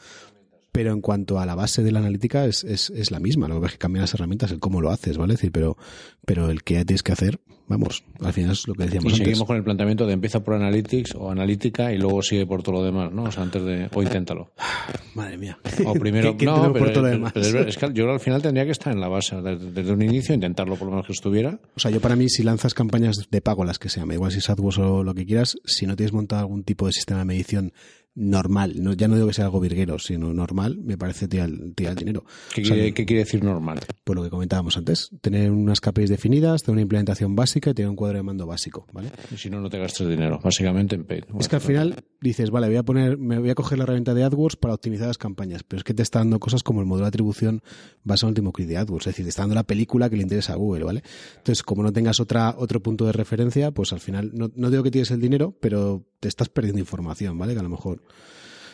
pero 0.73 0.93
en 0.93 1.01
cuanto 1.01 1.39
a 1.39 1.47
la 1.47 1.55
base 1.55 1.83
de 1.83 1.93
la 1.93 2.01
analítica 2.01 2.45
es, 2.45 2.65
es, 2.65 2.91
es 2.91 3.11
la 3.11 3.21
misma. 3.21 3.49
Lo 3.49 3.61
que 3.61 3.67
es 3.67 3.73
que 3.73 3.79
cambian 3.79 4.03
las 4.03 4.15
herramientas, 4.15 4.51
el 4.53 4.61
cómo 4.61 4.81
lo 4.81 4.91
haces, 4.91 5.17
¿vale? 5.19 5.35
decir, 5.35 5.53
pero, 5.53 5.77
pero 6.25 6.51
el 6.51 6.63
que 6.63 6.85
tienes 6.85 7.03
que 7.03 7.13
hacer, 7.13 7.41
vamos, 7.71 8.05
al 8.21 8.33
final 8.33 8.51
es 8.51 8.67
lo 8.67 8.75
que 8.75 8.85
decíamos 8.85 9.13
y 9.13 9.17
seguimos 9.17 9.47
con 9.47 9.57
el 9.57 9.63
planteamiento 9.63 10.05
de 10.05 10.13
empieza 10.13 10.43
por 10.43 10.55
analytics 10.55 11.15
o 11.15 11.31
analítica 11.31 11.93
y 11.93 11.99
luego 11.99 12.21
sigue 12.21 12.45
por 12.45 12.63
todo 12.63 12.77
lo 12.77 12.85
demás, 12.85 13.13
¿no? 13.13 13.25
O 13.25 13.33
sea, 13.33 13.45
antes 13.45 13.63
de, 13.63 13.89
o 13.95 14.03
inténtalo. 14.03 14.53
Madre 15.15 15.39
mía. 15.39 15.59
O 15.87 15.93
primero, 15.95 16.37
no, 16.41 16.73
pero, 16.73 16.85
por 16.85 16.93
todo 16.93 17.05
lo 17.05 17.09
demás? 17.11 17.33
es 17.37 17.77
que 17.79 17.93
yo 17.93 18.11
al 18.11 18.21
final 18.21 18.43
tendría 18.43 18.65
que 18.65 18.73
estar 18.73 18.93
en 18.93 19.01
la 19.01 19.09
base, 19.09 19.41
desde, 19.41 19.93
un 19.93 20.03
inicio, 20.03 20.35
intentarlo 20.35 20.77
por 20.77 20.87
lo 20.87 20.93
menos 20.93 21.07
que 21.07 21.13
estuviera. 21.13 21.61
O 21.77 21.81
sea, 21.81 21.91
yo 21.91 22.01
para 22.01 22.17
mí, 22.17 22.29
si 22.29 22.43
lanzas 22.43 22.75
campañas 22.75 23.29
de 23.31 23.41
pago, 23.41 23.65
las 23.65 23.79
que 23.79 23.89
sean, 23.89 24.11
igual 24.11 24.33
si 24.33 24.39
es 24.39 24.51
AdWords 24.51 24.79
o 24.79 25.05
lo 25.05 25.15
que 25.15 25.25
quieras, 25.25 25.57
si 25.65 25.87
no 25.87 25.95
tienes 25.95 26.13
montado 26.13 26.41
algún 26.41 26.65
tipo 26.65 26.87
de 26.87 26.93
sistema 26.93 27.21
de 27.21 27.27
medición 27.27 27.73
normal, 28.15 28.75
no, 28.83 28.93
ya 28.93 29.09
no 29.09 29.15
digo 29.15 29.29
que 29.29 29.35
sea 29.35 29.45
algo 29.45 29.61
virguero, 29.61 29.99
sino 29.99 30.33
normal, 30.35 30.79
me 30.79 30.99
parece 30.99 31.29
tirar, 31.29 31.49
el 31.49 31.95
dinero. 31.95 32.25
¿Qué, 32.55 32.63
quiere, 32.63 33.21
decir 33.21 33.45
normal? 33.45 33.81
Pues 34.05 34.17
lo 34.17 34.23
que 34.23 34.31
comentábamos 34.31 34.77
antes, 34.77 35.11
tener 35.21 35.51
unas 35.51 35.81
KPIs 35.81 36.11
definidas, 36.11 36.63
tener 36.63 36.75
una 36.75 36.83
implementación 36.83 37.37
básica 37.37 37.71
y 37.71 37.75
tener 37.75 37.89
un 37.89 37.97
cuadro 37.97 38.19
de 38.19 38.23
mando 38.23 38.47
básico, 38.47 38.87
¿vale? 38.93 39.11
Y 39.33 39.37
si 39.37 39.49
no, 39.49 39.61
no 39.61 39.71
te 39.71 39.79
gastes 39.79 40.09
dinero, 40.09 40.41
básicamente 40.43 40.97
en 40.97 41.05
paid. 41.05 41.25
Es 41.39 41.49
que 41.49 41.57
al 41.57 41.63
final 41.63 42.05
dices, 42.21 42.51
vale, 42.51 42.67
voy 42.67 42.77
a 42.77 42.83
poner, 42.83 43.17
me 43.17 43.39
voy 43.39 43.51
a 43.51 43.55
coger 43.55 43.79
la 43.79 43.85
herramienta 43.85 44.13
de 44.13 44.25
AdWords 44.25 44.57
para 44.57 44.75
optimizar 44.75 45.07
las 45.07 45.19
campañas, 45.19 45.63
pero 45.63 45.79
es 45.79 45.85
que 45.85 45.95
te 45.95 46.03
está 46.03 46.19
dando 46.19 46.41
cosas 46.41 46.63
como 46.63 46.81
el 46.81 46.87
modelo 46.87 47.05
de 47.05 47.09
atribución 47.09 47.63
basado 48.03 48.29
en 48.29 48.31
el 48.31 48.41
último 48.41 48.53
clic 48.53 48.69
de 48.69 48.77
AdWords, 48.77 49.07
es 49.07 49.13
decir, 49.13 49.25
te 49.25 49.31
está 49.31 49.43
dando 49.43 49.55
la 49.55 49.65
película 49.65 50.11
que 50.11 50.17
le 50.17 50.23
interesa 50.23 50.55
a 50.55 50.57
Google, 50.57 50.85
¿vale? 50.85 51.03
Entonces, 51.37 51.63
como 51.63 51.83
no 51.83 51.93
tengas 51.93 52.19
otra, 52.19 52.55
otro 52.59 52.83
punto 52.83 53.07
de 53.07 53.13
referencia, 53.13 53.71
pues 53.71 53.93
al 53.93 54.01
final, 54.01 54.31
no, 54.35 54.51
no 54.55 54.71
digo 54.71 54.83
que 54.83 54.91
tienes 54.91 55.11
el 55.11 55.21
dinero, 55.21 55.57
pero 55.61 56.10
te 56.21 56.29
estás 56.29 56.49
perdiendo 56.49 56.81
información, 56.81 57.37
¿vale? 57.39 57.55
Que 57.55 57.61
a 57.61 57.65
lo 57.65 57.69
mejor 57.69 58.03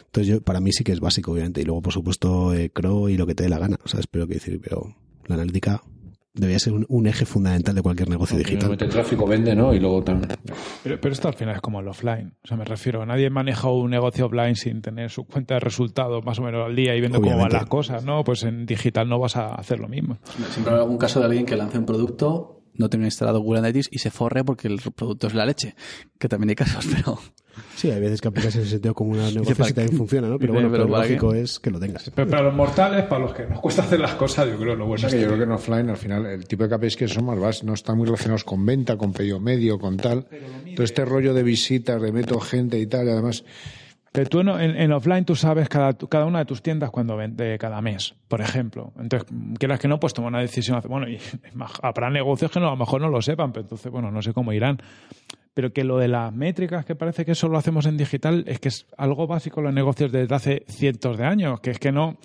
entonces, 0.07 0.34
yo, 0.34 0.40
para 0.40 0.61
mí 0.61 0.72
sí 0.72 0.82
que 0.82 0.92
es 0.92 1.01
básico, 1.01 1.32
obviamente. 1.32 1.61
Y 1.61 1.64
luego, 1.64 1.82
por 1.82 1.92
supuesto, 1.92 2.55
eh, 2.55 2.70
Crow 2.70 3.09
y 3.09 3.16
lo 3.16 3.26
que 3.26 3.34
te 3.34 3.42
dé 3.42 3.49
la 3.49 3.59
gana. 3.59 3.76
O 3.84 3.88
sea, 3.88 4.01
espero 4.01 4.26
que 4.26 4.34
decir, 4.34 4.61
pero 4.62 4.94
la 5.26 5.34
analítica 5.34 5.82
debería 6.32 6.59
ser 6.59 6.74
un, 6.74 7.07
eje 7.07 7.24
fundamental 7.24 7.74
de 7.74 7.82
cualquier 7.82 8.09
negocio 8.09 8.36
digital. 8.36 8.70
Mete 8.70 8.86
tráfico, 8.86 9.26
vende, 9.26 9.55
¿no? 9.55 9.72
Y 9.72 9.80
luego 9.80 10.03
también. 10.05 10.32
Pero, 10.82 11.01
pero, 11.01 11.12
esto 11.12 11.28
al 11.28 11.34
final 11.34 11.57
es 11.57 11.61
como 11.61 11.80
el 11.80 11.88
offline. 11.88 12.34
O 12.44 12.47
sea, 12.47 12.57
me 12.57 12.64
refiero, 12.64 13.05
nadie 13.07 13.30
maneja 13.30 13.70
un 13.70 13.90
negocio 13.90 14.26
offline 14.26 14.55
sin 14.55 14.82
tener 14.82 15.11
su 15.11 15.24
cuenta 15.24 15.55
de 15.55 15.61
resultados 15.61 16.24
más 16.24 16.38
o 16.38 16.42
menos 16.42 16.66
al 16.66 16.76
día 16.76 16.94
y 16.94 17.01
viendo 17.01 17.20
cómo 17.20 17.38
van 17.38 17.53
las 17.53 17.66
cosas, 17.66 18.05
¿no? 18.05 18.22
Pues 18.22 18.42
en 18.44 18.66
digital 18.66 19.09
no 19.09 19.18
vas 19.18 19.36
a 19.36 19.55
hacer 19.55 19.80
lo 19.80 19.88
mismo. 19.88 20.18
Siempre 20.51 20.74
hay 20.74 20.80
algún 20.80 20.99
caso 20.99 21.20
de 21.20 21.26
alguien 21.26 21.47
que 21.47 21.57
lance 21.57 21.78
un 21.78 21.86
producto, 21.86 22.55
no 22.79 22.89
tiene 22.89 23.07
instalado 23.07 23.41
Google 23.41 23.61
Analytics 23.61 23.89
y 23.91 23.99
se 23.99 24.11
forre 24.11 24.45
porque 24.45 24.68
el 24.68 24.81
producto 24.95 25.27
es 25.27 25.35
la 25.35 25.47
leche. 25.47 25.74
Que 26.18 26.29
también 26.29 26.51
hay 26.51 26.57
casos, 26.57 26.87
pero. 26.95 27.18
Sí, 27.74 27.91
hay 27.91 28.01
veces 28.01 28.20
que 28.20 28.29
aplicas 28.29 28.55
ese 28.55 28.68
sentido 28.68 28.95
como 28.95 29.12
una 29.12 29.31
negocio 29.31 29.55
y 29.68 29.72
también 29.72 29.97
funciona, 29.97 30.29
¿no? 30.29 30.39
Pero 30.39 30.53
bueno, 30.53 30.68
lo 30.68 30.87
lógico 30.87 31.33
es 31.33 31.59
que 31.59 31.70
lo 31.70 31.81
tengas. 31.81 32.11
Pero 32.14 32.29
para 32.29 32.43
los 32.43 32.55
mortales, 32.55 33.05
para 33.05 33.24
los 33.24 33.33
que 33.33 33.47
nos 33.47 33.61
cuesta 33.61 33.83
hacer 33.83 33.99
las 33.99 34.14
cosas, 34.14 34.49
yo 34.49 34.59
creo 34.59 34.77
lo 34.77 34.87
bueno 34.87 35.07
es 35.07 35.14
que 35.14 35.20
yo 35.20 35.27
creo 35.27 35.39
que 35.39 35.45
en 35.45 35.53
offline, 35.53 35.89
al 35.89 35.97
final, 35.97 36.27
el 36.27 36.47
tipo 36.47 36.66
de 36.66 36.77
KPIs 36.77 36.97
que 36.97 37.09
son 37.09 37.24
más 37.24 37.64
no 37.64 37.72
están 37.72 37.97
muy 37.97 38.05
relacionados 38.05 38.45
con 38.45 38.66
venta, 38.66 38.99
con 38.99 39.12
pedido 39.12 39.41
medio, 39.41 39.79
con 39.79 39.97
tal. 39.97 40.27
Todo 40.74 40.85
este 40.85 41.05
rollo 41.07 41.33
de 41.33 41.43
visitas, 41.43 42.01
de 42.01 42.12
meto 42.12 42.39
gente 42.41 42.79
y 42.79 42.87
tal, 42.87 43.07
y 43.07 43.11
además... 43.11 43.45
Pero 44.17 44.31
tú 44.31 44.41
en, 44.41 44.93
offline 44.93 45.27
tú 45.27 45.37
sabes 45.37 45.69
cada, 45.69 45.93
cada 45.93 46.25
una 46.25 46.39
de 46.39 46.47
tus 46.47 46.62
tiendas 46.62 46.89
cuando 46.89 47.19
vende 47.19 47.59
cada 47.59 47.83
mes, 47.83 48.14
por 48.29 48.41
ejemplo. 48.41 48.95
Entonces, 48.99 49.29
quieras 49.59 49.79
que 49.79 49.89
no, 49.89 50.01
pues 50.01 50.14
toma 50.14 50.29
una 50.29 50.41
decisión. 50.41 50.81
Bueno, 50.89 51.07
y 51.07 51.19
habrá 51.83 52.09
negocios 52.09 52.51
que 52.51 52.59
no, 52.59 52.69
a 52.69 52.71
lo 52.71 52.79
mejor 52.79 53.03
no 53.03 53.11
lo 53.11 53.21
sepan, 53.21 53.53
pero 53.53 53.64
entonces, 53.64 53.93
bueno, 53.93 54.11
no 54.11 54.23
sé 54.23 54.33
cómo 54.33 54.55
irán 54.55 54.79
pero 55.53 55.73
que 55.73 55.85
lo 55.85 55.97
de 55.97 56.09
las 56.09 56.35
métricas, 56.35 56.85
que 56.85 56.95
parece 56.95 57.25
que 57.25 57.33
eso 57.33 57.49
lo 57.49 57.57
hacemos 57.57 57.87
en 57.87 57.97
digital, 57.97 58.45
es 58.47 58.59
que 58.59 58.69
es 58.69 58.87
algo 58.99 59.27
básico 59.27 59.61
en 59.61 59.64
los 59.64 59.75
negocios 59.75 60.12
desde 60.12 60.35
hace 60.35 60.64
cientos 60.69 61.17
de 61.17 61.25
años, 61.25 61.61
que 61.61 61.71
es 61.71 61.79
que 61.79 61.93
no... 61.93 62.19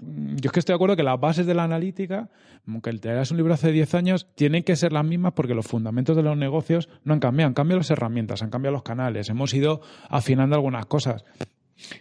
Yo 0.00 0.48
es 0.48 0.52
que 0.52 0.60
estoy 0.60 0.72
de 0.72 0.76
acuerdo 0.76 0.96
que 0.96 1.02
las 1.02 1.20
bases 1.20 1.46
de 1.46 1.54
la 1.54 1.64
analítica, 1.64 2.28
aunque 2.66 2.90
el 2.90 3.00
es 3.04 3.30
un 3.30 3.36
libro 3.36 3.54
hace 3.54 3.70
10 3.70 3.94
años, 3.94 4.26
tienen 4.34 4.62
que 4.62 4.76
ser 4.76 4.92
las 4.92 5.04
mismas 5.04 5.32
porque 5.34 5.54
los 5.54 5.66
fundamentos 5.66 6.16
de 6.16 6.22
los 6.22 6.36
negocios 6.36 6.88
no 7.04 7.14
han 7.14 7.20
cambiado, 7.20 7.48
han 7.48 7.54
cambiado 7.54 7.78
las 7.78 7.90
herramientas, 7.90 8.42
han 8.42 8.50
cambiado 8.50 8.72
los 8.72 8.82
canales, 8.82 9.28
hemos 9.28 9.54
ido 9.54 9.80
afinando 10.08 10.56
algunas 10.56 10.86
cosas. 10.86 11.24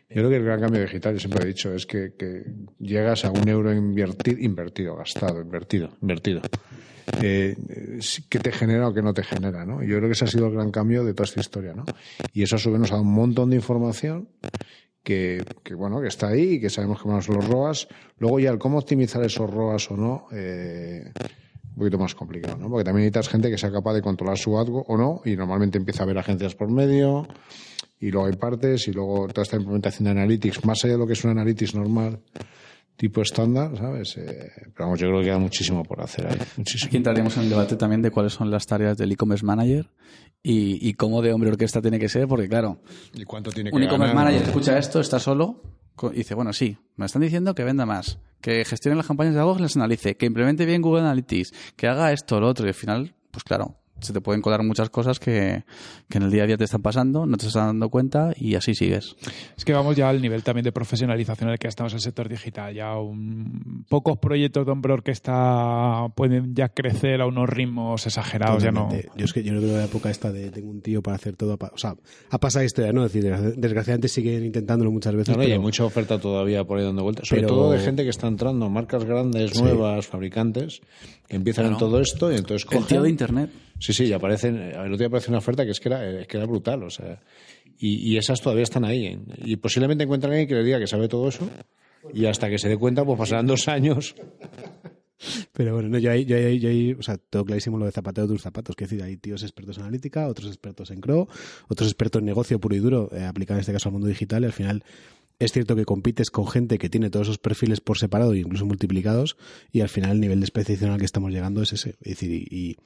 Yo 0.09 0.15
creo 0.15 0.29
que 0.29 0.35
el 0.37 0.43
gran 0.43 0.59
cambio 0.59 0.81
digital, 0.81 1.13
yo 1.13 1.19
siempre 1.19 1.43
he 1.43 1.47
dicho, 1.47 1.73
es 1.73 1.85
que, 1.85 2.13
llegas 2.79 3.25
a 3.25 3.31
un 3.31 3.47
euro 3.47 3.73
invertido, 3.73 4.39
invertido, 4.39 4.95
gastado, 4.95 5.41
invertido, 5.41 5.89
invertido 6.01 6.41
eh, 7.21 7.55
que 8.29 8.39
te 8.39 8.51
genera 8.51 8.87
o 8.87 8.93
que 8.93 9.01
no 9.01 9.13
te 9.13 9.23
genera, 9.23 9.65
¿no? 9.65 9.83
Yo 9.83 9.97
creo 9.97 10.09
que 10.09 10.13
ese 10.13 10.25
ha 10.25 10.27
sido 10.27 10.47
el 10.47 10.53
gran 10.53 10.71
cambio 10.71 11.03
de 11.03 11.13
toda 11.13 11.25
esta 11.25 11.41
historia, 11.41 11.73
¿no? 11.73 11.85
Y 12.33 12.43
eso 12.43 12.55
a 12.55 12.59
su 12.59 12.71
vez 12.71 12.79
nos 12.79 12.91
dado 12.91 13.01
un 13.01 13.13
montón 13.13 13.49
de 13.49 13.55
información 13.57 14.29
que, 15.03 15.43
que, 15.63 15.75
bueno, 15.75 16.01
que 16.01 16.07
está 16.07 16.29
ahí 16.29 16.53
y 16.53 16.59
que 16.61 16.69
sabemos 16.69 17.01
que 17.01 17.07
van 17.07 17.17
los 17.17 17.47
ROAS. 17.47 17.87
Luego 18.17 18.39
ya 18.39 18.49
el 18.49 18.57
cómo 18.57 18.77
optimizar 18.77 19.23
esos 19.23 19.49
ROAS 19.49 19.91
o 19.91 19.97
no, 19.97 20.27
eh, 20.31 21.11
un 21.73 21.75
poquito 21.75 21.97
más 21.97 22.15
complicado, 22.15 22.57
¿no? 22.57 22.69
Porque 22.69 22.85
también 22.85 23.05
necesitas 23.05 23.29
gente 23.29 23.49
que 23.49 23.57
sea 23.57 23.71
capaz 23.71 23.93
de 23.93 24.01
controlar 24.01 24.37
su 24.37 24.57
algo 24.57 24.85
o 24.87 24.97
no, 24.97 25.21
y 25.25 25.35
normalmente 25.35 25.77
empieza 25.77 26.03
a 26.03 26.05
haber 26.05 26.17
agencias 26.17 26.55
por 26.55 26.69
medio, 26.69 27.27
y 27.99 28.11
luego 28.11 28.27
hay 28.27 28.35
partes, 28.35 28.87
y 28.87 28.91
luego 28.91 29.27
toda 29.27 29.43
esta 29.43 29.57
implementación 29.57 30.05
de 30.05 30.11
Analytics, 30.11 30.65
más 30.65 30.83
allá 30.83 30.93
de 30.93 30.99
lo 30.99 31.07
que 31.07 31.13
es 31.13 31.23
un 31.23 31.31
Analytics 31.31 31.75
normal, 31.75 32.19
tipo 32.95 33.21
estándar, 33.21 33.77
¿sabes? 33.77 34.17
Eh, 34.17 34.51
pero 34.73 34.85
vamos, 34.85 34.99
yo 34.99 35.07
creo 35.07 35.19
que 35.19 35.25
queda 35.25 35.39
muchísimo 35.39 35.83
por 35.83 36.01
hacer 36.01 36.27
ahí. 36.27 36.37
Muchísimo. 36.57 36.87
Aquí 36.87 36.97
entraríamos 36.97 37.35
en 37.37 37.43
el 37.43 37.49
debate 37.49 37.75
también 37.75 38.01
de 38.01 38.11
cuáles 38.11 38.33
son 38.33 38.51
las 38.51 38.65
tareas 38.65 38.97
del 38.97 39.11
e-commerce 39.11 39.45
manager 39.45 39.89
y, 40.41 40.87
y 40.87 40.93
cómo 40.93 41.21
de 41.21 41.33
hombre 41.33 41.49
orquesta 41.49 41.81
tiene 41.81 41.99
que 41.99 42.09
ser, 42.09 42.27
porque 42.27 42.47
claro, 42.47 42.81
¿Y 43.13 43.23
cuánto 43.23 43.51
tiene 43.51 43.69
que 43.69 43.75
un 43.75 43.83
e-commerce 43.83 44.15
manager 44.15 44.43
escucha 44.43 44.77
esto, 44.77 44.99
está 44.99 45.19
solo, 45.19 45.61
y 46.11 46.17
dice, 46.17 46.35
bueno, 46.35 46.53
sí, 46.53 46.77
me 46.95 47.05
están 47.05 47.21
diciendo 47.21 47.53
que 47.55 47.63
venda 47.63 47.85
más, 47.85 48.19
que 48.41 48.65
gestione 48.65 48.97
las 48.97 49.07
campañas 49.07 49.35
de 49.35 49.39
algo, 49.39 49.57
las 49.59 49.75
analice, 49.75 50.17
que 50.17 50.25
implemente 50.25 50.65
bien 50.65 50.81
Google 50.81 51.01
Analytics, 51.01 51.53
que 51.75 51.87
haga 51.87 52.11
esto, 52.11 52.39
lo 52.39 52.47
otro, 52.47 52.65
y 52.65 52.69
al 52.69 52.73
final, 52.73 53.15
pues 53.31 53.43
claro, 53.43 53.77
se 54.03 54.13
te 54.13 54.21
pueden 54.21 54.41
colar 54.41 54.63
muchas 54.63 54.89
cosas 54.89 55.19
que, 55.19 55.63
que 56.09 56.17
en 56.17 56.23
el 56.23 56.31
día 56.31 56.43
a 56.43 56.47
día 56.47 56.57
te 56.57 56.63
están 56.65 56.81
pasando, 56.81 57.25
no 57.25 57.37
te 57.37 57.47
estás 57.47 57.65
dando 57.65 57.89
cuenta 57.89 58.33
y 58.37 58.55
así 58.55 58.75
sigues. 58.75 59.15
Es 59.57 59.65
que 59.65 59.73
vamos 59.73 59.95
ya 59.95 60.09
al 60.09 60.21
nivel 60.21 60.43
también 60.43 60.63
de 60.63 60.71
profesionalización 60.71 61.49
en 61.49 61.53
el 61.53 61.59
que 61.59 61.67
estamos 61.67 61.93
en 61.93 61.97
el 61.97 62.01
sector 62.01 62.29
digital. 62.29 62.73
Ya 62.73 62.97
un- 62.97 63.85
pocos 63.89 64.17
proyectos 64.19 64.65
de 64.65 64.71
hombre 64.71 64.93
orquesta 64.93 66.07
pueden 66.15 66.53
ya 66.55 66.69
crecer 66.69 67.21
a 67.21 67.25
unos 67.25 67.49
ritmos 67.49 68.05
exagerados. 68.05 68.63
Ya 68.63 68.71
no. 68.71 68.89
Yo 69.15 69.25
es 69.25 69.33
que 69.33 69.43
yo 69.43 69.53
no 69.53 69.59
creo 69.59 69.71
que 69.71 69.77
la 69.77 69.85
época 69.85 70.09
esta 70.09 70.31
de 70.31 70.49
tengo 70.51 70.69
un 70.69 70.81
tío 70.81 71.01
para 71.01 71.15
hacer 71.15 71.35
todo. 71.35 71.57
o 71.59 71.77
sea, 71.77 71.95
ha 72.29 72.39
pasado 72.39 72.65
historia, 72.65 72.91
¿no? 72.93 73.05
Es 73.05 73.13
decir, 73.13 73.29
desgra- 73.29 73.53
desgraciadamente 73.55 74.07
siguen 74.07 74.45
intentándolo 74.45 74.91
muchas 74.91 75.15
veces. 75.15 75.35
No, 75.35 75.41
no, 75.43 75.47
y 75.47 75.51
hay 75.51 75.59
mucha 75.59 75.83
oferta 75.85 76.19
todavía 76.19 76.63
por 76.63 76.77
ahí 76.79 76.85
dando 76.85 77.03
vueltas. 77.03 77.27
Sobre 77.27 77.41
Pero- 77.43 77.53
todo 77.55 77.71
de 77.71 77.79
gente 77.79 78.03
que 78.03 78.09
está 78.09 78.27
entrando, 78.27 78.69
marcas 78.69 79.03
grandes, 79.05 79.51
Sí. 79.51 79.61
nuevas, 79.61 80.07
fabricantes, 80.07 80.81
que 81.27 81.35
empiezan 81.35 81.67
en 81.67 81.77
todo 81.77 81.99
esto 81.99 82.31
y 82.31 82.35
entonces 82.35 82.63
El 82.69 82.77
cogen... 82.77 82.87
tío 82.87 83.01
de 83.03 83.09
Internet. 83.09 83.49
Sí, 83.83 83.91
sí, 83.91 84.05
y 84.05 84.13
aparecen. 84.13 84.55
El 84.55 84.79
otro 84.79 84.95
día 84.95 85.07
apareció 85.07 85.29
una 85.31 85.39
oferta 85.39 85.65
que 85.65 85.71
es 85.71 85.81
que 85.81 85.89
era, 85.89 86.21
es 86.21 86.25
que 86.25 86.37
era 86.37 86.45
brutal, 86.45 86.83
o 86.83 86.89
sea. 86.89 87.21
Y, 87.77 88.13
y 88.13 88.17
esas 88.17 88.39
todavía 88.39 88.63
están 88.63 88.85
ahí. 88.85 89.07
¿eh? 89.07 89.19
Y 89.43 89.57
posiblemente 89.57 90.05
encuentren 90.05 90.31
a 90.31 90.35
alguien 90.35 90.47
que 90.47 90.55
le 90.55 90.63
diga 90.63 90.79
que 90.79 90.87
sabe 90.87 91.09
todo 91.09 91.27
eso. 91.27 91.49
Y 92.13 92.25
hasta 92.25 92.49
que 92.49 92.57
se 92.57 92.69
dé 92.69 92.77
cuenta, 92.77 93.03
pues 93.03 93.19
pasarán 93.19 93.45
dos 93.45 93.67
años. 93.67 94.15
Pero 95.51 95.73
bueno, 95.73 95.89
no, 95.89 95.97
yo 95.97 96.11
ahí, 96.11 96.23
yo 96.23 96.37
ahí, 96.37 96.59
yo 96.59 96.97
o 96.97 97.03
sea, 97.03 97.17
tengo 97.17 97.43
clarísimo 97.43 97.77
lo 97.77 97.83
de 97.85 97.91
zapateo 97.91 98.25
tus 98.25 98.41
zapatos. 98.41 98.73
Que 98.77 98.85
es 98.85 98.89
decir, 98.89 99.03
hay 99.03 99.17
tíos 99.17 99.43
expertos 99.43 99.75
en 99.75 99.83
analítica, 99.83 100.29
otros 100.29 100.47
expertos 100.47 100.89
en 100.89 101.01
CRO, 101.01 101.27
otros 101.67 101.89
expertos 101.89 102.21
en 102.21 102.25
negocio 102.25 102.61
puro 102.61 102.77
y 102.77 102.79
duro, 102.79 103.09
eh, 103.11 103.25
aplicado 103.25 103.57
en 103.57 103.61
este 103.61 103.73
caso 103.73 103.89
al 103.89 103.93
mundo 103.93 104.07
digital. 104.07 104.43
Y 104.43 104.45
al 104.45 104.53
final 104.53 104.85
es 105.43 105.51
cierto 105.51 105.75
que 105.75 105.85
compites 105.85 106.31
con 106.31 106.47
gente 106.47 106.77
que 106.77 106.89
tiene 106.89 107.09
todos 107.09 107.27
esos 107.27 107.37
perfiles 107.37 107.81
por 107.81 107.97
separado 107.97 108.33
e 108.33 108.39
incluso 108.39 108.65
multiplicados. 108.65 109.37
Y 109.71 109.81
al 109.81 109.89
final 109.89 110.11
el 110.11 110.19
nivel 110.21 110.39
de 110.39 110.45
especialización 110.45 110.91
al 110.91 110.99
que 110.99 111.05
estamos 111.05 111.31
llegando 111.31 111.61
es 111.61 111.73
ese. 111.73 111.91
Es 112.01 112.19
decir, 112.19 112.31
y, 112.31 112.77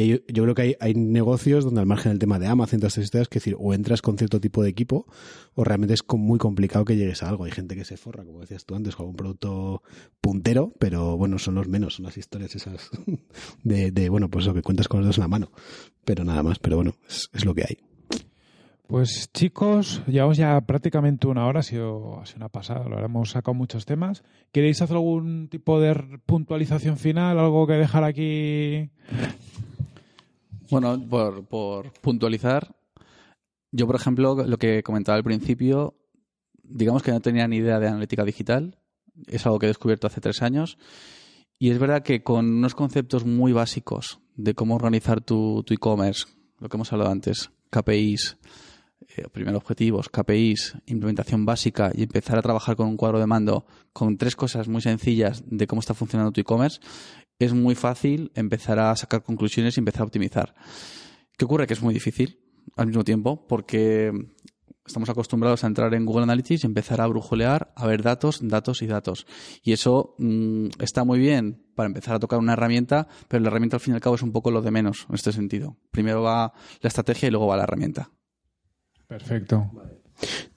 hay- 0.00 0.22
yo 0.28 0.42
creo 0.42 0.54
que 0.54 0.76
hay, 0.80 0.94
negocios 0.94 1.64
donde 1.64 1.80
al 1.80 1.86
margen 1.86 2.12
del 2.12 2.18
tema 2.18 2.38
de 2.38 2.46
Amazon, 2.46 2.80
todas 2.80 2.92
estas 2.92 3.04
historias, 3.04 3.28
que 3.28 3.38
decir, 3.38 3.56
o 3.58 3.74
entras 3.74 4.02
con 4.02 4.18
cierto 4.18 4.40
tipo 4.40 4.62
de 4.62 4.68
equipo 4.70 5.06
o 5.54 5.64
realmente 5.64 5.94
es 5.94 6.02
muy 6.14 6.38
complicado 6.38 6.84
que 6.84 6.96
llegues 6.96 7.22
a 7.22 7.28
algo. 7.28 7.44
Hay 7.44 7.50
gente 7.52 7.74
que 7.74 7.84
se 7.84 7.96
forra, 7.96 8.24
como 8.24 8.40
decías 8.40 8.64
tú 8.64 8.74
antes, 8.74 8.94
con 8.96 9.06
un 9.06 9.16
producto 9.16 9.82
puntero, 10.20 10.72
pero 10.78 11.16
bueno, 11.16 11.38
son 11.38 11.54
los 11.56 11.68
menos, 11.68 11.94
son 11.94 12.04
las 12.06 12.16
historias 12.16 12.54
esas 12.54 12.90
de, 13.64 14.08
bueno, 14.08 14.28
pues 14.30 14.44
eso 14.44 14.54
que 14.54 14.62
cuentas 14.62 14.88
con 14.88 15.00
los 15.00 15.06
dos 15.08 15.18
en 15.18 15.22
la 15.22 15.28
mano, 15.28 15.50
pero 16.04 16.24
nada 16.24 16.42
más, 16.42 16.58
pero 16.58 16.76
bueno, 16.76 16.94
es 17.08 17.44
lo 17.44 17.54
que 17.54 17.62
hay. 17.62 17.87
Pues 18.88 19.30
chicos, 19.34 20.02
llevamos 20.06 20.38
ya 20.38 20.58
prácticamente 20.62 21.26
una 21.26 21.46
hora, 21.46 21.60
ha 21.60 21.62
sido, 21.62 22.22
una 22.36 22.48
pasada, 22.48 22.88
lo 22.88 22.98
hemos 23.04 23.32
sacado 23.32 23.52
muchos 23.52 23.84
temas. 23.84 24.24
¿Queréis 24.50 24.80
hacer 24.80 24.96
algún 24.96 25.48
tipo 25.50 25.78
de 25.78 25.94
puntualización 26.24 26.96
final, 26.96 27.38
algo 27.38 27.66
que 27.66 27.74
dejar 27.74 28.02
aquí? 28.04 28.88
Bueno, 30.70 30.98
por, 31.06 31.44
por 31.44 31.92
puntualizar, 32.00 32.74
yo, 33.72 33.86
por 33.86 33.96
ejemplo, 33.96 34.46
lo 34.46 34.56
que 34.56 34.82
comentaba 34.82 35.16
al 35.16 35.24
principio, 35.24 35.94
digamos 36.62 37.02
que 37.02 37.12
no 37.12 37.20
tenía 37.20 37.46
ni 37.46 37.56
idea 37.56 37.78
de 37.80 37.88
analítica 37.88 38.24
digital. 38.24 38.78
Es 39.26 39.44
algo 39.44 39.58
que 39.58 39.66
he 39.66 39.68
descubierto 39.68 40.06
hace 40.06 40.22
tres 40.22 40.40
años. 40.40 40.78
Y 41.58 41.68
es 41.68 41.78
verdad 41.78 42.02
que 42.02 42.22
con 42.22 42.46
unos 42.46 42.74
conceptos 42.74 43.26
muy 43.26 43.52
básicos 43.52 44.20
de 44.34 44.54
cómo 44.54 44.76
organizar 44.76 45.20
tu 45.20 45.62
tu 45.64 45.74
e-commerce, 45.74 46.24
lo 46.58 46.70
que 46.70 46.76
hemos 46.78 46.90
hablado 46.90 47.10
antes, 47.10 47.50
KPIs, 47.68 48.38
eh, 49.16 49.28
primero 49.30 49.58
objetivos, 49.58 50.08
KPIs, 50.08 50.78
implementación 50.86 51.46
básica 51.46 51.90
y 51.94 52.02
empezar 52.02 52.38
a 52.38 52.42
trabajar 52.42 52.76
con 52.76 52.88
un 52.88 52.96
cuadro 52.96 53.18
de 53.18 53.26
mando 53.26 53.66
con 53.92 54.16
tres 54.16 54.36
cosas 54.36 54.68
muy 54.68 54.82
sencillas 54.82 55.42
de 55.46 55.66
cómo 55.66 55.80
está 55.80 55.94
funcionando 55.94 56.32
tu 56.32 56.40
e-commerce, 56.40 56.80
es 57.38 57.52
muy 57.52 57.74
fácil 57.74 58.32
empezar 58.34 58.78
a 58.78 58.94
sacar 58.96 59.22
conclusiones 59.22 59.76
y 59.76 59.80
empezar 59.80 60.02
a 60.02 60.06
optimizar. 60.06 60.54
¿Qué 61.36 61.44
ocurre? 61.44 61.66
Que 61.66 61.74
es 61.74 61.82
muy 61.82 61.94
difícil 61.94 62.40
al 62.76 62.88
mismo 62.88 63.04
tiempo 63.04 63.46
porque 63.46 64.12
estamos 64.84 65.08
acostumbrados 65.08 65.62
a 65.62 65.68
entrar 65.68 65.94
en 65.94 66.04
Google 66.04 66.24
Analytics 66.24 66.64
y 66.64 66.66
empezar 66.66 67.00
a 67.00 67.06
brujulear, 67.06 67.72
a 67.76 67.86
ver 67.86 68.02
datos, 68.02 68.40
datos 68.42 68.82
y 68.82 68.86
datos. 68.86 69.26
Y 69.62 69.72
eso 69.72 70.16
mm, 70.18 70.68
está 70.80 71.04
muy 71.04 71.20
bien 71.20 71.64
para 71.76 71.86
empezar 71.86 72.16
a 72.16 72.18
tocar 72.18 72.40
una 72.40 72.54
herramienta, 72.54 73.06
pero 73.28 73.42
la 73.42 73.48
herramienta 73.48 73.76
al 73.76 73.80
fin 73.80 73.94
y 73.94 73.96
al 73.96 74.00
cabo 74.00 74.16
es 74.16 74.22
un 74.22 74.32
poco 74.32 74.50
lo 74.50 74.62
de 74.62 74.72
menos 74.72 75.06
en 75.08 75.14
este 75.14 75.32
sentido. 75.32 75.76
Primero 75.92 76.22
va 76.22 76.52
la 76.80 76.88
estrategia 76.88 77.28
y 77.28 77.30
luego 77.30 77.46
va 77.46 77.56
la 77.56 77.62
herramienta. 77.62 78.10
Perfecto. 79.08 79.70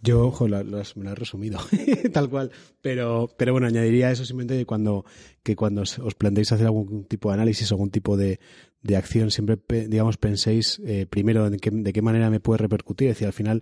Yo, 0.02 0.28
ojo, 0.28 0.47
lo, 0.47 0.64
lo 0.64 0.82
me 0.95 1.04
lo 1.04 1.12
has 1.12 1.18
resumido, 1.18 1.60
tal 2.14 2.30
cual. 2.30 2.52
Pero, 2.82 3.30
pero 3.38 3.54
bueno, 3.54 3.68
añadiría 3.68 4.12
eso 4.12 4.26
simplemente 4.26 4.58
que 4.58 4.66
cuando, 4.66 5.06
que 5.43 5.56
cuando 5.56 5.82
os 5.82 6.16
planteéis 6.18 6.52
hacer 6.52 6.66
algún 6.66 7.06
tipo 7.06 7.30
de 7.30 7.36
análisis 7.36 7.72
o 7.72 7.76
algún 7.76 7.91
tipo 7.91 8.18
de, 8.18 8.39
de 8.82 8.97
acción, 8.97 9.32
siempre, 9.32 9.58
digamos, 9.88 10.18
penséis 10.18 10.82
eh, 10.86 11.06
primero 11.08 11.45
en 11.47 11.58
qué, 11.58 11.70
de 11.72 11.93
qué 11.93 12.02
manera 12.02 12.30
me 12.30 12.39
puede 12.39 12.58
repercutir. 12.58 13.10
Es 13.10 13.16
decir, 13.16 13.28
al 13.28 13.34
final, 13.34 13.62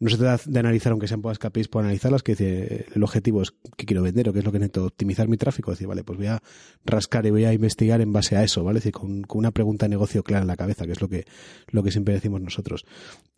no 0.00 0.10
se 0.10 0.16
trata 0.16 0.42
de 0.46 0.58
analizar, 0.58 0.92
aunque 0.92 1.08
sean 1.08 1.22
pocas 1.22 1.38
KPIs, 1.38 1.68
por 1.68 1.82
analizarlas, 1.82 2.22
que 2.22 2.32
es 2.32 2.38
decir, 2.38 2.86
el 2.94 3.02
objetivo 3.02 3.42
es 3.42 3.52
qué 3.76 3.86
quiero 3.86 4.02
vender 4.02 4.28
o 4.28 4.32
qué 4.32 4.40
es 4.40 4.44
lo 4.44 4.52
que 4.52 4.58
necesito 4.58 4.84
optimizar 4.84 5.28
mi 5.28 5.36
tráfico. 5.36 5.72
Es 5.72 5.78
decir, 5.78 5.88
vale, 5.88 6.04
pues 6.04 6.18
voy 6.18 6.26
a 6.26 6.42
rascar 6.84 7.26
y 7.26 7.30
voy 7.30 7.44
a 7.44 7.52
investigar 7.52 8.00
en 8.00 8.12
base 8.12 8.36
a 8.36 8.44
eso, 8.44 8.64
¿vale? 8.64 8.78
Es 8.78 8.84
decir, 8.84 8.92
con, 8.92 9.22
con 9.22 9.38
una 9.38 9.52
pregunta 9.52 9.86
de 9.86 9.90
negocio 9.90 10.22
clara 10.22 10.42
en 10.42 10.48
la 10.48 10.56
cabeza, 10.56 10.86
que 10.86 10.92
es 10.92 11.00
lo 11.00 11.08
que, 11.08 11.24
lo 11.68 11.82
que 11.82 11.90
siempre 11.90 12.14
decimos 12.14 12.40
nosotros. 12.40 12.84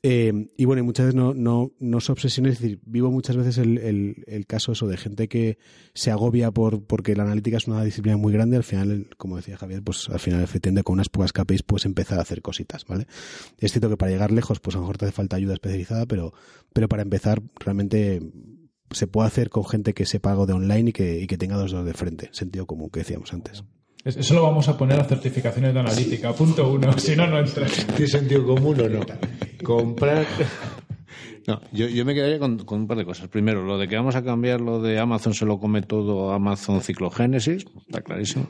Eh, 0.03 0.49
y 0.57 0.65
bueno, 0.65 0.81
y 0.81 0.85
muchas 0.85 1.07
veces 1.07 1.15
no, 1.15 1.35
no, 1.35 1.73
no 1.79 1.99
os 1.99 2.09
obsesionéis, 2.09 2.55
es 2.55 2.61
decir, 2.63 2.81
vivo 2.87 3.11
muchas 3.11 3.37
veces 3.37 3.59
el, 3.59 3.77
el, 3.79 4.25
el 4.27 4.47
caso 4.47 4.73
eso 4.73 4.87
de 4.87 4.97
gente 4.97 5.29
que 5.29 5.59
se 5.93 6.11
agobia 6.11 6.51
por 6.51 6.85
porque 6.85 7.15
la 7.15 7.25
analítica 7.25 7.59
es 7.59 7.67
una 7.67 7.85
disciplina 7.85 8.17
muy 8.17 8.33
grande, 8.33 8.57
al 8.57 8.65
final, 8.65 9.09
como 9.19 9.37
decía 9.37 9.59
Javier, 9.59 9.83
pues 9.83 10.09
al 10.09 10.19
final 10.19 10.43
efectivamente 10.43 10.85
con 10.85 10.95
unas 10.95 11.11
pocas 11.11 11.33
KPIs 11.33 11.65
puedes 11.65 11.85
empezar 11.85 12.19
a 12.19 12.23
hacer 12.23 12.41
cositas, 12.41 12.87
¿vale? 12.87 13.07
Es 13.59 13.73
cierto 13.73 13.91
que 13.91 13.99
para 13.99 14.11
llegar 14.11 14.33
lejos, 14.33 14.59
pues 14.61 14.75
a 14.75 14.79
lo 14.79 14.85
mejor 14.85 14.97
te 14.97 15.05
hace 15.05 15.13
falta 15.13 15.37
ayuda 15.37 15.53
especializada, 15.55 16.07
pero, 16.07 16.33
pero 16.73 16.89
para 16.89 17.03
empezar 17.03 17.43
realmente 17.57 18.21
se 18.93 19.07
puede 19.07 19.29
hacer 19.29 19.51
con 19.51 19.67
gente 19.67 19.93
que 19.93 20.07
sepa 20.07 20.31
algo 20.31 20.47
de 20.47 20.55
online 20.55 20.91
y 20.91 20.93
que, 20.95 21.21
y 21.21 21.27
que 21.27 21.37
tenga 21.37 21.57
dos 21.57 21.73
dedos 21.73 21.85
de 21.85 21.95
frente, 21.95 22.31
sentido 22.33 22.67
común 22.67 22.89
que 22.89 23.01
decíamos 23.01 23.35
antes. 23.35 23.65
Es- 24.05 24.17
Eso 24.17 24.35
lo 24.35 24.43
vamos 24.43 24.69
a 24.69 24.77
poner 24.77 24.99
a 25.01 25.05
certificaciones 25.05 25.75
de 25.75 25.81
analítica. 25.81 26.33
Punto 26.33 26.71
uno. 26.73 26.93
Si 26.99 27.15
no, 27.17 27.27
no 27.27 27.39
entra. 27.39 27.67
¿Tiene 27.67 28.07
sentido 28.07 28.47
común 28.47 28.81
o 28.81 28.89
no? 28.89 29.01
Comprar. 29.65 30.27
No, 31.47 31.61
yo, 31.73 31.89
yo 31.89 32.05
me 32.05 32.15
quedaría 32.15 32.39
con, 32.39 32.59
con 32.65 32.81
un 32.81 32.87
par 32.87 32.97
de 32.99 33.05
cosas. 33.05 33.29
Primero, 33.29 33.65
lo 33.65 33.79
de 33.79 33.89
que 33.89 33.97
vamos 33.97 34.15
a 34.15 34.23
cambiar 34.23 34.61
lo 34.61 34.81
de 34.81 34.99
Amazon 34.99 35.35
se 35.35 35.45
lo 35.47 35.59
come 35.59 35.83
todo 35.83 36.33
Amazon 36.33 36.81
Ciclogénesis, 36.83 37.65
está 37.87 38.03
clarísimo. 38.03 38.47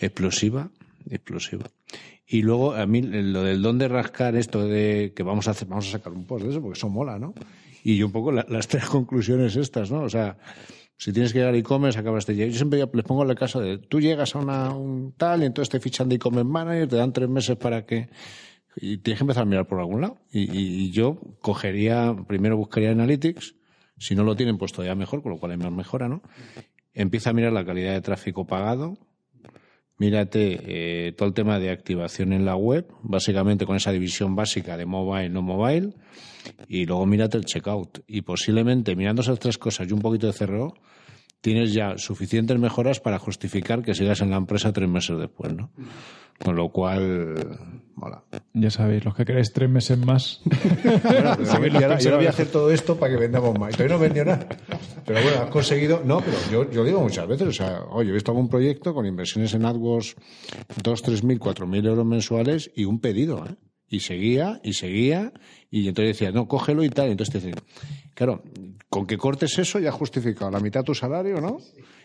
Explosiva, 0.00 0.70
explosiva. 1.08 1.64
Y 2.26 2.42
luego, 2.42 2.74
a 2.74 2.86
mí, 2.86 3.02
lo 3.02 3.42
del 3.42 3.62
dónde 3.62 3.88
rascar 3.88 4.36
esto 4.36 4.66
de 4.66 5.12
que 5.16 5.22
vamos 5.22 5.48
a 5.48 5.52
hacer, 5.52 5.66
vamos 5.68 5.88
a 5.88 5.92
sacar 5.92 6.12
un 6.12 6.26
post 6.26 6.44
de 6.44 6.50
eso, 6.50 6.60
porque 6.62 6.78
eso 6.78 6.88
mola, 6.88 7.18
¿no? 7.18 7.34
Y 7.82 7.96
yo 7.96 8.06
un 8.06 8.12
poco 8.12 8.30
la- 8.32 8.46
las 8.48 8.68
tres 8.68 8.84
conclusiones 8.86 9.56
estas, 9.56 9.90
¿no? 9.90 10.02
O 10.02 10.08
sea, 10.10 10.36
si 11.00 11.12
tienes 11.12 11.32
que 11.32 11.38
llegar 11.38 11.54
a 11.54 11.56
e-commerce, 11.56 11.98
acabas 11.98 12.26
de 12.26 12.34
llegar. 12.34 12.50
Yo 12.50 12.56
siempre 12.58 12.78
les 12.92 13.04
pongo 13.04 13.22
el 13.24 13.34
caso 13.34 13.60
de, 13.60 13.78
tú 13.78 14.00
llegas 14.00 14.34
a 14.36 14.38
una, 14.38 14.70
un 14.74 15.12
tal 15.16 15.42
y 15.42 15.46
entonces 15.46 15.70
te 15.70 15.80
fichan 15.80 16.08
de 16.08 16.16
e-commerce 16.16 16.44
manager, 16.48 16.88
te 16.88 16.96
dan 16.96 17.12
tres 17.12 17.28
meses 17.28 17.56
para 17.56 17.86
que... 17.86 18.08
Y 18.76 18.98
tienes 18.98 19.18
que 19.18 19.24
empezar 19.24 19.42
a 19.42 19.46
mirar 19.46 19.66
por 19.66 19.80
algún 19.80 20.02
lado. 20.02 20.18
Y, 20.30 20.40
y- 20.42 20.84
y 20.84 20.90
yo 20.92 21.18
cogería, 21.40 22.14
primero 22.28 22.56
buscaría 22.56 22.90
Analytics, 22.92 23.54
si 23.98 24.14
no 24.14 24.24
lo 24.24 24.36
tienen, 24.36 24.58
pues 24.58 24.72
todavía 24.72 24.94
mejor, 24.94 25.22
con 25.22 25.32
lo 25.32 25.38
cual 25.38 25.52
hay 25.52 25.58
más 25.58 25.72
mejora, 25.72 26.08
¿no? 26.08 26.22
Empieza 26.94 27.30
a 27.30 27.32
mirar 27.32 27.52
la 27.52 27.64
calidad 27.64 27.92
de 27.94 28.00
tráfico 28.00 28.46
pagado, 28.46 28.96
mírate 30.00 30.60
eh, 30.64 31.12
todo 31.12 31.28
el 31.28 31.34
tema 31.34 31.58
de 31.58 31.70
activación 31.70 32.32
en 32.32 32.46
la 32.46 32.56
web, 32.56 32.86
básicamente 33.02 33.66
con 33.66 33.76
esa 33.76 33.92
división 33.92 34.34
básica 34.34 34.78
de 34.78 34.86
mobile, 34.86 35.28
no 35.28 35.42
mobile, 35.42 35.92
y 36.68 36.86
luego 36.86 37.04
mírate 37.04 37.36
el 37.36 37.44
checkout. 37.44 38.00
Y 38.08 38.22
posiblemente 38.22 38.96
mirando 38.96 39.20
esas 39.20 39.38
tres 39.38 39.58
cosas 39.58 39.88
y 39.88 39.92
un 39.92 40.00
poquito 40.00 40.26
de 40.26 40.32
CRO, 40.32 40.74
tienes 41.40 41.72
ya 41.72 41.96
suficientes 41.98 42.58
mejoras 42.58 43.00
para 43.00 43.18
justificar 43.18 43.82
que 43.82 43.94
sigas 43.94 44.20
en 44.20 44.30
la 44.30 44.36
empresa 44.36 44.72
tres 44.72 44.88
meses 44.88 45.18
después, 45.18 45.54
¿no? 45.54 45.70
Con 46.42 46.56
lo 46.56 46.70
cual, 46.70 47.58
mola. 47.94 48.24
Ya 48.54 48.70
sabéis, 48.70 49.04
los 49.04 49.14
que 49.14 49.26
queréis 49.26 49.52
tres 49.52 49.68
meses 49.68 49.98
más. 49.98 50.40
Bueno, 50.82 51.34
pero 51.36 51.44
Sabéis 51.44 51.74
yo, 51.74 51.80
ahora, 51.80 51.98
yo 51.98 52.08
ahora 52.08 52.16
voy 52.16 52.26
a 52.26 52.30
hacer 52.30 52.46
todo 52.46 52.70
esto 52.70 52.96
para 52.96 53.12
que 53.12 53.20
vendamos 53.20 53.58
más. 53.58 53.74
Y 53.74 53.76
todavía 53.76 53.96
no 53.96 54.00
vendió 54.02 54.24
nada. 54.24 54.46
Pero 55.04 55.22
bueno, 55.22 55.42
has 55.42 55.50
conseguido. 55.50 56.02
No, 56.04 56.20
pero 56.20 56.36
yo, 56.50 56.70
yo 56.70 56.84
digo 56.84 57.00
muchas 57.00 57.26
veces, 57.28 57.48
o 57.48 57.52
sea, 57.52 57.82
oye, 57.90 58.10
he 58.10 58.12
visto 58.12 58.30
algún 58.30 58.48
proyecto 58.48 58.94
con 58.94 59.04
inversiones 59.04 59.52
en 59.52 59.66
AdWords, 59.66 60.16
dos, 60.82 61.02
tres 61.02 61.22
mil, 61.22 61.38
cuatro 61.38 61.66
mil 61.66 61.84
euros 61.86 62.06
mensuales 62.06 62.70
y 62.74 62.86
un 62.86 63.00
pedido, 63.00 63.44
¿eh? 63.46 63.56
Y 63.90 64.00
seguía, 64.00 64.60
y 64.64 64.72
seguía, 64.72 65.32
y 65.70 65.88
entonces 65.88 66.16
decía, 66.16 66.30
no, 66.30 66.48
cógelo 66.48 66.84
y 66.84 66.88
tal. 66.88 67.08
Y 67.08 67.10
entonces 67.10 67.32
te 67.32 67.46
dicen, 67.46 67.62
claro, 68.14 68.42
con 68.88 69.06
que 69.06 69.18
cortes 69.18 69.58
eso 69.58 69.78
ya 69.78 69.92
justificado 69.92 70.50
la 70.50 70.60
mitad 70.60 70.80
de 70.80 70.84
tu 70.84 70.94
salario, 70.94 71.40
¿no? 71.40 71.58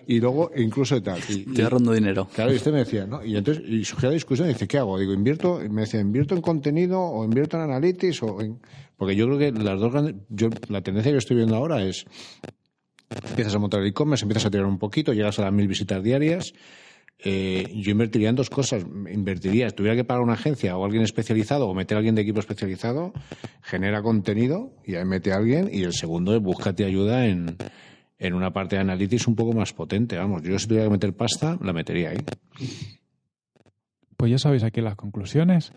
y 0.07 0.19
luego 0.19 0.51
incluso 0.55 1.01
tal. 1.01 1.19
Y, 1.29 1.41
Estoy 1.47 1.63
ahorrando 1.63 1.93
dinero. 1.93 2.27
Claro, 2.33 2.53
y 2.53 2.55
usted 2.55 2.71
me 2.71 2.79
decía, 2.79 3.05
¿no? 3.05 3.23
Y 3.23 3.35
entonces, 3.35 3.63
y 3.67 3.83
surgió 3.85 4.09
la 4.09 4.13
discusión, 4.13 4.47
y 4.49 4.53
dice, 4.53 4.67
¿qué 4.67 4.77
hago? 4.77 4.99
Digo, 4.99 5.13
invierto, 5.13 5.59
me 5.69 5.81
decía, 5.81 5.99
invierto 5.99 6.35
en 6.35 6.41
contenido 6.41 7.01
o 7.01 7.23
invierto 7.23 7.57
en 7.57 7.63
analytics 7.63 8.23
o 8.23 8.41
en... 8.41 8.59
Porque 8.97 9.15
yo 9.15 9.25
creo 9.25 9.37
que 9.39 9.51
las 9.51 9.79
dos 9.79 9.91
grandes, 9.91 10.15
yo, 10.29 10.49
la 10.69 10.81
tendencia 10.81 11.11
que 11.11 11.17
estoy 11.17 11.37
viendo 11.37 11.55
ahora 11.55 11.83
es, 11.83 12.05
empiezas 13.09 13.55
a 13.55 13.59
montar 13.59 13.81
el 13.81 13.87
e-commerce, 13.87 14.23
empiezas 14.23 14.45
a 14.45 14.51
tirar 14.51 14.65
un 14.65 14.79
poquito, 14.79 15.13
llegas 15.13 15.37
a 15.39 15.43
las 15.43 15.53
mil 15.53 15.67
visitas 15.67 16.01
diarias, 16.01 16.53
eh, 17.19 17.71
yo 17.73 17.91
invertiría 17.91 18.29
en 18.29 18.35
dos 18.35 18.49
cosas. 18.49 18.83
Invertiría, 18.83 19.69
si 19.69 19.75
tuviera 19.75 19.95
que 19.95 20.03
pagar 20.03 20.23
una 20.23 20.33
agencia 20.33 20.77
o 20.77 20.85
alguien 20.85 21.03
especializado 21.03 21.67
o 21.67 21.73
meter 21.73 21.95
a 21.95 21.99
alguien 21.99 22.15
de 22.15 22.21
equipo 22.21 22.39
especializado, 22.39 23.13
genera 23.61 24.01
contenido 24.01 24.73
y 24.85 24.95
ahí 24.95 25.05
mete 25.05 25.31
a 25.31 25.37
alguien. 25.37 25.69
Y 25.71 25.83
el 25.83 25.93
segundo 25.93 26.35
es 26.35 26.41
búscate 26.41 26.85
ayuda 26.85 27.25
en, 27.25 27.57
en 28.19 28.33
una 28.33 28.51
parte 28.51 28.75
de 28.75 28.81
analytics 28.81 29.27
un 29.27 29.35
poco 29.35 29.53
más 29.53 29.73
potente. 29.73 30.17
Vamos, 30.17 30.43
yo 30.43 30.57
si 30.59 30.67
tuviera 30.67 30.85
que 30.85 30.91
meter 30.91 31.13
pasta, 31.13 31.57
la 31.61 31.73
metería 31.73 32.11
ahí. 32.11 32.17
Pues 34.17 34.31
ya 34.31 34.37
sabéis 34.37 34.63
aquí 34.63 34.81
las 34.81 34.95
conclusiones. 34.95 35.73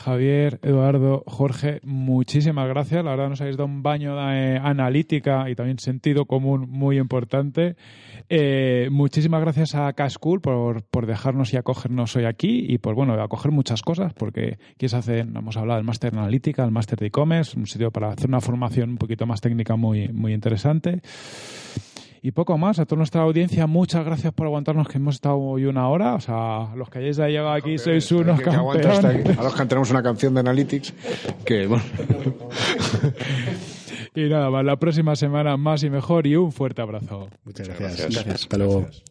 Javier, 0.00 0.58
Eduardo, 0.62 1.22
Jorge, 1.26 1.80
muchísimas 1.84 2.66
gracias. 2.68 3.04
La 3.04 3.10
verdad 3.10 3.28
nos 3.28 3.40
habéis 3.42 3.58
dado 3.58 3.66
un 3.66 3.82
baño 3.82 4.16
de 4.16 4.56
analítica 4.56 5.50
y 5.50 5.54
también 5.54 5.78
sentido 5.78 6.24
común 6.24 6.66
muy 6.70 6.98
importante. 6.98 7.76
Eh, 8.30 8.88
muchísimas 8.90 9.42
gracias 9.42 9.74
a 9.74 9.92
Cascool 9.92 10.40
por, 10.40 10.84
por 10.84 11.06
dejarnos 11.06 11.52
y 11.52 11.58
acogernos 11.58 12.16
hoy 12.16 12.24
aquí 12.24 12.64
y 12.66 12.78
por 12.78 12.94
bueno 12.94 13.12
acoger 13.20 13.52
muchas 13.52 13.82
cosas 13.82 14.14
porque 14.14 14.58
aquí 14.74 14.88
se 14.88 14.96
hacen, 14.96 15.36
hemos 15.36 15.58
hablado 15.58 15.76
del 15.76 15.86
máster 15.86 16.12
de 16.12 16.18
analítica, 16.18 16.64
el 16.64 16.70
máster 16.70 16.98
de 16.98 17.06
e-commerce, 17.08 17.58
un 17.58 17.66
sitio 17.66 17.90
para 17.90 18.10
hacer 18.10 18.28
una 18.28 18.40
formación 18.40 18.90
un 18.90 18.96
poquito 18.96 19.26
más 19.26 19.42
técnica 19.42 19.76
muy, 19.76 20.08
muy 20.08 20.32
interesante. 20.32 21.02
Y 22.22 22.32
poco 22.32 22.58
más, 22.58 22.78
a 22.78 22.84
toda 22.84 22.98
nuestra 22.98 23.22
audiencia, 23.22 23.66
muchas 23.66 24.04
gracias 24.04 24.34
por 24.34 24.46
aguantarnos, 24.46 24.86
que 24.88 24.98
hemos 24.98 25.14
estado 25.14 25.38
hoy 25.38 25.64
una 25.64 25.88
hora. 25.88 26.14
O 26.14 26.20
sea, 26.20 26.68
los 26.76 26.90
que 26.90 26.98
hayáis 26.98 27.16
llegado 27.16 27.52
aquí 27.52 27.78
sois 27.78 28.12
unos 28.12 28.38
que 28.38 28.44
campeones. 28.44 29.24
Que 29.24 29.32
a 29.32 29.42
los 29.42 29.54
que 29.54 29.66
tenemos 29.66 29.90
una 29.90 30.02
canción 30.02 30.34
de 30.34 30.40
Analytics, 30.40 30.92
que 31.46 31.66
bueno. 31.66 31.82
y 34.14 34.28
nada 34.28 34.50
más, 34.50 34.64
la 34.64 34.76
próxima 34.76 35.16
semana 35.16 35.56
más 35.56 35.82
y 35.82 35.88
mejor 35.88 36.26
y 36.26 36.36
un 36.36 36.52
fuerte 36.52 36.82
abrazo. 36.82 37.30
Muchas 37.44 37.68
gracias. 37.68 37.96
gracias. 37.96 38.14
gracias. 38.14 38.42
Hasta 38.42 38.58
luego. 38.58 38.80
Gracias. 38.80 39.10